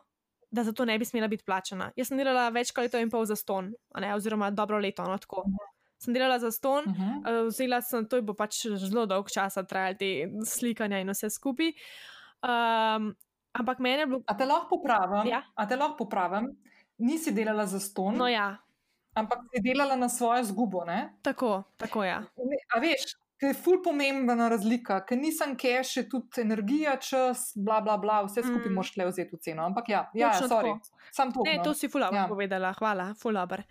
Da 0.50 0.62
za 0.64 0.72
to 0.72 0.84
ne 0.84 0.98
bi 0.98 1.04
smela 1.04 1.28
biti 1.28 1.44
plačana. 1.44 1.92
Jaz 1.96 2.08
sem 2.08 2.18
delala 2.18 2.48
več 2.50 2.70
kot 2.72 2.84
leto 2.84 2.98
in 2.98 3.10
pol 3.10 3.24
za 3.24 3.36
ston, 3.36 3.72
oziroma 4.14 4.50
dobro 4.50 4.78
leto, 4.78 5.02
no 5.04 5.18
tako. 5.18 5.42
-hmm 5.46 5.76
sem 5.98 6.14
delala 6.14 6.38
za 6.38 6.50
ston, 6.50 6.84
uh 6.86 6.96
-huh. 6.96 7.42
uh, 7.42 7.46
vzela 7.48 7.80
sem 7.82 8.08
to, 8.08 8.22
bo 8.22 8.34
pač 8.34 8.66
zelo 8.66 9.06
dolg 9.06 9.30
čas 9.30 9.54
trajalo 9.68 9.96
te 9.98 10.28
slikanja 10.44 11.00
in 11.00 11.10
vse 11.10 11.30
skupaj. 11.30 11.72
Um, 12.42 13.14
ampak 13.52 13.78
meni 13.78 14.04
je 14.04 14.06
bilo. 14.06 14.22
A 14.26 14.36
te 14.36 14.46
lahko 14.46 14.76
popravim? 14.76 15.30
Ja. 15.30 15.42
A 15.54 15.66
te 15.66 15.76
lahko 15.76 15.96
popravim? 16.04 16.50
Nisi 16.98 17.32
delala 17.32 17.66
za 17.66 17.80
ston. 17.80 18.16
No, 18.16 18.28
ja. 18.28 18.56
Ampak 19.16 19.48
si 19.52 19.62
delala 19.64 19.96
na 19.96 20.08
svojo 20.08 20.44
zgubo. 20.44 20.84
Ne? 20.84 21.16
Tako, 21.22 21.62
tako 21.76 22.04
je. 22.04 22.10
Ja. 22.10 22.22
A 22.74 22.80
veš, 22.80 23.16
Ker 23.36 23.50
je 23.50 23.56
ful 23.60 23.82
pomembna 23.84 24.46
razlika, 24.48 25.02
ker 25.04 25.18
nisem 25.20 25.58
cache, 25.60 26.06
tudi 26.08 26.40
energija, 26.40 26.94
čas, 26.96 27.50
bla, 27.52 27.82
bla, 27.84 27.98
bla, 28.00 28.22
vse 28.24 28.40
skupaj 28.40 28.70
mm. 28.70 28.76
moš 28.78 28.94
le 28.96 29.08
vzeti 29.10 29.36
v 29.36 29.40
ceno. 29.44 29.66
Ampak 29.68 29.90
ja, 29.92 30.00
ja, 30.16 30.30
ja 30.32 30.48
sorry, 30.48 30.72
sam 31.12 31.34
to. 31.34 31.44
Ne, 31.44 31.58
no. 31.58 31.66
to 31.66 31.74
si 31.76 31.90
ful 31.92 32.00
dobro 32.00 32.22
ja. 32.22 32.30
povedala, 32.30 32.70
hvala, 32.78 33.10
ful 33.20 33.36
dobro. 33.36 33.66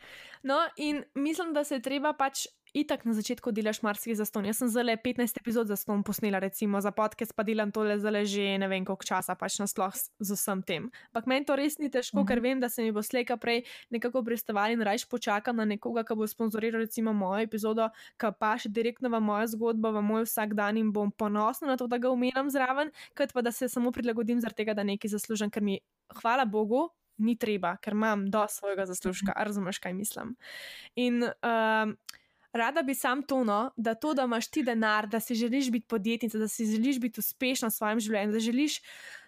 No, 0.45 0.59
in 0.77 1.01
mislim, 1.17 1.49
da 1.57 1.63
se 1.65 1.79
je 1.79 1.85
treba 1.87 2.13
pač 2.13 2.45
itak 2.75 3.07
na 3.07 3.15
začetku 3.15 3.55
delaš 3.55 3.79
marsikaj 3.79 4.19
za 4.19 4.25
ston. 4.27 4.43
Jaz 4.45 4.59
sem 4.59 4.67
zelo 4.67 4.91
15 4.91 5.39
epizod 5.39 5.71
za 5.71 5.79
ston 5.79 6.03
posnela, 6.03 6.43
recimo 6.43 6.81
za 6.83 6.91
podcast, 6.91 7.31
pa 7.31 7.47
delam 7.47 7.71
tole 7.71 7.95
zelo 7.95 8.19
že 8.27 8.59
ne 8.59 8.67
vem 8.67 8.83
koliko 8.83 9.07
časa, 9.07 9.35
pač 9.39 9.63
nasploh 9.63 9.95
z 9.95 10.29
vsem 10.35 10.59
tem. 10.59 10.91
Ampak 11.15 11.25
meni 11.31 11.47
to 11.47 11.55
res 11.55 11.79
ni 11.79 11.87
težko, 11.87 12.19
-hmm. 12.19 12.27
ker 12.27 12.39
vem, 12.43 12.59
da 12.59 12.69
se 12.69 12.83
mi 12.83 12.91
bo 12.91 12.99
slejka 12.99 13.37
prej 13.37 13.63
nekako 13.89 14.23
predstavljali 14.23 14.73
in 14.73 14.81
rajš 14.81 15.07
počakam 15.07 15.55
na 15.55 15.65
nekoga, 15.65 16.03
ki 16.03 16.15
bo 16.15 16.27
sponzoriral 16.27 16.81
recimo 16.81 17.13
mojo 17.13 17.39
epizodo, 17.47 17.89
ki 18.19 18.27
pa 18.39 18.57
še 18.57 18.69
direktno 18.69 19.09
v 19.09 19.19
mojo 19.23 19.47
zgodbo, 19.47 19.91
v 19.91 20.01
moj 20.01 20.23
vsak 20.27 20.53
dan 20.53 20.77
in 20.77 20.91
bom 20.91 21.11
ponosna 21.11 21.67
na 21.67 21.77
to, 21.77 21.87
da 21.87 21.97
ga 21.97 22.11
umenjam 22.11 22.49
zraven, 22.49 22.91
kot 23.15 23.31
pa 23.33 23.41
da 23.41 23.51
se 23.51 23.69
samo 23.69 23.91
prilagodim 23.91 24.41
zaradi 24.41 24.55
tega, 24.55 24.73
da 24.73 24.83
nekaj 24.83 25.09
zaslužim, 25.09 25.49
ker 25.49 25.63
mi, 25.63 25.79
hvala 26.21 26.45
Bogu. 26.45 26.89
Ni 27.17 27.37
treba, 27.39 27.77
ker 27.79 27.93
imam 27.95 28.27
do 28.27 28.43
svojega 28.49 28.85
zaslužka, 28.85 29.31
razumeš, 29.39 29.79
kaj 29.79 29.93
mislim. 29.93 30.35
In 30.99 31.23
um, 31.23 31.95
Rada 32.55 32.81
bi 32.87 32.93
sam 32.95 33.23
tono, 33.23 33.71
da 33.75 33.93
to, 33.93 34.13
da 34.13 34.23
imaš 34.23 34.47
ti 34.47 34.63
denar, 34.63 35.07
da 35.07 35.19
si 35.19 35.35
želiš 35.35 35.71
biti 35.71 35.87
podjetnica, 35.87 36.37
da 36.37 36.47
si 36.47 36.65
želiš 36.65 36.99
biti 36.99 37.19
uspešna 37.19 37.67
v 37.67 37.71
svojem 37.71 37.99
življenju, 37.99 38.31
da 38.31 38.39
želiš 38.39 38.77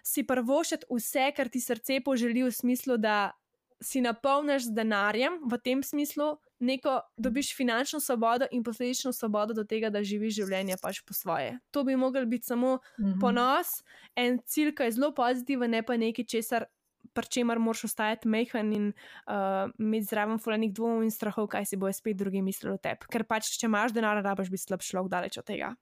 si 0.02 0.24
prvošiti 0.26 0.88
vse, 0.88 1.26
kar 1.36 1.48
ti 1.52 1.60
srce 1.60 2.00
poželi, 2.04 2.46
v 2.46 2.52
smislu, 2.52 2.96
da 2.96 3.32
si 3.84 4.00
napolniš 4.00 4.70
z 4.70 4.74
denarjem, 4.74 5.42
v 5.44 5.58
tem 5.60 5.82
smislu, 5.82 6.38
neko 6.58 7.00
dobiš 7.16 7.52
finančno 7.56 8.00
svobodo 8.00 8.48
in 8.50 8.64
posledično 8.64 9.12
svobodo 9.12 9.54
do 9.54 9.64
tega, 9.64 9.90
da 9.90 10.02
živiš 10.02 10.40
življenje 10.40 10.80
pač 10.82 11.02
po 11.04 11.14
svoje. 11.14 11.58
To 11.70 11.84
bi 11.84 11.96
mogel 11.96 12.26
biti 12.26 12.46
samo 12.46 12.78
mhm. 12.98 13.20
ponos, 13.20 13.82
en 14.16 14.40
cilj, 14.46 14.72
ki 14.74 14.88
je 14.88 14.96
zelo 14.96 15.12
pozitiven, 15.14 15.70
ne 15.70 15.84
pa 15.84 16.00
nekaj, 16.00 16.24
česar 16.24 16.66
pri 17.18 17.32
čemer 17.34 17.58
moraš 17.58 17.88
ostajati 17.90 18.30
mehen 18.30 18.72
in 18.76 18.86
uh, 18.92 19.66
imeti 19.78 20.06
zraven 20.12 20.38
fulanih 20.38 20.70
dvomov 20.74 21.02
in 21.02 21.10
strahov, 21.10 21.50
kaj 21.50 21.66
si 21.66 21.80
bojo 21.80 21.96
spet 21.96 22.16
drugi 22.20 22.44
mislili 22.46 22.76
o 22.76 22.78
tebi. 22.78 23.10
Ker 23.10 23.26
pač, 23.26 23.50
če 23.58 23.66
imaš 23.66 23.96
denar, 23.96 24.22
rabaš 24.22 24.52
biti 24.54 24.68
slab 24.68 24.86
človek, 24.86 25.10
daleč 25.10 25.40
od 25.42 25.48
tega. 25.50 25.74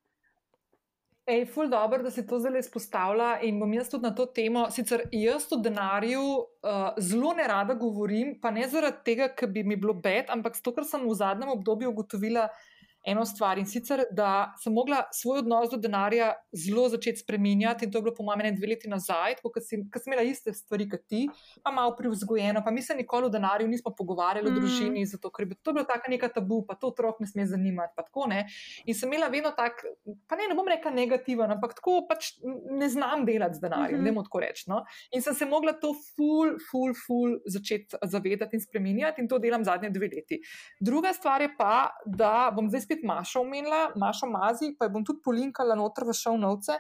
Ej, 1.26 1.49
ful 1.51 1.66
dobro, 1.66 2.05
da 2.07 2.11
si 2.14 2.22
to 2.22 2.39
zelo 2.39 2.61
izpostavlja 2.62 3.41
in 3.49 3.57
bom 3.59 3.72
jaz 3.74 3.89
tudi 3.91 4.07
na 4.07 4.12
to 4.14 4.28
temo. 4.30 4.68
Sicer 4.70 5.09
jaz 5.11 5.49
o 5.51 5.59
denarju 5.59 6.22
uh, 6.22 6.84
zelo 7.03 7.32
ne 7.34 7.49
rada 7.51 7.74
govorim, 7.74 8.37
pa 8.41 8.53
ne 8.55 8.68
zaradi 8.70 9.03
tega, 9.09 9.32
ker 9.34 9.51
bi 9.51 9.64
mi 9.66 9.74
bilo 9.74 9.97
bed, 9.99 10.30
ampak 10.30 10.55
zato, 10.61 10.70
ker 10.76 10.87
sem 10.87 11.03
v 11.03 11.16
zadnjem 11.18 11.51
obdobju 11.57 11.91
ugotovila, 11.91 12.47
da 12.47 12.76
eno 13.07 13.25
stvar 13.25 13.59
in 13.59 13.67
sicer, 13.67 14.03
da 14.11 14.53
sem 14.63 14.75
mogla 14.75 15.05
svoj 15.15 15.39
odnos 15.45 15.71
do 15.71 15.79
denarja 15.79 16.33
zelo 16.53 16.89
začeti 16.89 17.23
spremenjati 17.23 17.87
in 17.87 17.93
to 17.93 17.99
je 17.99 18.03
bilo 18.03 18.15
po 18.15 18.25
mojem 18.27 18.57
dve 18.57 18.73
leti 18.73 18.89
nazaj, 18.91 19.39
ko 19.43 19.53
sem, 19.61 19.85
sem 19.95 20.13
imela 20.13 20.25
iste 20.27 20.53
stvari 20.55 20.89
kot 20.91 21.05
ti, 21.07 21.27
pa 21.63 21.71
malo 21.71 21.95
privzgojeno, 21.97 22.63
pa 22.65 22.71
mi 22.75 22.83
se 22.83 22.95
nikoli 22.95 23.27
o 23.27 23.33
denarju 23.33 23.69
nismo 23.69 23.93
pogovarjali 23.99 24.51
mm. 24.51 24.55
v 24.55 24.61
družini, 24.61 25.05
zato 25.07 25.31
ker 25.31 25.47
bi 25.47 25.55
to 25.63 25.73
bilo 25.77 25.87
tako 25.87 26.11
neka 26.11 26.29
tabu, 26.35 26.63
pa 26.67 26.75
to 26.75 26.91
otrok 26.91 27.21
ne 27.23 27.31
sme 27.31 27.47
zanimati, 27.47 27.95
pa 27.97 28.03
tako 28.07 28.27
ne. 28.33 28.47
In 28.85 28.95
sem 28.95 29.13
imela 29.13 29.31
vedno 29.33 29.53
tak, 29.57 29.85
pa 30.27 30.39
ne, 30.39 30.49
ne 30.51 30.59
bom 30.59 30.67
rekla 30.69 30.91
negativen, 30.95 31.55
ampak 31.57 31.77
tako 31.79 32.01
pač 32.09 32.33
ne 32.43 32.89
znam 32.91 33.25
delati 33.29 33.61
z 33.61 33.67
denarjem, 33.67 34.01
mm 34.01 34.03
-hmm. 34.03 34.11
ne 34.11 34.13
morem 34.13 34.27
tako 34.27 34.41
reči. 34.41 34.65
No? 34.71 34.83
In 35.15 35.23
sem 35.23 35.35
se 35.35 35.47
mogla 35.47 35.73
to 35.73 35.95
ful, 35.95 36.57
ful, 36.71 36.95
ful 37.07 37.39
začeti 37.47 37.97
zavedati 38.03 38.57
in 38.57 38.61
spremenjati 38.61 39.23
in 39.23 39.29
to 39.29 39.39
delam 39.39 39.65
zadnje 39.65 39.91
dve 39.91 40.09
leti. 40.17 40.41
Druga 40.81 41.13
stvar 41.13 41.43
je 41.43 41.51
pa, 41.59 41.91
da 42.07 42.53
bom 42.57 42.69
zdaj 42.69 42.81
spet 42.81 42.95
spet 42.97 43.05
Maša 43.05 43.40
omenila, 43.40 43.92
Maša 43.97 44.26
Mazi, 44.26 44.76
pa 44.78 44.86
jo 44.86 44.90
bom 44.90 45.05
tudi 45.05 45.20
polinkala 45.24 45.74
noter 45.74 46.05
v 46.05 46.12
šovnovce. 46.14 46.78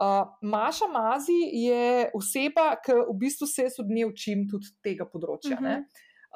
Uh, 0.00 0.24
Maša 0.42 0.88
Mazi 0.88 1.40
je 1.52 2.10
oseba, 2.14 2.76
ki 2.80 2.92
v 2.92 3.16
bistvu 3.20 3.46
se 3.46 3.68
jaz 3.68 3.80
od 3.80 3.90
nje 3.90 4.06
učim 4.06 4.48
tudi 4.48 4.72
tega 4.82 5.04
področja. 5.04 5.58
Uh 5.60 5.66
-huh. 5.66 5.84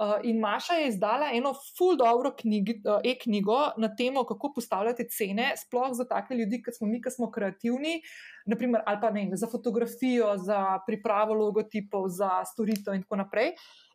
uh, 0.00 0.18
in 0.22 0.40
Maša 0.40 0.74
je 0.74 0.88
izdala 0.88 1.30
eno 1.32 1.54
full 1.78 1.96
dobro 1.96 2.28
uh, 2.28 3.00
e-knjigo 3.04 3.72
na 3.78 3.88
temo, 3.96 4.24
kako 4.24 4.52
postavljati 4.54 5.08
cene, 5.08 5.54
sploh 5.56 5.92
za 5.92 6.04
take 6.04 6.34
ljudi, 6.34 6.62
kot 6.62 6.74
smo 6.74 6.86
mi, 6.86 7.00
ki 7.00 7.10
smo 7.10 7.30
kreativni, 7.30 8.02
naprimer, 8.46 8.82
ali 8.86 8.98
pa 9.00 9.10
ne, 9.10 9.30
za 9.32 9.46
fotografijo, 9.46 10.36
za 10.36 10.78
pripravo 10.86 11.34
logotipov, 11.34 12.08
za 12.08 12.44
storitev 12.44 12.94
in 12.94 13.02
tako 13.02 13.16
naprej. 13.16 13.54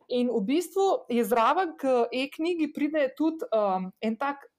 In 0.09 0.29
v 0.33 0.41
bistvu 0.41 1.05
je 1.09 1.23
zraven 1.23 1.77
k 1.77 2.09
e-knjigi 2.11 2.73
pride 2.73 3.13
tudi 3.17 3.45
um, 3.53 3.91
en 4.01 4.17
tak 4.17 4.49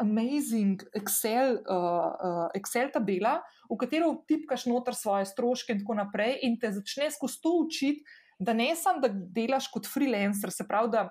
amazing 0.00 0.82
Excel, 0.96 1.60
uh, 1.60 2.10
uh, 2.16 2.48
Excel 2.56 2.90
tabela, 2.92 3.40
v 3.70 3.78
katero 3.78 4.14
vtipkaš 4.16 4.66
noter 4.66 4.96
svoje 4.96 5.28
stroške 5.28 5.76
in 5.76 5.84
tako 5.84 5.98
naprej, 6.00 6.40
in 6.46 6.56
te 6.58 6.72
začne 6.72 7.10
skozi 7.12 7.40
to 7.42 7.52
učiti, 7.62 8.04
da 8.40 8.56
ne 8.56 8.72
samo, 8.76 9.04
da 9.04 9.10
delaš 9.12 9.68
kot 9.70 9.86
freelancer, 9.86 10.50
se 10.50 10.66
pravi, 10.66 10.90
da 10.90 11.08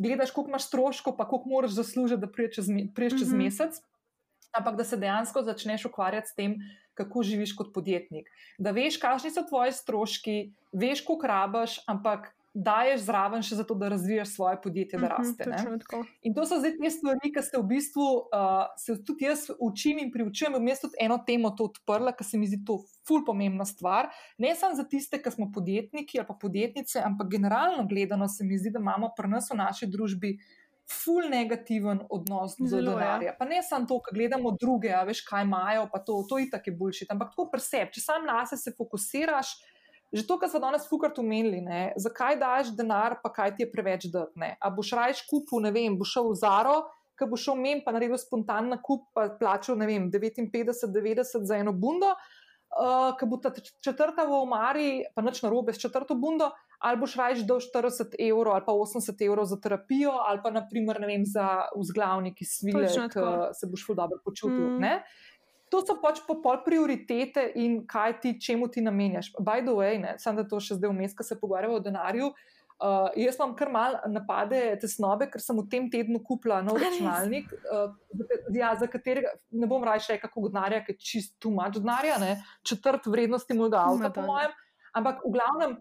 gledaš, 0.00 0.32
koliko 0.32 0.54
imaš 0.54 0.68
stroškov, 0.70 1.16
pa 1.16 1.28
koliko 1.28 1.48
moraš 1.48 1.76
zaslužiti, 1.76 2.20
da 2.20 2.30
priješ 2.30 2.54
čez, 2.54 2.70
priješ 2.94 3.18
čez 3.18 3.28
mm 3.28 3.36
-hmm. 3.36 3.44
mesec, 3.44 3.82
ampak 4.58 4.76
da 4.76 4.84
se 4.84 4.96
dejansko 4.96 5.42
začneš 5.42 5.84
ukvarjati 5.84 6.28
s 6.28 6.34
tem, 6.34 6.56
kako 6.94 7.22
živiš 7.22 7.56
kot 7.56 7.74
podjetnik. 7.74 8.30
Da 8.58 8.70
veš, 8.70 8.96
kakšni 8.96 9.30
so 9.30 9.42
tvoji 9.48 9.72
stroški, 9.72 10.52
veš, 10.72 11.04
koliko 11.04 11.26
rabaš, 11.26 11.80
ampak 11.86 12.32
daješ 12.54 13.00
zraven 13.08 13.42
še 13.42 13.56
zato, 13.58 13.74
da 13.74 13.88
razvijaš 13.90 14.28
svoje 14.36 14.60
podjetje, 14.62 14.98
da 14.98 15.06
mhm, 15.06 15.14
raste. 15.16 15.44
Uh 15.50 15.54
-huh, 15.54 16.06
in 16.22 16.34
to 16.34 16.46
so 16.46 16.58
zdaj 16.58 16.76
te 16.78 16.90
stvari, 16.90 17.32
ki 17.34 17.42
se 17.42 17.58
v 17.58 17.62
bistvu, 17.62 18.06
uh, 18.30 18.66
se 18.78 18.94
tudi 19.04 19.24
jaz 19.24 19.50
učim 19.60 19.98
in 19.98 20.12
priučujem. 20.12 20.68
Jaz 20.68 20.80
tudi 20.80 20.94
eno 21.00 21.18
temo 21.26 21.50
to 21.50 21.64
odprla, 21.64 22.12
ker 22.12 22.26
se 22.26 22.38
mi 22.38 22.46
zdi 22.46 22.64
to 22.66 22.78
ful 23.08 23.24
pomembna 23.26 23.64
stvar. 23.64 24.08
Ne 24.38 24.54
samo 24.54 24.74
za 24.74 24.84
tiste, 24.84 25.22
ki 25.22 25.30
smo 25.30 25.50
podjetniki 25.54 26.18
ali 26.18 26.26
pa 26.26 26.34
podjetnice, 26.40 27.02
ampak 27.04 27.30
generalno 27.30 27.86
gledano 27.88 28.28
se 28.28 28.44
mi 28.44 28.58
zdi, 28.58 28.70
da 28.70 28.78
imamo 28.78 29.10
pri 29.16 29.28
nas 29.28 29.50
v 29.50 29.56
naši 29.56 29.86
družbi. 29.86 30.38
Ful 31.04 31.30
negativen 31.30 32.00
odnos 32.10 32.56
do 32.58 32.76
denarja. 32.76 33.32
Pa 33.38 33.44
ne 33.44 33.62
samo 33.62 33.86
to, 33.86 33.98
ko 34.04 34.10
gledamo 34.14 34.50
druge, 34.60 34.90
a 34.92 35.04
veš, 35.04 35.22
kaj 35.24 35.42
imajo, 35.42 35.88
pa 35.92 35.98
to, 35.98 36.26
to 36.28 36.38
itak 36.38 36.66
je 36.66 36.76
boljši. 36.76 37.06
Ampak 37.08 37.30
tako 37.30 37.48
preseb, 37.50 37.88
če 37.88 38.00
sam 38.00 38.26
na 38.26 38.46
sebe 38.46 38.60
se 38.60 38.72
fokusiraš, 38.76 39.54
Že 40.14 40.26
to, 40.28 40.38
kar 40.38 40.50
smo 40.50 40.60
danes 40.62 40.84
fukart 40.86 41.18
umenili, 41.18 41.58
ne, 41.64 41.92
zakaj 41.98 42.36
daš 42.38 42.70
denar, 42.78 43.16
pa 43.22 43.32
kaj 43.34 43.56
ti 43.56 43.64
je 43.64 43.70
preveč 43.72 44.06
dati. 44.14 44.52
A 44.60 44.70
boš 44.70 44.92
rajš 44.94 45.24
kupil, 45.26 45.64
ne 45.64 45.72
vem, 45.74 45.96
boš 45.98 46.14
šel 46.14 46.28
v 46.30 46.36
Zaro, 46.38 46.76
ki 47.18 47.26
bo 47.30 47.38
šel 47.38 47.58
mem, 47.58 47.82
pa 47.82 47.94
naredil 47.94 48.18
spontan 48.18 48.70
nakup, 48.70 49.08
pa 49.14 49.28
plačal, 49.40 49.78
ne 49.80 49.88
vem, 49.90 50.06
59-90 50.12 51.46
za 51.46 51.58
eno 51.58 51.74
bundo, 51.74 52.12
uh, 52.14 53.10
ki 53.18 53.26
bo 53.30 53.40
ta 53.42 53.50
četrta 53.54 54.26
v 54.26 54.38
omari, 54.38 54.88
pa 55.14 55.22
nič 55.22 55.42
na 55.42 55.50
robe 55.50 55.74
s 55.74 55.82
četrto 55.82 56.14
bundo, 56.14 56.52
ali 56.78 57.00
boš 57.00 57.18
rajš 57.18 57.44
dal 57.48 57.62
40 57.62 58.14
evrov 58.18 58.54
ali 58.54 58.66
pa 58.66 58.72
80 58.72 59.26
evrov 59.26 59.46
za 59.50 59.58
terapijo, 59.62 60.14
ali 60.14 60.42
pa 60.42 60.54
naprimer, 60.54 61.00
ne 61.02 61.10
vem, 61.10 61.26
za 61.26 61.66
vzglavniki 61.74 62.46
svile, 62.46 62.86
ki 62.86 63.28
se 63.54 63.70
boš 63.70 63.86
ful 63.86 63.98
dobro 63.98 64.22
počutil. 64.24 64.78
Mm 64.78 65.02
to 65.74 65.82
so 65.82 65.96
pač 65.98 66.20
popoln 66.26 66.62
prioritete 66.62 67.48
in 67.58 67.80
kaj 67.90 68.18
ti, 68.22 68.36
čemu 68.40 68.68
ti 68.70 68.82
namenjaš. 68.84 69.32
By 69.42 69.64
the 69.66 69.74
way, 69.74 69.98
samo 70.22 70.42
da 70.42 70.48
to 70.48 70.60
še 70.62 70.78
zdaj 70.78 70.92
vmes, 70.92 71.16
ko 71.18 71.26
se 71.26 71.38
pogovarjamo 71.40 71.80
o 71.80 71.82
denarju. 71.82 72.30
Uh, 72.74 73.06
jaz 73.16 73.36
imam 73.38 73.52
kar 73.54 73.70
mal 73.70 73.94
napade 74.10 74.58
tesnobe, 74.82 75.28
ker 75.30 75.40
sem 75.40 75.56
v 75.56 75.62
tem 75.70 75.84
tednu 75.90 76.18
kupila 76.26 76.58
nov 76.66 76.80
računalnik, 76.82 77.52
uh, 77.70 77.94
ja, 78.52 78.72
za 78.76 78.88
katerega 78.90 79.30
ne 79.54 79.68
bom 79.70 79.82
raje 79.86 80.08
rekel, 80.10 80.26
kako 80.26 80.50
denarja, 80.50 80.82
ker 80.86 80.98
čist 80.98 81.36
tu 81.42 81.54
mač 81.54 81.78
denarja, 81.78 82.18
ne? 82.22 82.32
četrt 82.66 83.06
vrednosti 83.10 83.56
mojega 83.56 83.84
avta, 83.86 84.10
po 84.14 84.26
mojem. 84.26 84.52
Ampak 84.94 85.22
v 85.22 85.32
glavnem, 85.38 85.76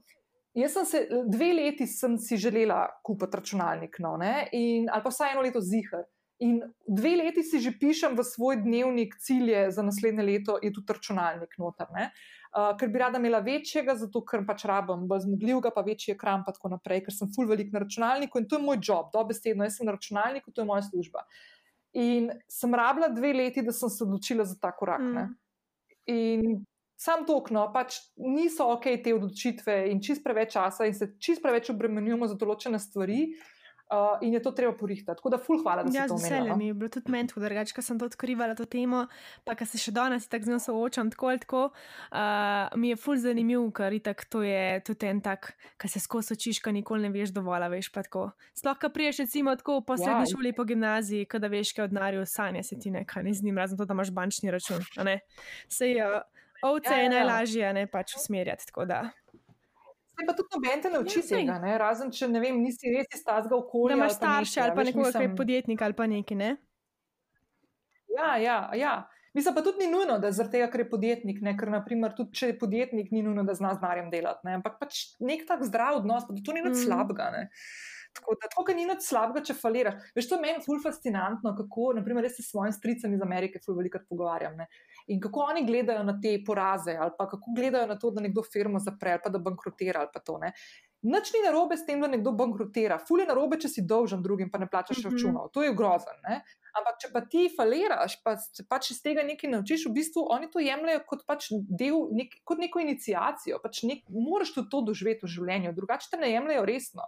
jaz 0.58 0.78
sem 0.78 0.86
se 0.90 1.02
dve 1.34 1.50
leti 1.58 1.90
sem 1.90 2.16
si 2.22 2.38
želela 2.38 2.86
kupiti 3.06 3.42
računalnik, 3.42 3.98
no, 4.06 4.14
in, 4.54 4.86
ali 4.86 5.04
pa 5.04 5.10
vsaj 5.10 5.34
eno 5.34 5.46
leto 5.46 5.66
zihar. 5.66 6.06
In 6.40 6.62
dve 6.88 7.16
leti 7.16 7.44
si 7.44 7.60
že 7.62 7.72
pišem 7.78 8.18
v 8.18 8.24
svoj 8.26 8.64
dnevnik 8.66 9.16
cilje 9.22 9.70
za 9.72 9.84
naslednje 9.86 10.24
leto, 10.24 10.58
je 10.62 10.74
tudi 10.74 10.94
računalnik 10.94 11.54
noter. 11.62 11.88
Uh, 12.54 12.74
ker 12.78 12.90
bi 12.90 13.00
rada 13.00 13.18
imela 13.18 13.40
večjega, 13.40 13.96
zato 13.98 14.22
ker 14.26 14.44
pač 14.46 14.66
rabim, 14.70 15.08
bolj 15.10 15.24
zmogljivega, 15.26 15.72
pa 15.74 15.82
večji 15.86 16.14
ekran, 16.14 16.44
pa 16.46 16.54
tako 16.54 16.74
naprej, 16.76 17.06
ker 17.06 17.16
sem 17.16 17.30
full 17.34 17.50
velik 17.50 17.72
na 17.74 17.82
računalniku 17.82 18.38
in 18.38 18.46
to 18.50 18.60
je 18.60 18.66
moj 18.66 18.78
job, 18.78 19.10
dobesedno, 19.14 19.66
jaz 19.66 19.80
sem 19.80 19.90
na 19.90 19.96
računalniku, 19.96 20.52
to 20.52 20.62
je 20.62 20.70
moja 20.70 20.84
služba. 20.86 21.24
In 21.98 22.30
sem 22.50 22.74
rabila 22.74 23.10
dve 23.14 23.34
leti, 23.34 23.64
da 23.66 23.74
sem 23.74 23.90
se 23.90 24.04
odločila 24.06 24.46
za 24.46 24.58
ta 24.62 24.74
korak. 24.74 25.02
Mm. 25.02 25.34
In 26.14 26.62
sam 26.98 27.26
to 27.26 27.40
okno, 27.42 27.66
pač 27.74 27.98
niso 28.18 28.70
ok 28.74 28.90
te 29.02 29.16
odločitve 29.18 29.80
in 29.90 30.02
čist 30.02 30.22
preveč 30.26 30.54
časa 30.54 30.86
in 30.90 30.94
se 30.98 31.14
čist 31.18 31.42
preveč 31.42 31.74
obremenjujemo 31.74 32.30
za 32.30 32.38
določene 32.38 32.82
stvari. 32.82 33.26
Uh, 33.34 33.50
in 34.22 34.34
je 34.34 34.42
to 34.44 34.52
treba 34.52 34.74
porihtati. 34.78 35.18
Tako 35.18 35.30
da, 35.30 35.38
ful, 35.38 35.62
hvala, 35.64 35.84
da 35.84 35.92
ja, 35.94 36.04
si 36.04 36.12
to 36.12 36.16
omenil. 36.16 36.32
Ja, 36.32 36.42
veselje 36.42 36.58
mi 36.58 36.68
je 36.68 36.74
bilo 36.74 36.90
tudi 36.90 37.12
meni, 37.12 37.30
drugače, 37.36 37.76
ker 37.76 37.86
sem 37.86 38.00
to 38.00 38.10
odkrivala 38.10 38.56
to 38.56 38.66
temo, 38.66 39.06
pa 39.46 39.56
ker 39.60 39.68
se 39.70 39.82
še 39.82 39.94
danes 39.96 40.28
tako 40.30 40.50
z 40.50 40.54
njo 40.54 40.60
soočam, 40.64 41.12
tako 41.14 41.32
ali 41.32 41.42
tako. 41.44 41.64
Uh, 42.12 42.74
mi 42.80 42.94
je 42.94 43.00
ful 43.00 43.20
zanimiv, 43.22 43.66
ker 43.76 43.96
itak 43.98 44.26
to 44.32 44.44
je 44.46 44.82
tudi 44.88 45.10
en 45.10 45.22
tak, 45.26 45.54
ki 45.82 45.92
se 45.92 46.04
skozi 46.04 46.38
očiš, 46.38 46.62
ki 46.64 46.76
nikoli 46.80 47.08
ne 47.08 47.14
veš 47.14 47.34
dovolj, 47.36 47.68
veš 47.74 47.92
pa 47.96 48.06
tako. 48.06 48.30
Sploh, 48.58 48.80
ki 48.80 48.92
priješ 48.94 49.24
recimo 49.26 49.56
tako 49.60 49.82
po 49.86 49.98
srednji 50.00 50.28
ja. 50.28 50.32
šoli, 50.36 50.54
po 50.58 50.68
gimnaziji, 50.70 51.30
kada 51.30 51.52
veš, 51.52 51.74
kaj 51.78 51.90
od 51.90 51.98
narju 52.00 52.28
sanja 52.30 52.64
se 52.64 52.80
ti 52.80 52.92
nekaj, 52.94 53.24
ne 53.24 53.34
z 53.34 53.46
njim, 53.46 53.58
razen 53.58 53.78
to, 53.78 53.86
da 53.90 53.98
imaš 53.98 54.14
bančni 54.14 54.52
račun. 54.54 54.84
Sej, 55.72 56.00
uh, 56.02 56.22
ovce 56.64 56.92
ja, 56.92 56.98
ja, 56.98 56.98
ja. 56.98 57.04
je 57.04 57.14
najlažje, 57.18 57.74
ne 57.74 57.88
pač 57.88 58.18
usmerjati. 58.20 58.72
Se 60.14 60.26
pa 60.28 60.36
tudi 60.38 60.54
noben 60.54 60.82
te 60.82 60.90
nauči 60.94 61.20
ja, 61.20 61.26
tega, 61.30 61.56
ne? 61.64 61.74
razen 61.82 62.12
če 62.14 62.28
ne 62.30 62.42
vem, 62.44 62.60
nisi 62.62 62.92
res 62.94 63.10
iz 63.16 63.24
tazga 63.26 63.58
okolja. 63.58 63.96
Da 63.96 64.02
imaš 64.02 64.20
starše 64.20 64.62
ali 64.62 64.76
pa 64.78 64.86
nekoga, 64.86 65.12
ki 65.16 65.26
je 65.26 65.32
podjetnik 65.40 65.82
ali 65.82 65.98
pa 65.98 66.08
neki, 66.10 66.38
ne? 66.38 66.52
Ja, 68.14 68.36
ja, 68.38 68.58
ja. 68.78 68.94
Mislim 69.34 69.56
pa 69.56 69.64
tudi 69.66 69.82
ni 69.82 69.90
nujno, 69.90 70.20
da 70.22 70.30
zaradi 70.32 70.60
tega, 70.60 70.68
ker 70.70 70.84
je 70.84 70.90
podjetnik, 70.92 71.40
ne? 71.42 71.56
ker 71.58 71.72
naprimer 71.74 72.14
tudi 72.14 72.38
če 72.38 72.52
je 72.52 72.58
podjetnik, 72.62 73.10
ni 73.12 73.24
nujno, 73.26 73.42
da 73.48 73.56
zna 73.58 73.74
z 73.74 73.82
narjem 73.82 74.12
delati, 74.14 74.46
ne? 74.46 74.60
ampak 74.60 74.78
pač 74.82 75.00
nek 75.26 75.48
tak 75.50 75.66
zdrav 75.66 76.04
odnos, 76.04 76.28
pa 76.28 76.38
to 76.38 76.54
ni 76.54 76.62
nič 76.62 76.76
mm. 76.76 76.84
slabega, 76.86 77.32
ne? 77.34 77.48
Tako 78.14 78.36
da, 78.38 78.48
tako 78.50 78.74
ni 78.78 78.86
nič 78.86 79.06
slabega, 79.08 79.42
če 79.48 79.56
faliraš. 79.58 80.12
Veš, 80.16 80.30
to 80.30 80.38
je 80.38 80.44
meni 80.44 80.62
ful 80.62 80.82
fascinantno, 80.84 81.56
kako, 81.58 81.94
naprimer, 81.98 82.28
jaz 82.28 82.38
se 82.38 82.46
s 82.46 82.52
svojim 82.52 82.74
stricem 82.76 83.14
iz 83.16 83.22
Amerike 83.26 83.62
ful 83.64 83.78
velikrat 83.80 84.06
pogovarjam, 84.10 84.58
ne? 84.60 84.68
in 85.08 85.20
kako 85.20 85.48
oni 85.50 85.66
gledajo 85.66 86.04
na 86.08 86.14
te 86.22 86.38
poraze, 86.46 86.96
ali 87.00 87.12
pa 87.18 87.28
kako 87.30 87.56
gledajo 87.58 87.88
na 87.90 87.98
to, 88.00 88.12
da 88.12 88.22
nekdo 88.22 88.44
firmo 88.46 88.80
zapre, 88.80 89.18
ali 89.18 89.24
pa 89.24 89.32
da 89.34 89.42
bankrotira, 89.44 90.06
ali 90.06 90.14
pa 90.14 90.22
to 90.24 90.38
ne. 90.38 90.54
Nič 91.04 91.34
ni 91.36 91.42
narobe 91.44 91.76
s 91.76 91.84
tem, 91.84 92.00
da 92.00 92.08
nekdo 92.08 92.32
bankrotira, 92.32 92.96
ful 93.04 93.20
je 93.20 93.28
narobe, 93.28 93.58
če 93.60 93.68
si 93.68 93.82
dolžen 93.84 94.22
drugim, 94.24 94.48
pa 94.52 94.62
ne 94.62 94.70
plačaš 94.72 95.02
mm 95.02 95.10
-hmm. 95.10 95.12
računov. 95.12 95.50
To 95.52 95.64
je 95.64 95.74
grozen. 95.76 96.22
Ne? 96.24 96.44
Ampak, 96.74 96.96
če 97.02 97.10
pa 97.14 97.22
ti 97.22 97.50
faliraš, 97.58 98.16
pa 98.24 98.38
se 98.38 98.64
pač 98.70 98.92
iz 98.92 99.02
tega 99.02 99.24
nekaj 99.24 99.52
naučiš, 99.52 99.86
v 99.86 99.94
bistvu 99.94 100.24
oni 100.30 100.50
to 100.52 100.60
jemljajo 100.60 101.04
kot 101.06 101.26
pač 101.28 101.50
del, 101.52 102.08
nek, 102.12 102.40
kot 102.44 102.58
neko 102.58 102.80
inicijacijo. 102.80 103.60
Pač 103.64 103.84
nek, 103.84 104.08
moraš 104.10 104.54
tudi 104.54 104.70
to 104.70 104.82
doživeti 104.82 105.26
v 105.26 105.34
življenju, 105.36 105.76
drugače 105.76 106.10
te 106.12 106.18
ne 106.18 106.32
jemljajo 106.32 106.66
resno. 106.66 107.04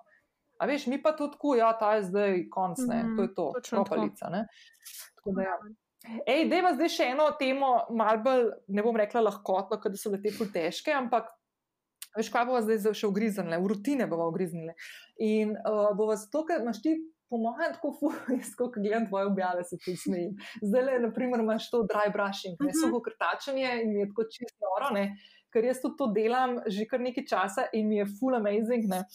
A 0.60 0.68
veš, 0.70 0.88
mi 0.88 1.02
pa 1.02 1.12
to 1.12 1.28
tako, 1.28 1.56
ja, 1.60 1.72
ta 1.80 1.96
je 1.96 2.04
zdaj 2.10 2.46
konc, 2.50 2.80
ne, 2.88 3.04
mm 3.04 3.08
-hmm. 3.08 3.18
to 3.18 3.24
je 3.24 3.36
to, 3.36 3.54
propalica. 3.70 4.32
Tako 5.16 5.32
da 5.36 5.42
ja. 5.42 5.58
Ej, 6.28 6.46
deva 6.50 6.74
zdaj 6.74 6.90
še 6.90 7.08
eno 7.16 7.26
temo, 7.40 7.72
malo 7.90 8.22
bolj, 8.26 8.46
ne 8.68 8.84
bom 8.86 8.96
rekla 8.96 9.22
lahkotno, 9.26 9.80
ker 9.82 9.98
so 9.98 10.12
le 10.14 10.22
te 10.22 10.32
ful 10.32 10.52
težke, 10.54 10.94
ampak 10.94 11.32
veš, 12.18 12.30
kaj 12.34 12.46
bomo 12.46 12.62
zdaj 12.62 12.94
še 12.94 13.10
ugriznili, 13.10 13.58
v 13.58 13.72
rutine 13.74 14.08
bomo 14.08 14.30
ugriznili. 14.30 14.76
In 15.26 15.56
uh, 15.58 15.92
bomo 15.98 16.16
zato, 16.16 16.46
ker 16.46 16.62
imaš 16.62 16.82
ti. 16.86 16.96
Po 17.26 17.40
mojem, 17.42 17.72
tako 17.74 17.90
fuješ, 17.98 18.52
ko 18.60 18.68
gledam 18.70 19.08
tvoje 19.08 19.26
objave, 19.26 19.64
se 19.66 19.80
ti 19.82 19.96
smejim. 19.98 20.36
Zdaj, 20.62 20.84
le, 20.86 21.00
naprimer, 21.08 21.42
imaš 21.42 21.72
to 21.72 21.82
dry 21.90 22.12
brushing, 22.14 22.54
ne 22.62 22.70
mhm. 22.70 22.78
suho 22.78 23.00
krtačenje 23.02 23.72
in 23.82 23.96
je 23.98 24.06
tako 24.12 24.28
čisto 24.30 24.62
noro, 24.62 24.92
ne? 24.94 25.08
Ker 25.56 25.64
jaz 25.70 25.80
tudi 25.80 25.96
to 26.02 26.10
delam 26.12 26.58
že 26.68 26.84
kar 26.90 27.00
nekaj 27.00 27.26
časa 27.32 27.70
in 27.74 27.88
mi 27.88 28.02
je 28.02 28.06
full 28.20 28.36
amazing. 28.36 28.90
Ne? 28.92 29.06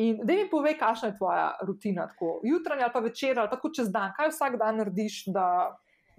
In 0.00 0.24
da 0.24 0.32
mi 0.38 0.48
povej, 0.48 0.78
kakšna 0.80 1.12
je 1.12 1.18
tvoja 1.20 1.46
rutina, 1.68 2.08
tako 2.08 2.40
jutranja 2.44 2.88
ali 2.88 2.96
pa 2.96 3.04
večer 3.04 3.38
ali 3.38 3.52
pa 3.52 3.60
čez 3.76 3.92
dan, 3.92 4.14
kaj 4.16 4.32
vsak 4.32 4.58
dan 4.58 4.80
narediš, 4.80 5.22
da 5.36 5.46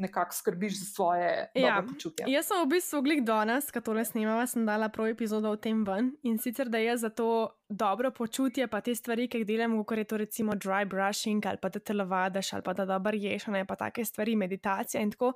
nekako 0.01 0.35
skrbiš 0.35 0.79
za 0.79 0.85
svoje 0.85 1.47
ja, 1.55 1.83
počutje. 1.87 2.25
Jaz 2.27 2.49
sem 2.49 2.61
v 2.63 2.69
bistvu 2.73 3.01
glik 3.05 3.23
danes, 3.27 3.69
ko 3.71 3.81
tole 3.85 4.03
snimava, 4.05 4.45
sem 4.49 4.65
dala 4.65 4.89
prvo 4.89 5.07
epizodo 5.11 5.51
o 5.53 5.59
tem 5.61 5.83
ven 5.87 6.11
in 6.27 6.39
sicer, 6.41 6.69
da 6.69 6.81
je 6.81 6.97
za 6.97 7.09
to 7.09 7.29
dobro 7.69 8.11
počutje, 8.11 8.67
pa 8.67 8.81
te 8.81 8.95
stvari, 8.95 9.27
ki 9.31 9.41
jih 9.41 9.47
delam, 9.47 9.77
kot 9.87 10.01
je 10.01 10.05
to 10.09 10.17
recimo 10.19 10.55
dry 10.59 10.83
brushing 10.87 11.45
ali 11.45 11.61
pa 11.61 11.69
da 11.69 11.79
te 11.79 11.93
lavadaš 11.93 12.53
ali 12.53 12.65
pa 12.65 12.73
da 12.73 12.85
dobro 12.85 13.15
ješ, 13.15 13.47
ne 13.47 13.65
pa 13.65 13.75
take 13.79 14.05
stvari, 14.05 14.35
meditacija 14.35 15.01
in 15.01 15.11
tako. 15.11 15.33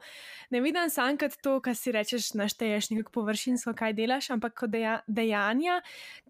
Ne 0.49 0.61
vidim 0.61 0.89
sam 0.89 1.17
kot 1.17 1.37
to, 1.41 1.59
kar 1.61 1.75
si 1.75 1.91
rečeš, 1.95 2.33
našteješ 2.33 2.89
nekako 2.89 3.11
površinsko, 3.19 3.73
kaj 3.73 3.93
delaš, 3.93 4.29
ampak 4.35 4.57
kot 4.59 4.73
deja, 4.73 4.99
dejanja, 5.07 5.81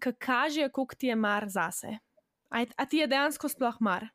ki 0.02 0.12
kažejo, 0.18 0.70
koliko 0.70 0.94
ti 0.94 1.10
je 1.10 1.16
mar 1.16 1.48
zase. 1.48 1.98
A, 2.50 2.62
a 2.76 2.86
ti 2.86 3.02
je 3.02 3.06
dejansko 3.10 3.48
sploh 3.48 3.80
mar? 3.80 4.06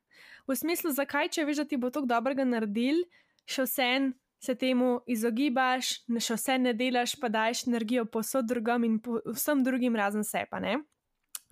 V 0.48 0.56
smislu, 0.58 0.92
zakaj, 0.96 1.30
če 1.36 1.46
veš, 1.48 1.64
da 1.64 1.66
ti 1.68 1.78
bo 1.78 1.92
to 1.94 2.04
dobrega 2.08 2.46
naredil, 2.48 3.04
še 3.50 3.66
vsem 3.68 4.12
se 4.42 4.56
temu 4.58 5.02
izogibaš, 5.06 5.94
še 6.18 6.38
vse 6.38 6.58
ne 6.58 6.74
delaš, 6.74 7.14
pa 7.22 7.30
daš 7.30 7.68
energijo 7.68 8.08
posod 8.10 8.48
drugim 8.50 8.88
in 8.88 8.98
po 9.00 9.20
vsem 9.30 9.62
drugim 9.64 9.96
razen 9.96 10.26
sebe. 10.26 10.80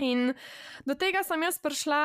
In 0.02 0.34
do 0.88 0.96
tega 0.98 1.22
sem 1.28 1.44
jaz 1.46 1.60
prišla 1.62 2.04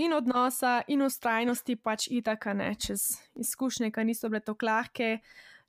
in 0.00 0.14
odnosa 0.16 0.80
in 0.90 1.04
ustrajnosti 1.06 1.76
pač 1.76 2.08
itaka 2.10 2.54
ne, 2.56 2.72
čez 2.74 3.04
izkušnje, 3.38 3.92
ki 3.94 4.08
niso 4.08 4.30
bile 4.32 4.42
tako 4.42 4.66
lahke 4.66 5.20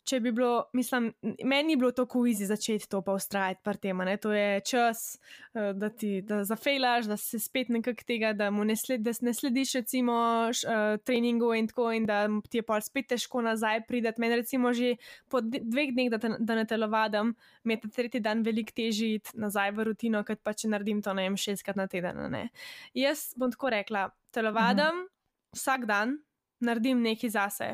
če 0.06 0.19
bi 0.22 0.32
bilo, 0.36 0.68
mislim, 0.77 1.10
meni 1.44 1.73
je 1.73 1.77
bilo 1.82 1.90
to 1.95 2.06
kuizi 2.10 2.45
začeti 2.45 2.88
to 2.90 3.02
pa 3.02 3.15
ustrajati 3.18 3.61
par 3.65 3.77
tema, 3.82 4.06
ne? 4.06 4.18
to 4.22 4.32
je 4.34 4.60
čas, 4.61 5.18
uh, 5.53 5.72
da 5.73 5.90
ti 5.90 6.22
da 6.22 6.44
zafejlaš, 6.45 7.10
da 7.10 7.18
se 7.18 7.40
spet 7.40 7.69
nekako 7.73 8.06
tega, 8.07 8.34
da 8.38 8.52
mu 8.53 8.64
ne, 8.65 8.76
sled, 8.77 9.02
da 9.06 9.14
ne 9.26 9.34
slediš 9.34 9.73
recimo 9.80 10.18
uh, 10.49 10.84
treningu 11.03 11.53
in 11.57 11.68
tako 11.68 11.90
in 11.91 12.06
da 12.06 12.27
ti 12.49 12.61
je 12.61 12.65
pa 12.65 12.77
spet 12.82 13.10
težko 13.15 13.41
nazaj 13.41 13.82
pridati. 13.88 14.22
Meni 14.22 14.38
recimo 14.41 14.73
že 14.73 14.95
po 15.30 15.41
dveh 15.41 15.94
dneh, 15.95 16.11
da, 16.14 16.22
te, 16.22 16.36
da 16.40 16.60
ne 16.60 16.68
telovadam, 16.69 17.34
mi 17.64 17.73
je 17.73 17.82
ta 17.86 17.90
tretji 17.98 18.22
dan 18.22 18.45
veliko 18.45 18.76
težji 18.76 19.15
iti 19.19 19.34
nazaj 19.41 19.73
v 19.73 19.90
rutino, 19.90 20.22
kot 20.27 20.44
pa 20.44 20.53
če 20.53 20.69
naredim 20.69 21.02
to, 21.02 21.14
ne 21.18 21.26
vem, 21.26 21.40
šestkrat 21.40 21.80
na 21.80 21.90
teden. 21.90 22.22
Ne? 22.32 22.48
Jaz 22.94 23.32
bom 23.40 23.52
tako 23.52 23.73
rekla, 23.73 24.07
telovadam 24.36 25.02
mhm. 25.02 25.11
vsak 25.57 25.90
dan, 25.90 26.18
naredim 26.61 27.02
nekaj 27.02 27.34
zase. 27.34 27.73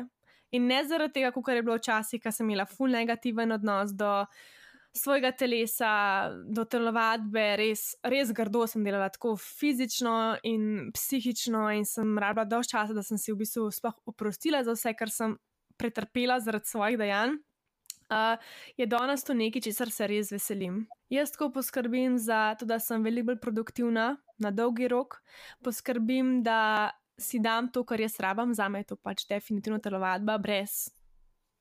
In 0.52 0.66
ne 0.68 0.82
zaradi 0.84 1.20
tega, 1.20 1.30
kot 1.32 1.48
je 1.48 1.62
bilo 1.62 1.76
včasih, 1.78 2.20
ko 2.22 2.32
sem 2.32 2.48
imela 2.50 2.66
ful 2.68 2.92
negativen 2.92 3.52
odnos 3.52 3.94
do 3.96 4.10
svojega 4.92 5.30
telesa, 5.32 5.92
do 6.44 6.64
telovadbe, 6.68 7.44
res, 7.56 7.84
res 8.04 8.32
grdo 8.36 8.66
sem 8.68 8.84
delala, 8.84 9.08
tako 9.12 9.34
fizično 9.40 10.36
in 10.44 10.90
psihično, 10.92 11.64
in 11.72 11.88
sem 11.88 12.18
rabila 12.20 12.44
dovolj 12.48 12.68
časa, 12.74 12.96
da 12.96 13.04
sem 13.06 13.20
si 13.20 13.32
v 13.32 13.40
bistvu 13.40 13.70
sploh 13.72 13.96
oprostila 14.12 14.60
za 14.66 14.76
vse, 14.76 14.92
kar 14.98 15.12
sem 15.12 15.38
pretrpela 15.80 16.38
zaradi 16.44 16.68
svojih 16.68 17.00
dejanj. 17.00 17.40
Uh, 18.12 18.36
je 18.76 18.84
danes 18.84 19.24
to 19.24 19.32
nekaj, 19.32 19.62
česar 19.64 19.88
se 19.88 20.04
res 20.10 20.28
veselim. 20.34 20.82
Jaz 21.08 21.32
tako 21.32 21.48
poskrbim 21.54 22.18
za 22.20 22.50
to, 22.60 22.68
da 22.68 22.76
sem 22.76 23.00
veliko 23.00 23.30
bolj 23.30 23.38
produktivna 23.40 24.18
na 24.36 24.50
dolgi 24.52 24.90
rok, 24.92 25.22
poskrbim, 25.64 26.42
da 26.44 26.92
si 27.18 27.40
dam 27.40 27.68
to, 27.72 27.84
kar 27.84 28.00
jaz 28.00 28.18
rabam, 28.20 28.54
za 28.54 28.68
me 28.68 28.82
je 28.82 28.92
to 28.92 28.96
pač 28.96 29.26
definitivno 29.28 29.78
telovadba, 29.78 30.38
brez 30.38 30.90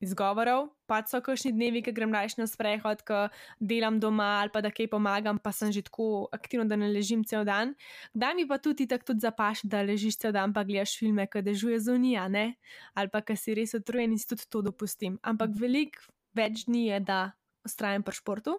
izgovorov. 0.02 0.72
Pač 0.90 1.14
so 1.14 1.22
kakšni 1.24 1.54
dnevi, 1.54 1.84
ki 1.86 1.94
grem 1.96 2.12
raje 2.14 2.36
na 2.42 2.48
sprehod, 2.50 3.04
ko 3.06 3.30
delam 3.62 4.02
doma 4.02 4.42
ali 4.42 4.52
pa 4.52 4.64
da 4.66 4.74
kaj 4.74 4.90
pomagam, 4.92 5.38
pa 5.40 5.54
sem 5.56 5.72
že 5.72 5.86
tako 5.86 6.28
aktivno, 6.34 6.66
da 6.68 6.76
ne 6.76 6.90
ležim 6.92 7.24
cel 7.24 7.46
dan. 7.46 7.76
Da 8.14 8.34
mi 8.34 8.48
pa 8.50 8.58
tudi 8.58 8.90
tako 8.90 9.14
tudi 9.14 9.24
zapaš, 9.24 9.64
da 9.64 9.86
ležiš 9.86 10.18
cel 10.26 10.34
dan, 10.36 10.54
pa 10.54 10.66
gledaš 10.66 10.98
filme, 11.00 11.28
ki 11.30 11.46
dežuje 11.46 11.80
zunija, 11.80 12.28
ne? 12.28 12.58
ali 12.98 13.14
pa 13.14 13.22
ki 13.22 13.38
si 13.38 13.56
res 13.56 13.78
utrujen 13.78 14.12
in 14.12 14.20
si 14.20 14.28
tudi 14.28 14.50
to 14.50 14.66
dopustim. 14.66 15.22
Ampak 15.22 15.54
veliko 15.56 16.10
več 16.36 16.66
dni 16.66 16.90
je, 16.90 17.00
da 17.06 17.22
ustrajam 17.68 18.04
pri 18.04 18.18
športu. 18.18 18.58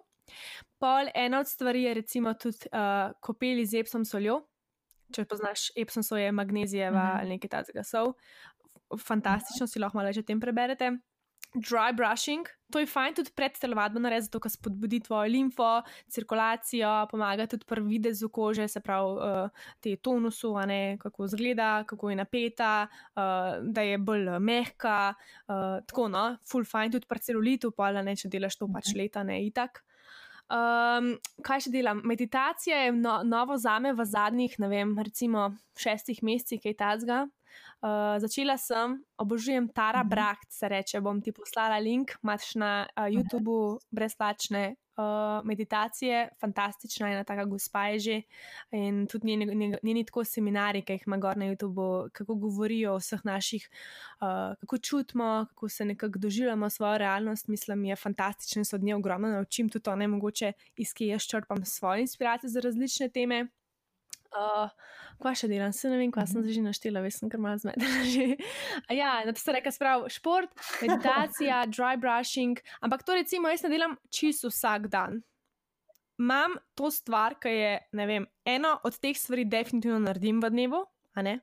Pol 0.79 1.11
ena 1.13 1.43
od 1.43 1.47
stvari 1.51 1.83
je 1.83 1.93
recimo 1.93 2.31
tudi 2.39 2.69
uh, 2.71 3.11
kopeli 3.19 3.65
z 3.67 3.83
epsom 3.83 4.07
soljo, 4.07 4.39
če 5.13 5.25
poznaš 5.29 5.69
Epson, 5.79 6.03
so 6.03 6.17
je 6.17 6.31
magnezijeva 6.31 6.97
mm 6.97 7.09
-hmm. 7.09 7.19
ali 7.19 7.29
nekaj 7.37 7.49
takega. 7.49 7.83
So 7.83 8.13
fantastično, 8.99 9.67
si 9.67 9.81
lahko 9.81 9.97
malo 9.97 10.11
več 10.11 10.21
o 10.21 10.27
tem 10.27 10.41
preberete. 10.41 10.93
Dry 11.53 11.91
brushing, 11.93 12.47
to 12.73 12.81
je 12.81 12.87
fajn 12.89 13.13
tudi 13.19 13.29
pred 13.37 13.53
telovadbo 13.61 14.01
narediti, 14.01 14.25
zato 14.25 14.39
ker 14.41 14.49
spodbudi 14.49 14.97
tvojo 15.05 15.29
limfo, 15.29 15.67
cirkulacijo, 16.09 16.89
pomaga 17.11 17.45
tudi 17.45 17.67
pri 17.69 17.83
videzu 17.85 18.31
kože, 18.33 18.65
se 18.67 18.81
pravi, 18.81 19.11
uh, 19.21 19.67
te 19.77 19.93
tonusu, 20.01 20.55
ne, 20.65 20.97
kako 20.97 21.27
izgleda, 21.29 21.83
kako 21.85 22.09
je 22.09 22.17
napeta, 22.17 22.71
uh, 22.89 23.61
da 23.69 23.85
je 23.85 24.01
bolj 24.01 24.31
mehka. 24.41 24.97
Uh, 25.45 25.77
tako, 25.85 26.07
no, 26.09 26.25
full 26.49 26.65
fajn 26.65 26.97
tudi 26.97 27.09
pri 27.09 27.21
celulitu, 27.21 27.69
pa 27.77 27.91
ne, 28.01 28.17
če 28.17 28.33
delaš 28.33 28.57
to 28.57 28.71
pač 28.73 28.89
mhm. 28.89 29.03
leta, 29.03 29.27
ne 29.29 29.37
itak. 29.45 29.83
Um, 30.51 31.13
kaj 31.45 31.65
še 31.65 31.71
delam? 31.73 32.01
Meditacija 32.05 32.83
je 32.85 32.91
no, 32.95 33.21
novo 33.23 33.57
za 33.57 33.77
me 33.79 33.93
v 33.95 34.05
zadnjih, 34.05 34.57
ne 34.59 34.67
vem, 34.69 34.91
recimo 34.99 35.51
šestih 35.79 36.19
mesecih, 36.23 36.61
kaj 36.61 36.75
tazga. 36.77 37.23
Uh, 37.83 38.15
začela 38.23 38.57
sem, 38.57 38.97
obožujem 39.19 39.67
Tara 39.69 40.03
mhm. 40.03 40.07
-huh. 40.07 40.09
Bracht, 40.09 40.51
se 40.51 40.69
reče. 40.69 41.01
Bom 41.01 41.21
ti 41.21 41.31
poslala 41.31 41.77
link, 41.77 42.11
imaš 42.23 42.55
na 42.55 42.87
uh, 42.97 43.07
YouTubu 43.07 43.79
brezplačne 43.91 44.75
uh, 44.97 45.45
meditacije, 45.45 46.29
fantastična 46.39 47.07
je 47.07 47.13
ena 47.13 47.23
taka 47.23 47.45
gospa 47.45 47.87
je 47.87 47.99
že. 47.99 48.21
In 48.71 49.07
tudi 49.07 49.27
njeni, 49.27 49.45
njeni, 49.45 49.75
njeni 49.83 50.05
tako 50.05 50.23
seminari, 50.23 50.81
ki 50.81 50.93
jih 50.93 51.03
ima 51.07 51.17
gor 51.17 51.37
na 51.37 51.45
YouTubu, 51.45 52.09
kako 52.09 52.35
govorijo 52.35 52.93
o 52.93 52.97
vseh 52.97 53.25
naših, 53.25 53.69
uh, 54.21 54.55
kako 54.59 54.77
čutimo, 54.77 55.45
kako 55.49 55.69
se 55.69 55.85
nekako 55.85 56.19
doživljamo 56.19 56.69
svojo 56.69 56.97
realnost, 56.97 57.47
mislim, 57.47 57.85
je 57.85 57.95
fantastično 57.95 58.59
in 58.59 58.65
se 58.65 58.75
od 58.75 58.83
nje 58.83 58.95
ogromno 58.95 59.27
naučim, 59.27 59.69
tudi 59.69 59.83
to 59.83 59.95
ne 59.95 60.07
mogoče, 60.07 60.53
iz 60.75 60.93
kje 60.93 61.07
jaz 61.07 61.21
črpam 61.21 61.65
svoje 61.65 62.01
inspiracije 62.01 62.49
za 62.49 62.59
različne 62.59 63.09
teme. 63.09 63.47
Uh, 64.33 64.69
kva 65.21 65.33
še 65.37 65.47
delam, 65.51 65.73
se 65.75 65.89
ne 65.91 65.99
vem, 65.99 66.11
kva 66.13 66.25
sem 66.25 66.41
mhm. 66.41 66.53
že 66.55 66.63
naštela, 66.65 67.03
veš, 67.05 67.21
sem 67.21 67.31
kar 67.31 67.41
malo 67.43 67.59
zmedena. 67.61 68.39
ja, 69.01 69.19
na 69.27 69.33
to 69.35 69.41
se 69.41 69.53
reka 69.55 69.73
sprav, 69.73 70.07
šport, 70.13 70.51
meditacija, 70.81 71.63
dry 71.75 71.93
brushing, 72.01 72.59
ampak 72.81 73.05
to 73.05 73.17
recimo 73.19 73.51
jaz 73.51 73.65
ne 73.65 73.71
delam 73.73 73.95
čisto 74.13 74.51
vsak 74.51 74.89
dan. 74.93 75.21
Imam 76.21 76.57
to 76.77 76.91
stvar, 76.93 77.37
ki 77.41 77.53
je, 77.53 77.71
ne 77.97 78.05
vem, 78.09 78.27
eno 78.45 78.75
od 78.85 78.99
teh 79.01 79.17
stvari 79.17 79.47
definitivno 79.49 80.01
naredim 80.03 80.41
v 80.43 80.51
dnevu, 80.53 80.83
a 81.17 81.25
ne? 81.25 81.39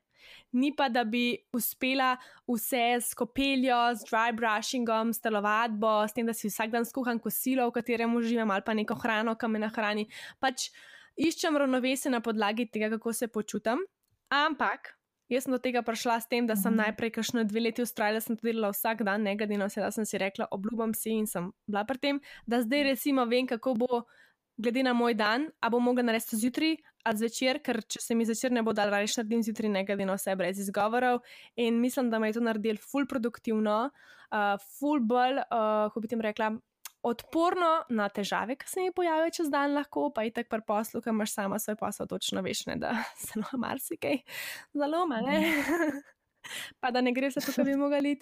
Ni 0.53 0.71
pa, 0.77 0.89
da 0.91 1.03
bi 1.07 1.33
uspela 1.55 2.13
vse 2.47 3.01
s 3.01 3.17
kopeljo, 3.19 3.79
z 3.99 4.07
dry 4.11 4.35
brushingom, 4.37 5.15
s 5.15 5.23
telovadbo, 5.23 6.01
s 6.07 6.15
tem, 6.15 6.27
da 6.27 6.35
si 6.37 6.51
vsak 6.51 6.75
dan 6.75 6.87
skuham 6.87 7.19
kosilo, 7.23 7.69
v 7.71 7.77
katerem 7.79 8.15
uživam, 8.19 8.51
ali 8.51 8.67
pa 8.67 8.75
neko 8.77 8.99
hrano, 8.99 9.35
ki 9.39 9.51
me 9.51 9.63
nahrani. 9.63 10.07
Pač, 10.43 10.69
iščem 11.17 11.57
ravnovesje 11.57 12.11
na 12.11 12.21
podlagi 12.21 12.67
tega, 12.71 12.91
kako 12.91 13.13
se 13.13 13.29
počutim. 13.29 13.83
Ampak 14.31 14.95
jaz 15.31 15.47
sem 15.47 15.55
do 15.55 15.61
tega 15.63 15.83
prišla 15.87 16.19
s 16.21 16.29
tem, 16.31 16.47
da 16.47 16.57
sem 16.59 16.75
mhm. 16.75 16.83
najprej, 16.85 17.15
kakšno 17.19 17.45
dve 17.47 17.67
leti 17.69 17.85
ustrajala, 17.87 18.21
sem 18.21 18.37
to 18.37 18.47
delala 18.47 18.73
vsak 18.75 19.05
dan, 19.07 19.23
ne 19.27 19.37
glede 19.39 19.59
na 19.59 19.71
vse, 19.71 19.83
da 19.83 19.91
sem 19.95 20.07
si 20.07 20.19
rekla, 20.19 20.51
obljubam 20.51 20.95
si 20.95 21.15
in 21.15 21.29
sem 21.31 21.51
bila 21.67 21.85
pri 21.87 22.03
tem, 22.03 22.21
da 22.47 22.63
zdaj 22.63 22.91
resimo 22.91 23.27
vem, 23.31 23.47
kako 23.47 23.79
bo. 23.79 24.03
Glede 24.61 24.83
na 24.85 24.93
moj 24.93 25.15
dan, 25.17 25.47
a 25.65 25.71
bom 25.73 25.81
mogla 25.81 26.03
narediti 26.05 26.37
zjutraj 26.37 26.75
ali 27.09 27.17
zvečer, 27.17 27.63
ker 27.65 27.79
če 27.81 28.03
se 28.05 28.13
mi 28.13 28.27
zvečer 28.29 28.53
ne 28.53 28.61
bo 28.61 28.75
dal, 28.77 28.91
rečeš, 28.93 29.23
naredim 29.23 29.41
zjutraj, 29.47 29.71
ne 29.73 29.85
glede 29.89 30.05
na 30.05 30.19
vse, 30.19 30.35
brez 30.37 30.59
izgovorov. 30.61 31.23
In 31.57 31.79
mislim, 31.81 32.11
da 32.13 32.19
me 32.21 32.29
je 32.29 32.37
to 32.37 32.43
naredilo 32.45 32.83
ful 32.85 33.07
produktivno, 33.09 33.79
uh, 33.89 34.67
ful 34.77 35.01
bolj, 35.01 35.41
uh, 35.47 35.89
kako 35.89 36.03
bi 36.05 36.13
ti 36.13 36.21
rekla, 36.21 36.51
odporno 37.03 37.71
na 37.89 38.09
težave, 38.09 38.57
ki 38.61 38.69
se 38.69 38.81
mi 38.85 38.93
pojavijo 38.93 39.33
čez 39.37 39.51
dan, 39.51 39.75
lahko 39.75 40.11
pa 40.15 40.23
je 40.27 40.35
tako 40.37 40.57
pri 40.57 40.65
poslu, 40.67 41.01
ki 41.01 41.13
imaš 41.13 41.35
sama 41.35 41.59
svoj 41.59 41.77
posel, 41.81 42.07
točno 42.07 42.43
veš, 42.45 42.67
ne, 42.67 42.77
da 42.77 42.95
se 43.25 43.39
lahko 43.41 43.59
marsikaj 43.59 44.19
zaloma. 44.73 45.23
Pa 46.81 46.89
da 46.91 47.03
ne 47.05 47.13
gre 47.13 47.29
vse 47.29 47.43
to, 47.45 47.53
kar 47.53 47.67
bi 47.69 47.75
mogli. 47.77 48.15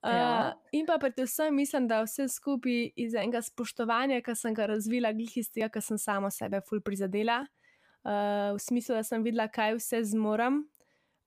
Uh, 0.00 0.10
ja. 0.16 0.54
In 0.72 0.86
pa 0.88 0.96
predvsem 0.98 1.52
mislim, 1.54 1.84
da 1.88 2.00
vse 2.00 2.24
skupaj 2.32 2.94
iz 2.96 3.12
enega 3.14 3.42
spoštovanja, 3.44 4.22
ki 4.24 4.34
sem 4.40 4.56
ga 4.56 4.70
razvila, 4.70 5.12
glih 5.12 5.36
iz 5.36 5.50
tega, 5.52 5.68
ker 5.72 5.84
sem 5.84 6.00
samo 6.00 6.30
sebe 6.32 6.62
ful 6.64 6.80
prizadela, 6.80 7.42
uh, 7.44 8.56
v 8.56 8.62
smislu, 8.64 8.96
da 8.96 9.04
sem 9.04 9.24
videla, 9.24 9.50
kaj 9.52 9.76
vse 9.76 10.00
zmorem, 10.14 10.62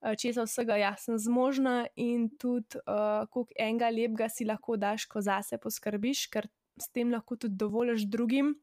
uh, 0.02 0.16
če 0.18 0.34
za 0.34 0.48
vsega 0.48 0.80
jaz 0.82 1.06
sem 1.06 1.20
zmožna 1.28 1.76
in 1.94 2.26
tudi, 2.42 2.82
uh, 2.82 3.22
koliko 3.30 3.54
enega 3.54 3.92
lepega 3.94 4.28
si 4.32 4.48
lahko 4.48 4.74
daš, 4.76 5.06
ko 5.06 5.22
zase 5.22 5.62
poskrbiš, 5.62 6.26
ker 6.34 6.50
s 6.78 6.88
tem 6.92 7.12
lahko 7.12 7.36
tudi 7.36 7.56
dovoliš 7.56 8.02
drugim, 8.02 8.54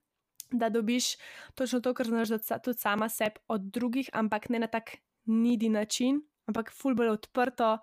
da 0.52 0.70
dobiš 0.70 1.16
točno 1.56 1.80
to, 1.80 1.94
kar 1.94 2.08
znaš, 2.08 2.30
tudi 2.64 2.78
sama 2.78 3.10
sebi 3.10 3.40
od 3.48 3.62
drugih, 3.62 4.10
ampak 4.14 4.50
ne 4.50 4.60
na 4.60 4.68
tak 4.68 4.96
nidi 5.26 5.70
način, 5.70 6.22
ampak 6.46 6.72
fulbolo 6.74 7.14
odprto, 7.14 7.78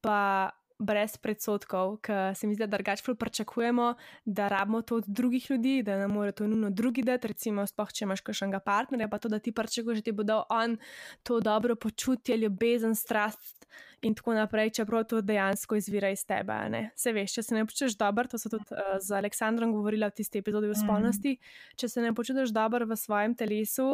pa 0.00 0.50
brez 0.78 1.16
predsotkov, 1.16 1.98
ker 2.02 2.34
se 2.36 2.46
mi 2.46 2.54
zdi, 2.54 2.66
da 2.66 2.76
drugače 2.76 3.14
pričakujemo, 3.18 3.94
da 4.24 4.48
rabimo 4.48 4.82
to 4.82 4.96
od 4.96 5.04
drugih 5.06 5.50
ljudi, 5.50 5.82
da 5.82 5.98
nam 5.98 6.10
mora 6.10 6.32
to 6.32 6.46
nujno 6.46 6.70
drugi 6.70 7.02
dati, 7.02 7.28
recimo, 7.28 7.66
spoh, 7.66 7.92
če 7.92 8.04
imaš 8.04 8.20
kakšnega 8.26 8.60
partnerja, 8.60 9.08
pa 9.08 9.18
to, 9.18 9.28
da 9.28 9.38
ti 9.38 9.52
pričakuješ, 9.52 10.02
da 10.02 10.04
ti 10.04 10.12
bo 10.12 10.22
dal 10.22 10.44
on 10.50 10.76
to 11.22 11.40
dobro 11.40 11.76
počutje, 11.76 12.36
ljubezen, 12.36 12.94
strast 12.94 13.66
in 14.04 14.14
tako 14.14 14.34
naprej, 14.36 14.70
čeprav 14.78 15.04
to 15.08 15.20
dejansko 15.24 15.78
izvira 15.80 16.10
iz 16.12 16.24
tebe. 16.26 16.56
Ne? 16.70 16.82
Se 16.96 17.12
veš, 17.12 17.34
če 17.38 17.42
se 17.42 17.56
ne 17.56 17.64
počutiš 17.66 17.96
dobro, 18.00 18.28
to 18.28 18.38
so 18.38 18.52
tudi 18.52 18.76
uh, 18.76 18.94
z 19.00 19.16
Aleksandrom 19.18 19.72
govorila 19.72 20.10
v 20.12 20.18
tisti 20.20 20.42
epizodi 20.44 20.70
o 20.70 20.76
spolnosti, 20.78 21.36
mm. 21.38 21.76
če 21.80 21.88
se 21.88 22.04
ne 22.04 22.12
počutiš 22.14 22.52
dobro 22.54 22.86
v 22.90 22.98
svojem 23.00 23.34
telesu, 23.38 23.88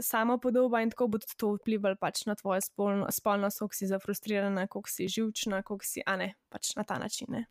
samo 0.00 0.38
podoba 0.40 0.82
in 0.84 0.92
tako 0.94 1.10
bo 1.12 1.20
to 1.20 1.54
vplivalo 1.58 2.00
pač 2.00 2.24
na 2.26 2.36
tvojo 2.38 2.64
spolno, 2.64 3.08
spolnost, 3.12 3.60
koliko 3.62 3.80
si 3.80 3.90
zafrustrirana, 3.90 4.66
koliko 4.66 4.90
si 4.90 5.08
živčna, 5.08 5.62
koliko 5.62 5.86
si, 5.86 6.04
a 6.06 6.16
ne, 6.16 6.34
pač 6.48 6.74
na 6.76 6.84
ta 6.84 6.98
način. 6.98 7.28
Ne? 7.36 7.46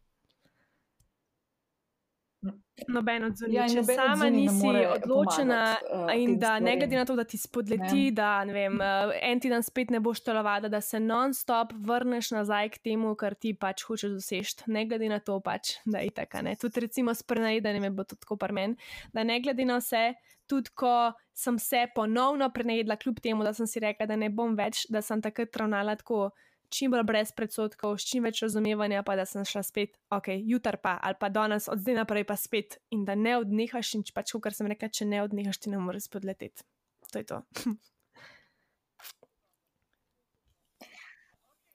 Noben 2.88 3.24
od 3.28 3.36
zunaj, 3.36 3.56
ja, 3.56 3.66
če 3.68 3.82
sama 3.84 4.30
nisi 4.32 4.70
odločena, 4.70 5.60
uh, 5.84 6.12
in 6.16 6.38
da 6.40 6.54
ne 6.64 6.78
glede 6.80 6.96
na 6.96 7.04
to, 7.06 7.18
da 7.20 7.26
ti 7.28 7.38
spodleti, 7.38 8.06
ne. 8.06 8.14
da 8.16 8.30
ne 8.48 8.56
vem, 8.56 8.78
uh, 8.80 9.12
en 9.28 9.42
teden 9.44 9.66
spet 9.66 9.92
ne 9.92 10.00
boš 10.04 10.22
telovada, 10.24 10.72
da 10.72 10.80
se 10.82 11.02
non-stop 11.04 11.74
vrneš 11.90 12.32
nazaj 12.38 12.72
k 12.78 12.84
temu, 12.90 13.12
kar 13.20 13.36
ti 13.36 13.52
pač 13.60 13.84
hočeš 13.90 14.16
doseči, 14.16 14.70
ne 14.72 14.86
glede 14.88 15.12
na 15.12 15.20
to, 15.20 15.42
pač, 15.44 15.76
da 15.84 16.00
je 16.06 16.14
tako. 16.16 16.46
Tudi 16.62 16.86
recimo 16.88 17.14
s 17.14 17.28
prenajedanjem 17.28 17.90
je 17.90 17.96
bilo 17.98 18.08
tako 18.16 18.40
par 18.40 18.56
men, 18.56 18.78
da 19.12 19.28
ne 19.28 19.42
glede 19.44 19.68
na 19.68 19.82
vse, 19.84 20.14
tudi 20.48 20.72
ko 20.80 21.12
sem 21.36 21.60
se 21.60 21.86
ponovno 21.96 22.48
prenajedla, 22.56 22.96
kljub 22.96 23.20
temu, 23.24 23.44
da 23.44 23.54
sem 23.54 23.68
si 23.68 23.84
rekla, 23.84 24.08
da 24.08 24.16
ne 24.16 24.32
bom 24.32 24.56
več, 24.56 24.86
da 24.90 25.04
sem 25.04 25.22
takrat 25.22 25.60
ravnala 25.60 26.00
tako 26.00 26.30
čim 26.70 26.92
bolj 26.94 27.04
brez 27.04 27.32
predsotkov, 27.36 27.98
s 27.98 28.06
čim 28.10 28.24
več 28.28 28.42
razumevanja, 28.46 29.04
pa 29.06 29.16
da 29.20 29.26
sem 29.30 29.46
šla 29.46 29.64
spet, 29.66 29.98
ok, 30.14 30.28
jutar 30.46 30.78
pa 30.82 30.98
ali 31.02 31.16
pa 31.20 31.30
danes, 31.34 31.68
od 31.72 31.80
zdaj 31.82 31.96
naprej 32.02 32.26
pa 32.30 32.36
spet 32.40 32.78
in 32.94 33.06
da 33.06 33.16
ne 33.16 33.38
odnehaš 33.42 33.94
in 33.98 34.04
pač, 34.14 34.32
kot 34.34 34.54
sem 34.56 34.68
rekla, 34.70 34.90
če 34.90 35.06
ne 35.10 35.24
odnehaš, 35.26 35.58
ti 35.60 35.70
ne 35.74 35.78
moreš 35.82 36.04
spodleteti. 36.10 36.64
To 37.12 37.18
je 37.18 37.26
to. 37.26 37.38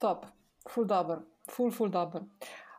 Top, 0.03 0.27
full 0.69 0.87
dobro, 0.87 1.23
full, 1.51 1.71
full 1.73 1.91
dobro. 1.91 2.27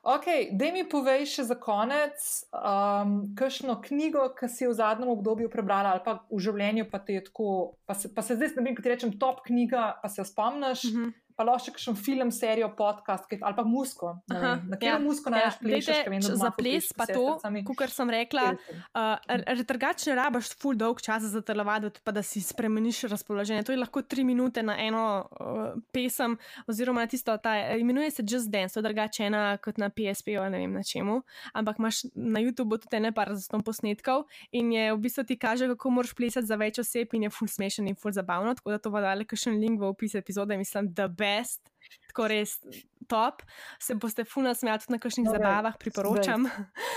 Ok, 0.06 0.26
da 0.54 0.68
mi 0.70 0.84
povej 0.86 1.26
še 1.26 1.44
za 1.48 1.56
konec, 1.58 2.46
um, 2.54 3.34
kakšno 3.34 3.82
knjigo, 3.82 4.28
ki 4.38 4.46
si 4.54 4.68
v 4.70 4.76
zadnjem 4.78 5.10
obdobju 5.10 5.50
prebrala, 5.50 5.96
ali 5.96 6.04
pa 6.06 6.20
v 6.30 6.38
življenju, 6.46 6.86
pa 6.92 7.02
tako, 7.02 7.74
pa 7.90 7.98
se, 7.98 8.14
pa 8.14 8.22
se 8.22 8.38
zdaj, 8.38 8.54
ne 8.60 8.68
vem, 8.68 8.76
kaj 8.78 8.86
ti 8.86 8.92
rečem, 8.94 9.16
top 9.18 9.42
knjiga, 9.48 9.98
pa 10.04 10.12
se 10.14 10.22
jo 10.22 10.28
spomniš. 10.30 10.86
Mm 10.92 10.94
-hmm 11.02 11.25
pa 11.36 11.44
lahko 11.44 11.66
še 11.66 11.76
kakšen 11.76 11.98
film, 12.00 12.32
serijo, 12.32 12.70
podcast 12.78 13.28
ali 13.36 13.56
pa 13.58 13.64
musko. 13.68 14.14
Aha, 14.32 14.56
na 14.64 14.78
katero 14.80 14.96
ja, 14.96 15.00
musko 15.04 15.32
najraš 15.34 15.58
ja. 15.60 15.64
plešeš? 15.68 16.30
Za 16.40 16.52
ples 16.56 16.92
pa 16.96 17.08
to, 17.10 17.38
kot 17.76 17.92
sem 17.92 18.12
rekla, 18.14 18.54
uh, 18.96 19.64
drugače 19.68 20.16
rabaš 20.16 20.54
full 20.62 20.80
dolg 20.80 21.02
čas 21.04 21.28
za 21.32 21.42
telovaditi, 21.46 22.00
pa 22.04 22.14
da 22.16 22.24
si 22.24 22.42
spremeniš 22.42 23.04
razpoloženje. 23.12 23.66
To 23.68 23.76
je 23.76 23.82
lahko 23.82 24.02
tri 24.02 24.24
minute 24.24 24.64
na 24.64 24.78
eno 24.80 25.06
uh, 25.26 25.76
pesem, 25.96 26.38
oziroma 26.72 27.04
na 27.04 27.12
tisto, 27.12 27.36
ta, 27.38 27.56
imenuje 27.76 28.12
se 28.12 28.24
Just 28.28 28.52
Dance, 28.52 28.74
to 28.74 28.80
je 28.80 28.88
drugače 28.88 29.28
ena 29.28 29.58
kot 29.58 29.78
na 29.82 29.90
PSP, 29.90 30.38
ali 30.40 30.54
ne 30.56 30.64
vem 30.64 30.74
na 30.74 30.84
čemu, 30.84 31.20
ampak 31.54 31.80
imaš 31.80 32.06
na 32.16 32.40
YouTubu 32.40 32.80
tudi 32.82 33.00
ne 33.04 33.12
par 33.16 33.34
zaston 33.36 33.64
posnetkov 33.66 34.26
in 34.52 34.72
je 34.74 34.94
v 34.94 35.00
bistvu 35.04 35.26
ti 35.28 35.38
kaže, 35.40 35.68
kako 35.68 35.90
moraš 36.00 36.16
plesati 36.16 36.48
za 36.48 36.56
več 36.60 36.80
oseb 36.80 37.14
in 37.14 37.28
je 37.28 37.34
full 37.34 37.52
smešen 37.52 37.88
in 37.92 38.00
full 38.00 38.16
zabavno, 38.16 38.56
tako 38.56 38.76
da 38.76 38.80
to 38.80 38.92
bo 38.94 39.02
dali 39.04 39.28
kakšen 39.28 39.60
link 39.60 39.82
v 39.82 39.90
opis 39.92 40.16
epizode, 40.16 40.58
mislim, 40.58 40.94
da 40.94 41.08
best, 41.26 41.74
tako 42.12 42.30
res 42.32 42.60
top. 43.08 43.42
Se 43.80 43.96
boste 43.96 44.26
funa 44.26 44.54
smejati 44.54 44.92
na 44.94 45.00
kakšnih 45.00 45.28
okay. 45.28 45.38
zabavah, 45.38 45.78
priporočam. 45.80 46.50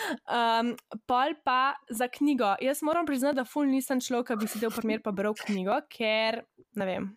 Um, 0.09 0.73
pol 1.05 1.35
pa 1.45 1.77
za 1.93 2.07
knjigo. 2.09 2.55
Jaz 2.65 2.81
moram 2.83 3.05
priznati, 3.07 3.37
da 3.37 3.45
ful 3.45 3.69
nisem 3.69 4.01
človek, 4.01 4.31
ki 4.31 4.37
bi 4.41 4.47
sedel 4.49 4.71
primer 4.73 5.03
pa 5.05 5.13
bral 5.13 5.35
knjigo, 5.37 5.75
ker 5.93 6.39
ne 6.81 6.87
vem. 6.89 7.11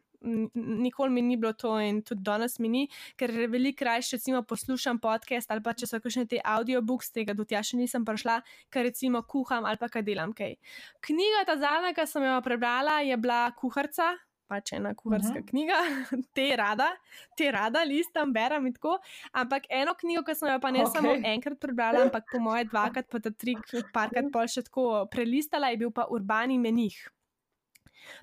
Nikoli 0.53 1.15
mi 1.15 1.21
ni 1.23 1.37
bilo 1.39 1.53
to, 1.55 1.71
in 1.79 2.01
tudi 2.03 2.19
danes 2.27 2.59
mi 2.59 2.67
ni, 2.67 2.81
ker 3.15 3.31
veliko 3.47 3.87
raje, 3.87 4.09
recimo, 4.17 4.41
poslušam 4.43 4.99
podcast 4.99 5.55
ali 5.55 5.63
pa 5.63 5.71
če 5.71 5.87
so 5.87 6.01
kakšne 6.03 6.27
te 6.33 6.41
audiobooks, 6.43 7.13
tega 7.15 7.31
do 7.37 7.47
tja 7.47 7.63
še 7.63 7.79
nisem 7.79 8.03
prišla, 8.03 8.41
ker 8.67 8.85
recimo 8.89 9.23
kuham 9.23 9.63
ali 9.65 9.79
pa 9.79 9.87
kaj 9.87 10.03
delam. 10.03 10.35
Kaj. 10.35 10.57
Knjiga, 11.07 11.45
ta 11.47 11.55
zadnja, 11.63 11.95
ki 11.95 12.07
sem 12.11 12.27
jo 12.27 12.35
prebrala, 12.43 12.99
je 13.07 13.15
bila 13.23 13.45
Kuharca, 13.55 14.11
pač 14.51 14.73
ena 14.77 14.93
kuharska 14.97 15.39
uh 15.39 15.39
-huh. 15.39 15.49
knjiga, 15.49 15.79
te 16.37 16.47
rada, 16.59 16.89
te 17.37 17.49
rada, 17.51 17.83
listam, 17.87 18.33
berem 18.35 18.67
in 18.67 18.75
tako. 18.77 18.97
Ampak 19.31 19.69
eno 19.69 19.95
knjigo, 20.03 20.23
ki 20.27 20.35
sem 20.35 20.51
jo 20.51 20.59
pa 20.59 20.71
ne 20.71 20.83
okay. 20.83 20.93
samo 20.93 21.15
enkrat 21.33 21.59
prebrala, 21.59 22.05
ampak 22.07 22.27
po 22.31 22.39
moje 22.39 22.67
dvakrat, 22.69 23.09
pa 23.11 23.19
tri, 23.19 23.55
parkrat 23.93 24.31
pol 24.33 24.47
še 24.47 24.65
tako 24.67 24.87
prelistala, 25.11 25.71
je 25.71 25.83
bil 25.83 25.91
pa 25.91 26.07
Urbani 26.09 26.59
menih. 26.59 26.97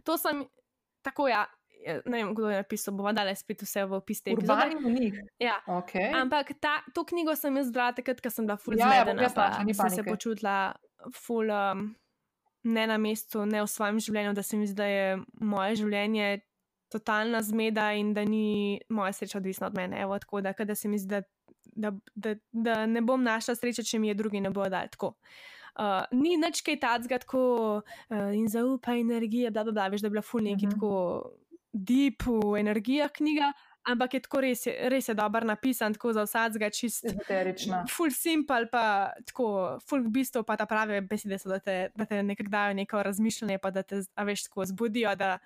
To 0.05 0.19
sem 0.19 0.45
tako, 1.03 1.29
ja. 1.29 1.47
Ne 2.05 2.19
vem, 2.19 2.35
kdo 2.35 2.51
je 2.51 2.57
napisal, 2.59 2.95
bomo 2.99 3.13
dali 3.15 3.33
spet 3.39 3.63
vse 3.63 3.85
v 3.87 3.95
opis 3.97 4.21
te 4.23 4.33
epizode. 4.35 4.75
Ja. 5.39 5.63
Okay. 5.67 6.11
Ampak 6.13 6.51
ta, 6.61 6.83
to 6.95 7.05
knjigo 7.07 7.37
sem 7.39 7.57
jaz 7.57 7.71
brala 7.73 7.95
takrat, 7.97 8.21
ko 8.21 8.31
sem 8.31 8.49
bila 8.49 8.59
full 8.59 8.77
ja, 8.77 8.91
zmedena, 8.91 9.23
ja, 9.23 9.31
pa 9.31 9.47
sem 9.63 9.95
se 9.95 10.03
počutila 10.03 10.75
full. 11.15 11.55
Um, 11.55 11.95
ne 12.69 12.87
na 12.87 12.99
mestu, 12.99 13.47
ne 13.47 13.63
v 13.63 13.71
svojem 13.71 14.01
življenju, 14.01 14.35
da 14.37 14.43
se 14.43 14.57
mi 14.57 14.67
zdi, 14.67 14.77
da 14.79 14.87
je 14.87 15.17
moje 15.41 15.81
življenje 15.83 16.29
totalna 16.93 17.43
zmeda 17.45 17.91
in 17.97 18.15
da 18.17 18.25
ni 18.25 18.79
moja 18.89 19.13
sreča 19.13 19.39
odvisna 19.39 19.69
od 19.69 19.77
mene. 19.77 20.01
Evo, 20.03 20.19
tako 20.19 20.41
da, 20.45 20.53
da 20.53 20.75
se 20.75 20.89
mi 20.89 20.99
zdi, 20.99 21.21
da, 21.21 21.23
da, 21.77 21.93
da, 22.15 22.35
da 22.53 22.81
ne 22.87 23.03
bom 23.05 23.23
našla 23.23 23.55
sreče, 23.59 23.85
če 23.85 24.01
mi 24.01 24.13
je 24.13 24.19
drugi 24.19 24.41
ne 24.41 24.53
bo 24.55 24.69
dal 24.69 24.89
tako. 24.93 25.15
Uh, 25.79 26.03
ni 26.11 26.35
nič 26.41 26.65
kaj 26.67 26.81
tacga, 26.83 27.21
tako 27.23 27.43
uh, 27.79 28.31
in 28.35 28.49
zaupaj 28.51 29.01
energije, 29.01 29.53
da 29.55 29.63
bi 29.65 29.73
bila, 30.09 30.23
ful 30.23 30.43
neki 30.43 30.67
uh 30.67 30.73
mhm. 30.73 30.81
-huh. 30.81 30.81
tako 30.81 31.33
deep 31.73 32.23
energija 32.59 33.09
knjiga. 33.09 33.53
Ampak 33.85 34.15
je 34.15 34.21
tako 34.21 34.41
res, 34.45 34.67
res 34.67 35.09
je 35.09 35.15
dobro 35.17 35.47
napisan, 35.47 35.95
tako 35.95 36.13
za 36.13 36.25
vsakega 36.27 36.71
čist. 36.75 37.05
Ezoterično. 37.09 37.85
Full 37.93 38.13
simple, 38.13 38.67
pa 38.73 39.13
tako, 39.27 39.79
full 39.89 40.05
v 40.05 40.13
bistvu 40.19 40.43
pa 40.45 40.59
ta 40.61 40.67
prave 40.69 41.01
besede 41.01 41.39
so, 41.39 41.49
da 41.49 41.61
te, 41.63 41.79
da 41.97 42.05
te 42.05 42.23
nekako 42.23 42.53
dajo 42.53 42.75
neko 42.75 43.03
razmišljanje, 43.03 43.59
pa 43.63 43.71
da 43.71 43.83
te, 43.83 44.03
a 44.15 44.27
veš, 44.29 44.49
tako 44.49 44.67
zbudijo, 44.69 45.15
da 45.17 45.39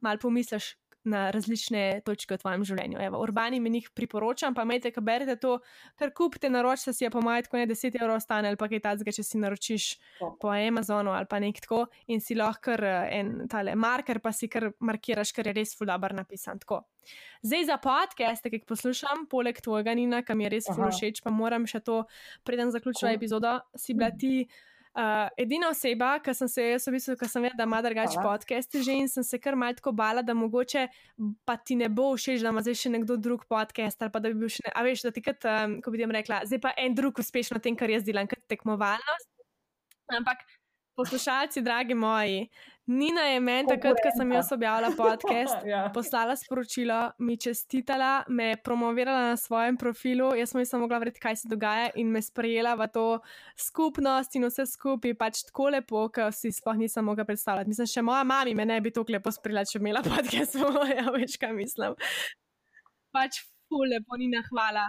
mal 0.00 0.18
pomisliš, 0.18 0.76
na 1.08 1.28
različne 1.34 2.02
točke 2.06 2.36
v 2.36 2.42
tvojem 2.42 2.64
življenju. 2.68 3.00
Evo, 3.08 3.20
urbani 3.24 3.60
mi 3.60 3.72
jih 3.78 3.88
priporočam, 3.96 4.54
pa 4.54 4.64
majte, 4.68 4.92
ko 4.94 5.02
berete 5.04 5.38
to, 5.40 5.58
kar 5.98 6.12
kupite, 6.16 6.50
naročite 6.52 6.94
si, 6.96 7.08
pa 7.10 7.22
majte, 7.24 7.50
ko 7.50 7.60
ne 7.60 7.66
10 7.70 7.98
evrov 8.00 8.20
stane 8.24 8.50
ali 8.50 8.60
pa 8.60 8.68
kaj 8.70 8.82
takega, 8.84 9.14
če 9.18 9.24
si 9.26 9.40
naročiš 9.42 9.88
oh. 10.20 10.36
po 10.40 10.52
Amazonu 10.54 11.14
ali 11.16 11.28
pa 11.30 11.40
nek 11.42 11.60
tako 11.64 11.86
in 12.12 12.22
si 12.24 12.36
lahko 12.38 12.76
eh, 12.78 13.18
en 13.18 13.48
tale 13.50 13.74
marker, 13.78 14.22
pa 14.24 14.32
si 14.36 14.50
kar 14.52 14.70
markiraš, 14.84 15.32
ker 15.36 15.50
je 15.50 15.56
res 15.60 15.74
fulabar 15.78 16.14
napisan. 16.16 16.60
Tako. 16.62 16.84
Zdaj 17.42 17.68
za 17.68 17.76
podcaste, 17.82 18.50
ki 18.50 18.60
jih 18.60 18.68
poslušam, 18.68 19.26
poleg 19.30 19.60
tvojega 19.64 19.94
Nina, 19.96 20.22
ki 20.26 20.36
mi 20.36 20.48
je 20.48 20.54
res 20.56 20.70
ful 20.70 20.88
všeč, 20.90 21.22
pa 21.24 21.32
moram 21.34 21.66
še 21.70 21.80
to, 21.86 22.02
preden 22.44 22.74
zaključila 22.74 23.14
epizodo, 23.16 23.58
si 23.78 23.96
bila 23.96 24.10
ti. 24.10 24.48
Uh, 24.98 25.28
edina 25.38 25.68
oseba, 25.70 26.16
ki 26.18 26.32
sem 26.34 26.48
se, 26.50 26.62
jaz 26.72 26.88
v 26.88 26.96
bistvu, 26.96 27.14
ki 27.20 27.26
sem 27.30 27.44
vedela, 27.44 27.60
da 27.60 27.66
ima 27.68 27.78
drugačen 27.84 28.18
podcast, 28.18 28.72
že 28.82 28.96
in 28.98 29.06
sem 29.06 29.22
se 29.22 29.38
kar 29.38 29.54
tako 29.78 29.92
bala, 29.94 30.24
da 30.26 30.34
mogoče 30.34 30.88
pa 31.46 31.54
ti 31.56 31.76
ne 31.78 31.86
bo 31.88 32.16
všeč, 32.16 32.42
da 32.42 32.50
ima 32.50 32.64
zdaj 32.66 32.74
še 32.74 32.90
nekdo 32.90 33.16
drug 33.16 33.44
podcast, 33.46 34.02
ali 34.02 34.10
pa 34.10 34.18
da 34.18 34.32
bi 34.32 34.40
bil 34.42 34.50
še 34.50 34.66
ne. 34.66 34.72
A 34.74 34.82
veš, 34.82 35.06
da 35.06 35.14
ti 35.14 35.22
kot, 35.22 35.46
um, 35.46 35.78
ko 35.84 35.94
bi 35.94 36.02
jim 36.02 36.10
rekla, 36.10 36.40
zdaj 36.50 36.60
pa 36.66 36.74
en 36.74 36.98
drug 36.98 37.22
uspešno 37.22 37.62
tem, 37.62 37.78
kar 37.78 37.94
jaz 37.94 38.02
delam, 38.02 38.26
kot 38.26 38.42
tekmovalnost. 38.50 39.30
Ampak 40.18 40.42
poslušalci, 40.98 41.62
dragi 41.62 41.94
moji, 41.94 42.48
Nina 42.88 43.20
je 43.20 43.40
meni 43.40 43.68
takrat, 43.68 43.98
ko 44.00 44.10
sem 44.16 44.30
jaz 44.32 44.48
objavila 44.52 44.88
podcast, 44.96 45.60
ja. 45.68 45.82
poslala 45.92 46.32
sporočilo, 46.40 47.10
mi 47.18 47.36
čestitala, 47.36 48.22
me 48.28 48.54
promovirala 48.64 49.26
na 49.28 49.36
svojem 49.36 49.76
profilu, 49.76 50.30
jaz 50.34 50.54
sem 50.54 50.64
samo 50.64 50.86
mogla 50.86 51.02
verjeti, 51.02 51.20
kaj 51.20 51.36
se 51.36 51.50
dogaja 51.52 51.90
in 52.00 52.08
me 52.08 52.22
sprejela 52.24 52.72
v 52.80 52.86
to 52.88 53.04
skupnost 53.60 54.38
in 54.40 54.48
vse 54.48 54.64
skupaj, 54.66 55.12
pač 55.20 55.42
tako 55.50 55.68
lepo, 55.76 56.06
ker 56.08 56.32
si 56.32 56.48
sploh 56.48 56.80
nisem 56.80 57.04
mogla 57.04 57.28
predstavljati. 57.28 57.68
Mislim, 57.68 57.90
še 57.92 58.06
moja 58.08 58.24
mama 58.24 58.56
me 58.56 58.64
ne 58.64 58.80
bi 58.80 58.94
tako 58.94 59.12
lepo 59.18 59.34
sprejela, 59.36 59.66
če 59.68 59.82
bi 59.82 59.90
imela 59.90 60.00
podcast, 60.08 60.56
ja, 60.96 61.10
veš, 61.12 61.36
kaj 61.44 61.52
mislim. 61.60 61.98
Pač, 63.12 63.42
fule, 63.68 64.00
po 64.08 64.16
Nina, 64.16 64.40
hvala. 64.48 64.88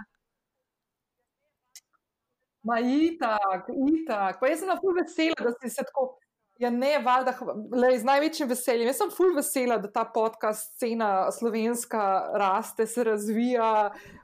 Ma 2.69 2.79
itak, 2.79 3.69
itak. 3.73 4.39
Pa 4.39 4.49
jaz 4.51 4.61
sem 4.61 4.69
na 4.69 4.77
ful 4.77 4.97
vesela, 4.97 5.37
da 5.41 5.53
si 5.57 5.71
se 5.73 5.85
tako. 5.87 6.11
Ja, 6.59 6.67
ne, 6.69 6.97
valjda, 6.99 7.31
le, 7.71 7.93
z 7.95 8.03
največjim 8.03 8.49
veseljem. 8.51 8.89
Jaz 8.91 8.97
sem 8.99 9.11
ful 9.15 9.31
vesela, 9.37 9.77
da 9.79 9.87
ta 9.91 10.03
podcast 10.13 10.73
scena 10.75 11.29
slovenska 11.31 12.01
raste, 12.35 12.83
se 12.87 13.05
razvija 13.07 13.69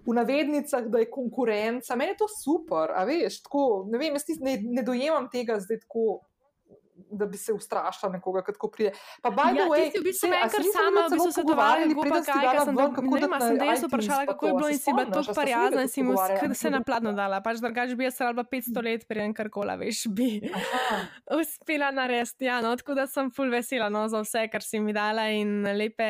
v 0.04 0.16
navednicah, 0.18 0.90
da 0.92 1.00
je 1.00 1.10
konkurenca. 1.12 1.96
Meni 1.96 2.12
je 2.12 2.20
to 2.26 2.28
super, 2.36 2.92
a 2.92 3.06
veš, 3.08 3.40
tako, 3.48 3.86
ne 3.88 4.02
vem, 4.02 4.20
jaz 4.20 4.44
ne, 4.44 4.58
ne 4.68 4.84
dojemam 4.84 5.32
tega 5.32 5.62
zdaj 5.64 5.86
tako 5.88 6.20
da 6.96 7.26
bi 7.26 7.38
se 7.38 7.54
ustrašila 7.54 8.12
nekoga, 8.12 8.42
kako 8.42 8.68
pride. 8.68 8.92
Pa, 9.22 9.30
by 9.30 9.52
the 9.52 9.60
ja, 9.60 9.68
way, 9.68 9.92
ti 9.92 9.92
si 9.92 10.00
v 10.00 10.04
bistvu 10.04 10.30
nekaj 10.30 10.66
sama, 10.74 11.08
v 11.08 11.12
bistvu 11.12 11.32
svetovali, 11.32 11.90
kako 11.90 12.10
pa 12.10 12.22
kaj, 12.22 12.46
kaj 12.46 12.60
sem 12.66 12.78
ven, 12.78 12.94
kako 12.96 13.20
da 13.20 13.40
sem 13.40 13.58
da 13.58 13.66
jaz 13.66 13.84
vprašala, 13.84 14.26
kako 14.26 14.48
je 14.48 14.54
bilo 14.54 14.70
in 14.70 14.80
si 14.80 14.94
bila 14.94 15.06
tako 15.06 15.34
prijazna 15.42 15.82
in 15.82 15.90
si 15.90 16.04
mu 16.04 16.16
se 16.54 16.70
napladno 16.70 17.14
dala, 17.14 17.42
pač 17.44 17.60
drugač 17.64 17.96
bi 17.96 18.08
jaz 18.08 18.22
rabila 18.22 18.46
500 18.52 18.86
let, 18.88 19.08
preden 19.08 19.34
karkola, 19.34 19.76
veš, 19.80 20.06
bi 20.18 20.30
uspela 21.40 21.92
narediti. 21.92 22.46
Ja, 22.46 22.62
no, 22.62 22.76
tako 22.76 22.96
da 22.96 23.08
sem 23.08 23.32
full 23.32 23.52
vesela 23.52 23.90
no, 23.90 24.08
za 24.08 24.24
vse, 24.24 24.48
kar 24.52 24.64
si 24.64 24.80
mi 24.80 24.96
dala 24.96 25.28
in 25.36 25.68
lepe, 25.76 26.08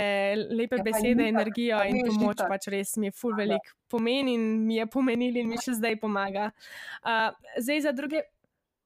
lepe 0.52 0.82
ja, 0.82 0.86
besede, 0.86 1.30
energijo 1.30 1.82
in 1.88 2.06
pomoč, 2.06 2.46
pač 2.46 2.70
res 2.74 2.96
mi 3.02 3.10
je 3.10 3.18
full 3.18 3.36
velik 3.38 3.74
pomen 3.88 4.28
in 4.28 4.66
mi 4.66 4.76
je 4.76 4.86
pomenil 4.86 5.42
in 5.42 5.50
mi 5.50 5.60
še 5.62 5.78
zdaj 5.80 6.00
pomaga. 6.02 6.50
Uh, 7.02 7.32
zdaj 7.62 7.86
za 7.88 7.94
druge. 7.96 8.26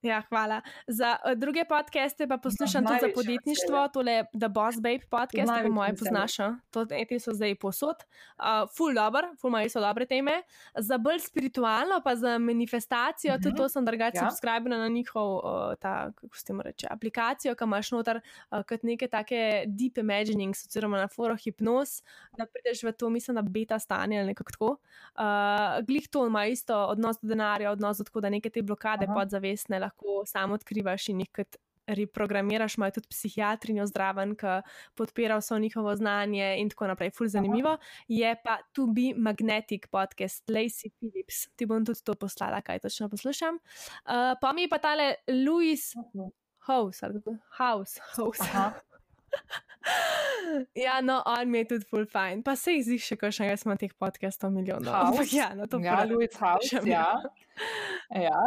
Ja, 0.02 0.22
hvala. 0.30 0.62
Za 0.88 1.18
uh, 1.26 1.32
druge 1.36 1.66
podcaste 1.66 2.28
pa 2.28 2.38
poslušam 2.38 2.86
tudi 2.86 3.00
za 3.02 3.08
podjetništvo, 3.16 3.88
tole 3.94 4.24
The 4.40 4.48
Boss 4.48 4.78
Babe 4.78 5.00
podcast, 5.10 5.52
ki 5.64 5.70
moje 5.70 5.96
poznaš. 5.96 6.38
To 6.72 6.86
te 6.86 7.20
so 7.20 7.34
zdaj 7.34 7.56
posod. 7.56 7.96
Uh, 8.38 8.70
full 8.78 8.94
dobro, 8.96 9.28
full 9.42 9.52
imajo 9.52 9.70
so 9.70 9.82
dobre 9.82 10.06
teme. 10.06 10.42
Za 10.76 10.98
bolj 10.98 11.20
spiritualno, 11.20 12.00
pa 12.04 12.16
za 12.16 12.38
manifestacijo, 12.38 13.34
uh 13.34 13.40
-huh. 13.40 13.44
tudi 13.44 13.56
to 13.56 13.70
sem 13.70 13.86
drugače 13.86 14.18
ja. 14.18 14.30
subskrbila 14.30 14.78
na 14.78 14.88
njihov, 14.88 15.36
uh, 15.36 15.42
ta, 15.80 16.12
kako 16.16 16.38
se 16.38 16.46
temu 16.46 16.62
reče, 16.62 16.88
aplikacijo, 16.92 17.56
ki 17.56 17.64
imaš 17.64 17.92
noter 17.92 18.22
uh, 18.52 18.64
kot 18.70 18.84
neke 18.84 19.08
take 19.08 19.64
deep 19.68 19.98
imagining, 19.98 20.56
oziroma 20.70 20.98
na 20.98 21.08
foro 21.08 21.36
hipnoz, 21.36 22.02
da 22.38 22.46
prideš 22.46 22.84
v 22.84 22.92
to, 22.92 23.10
mislim, 23.10 23.36
na 23.36 23.42
beta 23.42 23.80
stanje 23.80 24.18
ali 24.20 24.28
nekako 24.28 24.52
tako. 24.52 24.78
Uh, 25.16 25.86
glih 25.88 26.08
to 26.10 26.28
ima 26.28 26.46
isto 26.46 26.86
odnos 26.86 27.18
do 27.22 27.28
denarja, 27.28 27.72
odnos 27.72 27.98
do 27.98 28.04
tako, 28.04 28.22
da 28.22 28.30
neke 28.30 28.50
te 28.50 28.62
blokade 28.62 29.08
podzavestne 29.16 29.89
lahko 29.90 30.22
sam 30.30 30.56
odkrivaš 30.56 31.10
in 31.14 31.26
kot 31.36 31.60
reprogramiraš, 31.90 32.78
imajo 32.78 32.91
tudi 32.91 33.07
psihiatrinjo 33.10 33.86
zdraven, 33.90 34.36
ki 34.38 34.61
podpira 34.95 35.38
vso 35.38 35.60
njihovo 35.60 35.95
znanje 35.95 36.56
in 36.60 36.70
tako 36.70 36.88
naprej. 36.88 37.11
Ful 37.18 37.28
zanimivo. 37.28 37.78
Je 38.07 38.36
pa 38.44 38.57
To 38.74 38.88
Be 38.88 39.14
Magnetic 39.18 39.88
podcast, 39.91 40.49
Lacey 40.49 40.91
Phillips. 40.99 41.48
Ti 41.56 41.66
bom 41.66 41.86
tudi 41.86 42.03
to 42.03 42.16
poslala, 42.16 42.61
kaj 42.61 42.80
točno 42.80 43.10
poslušam. 43.10 43.56
Uh, 43.56 43.61
pa 44.41 44.53
mi 44.53 44.61
je 44.61 44.70
pa 44.70 44.78
tale 44.78 45.14
Louis 45.28 45.94
House, 46.68 47.06
ali 47.06 47.14
kako? 47.14 47.36
House. 47.57 47.99
House. 48.16 48.44
ja, 50.86 51.02
no, 51.02 51.24
on 51.26 51.49
mi 51.49 51.57
je 51.57 51.68
tudi 51.68 51.86
full 51.86 52.06
fine. 52.06 52.44
Pa 52.44 52.56
se 52.56 52.74
jih 52.74 52.86
zdi 52.86 52.99
še, 52.99 53.18
še 53.32 53.52
jaz 53.52 53.66
imam 53.66 53.78
teh 53.78 53.94
podcastov 53.94 54.52
milijonov. 54.52 54.94
Ampak 54.94 55.34
ja, 55.34 55.53
no, 55.56 55.68
to 55.68 55.80
je. 55.80 55.86
Ja, 55.86 56.03
Louis 56.06 56.40
House. 56.40 56.82
Ja. 56.86 57.22
ja. 58.16 58.41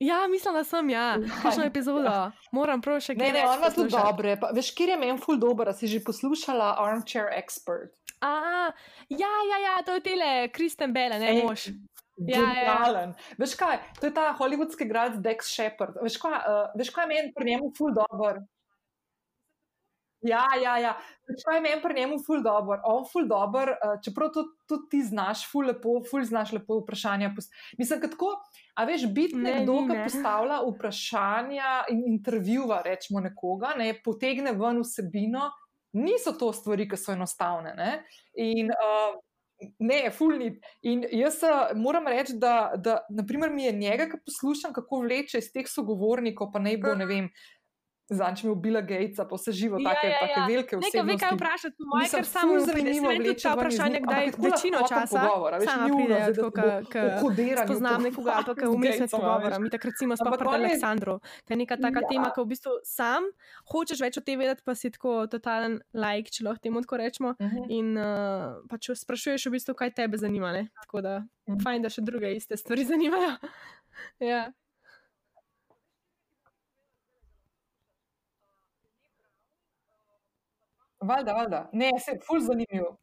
Ja, 0.00 0.26
mislim, 0.30 0.54
da 0.54 0.64
sem, 0.64 0.90
ja, 0.90 1.18
kakšno 1.42 1.64
epizodo. 1.68 2.12
Moram 2.56 2.80
prav 2.80 3.02
še 3.04 3.12
kaj. 3.18 3.20
Ne, 3.20 3.32
ne, 3.36 3.42
ona 3.48 3.68
tudi 3.74 3.92
dobra. 3.92 4.36
Veš, 4.56 4.72
kjer 4.78 4.94
je 4.94 4.96
meni 5.00 5.20
ful 5.20 5.36
dobro, 5.40 5.74
si 5.76 5.90
že 5.92 6.00
poslušala 6.04 6.72
Armchair 6.80 7.28
Expert. 7.36 7.92
A, 8.24 8.32
ja, 9.12 9.32
ja, 9.50 9.58
ja, 9.66 9.74
to 9.84 9.98
je 9.98 10.04
tele, 10.04 10.30
Kristen 10.56 10.96
Bell, 10.96 11.20
ne 11.20 11.34
moš. 11.42 11.68
Ja, 12.28 12.40
ja, 12.52 12.64
ja. 12.92 13.04
Veš 13.40 13.54
kaj, 13.60 13.78
to 14.00 14.08
je 14.08 14.14
ta 14.16 14.30
hollywoodski 14.36 14.88
grad 14.88 15.20
Dex 15.24 15.52
Shepard. 15.52 16.00
Veš 16.04 16.16
kaj, 16.20 16.36
uh, 16.36 16.72
veš 16.80 16.92
kaj 16.96 17.08
meni 17.08 17.32
pri 17.36 17.52
njemu 17.52 17.70
ful 17.76 17.92
dobro? 17.96 18.40
Ja, 20.22 20.44
ja, 20.62 20.78
ja. 20.78 20.96
Kaj 21.44 21.56
je 21.56 21.60
meni 21.60 21.82
pri 21.82 21.94
njemu 21.94 22.18
ful 22.26 22.42
dobr? 22.44 22.82
On 22.84 23.04
ful 23.08 23.28
dobr, 23.28 23.70
uh, 23.72 23.94
čeprav 24.04 24.32
tudi 24.34 24.52
to 24.68 24.76
ti 24.90 25.00
znaš, 25.02 25.46
ful 25.50 25.64
lepo, 25.70 26.00
ful 26.10 26.24
znaš 26.24 26.52
lepo 26.52 26.80
vprašanja. 26.82 27.30
Mislim, 27.78 28.02
tako, 28.02 28.34
a 28.74 28.84
veš, 28.84 29.06
biti 29.14 29.38
nekdo, 29.40 29.78
ki 29.88 30.02
postavlja 30.02 30.60
vprašanja 30.66 31.72
in 31.94 32.04
intervjuva, 32.12 32.82
rečemo 32.84 33.22
nekoga, 33.24 33.72
ne 33.78 33.94
potegne 34.04 34.52
ven 34.52 34.82
vsebino, 34.84 35.48
niso 35.96 36.34
to 36.36 36.52
stvari, 36.52 36.88
ki 36.88 37.00
so 37.00 37.14
enostavne. 37.16 37.72
Ne? 37.78 37.90
In 38.36 38.68
uh, 38.74 39.16
ne, 39.78 40.02
fulni. 40.10 40.50
In 40.82 41.06
jaz 41.16 41.40
uh, 41.46 41.72
moram 41.80 42.08
reči, 42.12 42.36
da, 42.36 42.72
da 42.76 42.98
naprimer, 43.08 43.54
mi 43.54 43.64
je 43.64 43.72
njega, 43.72 44.10
ki 44.10 44.20
poslušam, 44.26 44.76
kako 44.76 45.00
vleče 45.06 45.40
iz 45.40 45.48
teh 45.54 45.68
sogovornikov, 45.68 46.52
pa 46.52 46.60
ne 46.60 46.76
bo, 46.78 46.94
ne 46.98 47.08
vem. 47.08 47.32
Zanj 48.10 48.42
mi 48.42 48.50
je 48.50 48.54
bila 48.56 48.80
Gatesa, 48.80 49.24
pa 49.24 49.36
vse 49.38 49.52
živo, 49.52 49.78
ja, 49.78 49.90
take, 49.90 50.06
ja, 50.06 50.12
ja. 50.12 50.20
take 50.20 50.40
velike 50.52 50.76
vse. 50.76 50.86
Nekaj 50.86 51.02
ve, 51.06 51.18
kaj 51.18 51.34
vprašati, 51.36 51.76
po 51.78 51.84
mojem, 51.90 52.10
ker 52.10 52.26
samo 52.26 52.60
zanimivo 52.60 53.10
je 53.10 53.34
ta 53.42 53.52
vprašanje, 53.54 54.00
kdaj 54.06 54.26
večino 54.26 54.78
časa 54.88 55.20
sama 55.64 55.88
pride, 55.96 56.18
ko 57.20 57.30
spoznam 57.66 58.02
nekoga, 58.02 58.32
ali 58.36 58.44
pa 58.46 58.54
ko 58.54 58.72
umestne 58.74 59.08
pogovora. 59.08 59.58
Mi 59.58 59.70
takrat 59.70 60.00
recimo 60.00 60.16
smo 60.16 60.30
pred 60.38 60.48
Aleksandro, 60.54 61.18
ker 61.46 61.54
je 61.54 61.56
neka 61.56 61.76
taka 61.76 62.00
ja. 62.00 62.08
tema, 62.08 62.30
ko 62.34 62.44
v 62.44 62.52
bistvu 62.54 62.72
sam 62.84 63.26
hočeš 63.72 64.00
več 64.00 64.18
o 64.18 64.24
tem 64.24 64.38
vedeti, 64.40 64.62
pa 64.64 64.74
si 64.74 64.90
tako 64.90 65.26
totalen 65.30 65.80
like, 65.94 66.32
če 66.32 66.46
lahko 66.46 66.64
temu 66.64 66.82
tako 66.82 66.96
rečemo. 66.96 67.34
Uh 67.38 67.46
mhm. 67.46 67.56
-huh. 67.56 67.66
In 67.68 67.98
uh, 67.98 68.62
pač 68.70 68.90
sprašuješ 68.94 69.46
v 69.46 69.50
bistvu, 69.50 69.74
kaj 69.74 69.94
tebe 69.94 70.18
zanima. 70.18 70.52
Ne? 70.52 70.68
Tako 70.82 71.00
da, 71.00 71.18
mhm. 71.48 71.62
fajn, 71.62 71.82
da 71.82 71.88
še 71.88 72.02
druge 72.02 72.34
iste 72.34 72.56
stvari 72.56 72.84
zanimajo. 72.90 73.36
ja. 74.18 74.52
Valjda, 81.00 81.32
valjda. 81.32 81.68
Ne, 81.72 81.90
se 81.98 82.16
je 82.16 82.20
ful 82.26 82.40
zanimiv. 82.40 82.90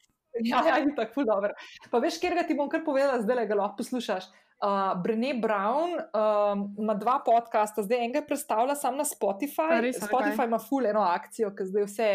Ja, 0.45 0.59
ja, 0.67 0.75
ni 0.85 0.91
tako 0.93 1.15
ful 1.15 1.25
dobro. 1.25 1.49
Pa 1.89 1.97
veš, 1.97 2.19
ker 2.21 2.35
ga 2.37 2.43
ti 2.45 2.53
bom 2.53 2.67
kar 2.69 2.83
povedala, 2.85 3.23
zdaj 3.23 3.39
le 3.39 3.45
ga 3.49 3.55
lahko 3.57 3.79
poslušaš. 3.79 4.27
Uh, 4.61 4.91
Brené 5.01 5.31
Brown 5.41 5.95
um, 5.97 6.61
ima 6.77 6.93
dva 6.93 7.15
podcasta, 7.25 7.81
zdaj 7.81 8.03
enega 8.05 8.21
predstavlja 8.27 8.75
samo 8.77 9.01
na 9.01 9.05
Spotify. 9.05 9.79
res, 9.81 9.97
Spotify 9.97 10.43
okej. 10.43 10.49
ima 10.51 10.59
full 10.61 10.85
eno 10.85 11.01
akcijo, 11.01 11.49
ker 11.57 11.65
zdaj 11.65 11.87
vse 11.89 12.09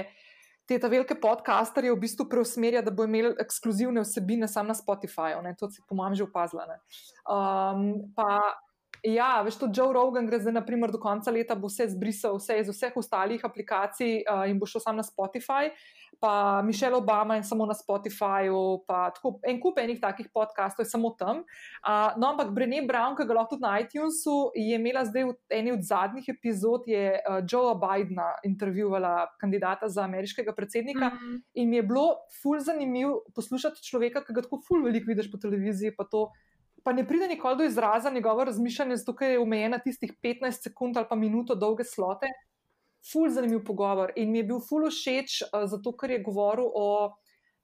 te 0.70 0.78
ta 0.78 0.90
velike 0.92 1.16
podcasterje 1.18 1.92
v 1.92 2.00
bistvu 2.02 2.28
preusmerja, 2.30 2.82
da 2.86 2.94
bo 2.94 3.06
imel 3.08 3.32
ekskluzivne 3.42 4.04
vsebine 4.06 4.48
samo 4.48 4.70
na 4.70 4.78
Spotifyju. 4.78 5.42
To 5.58 5.70
si 5.70 5.82
po 5.88 5.98
mojem 5.98 6.14
že 6.22 6.28
opazila. 6.28 6.66
ne. 6.70 6.78
Um, 7.26 8.12
pa 8.14 8.38
ja, 9.02 9.42
veš, 9.42 9.58
tudi 9.58 9.80
Joe 9.80 9.92
Rogan 9.92 10.26
gre 10.26 10.38
zdaj, 10.38 10.54
naprimer, 10.54 10.92
do 10.92 11.00
konca 11.02 11.30
leta 11.34 11.56
bo 11.58 11.70
vse 11.70 11.88
zbrisal, 11.90 12.38
vse 12.38 12.60
iz 12.62 12.70
vseh 12.70 12.94
ostalih 12.96 13.42
aplikacij 13.44 14.22
uh, 14.22 14.46
in 14.50 14.60
bo 14.62 14.66
šel 14.66 14.84
samo 14.84 15.02
na 15.02 15.06
Spotify. 15.06 15.72
Pa 16.22 16.62
Mišel 16.62 16.94
Obama 16.94 17.34
in 17.36 17.42
samo 17.42 17.66
na 17.66 17.74
Spotifyju, 17.74 18.84
pa 18.86 19.08
tako, 19.10 19.40
en 19.48 19.58
kup 19.58 19.80
enih 19.82 19.98
takih 19.98 20.28
podkastov 20.30 20.84
je 20.84 20.90
samo 20.92 21.10
tam. 21.18 21.40
Uh, 21.82 22.14
no, 22.20 22.30
ampak 22.30 22.52
Brené 22.54 22.84
Brown, 22.86 23.16
ki 23.18 23.26
ga 23.26 23.34
lahko 23.40 23.56
tudi 23.56 23.66
na 23.66 23.72
iTunesu, 23.82 24.52
je 24.54 24.78
imela 24.78 25.02
zdaj 25.08 25.26
v 25.32 25.34
eni 25.58 25.74
od 25.74 25.82
zadnjih 25.82 26.28
epizod, 26.30 26.86
je 26.86 27.16
uh, 27.18 27.40
Joea 27.42 27.74
Bidna 27.74 28.28
intervjuvala, 28.46 29.32
kandidata 29.42 29.90
za 29.90 30.06
ameriškega 30.06 30.54
predsednika. 30.54 31.10
Mhm. 31.10 31.42
In 31.58 31.74
mi 31.74 31.80
je 31.80 31.88
bilo 31.90 32.06
ful 32.38 32.62
zanimivo 32.62 33.24
poslušati 33.34 33.82
človeka, 33.82 34.22
ki 34.22 34.38
ga 34.38 34.46
tako 34.46 34.62
ful 34.62 34.86
veliko 34.86 35.10
vidiš 35.10 35.32
po 35.32 35.42
televiziji. 35.42 35.96
Pa, 35.96 36.06
to, 36.06 36.28
pa 36.84 36.92
ne 36.92 37.06
pride 37.08 37.28
nikoli 37.28 37.56
do 37.56 37.64
izraza 37.64 38.10
njegovo 38.10 38.44
razmišljanje, 38.44 38.96
zato 38.96 39.14
ker 39.16 39.30
je 39.30 39.40
omejena 39.40 39.78
tistih 39.78 40.12
15 40.22 40.68
sekund 40.68 40.96
ali 40.96 41.06
pa 41.08 41.16
minuto 41.16 41.54
dolge 41.54 41.84
slote. 41.84 42.26
Ful 43.12 43.28
zanimiv 43.30 43.64
pogovor. 43.66 44.12
In 44.16 44.30
mi 44.30 44.38
je 44.38 44.44
bil 44.44 44.60
ful 44.62 44.86
všeč, 44.90 45.42
uh, 45.42 45.66
zato 45.66 45.92
ker 45.96 46.10
je 46.10 46.22
govoril 46.22 46.70
o. 46.74 47.12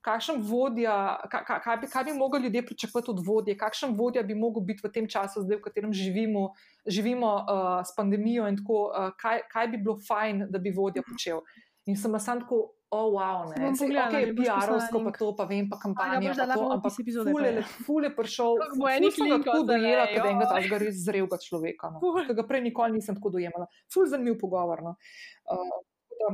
Kakšen 0.00 0.38
vodja, 0.46 1.18
ka- 1.26 1.42
ka- 1.44 1.58
kaj 1.60 1.76
bi, 1.76 1.86
kaj 1.90 2.04
bi 2.04 2.12
mogli 2.14 2.40
ljudje 2.40 2.62
pričakovati 2.66 3.10
od 3.10 3.22
vodje, 3.26 3.56
kakšen 3.58 3.96
vodja 3.98 4.22
bi 4.22 4.34
mogel 4.34 4.62
biti 4.62 4.80
v 4.84 4.92
tem 4.94 5.08
času, 5.10 5.42
zdaj, 5.42 5.58
v 5.58 5.60
katerem 5.60 5.92
živimo, 5.92 6.52
živimo 6.86 7.32
uh, 7.34 7.82
s 7.82 7.96
pandemijo, 7.96 8.46
in 8.48 8.56
tako, 8.56 8.92
uh, 8.94 9.10
kaj, 9.18 9.42
kaj 9.50 9.68
bi 9.68 9.80
bilo 9.82 9.98
fajn, 10.08 10.46
da 10.54 10.58
bi 10.58 10.70
vodja 10.70 11.02
počel. 11.02 11.42
In 11.86 11.96
sem 11.98 12.14
na 12.14 12.18
sam 12.22 12.40
tako, 12.40 12.77
oh, 12.90 13.12
wow, 13.12 13.48
ne. 13.50 13.76
Sej, 13.76 13.88
pogledala, 13.88 14.18
mi 14.18 14.32
boš 14.32 14.46
poslala 14.46 14.66
PR-ovsko 14.66 15.00
pa 15.04 15.12
to, 15.18 15.28
pa 15.36 15.44
vem, 15.44 15.68
pa 15.68 15.76
kampanja, 15.82 16.30
pa 16.32 16.36
dala 16.40 16.54
to, 16.56 16.68
ampak 16.72 16.88
opis 16.88 17.00
epizode, 17.02 17.32
ful 17.34 17.44
je, 17.44 17.52
le- 17.58 17.66
ful 17.86 18.06
je 18.06 18.10
prišel, 18.16 18.62
ful 18.72 18.88
enih 18.88 19.12
sem 19.12 19.28
ga 19.28 19.34
linkov 19.34 19.52
tako 19.52 19.66
dojela, 19.68 20.06
kot 20.08 20.24
enega 20.24 20.46
joj. 20.46 20.50
takega 20.54 20.78
res 20.84 20.96
zrelega 21.04 21.38
človeka, 21.44 21.92
no. 21.92 22.00
Ful. 22.00 22.24
ki 22.24 22.38
ga 22.38 22.46
prej 22.48 22.64
nikoli 22.64 22.96
nisem 22.96 23.18
tako 23.18 23.34
dojemala. 23.36 23.68
Ful 23.92 24.08
zanimiv 24.08 24.38
pogovor. 24.40 24.82
No. 24.84 24.96
Uh, 25.44 25.78
da, 26.22 26.32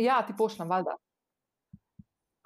ja, 0.00 0.18
ti 0.24 0.36
pošljem, 0.38 0.68
valjda. 0.70 0.96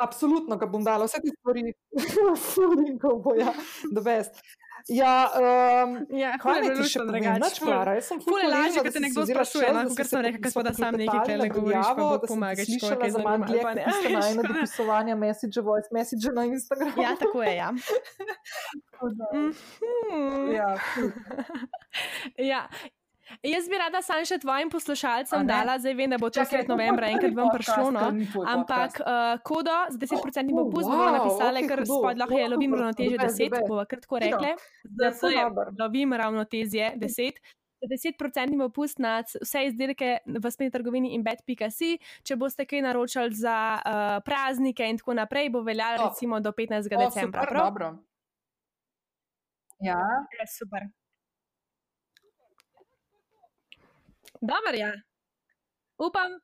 Absolutno 0.02 0.58
ga 0.58 0.66
bom 0.66 0.82
dala, 0.82 1.06
vse 1.06 1.22
te 1.22 1.30
stvari, 1.30 1.70
fulinkov 2.50 3.22
bo, 3.22 3.38
ja, 3.38 3.54
the 3.94 4.02
best. 4.02 4.42
Ja, 4.86 5.32
um, 5.32 6.04
Ja, 6.12 6.36
kaj 6.36 6.60
ti 6.60 6.68
bilo 6.68 6.84
še 6.84 7.00
drugače, 7.00 7.40
nič. 7.40 7.56
Klara, 7.58 7.94
jaz 7.94 8.04
sem 8.04 8.18
ful 8.18 8.28
Ful 8.28 8.38
je 8.38 8.48
lažje, 8.50 8.76
ko 8.76 8.84
da 8.84 8.90
te 8.90 9.00
nekdo 9.00 9.22
sprašuje, 9.24 9.68
no, 9.70 9.80
kakor 9.80 9.96
si 9.96 10.04
sem 10.04 10.20
pokli- 10.20 10.36
ko 10.36 10.50
smo 10.50 10.62
da 10.62 10.72
sam 10.74 10.92
nekaj 10.94 11.36
na 11.38 11.46
govoriš, 11.48 11.72
pa 11.72 11.94
daljavo, 11.94 12.04
Bog 12.04 12.20
da 12.20 12.26
sem 12.26 12.34
pomaga, 12.34 12.54
te 12.54 12.64
človek 12.64 12.74
slišala 12.74 13.04
je 13.04 13.10
za 13.10 13.18
manj 13.20 13.42
dlje, 13.46 13.62
kot 13.62 13.74
ne. 13.74 13.84
tiste 13.86 14.08
najne 14.18 14.42
dopisovanja, 14.44 15.14
message, 15.16 15.58
voice 15.62 15.88
message 15.90 16.28
na 16.30 16.44
Instagramu. 16.44 16.98
Ja, 16.98 17.16
tako 17.16 17.38
je, 17.42 17.54
ja. 17.54 17.70
Mhm. 19.04 20.52
ja. 20.52 20.70
Ja. 22.38 22.68
Jaz 23.42 23.64
bi 23.66 23.76
rada 23.76 24.00
sam 24.00 24.20
še 24.22 24.36
tvojim 24.36 24.68
poslušalcem 24.68 25.46
dala, 25.46 25.78
zdaj 25.78 25.94
vem, 25.94 26.10
da 26.10 26.18
bo 26.18 26.28
to 26.28 26.44
sred 26.44 26.68
novembra 26.68 27.08
enkrat 27.08 27.32
vam 27.32 27.48
prišlo, 27.50 27.88
no. 27.90 28.02
Ampak 28.46 28.98
uh, 28.98 29.06
kodo 29.40 29.72
z 29.88 29.96
10% 29.98 30.12
Oh, 30.46 30.62
popust 30.62 30.86
bomo 30.86 31.00
wow, 31.00 31.12
napisali, 31.14 31.58
okej, 31.58 31.68
ker 31.68 31.80
spod 31.84 32.16
lahko 32.16 32.36
je 32.36 32.48
lovim 32.48 32.72
ravnotežje 32.74 33.16
the 33.16 33.22
best, 33.22 33.36
the 33.36 33.44
10, 33.44 33.50
best. 33.50 33.66
bova 33.66 33.84
kar 33.84 33.98
tako 33.98 34.16
Fino. 34.18 34.28
rekle. 34.30 34.48
Ja, 34.48 34.56
Da 34.94 35.10
ful 35.10 35.30
je 35.30 35.44
lovim 35.74 36.12
ravnotežje 36.14 36.86
10. 36.96 37.40
10% 37.82 38.16
popust 38.58 38.96
na 38.98 39.20
c- 39.22 39.36
vse 39.38 39.66
izdelke 39.66 40.08
v 40.24 40.44
spletni 40.46 40.70
trgovini 40.70 41.12
in 41.12 41.22
bet.si. 41.22 41.90
Če 42.22 42.32
boste 42.34 42.64
kaj 42.64 42.80
naročali 42.82 43.32
za 43.34 43.56
uh, 43.74 43.92
praznike 44.20 44.84
in 44.84 44.96
tako 44.96 45.12
naprej, 45.14 45.48
bo 45.48 45.60
veljalo 45.60 45.96
Top. 45.98 46.10
recimo 46.10 46.40
do 46.40 46.48
15. 46.50 46.88
O, 46.88 47.00
decembra. 47.02 47.42
super, 47.42 47.54
dobro. 47.54 47.86
Ja, 49.80 50.00
Ja, 50.32 50.46
super. 50.48 50.88
Dobro, 54.44 54.76
ja. 54.76 54.92
Upam. 55.98 56.36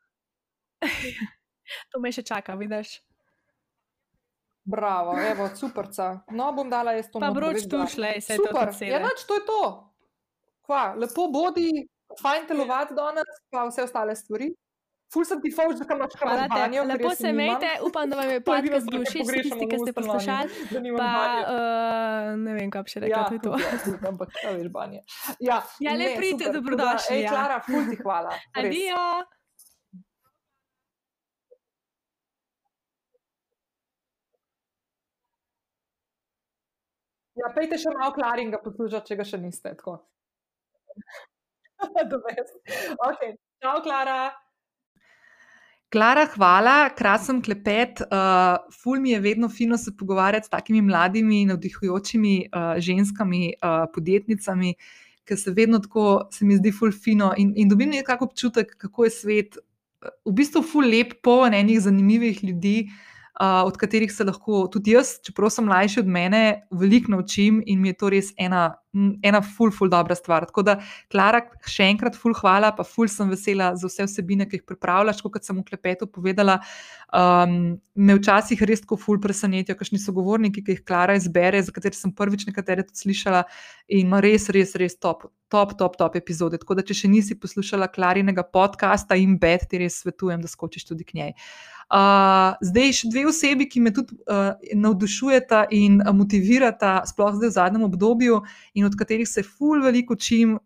to 1.93 2.01
me 2.01 2.09
še 2.10 2.22
čaka, 2.24 2.55
vidiš. 2.56 2.97
bravo, 4.64 5.16
evo, 5.18 5.48
superca. 5.56 6.20
No, 6.31 6.52
bom 6.52 6.70
dala 6.70 6.93
jaz 6.93 7.09
to 7.10 7.18
Pa 7.18 7.28
noter, 7.28 7.36
vroč 7.36 7.55
res 7.55 7.64
tu 7.66 7.77
da. 7.77 7.86
šle, 7.86 8.10
se 8.20 8.32
je 8.32 8.39
to 8.39 8.47
Super, 8.47 8.70
tudi 8.70 8.86
ja, 8.86 8.98
sede. 8.98 9.05
nič, 9.05 9.24
to 9.27 9.35
je 9.35 9.44
to. 9.44 9.62
Kva, 10.62 10.82
lepo 10.94 11.27
bodi, 11.28 11.68
fajn 12.16 12.47
telovati 12.47 12.94
danes, 12.94 13.31
pa 13.51 13.64
vse 13.66 13.82
ostale 13.82 14.14
stvari. 14.16 14.52
Ful 15.11 15.24
sem 15.27 15.41
ti 15.43 15.51
fauč, 15.51 15.74
da 15.81 15.95
imaš 15.95 16.12
te. 16.12 16.19
kampanjo. 16.20 16.85
Lepo 16.87 17.11
se 17.19 17.31
imejte, 17.31 17.70
upam, 17.82 18.11
da 18.11 18.16
vam 18.16 18.28
je 18.31 18.41
podcast 18.41 18.87
bil 18.91 19.03
všeč, 19.03 19.32
tisti, 19.43 19.66
ki 19.66 19.78
ste 19.82 19.93
poslušali. 19.93 20.61
Pa 20.95 21.09
uh, 21.41 22.39
ne 22.39 22.55
vem, 22.55 22.70
kaj 22.70 22.85
bi 22.87 22.93
še 22.93 23.03
rekla, 23.03 23.16
Ja, 23.16 23.24
to 23.27 23.35
je 23.35 23.43
to. 23.43 23.57
tudi, 23.85 24.07
ampak 24.07 24.39
a 24.39 24.53
veš, 24.55 24.69
banje. 24.70 25.03
Ja, 25.41 25.59
Ja, 25.82 25.97
le 25.99 26.12
pridite, 26.15 26.53
dobrodošli, 26.55 27.16
Ej, 27.16 27.24
ja. 27.27 27.35
Klara, 27.35 27.59
ful 27.66 27.91
ti 27.91 27.99
hvala. 28.05 28.37
Adijo! 28.62 29.03
Ja, 37.41 37.51
pejte 37.57 37.78
še 37.81 37.91
malo 37.97 38.12
Klaringa 38.15 38.61
poslušati, 38.62 39.11
če 39.11 39.19
ga 39.19 39.27
še 39.27 39.43
niste. 39.43 39.74
Tako. 39.74 39.99
Okay. 41.81 43.31
Čau, 43.65 43.78
Klara. 43.81 44.49
Klara, 45.91 46.23
hvala, 46.37 46.91
krasen 46.95 47.41
klepet. 47.43 47.99
Uh, 48.07 48.61
ful 48.71 49.01
mi 49.03 49.11
je 49.11 49.21
vedno 49.21 49.49
fino 49.51 49.79
se 49.79 49.91
pogovarjati 49.97 50.47
s 50.47 50.51
takimi 50.51 50.83
mladimi, 50.83 51.45
navdihujočimi 51.49 52.35
uh, 52.47 52.79
ženskami, 52.79 53.55
uh, 53.59 53.89
podjetnicami, 53.95 54.75
ker 55.27 55.39
se 55.39 55.51
vedno 55.51 55.81
tako, 55.83 56.29
se 56.31 56.47
mi 56.47 56.61
zdi 56.61 56.71
ful 56.73 56.95
fino 56.95 57.33
in, 57.37 57.51
in 57.57 57.69
dobim 57.69 57.91
nekako 57.91 58.31
občutek, 58.31 58.77
kako 58.79 59.09
je 59.09 59.11
svet 59.11 59.59
v 60.01 60.33
bistvu 60.33 60.62
ful 60.62 60.87
lep, 60.87 61.19
poln 61.27 61.59
enih 61.59 61.83
zanimivih 61.83 62.45
ljudi. 62.45 62.77
Uh, 62.87 63.11
od 63.41 63.77
katerih 63.77 64.12
se 64.12 64.25
lahko 64.25 64.67
tudi 64.73 64.93
jaz, 64.93 65.15
čeprav 65.25 65.49
sem 65.53 65.65
mlajši 65.65 66.03
od 66.03 66.09
mene, 66.12 66.41
veliko 66.71 67.15
naučim 67.15 67.62
in 67.67 67.81
mi 67.81 67.89
je 67.89 67.97
to 67.97 68.11
res 68.12 68.35
ena, 68.37 68.75
ena 69.25 69.41
ful, 69.41 69.71
ful 69.73 69.89
dobra 69.89 70.15
stvar. 70.15 70.45
Tako 70.51 70.65
da, 70.69 70.75
Klara, 71.12 71.41
še 71.65 71.87
enkrat 71.89 72.19
ful 72.21 72.37
hvala, 72.37 72.75
pa 72.77 72.85
ful 72.85 73.09
sem 73.09 73.31
vesela 73.33 73.71
za 73.81 73.89
vse 73.89 74.05
vsebine, 74.11 74.45
ki 74.51 74.61
jih 74.61 74.67
pripravljaš. 74.69 75.23
Kot 75.25 75.49
sem 75.49 75.57
v 75.57 75.65
klepetu 75.71 76.11
povedala, 76.11 76.59
um, 77.17 77.81
me 77.97 78.19
včasih 78.19 78.61
res 78.69 78.85
tako 78.85 79.01
ful 79.01 79.23
presenetijo, 79.25 79.79
kakšni 79.79 80.03
so 80.05 80.12
govorniki, 80.12 80.61
ki 80.67 80.77
jih 80.77 80.85
Klara 80.85 81.17
izbere, 81.17 81.65
za 81.65 81.73
katere 81.73 81.97
sem 81.97 82.12
prvič 82.12 82.45
nekatere 82.51 82.85
tudi 82.91 83.07
slišala 83.07 83.47
in 83.89 84.05
ima 84.05 84.21
res, 84.21 84.51
res, 84.53 84.77
res 84.77 85.01
top, 85.01 85.31
top, 85.49 85.79
top, 85.81 85.97
top 85.97 86.21
epizode. 86.21 86.61
Tako 86.61 86.77
da, 86.77 86.85
če 86.85 87.01
še 87.05 87.15
nisi 87.17 87.41
poslušala 87.41 87.89
Klarinega 87.89 88.45
podcasta 88.45 89.17
in 89.17 89.39
bed, 89.41 89.65
ti 89.71 89.81
res 89.81 90.03
svetujem, 90.05 90.45
da 90.45 90.51
skočiš 90.51 90.91
tudi 90.93 91.09
k 91.09 91.23
njej. 91.23 91.39
Uh, 91.39 91.80
zdaj, 91.91 92.93
še 92.95 93.11
dve 93.11 93.27
osebi, 93.27 93.67
ki 93.67 93.83
me 93.83 93.91
tudi 93.95 94.15
uh, 94.31 94.55
navdušujeta 94.79 95.65
in 95.75 95.99
uh, 96.01 96.12
motivirata, 96.15 97.01
sploh 97.09 97.35
zdaj 97.35 97.51
v 97.51 97.57
zadnjem 97.57 97.87
obdobju, 97.89 98.41
in 98.79 98.87
od 98.87 98.95
katerih 98.99 99.29
se 99.29 99.43
ful 99.43 99.83
veliko 99.83 100.15
učim, 100.15 100.59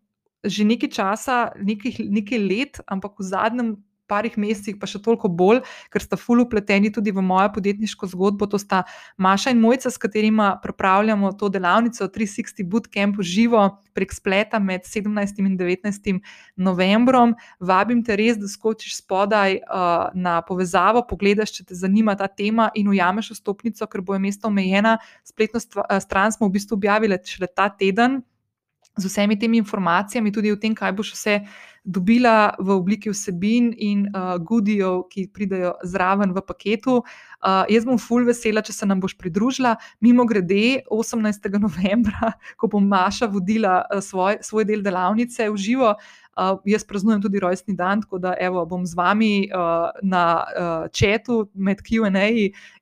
že 0.44 0.66
nekaj 0.68 0.90
časa, 0.92 1.38
nekaj, 1.56 2.04
nekaj 2.12 2.40
let, 2.44 2.80
ampak 2.86 3.16
v 3.18 3.28
zadnjem 3.30 3.70
parih 4.06 4.36
mesecih 4.40 4.76
pa 4.80 4.88
še 4.90 5.00
toliko 5.02 5.28
bolj, 5.28 5.62
ker 5.92 6.02
sta 6.02 6.18
ful 6.20 6.42
upleteni 6.44 6.92
tudi 6.92 7.12
v 7.14 7.24
mojo 7.24 7.50
podjetniško 7.56 8.08
zgodbo. 8.12 8.48
To 8.50 8.60
sta 8.60 8.82
Maša 9.16 9.54
in 9.54 9.62
Mojca, 9.62 9.90
s 9.90 10.00
katerima 10.00 10.54
pripravljamo 10.62 11.32
to 11.40 11.48
delavnico 11.48 12.08
360 12.08 12.68
Bootcamp 12.68 13.20
živo 13.24 13.66
prek 13.94 14.12
spleta 14.12 14.58
med 14.58 14.84
17 14.88 15.40
in 15.40 15.56
19 15.58 16.20
novembrom. 16.56 17.34
Vabim 17.60 18.02
te 18.04 18.16
res, 18.18 18.38
da 18.40 18.50
skočiš 18.50 18.98
spodaj 19.00 19.60
uh, 19.62 20.10
na 20.14 20.40
povezavo, 20.46 21.04
pogledaš, 21.08 21.54
če 21.58 21.70
te 21.70 21.78
zanima 21.78 22.16
ta 22.18 22.28
tema 22.28 22.70
in 22.74 22.90
ujameš 22.90 23.34
vstopnico, 23.36 23.86
ker 23.86 24.02
bo 24.04 24.18
je 24.18 24.24
mesto 24.26 24.50
omejena. 24.50 24.98
Spletno 25.24 25.62
uh, 25.62 25.98
stran 26.02 26.34
smo 26.34 26.50
v 26.50 26.58
bistvu 26.58 26.80
objavili 26.80 27.18
šele 27.24 27.48
ta 27.48 27.70
teden. 27.70 28.22
Z 28.96 29.10
vsemi 29.10 29.38
temi 29.38 29.58
informacijami, 29.58 30.32
tudi 30.32 30.52
o 30.52 30.56
tem, 30.56 30.74
kaj 30.74 30.92
boš 30.94 31.14
vse 31.16 31.40
dobila 31.84 32.54
v 32.58 32.70
obliki 32.72 33.10
vsebin 33.12 33.72
in 33.76 34.06
uh, 34.08 34.38
gudijev, 34.40 35.02
ki 35.10 35.26
pridejo 35.34 35.74
zraven 35.84 36.32
v 36.32 36.40
paketu. 36.46 37.02
Uh, 37.44 37.68
jaz 37.68 37.84
bom 37.84 38.00
ful 38.00 38.24
vesela, 38.24 38.62
če 38.64 38.72
se 38.72 38.88
nam 38.88 39.02
boš 39.02 39.16
pridružila. 39.20 39.74
Mimo 40.00 40.24
grede, 40.24 40.80
18. 40.88 41.50
novembra, 41.60 42.32
ko 42.56 42.70
bom 42.72 42.86
Maša 42.88 43.28
vodila 43.28 43.82
uh, 43.84 44.00
svoj, 44.00 44.40
svoj 44.40 44.64
del 44.64 44.86
delavnice 44.86 45.50
v 45.50 45.60
živo. 45.60 45.92
Uh, 45.92 46.23
jaz 46.64 46.84
praznujem 46.84 47.22
tudi 47.22 47.40
rojstni 47.40 47.74
dan, 47.74 48.02
tako 48.02 48.18
da 48.18 48.34
evo, 48.40 48.64
bom 48.66 48.86
z 48.86 48.94
vami 48.94 49.48
uh, 49.48 49.90
na 50.02 50.24
uh, 50.44 50.86
četu 50.92 51.48
med 51.54 51.82
QA 51.82 52.10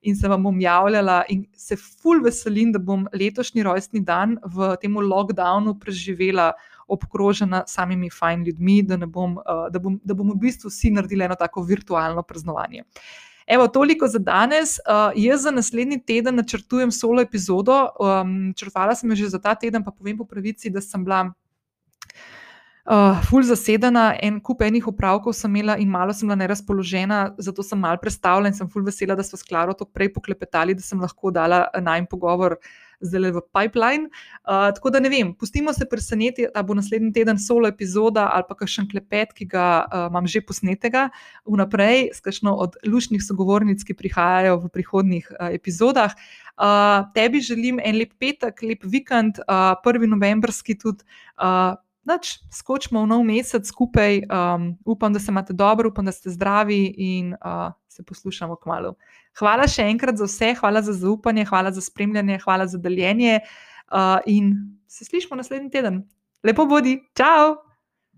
in 0.03 0.17
se 0.17 0.29
vam 0.29 0.43
bom 0.43 0.61
javljala. 0.61 1.23
In 1.29 1.45
se 1.57 1.77
ful 1.77 2.23
veselim, 2.25 2.73
da 2.73 2.79
bom 2.79 3.07
letošnji 3.13 3.63
rojstni 3.63 4.01
dan 4.01 4.39
v 4.45 4.77
tem 4.81 4.97
lockdownu 4.97 5.79
preživela 5.81 6.53
obkrožena 6.89 7.65
samimi 7.67 8.11
fajn 8.11 8.45
ljudmi, 8.45 8.83
da, 8.83 8.97
bom, 9.07 9.37
uh, 9.37 9.67
da, 9.71 9.79
bom, 9.79 10.01
da 10.05 10.15
bomo 10.15 10.35
v 10.35 10.47
bistvu 10.47 10.71
vsi 10.71 10.91
naredili 10.91 11.25
eno 11.25 11.37
tako 11.39 11.63
virtualno 11.63 12.23
praznovanje. 12.23 12.85
Evo, 13.47 13.69
toliko 13.69 14.09
za 14.09 14.19
danes. 14.19 14.79
Uh, 14.79 15.13
jaz 15.17 15.43
za 15.43 15.51
naslednji 15.51 16.01
teden 16.05 16.37
načrtujem 16.37 16.93
solo 16.93 17.21
epizodo. 17.21 17.89
Um, 18.01 18.53
črpala 18.57 18.95
sem 18.95 19.11
jo 19.11 19.17
že 19.17 19.29
za 19.29 19.39
ta 19.39 19.55
teden, 19.55 19.85
pa 19.85 19.91
povem 19.91 20.19
po 20.19 20.25
pravici, 20.25 20.71
da 20.71 20.81
sem 20.81 21.05
bila. 21.05 21.33
Uh, 22.83 23.15
ful 23.31 23.45
zasedena, 23.47 24.09
en 24.19 24.41
kup 24.43 24.65
enih 24.67 24.89
opravkov 24.91 25.37
sem 25.39 25.53
imela 25.55 25.77
in 25.79 25.87
malo 25.87 26.11
sem 26.11 26.27
bila 26.27 26.35
nerazpoložena, 26.41 27.19
zato 27.39 27.63
sem 27.63 27.79
mal 27.79 27.95
predstavljala 28.03 28.51
in 28.51 28.57
sem 28.57 28.67
ful 28.67 28.83
vesela, 28.83 29.15
da 29.15 29.23
smo 29.23 29.39
s 29.39 29.47
Klaro 29.47 29.71
tako 29.71 29.93
prej 29.95 30.09
poklepetali, 30.17 30.75
da 30.75 30.83
sem 30.83 30.99
lahko 30.99 31.31
dala 31.31 31.69
najmen 31.79 32.09
pogovor 32.11 32.57
zdaj 32.99 33.31
v 33.37 33.43
pipeline. 33.55 34.11
Uh, 34.43 34.73
tako 34.75 34.91
da 34.91 34.99
ne 34.99 35.13
vem, 35.13 35.31
pustimo 35.35 35.71
se 35.73 35.87
preseneti, 35.87 36.49
da 36.51 36.65
bo 36.67 36.75
naslednji 36.75 37.13
teden 37.15 37.39
solo 37.39 37.71
epizoda 37.71 38.27
ali 38.35 38.49
pa 38.49 38.67
še 38.67 38.83
en 38.83 38.91
klepet, 38.91 39.31
ki 39.31 39.47
ga 39.55 39.69
uh, 39.87 40.09
imam 40.11 40.27
že 40.27 40.43
posnetega 40.43 41.05
vnaprej, 41.47 42.11
s 42.19 42.19
kakšno 42.19 42.51
od 42.67 42.81
lušnih 42.83 43.23
sogovornic, 43.23 43.87
ki 43.87 43.95
prihajajo 43.95 44.59
v 44.65 44.73
prihodnih 44.75 45.31
uh, 45.31 45.55
epizodah. 45.55 46.19
Uh, 46.59 47.07
tebi 47.15 47.39
želim 47.47 47.79
en 47.79 48.03
lep 48.03 48.19
petek, 48.19 48.59
lep 48.67 48.83
vikend, 48.83 49.39
uh, 49.47 49.79
prvi 49.87 50.11
novembrski 50.11 50.79
tudi. 50.83 51.07
Uh, 51.39 51.79
Nač, 52.05 52.39
skočimo 52.51 53.05
v 53.05 53.11
nov 53.13 53.23
mesec 53.23 53.67
skupaj, 53.69 54.25
um, 54.27 54.73
upam, 54.85 55.13
da 55.15 55.21
se 55.23 55.31
imate 55.31 55.55
dobro, 55.55 55.93
upam, 55.93 56.05
da 56.05 56.13
ste 56.13 56.31
zdravi 56.35 56.95
in 56.99 57.35
uh, 57.39 57.71
se 57.89 58.03
poslušamo 58.03 58.57
k 58.57 58.67
malu. 58.67 58.95
Hvala 59.39 59.69
še 59.71 59.87
enkrat 59.87 60.19
za 60.19 60.27
vse, 60.27 60.55
hvala 60.59 60.83
za 60.83 60.93
zaupanje, 60.99 61.47
hvala 61.47 61.71
za 61.73 61.81
spremljanje, 61.81 62.41
hvala 62.43 62.67
za 62.67 62.79
deljenje 62.79 63.39
uh, 63.39 64.19
in 64.27 64.55
se 64.91 65.05
slišimo 65.05 65.39
naslednji 65.39 65.71
teden. 65.71 66.03
Lepo 66.43 66.67
bodi, 66.67 66.99
čau! 67.15 67.72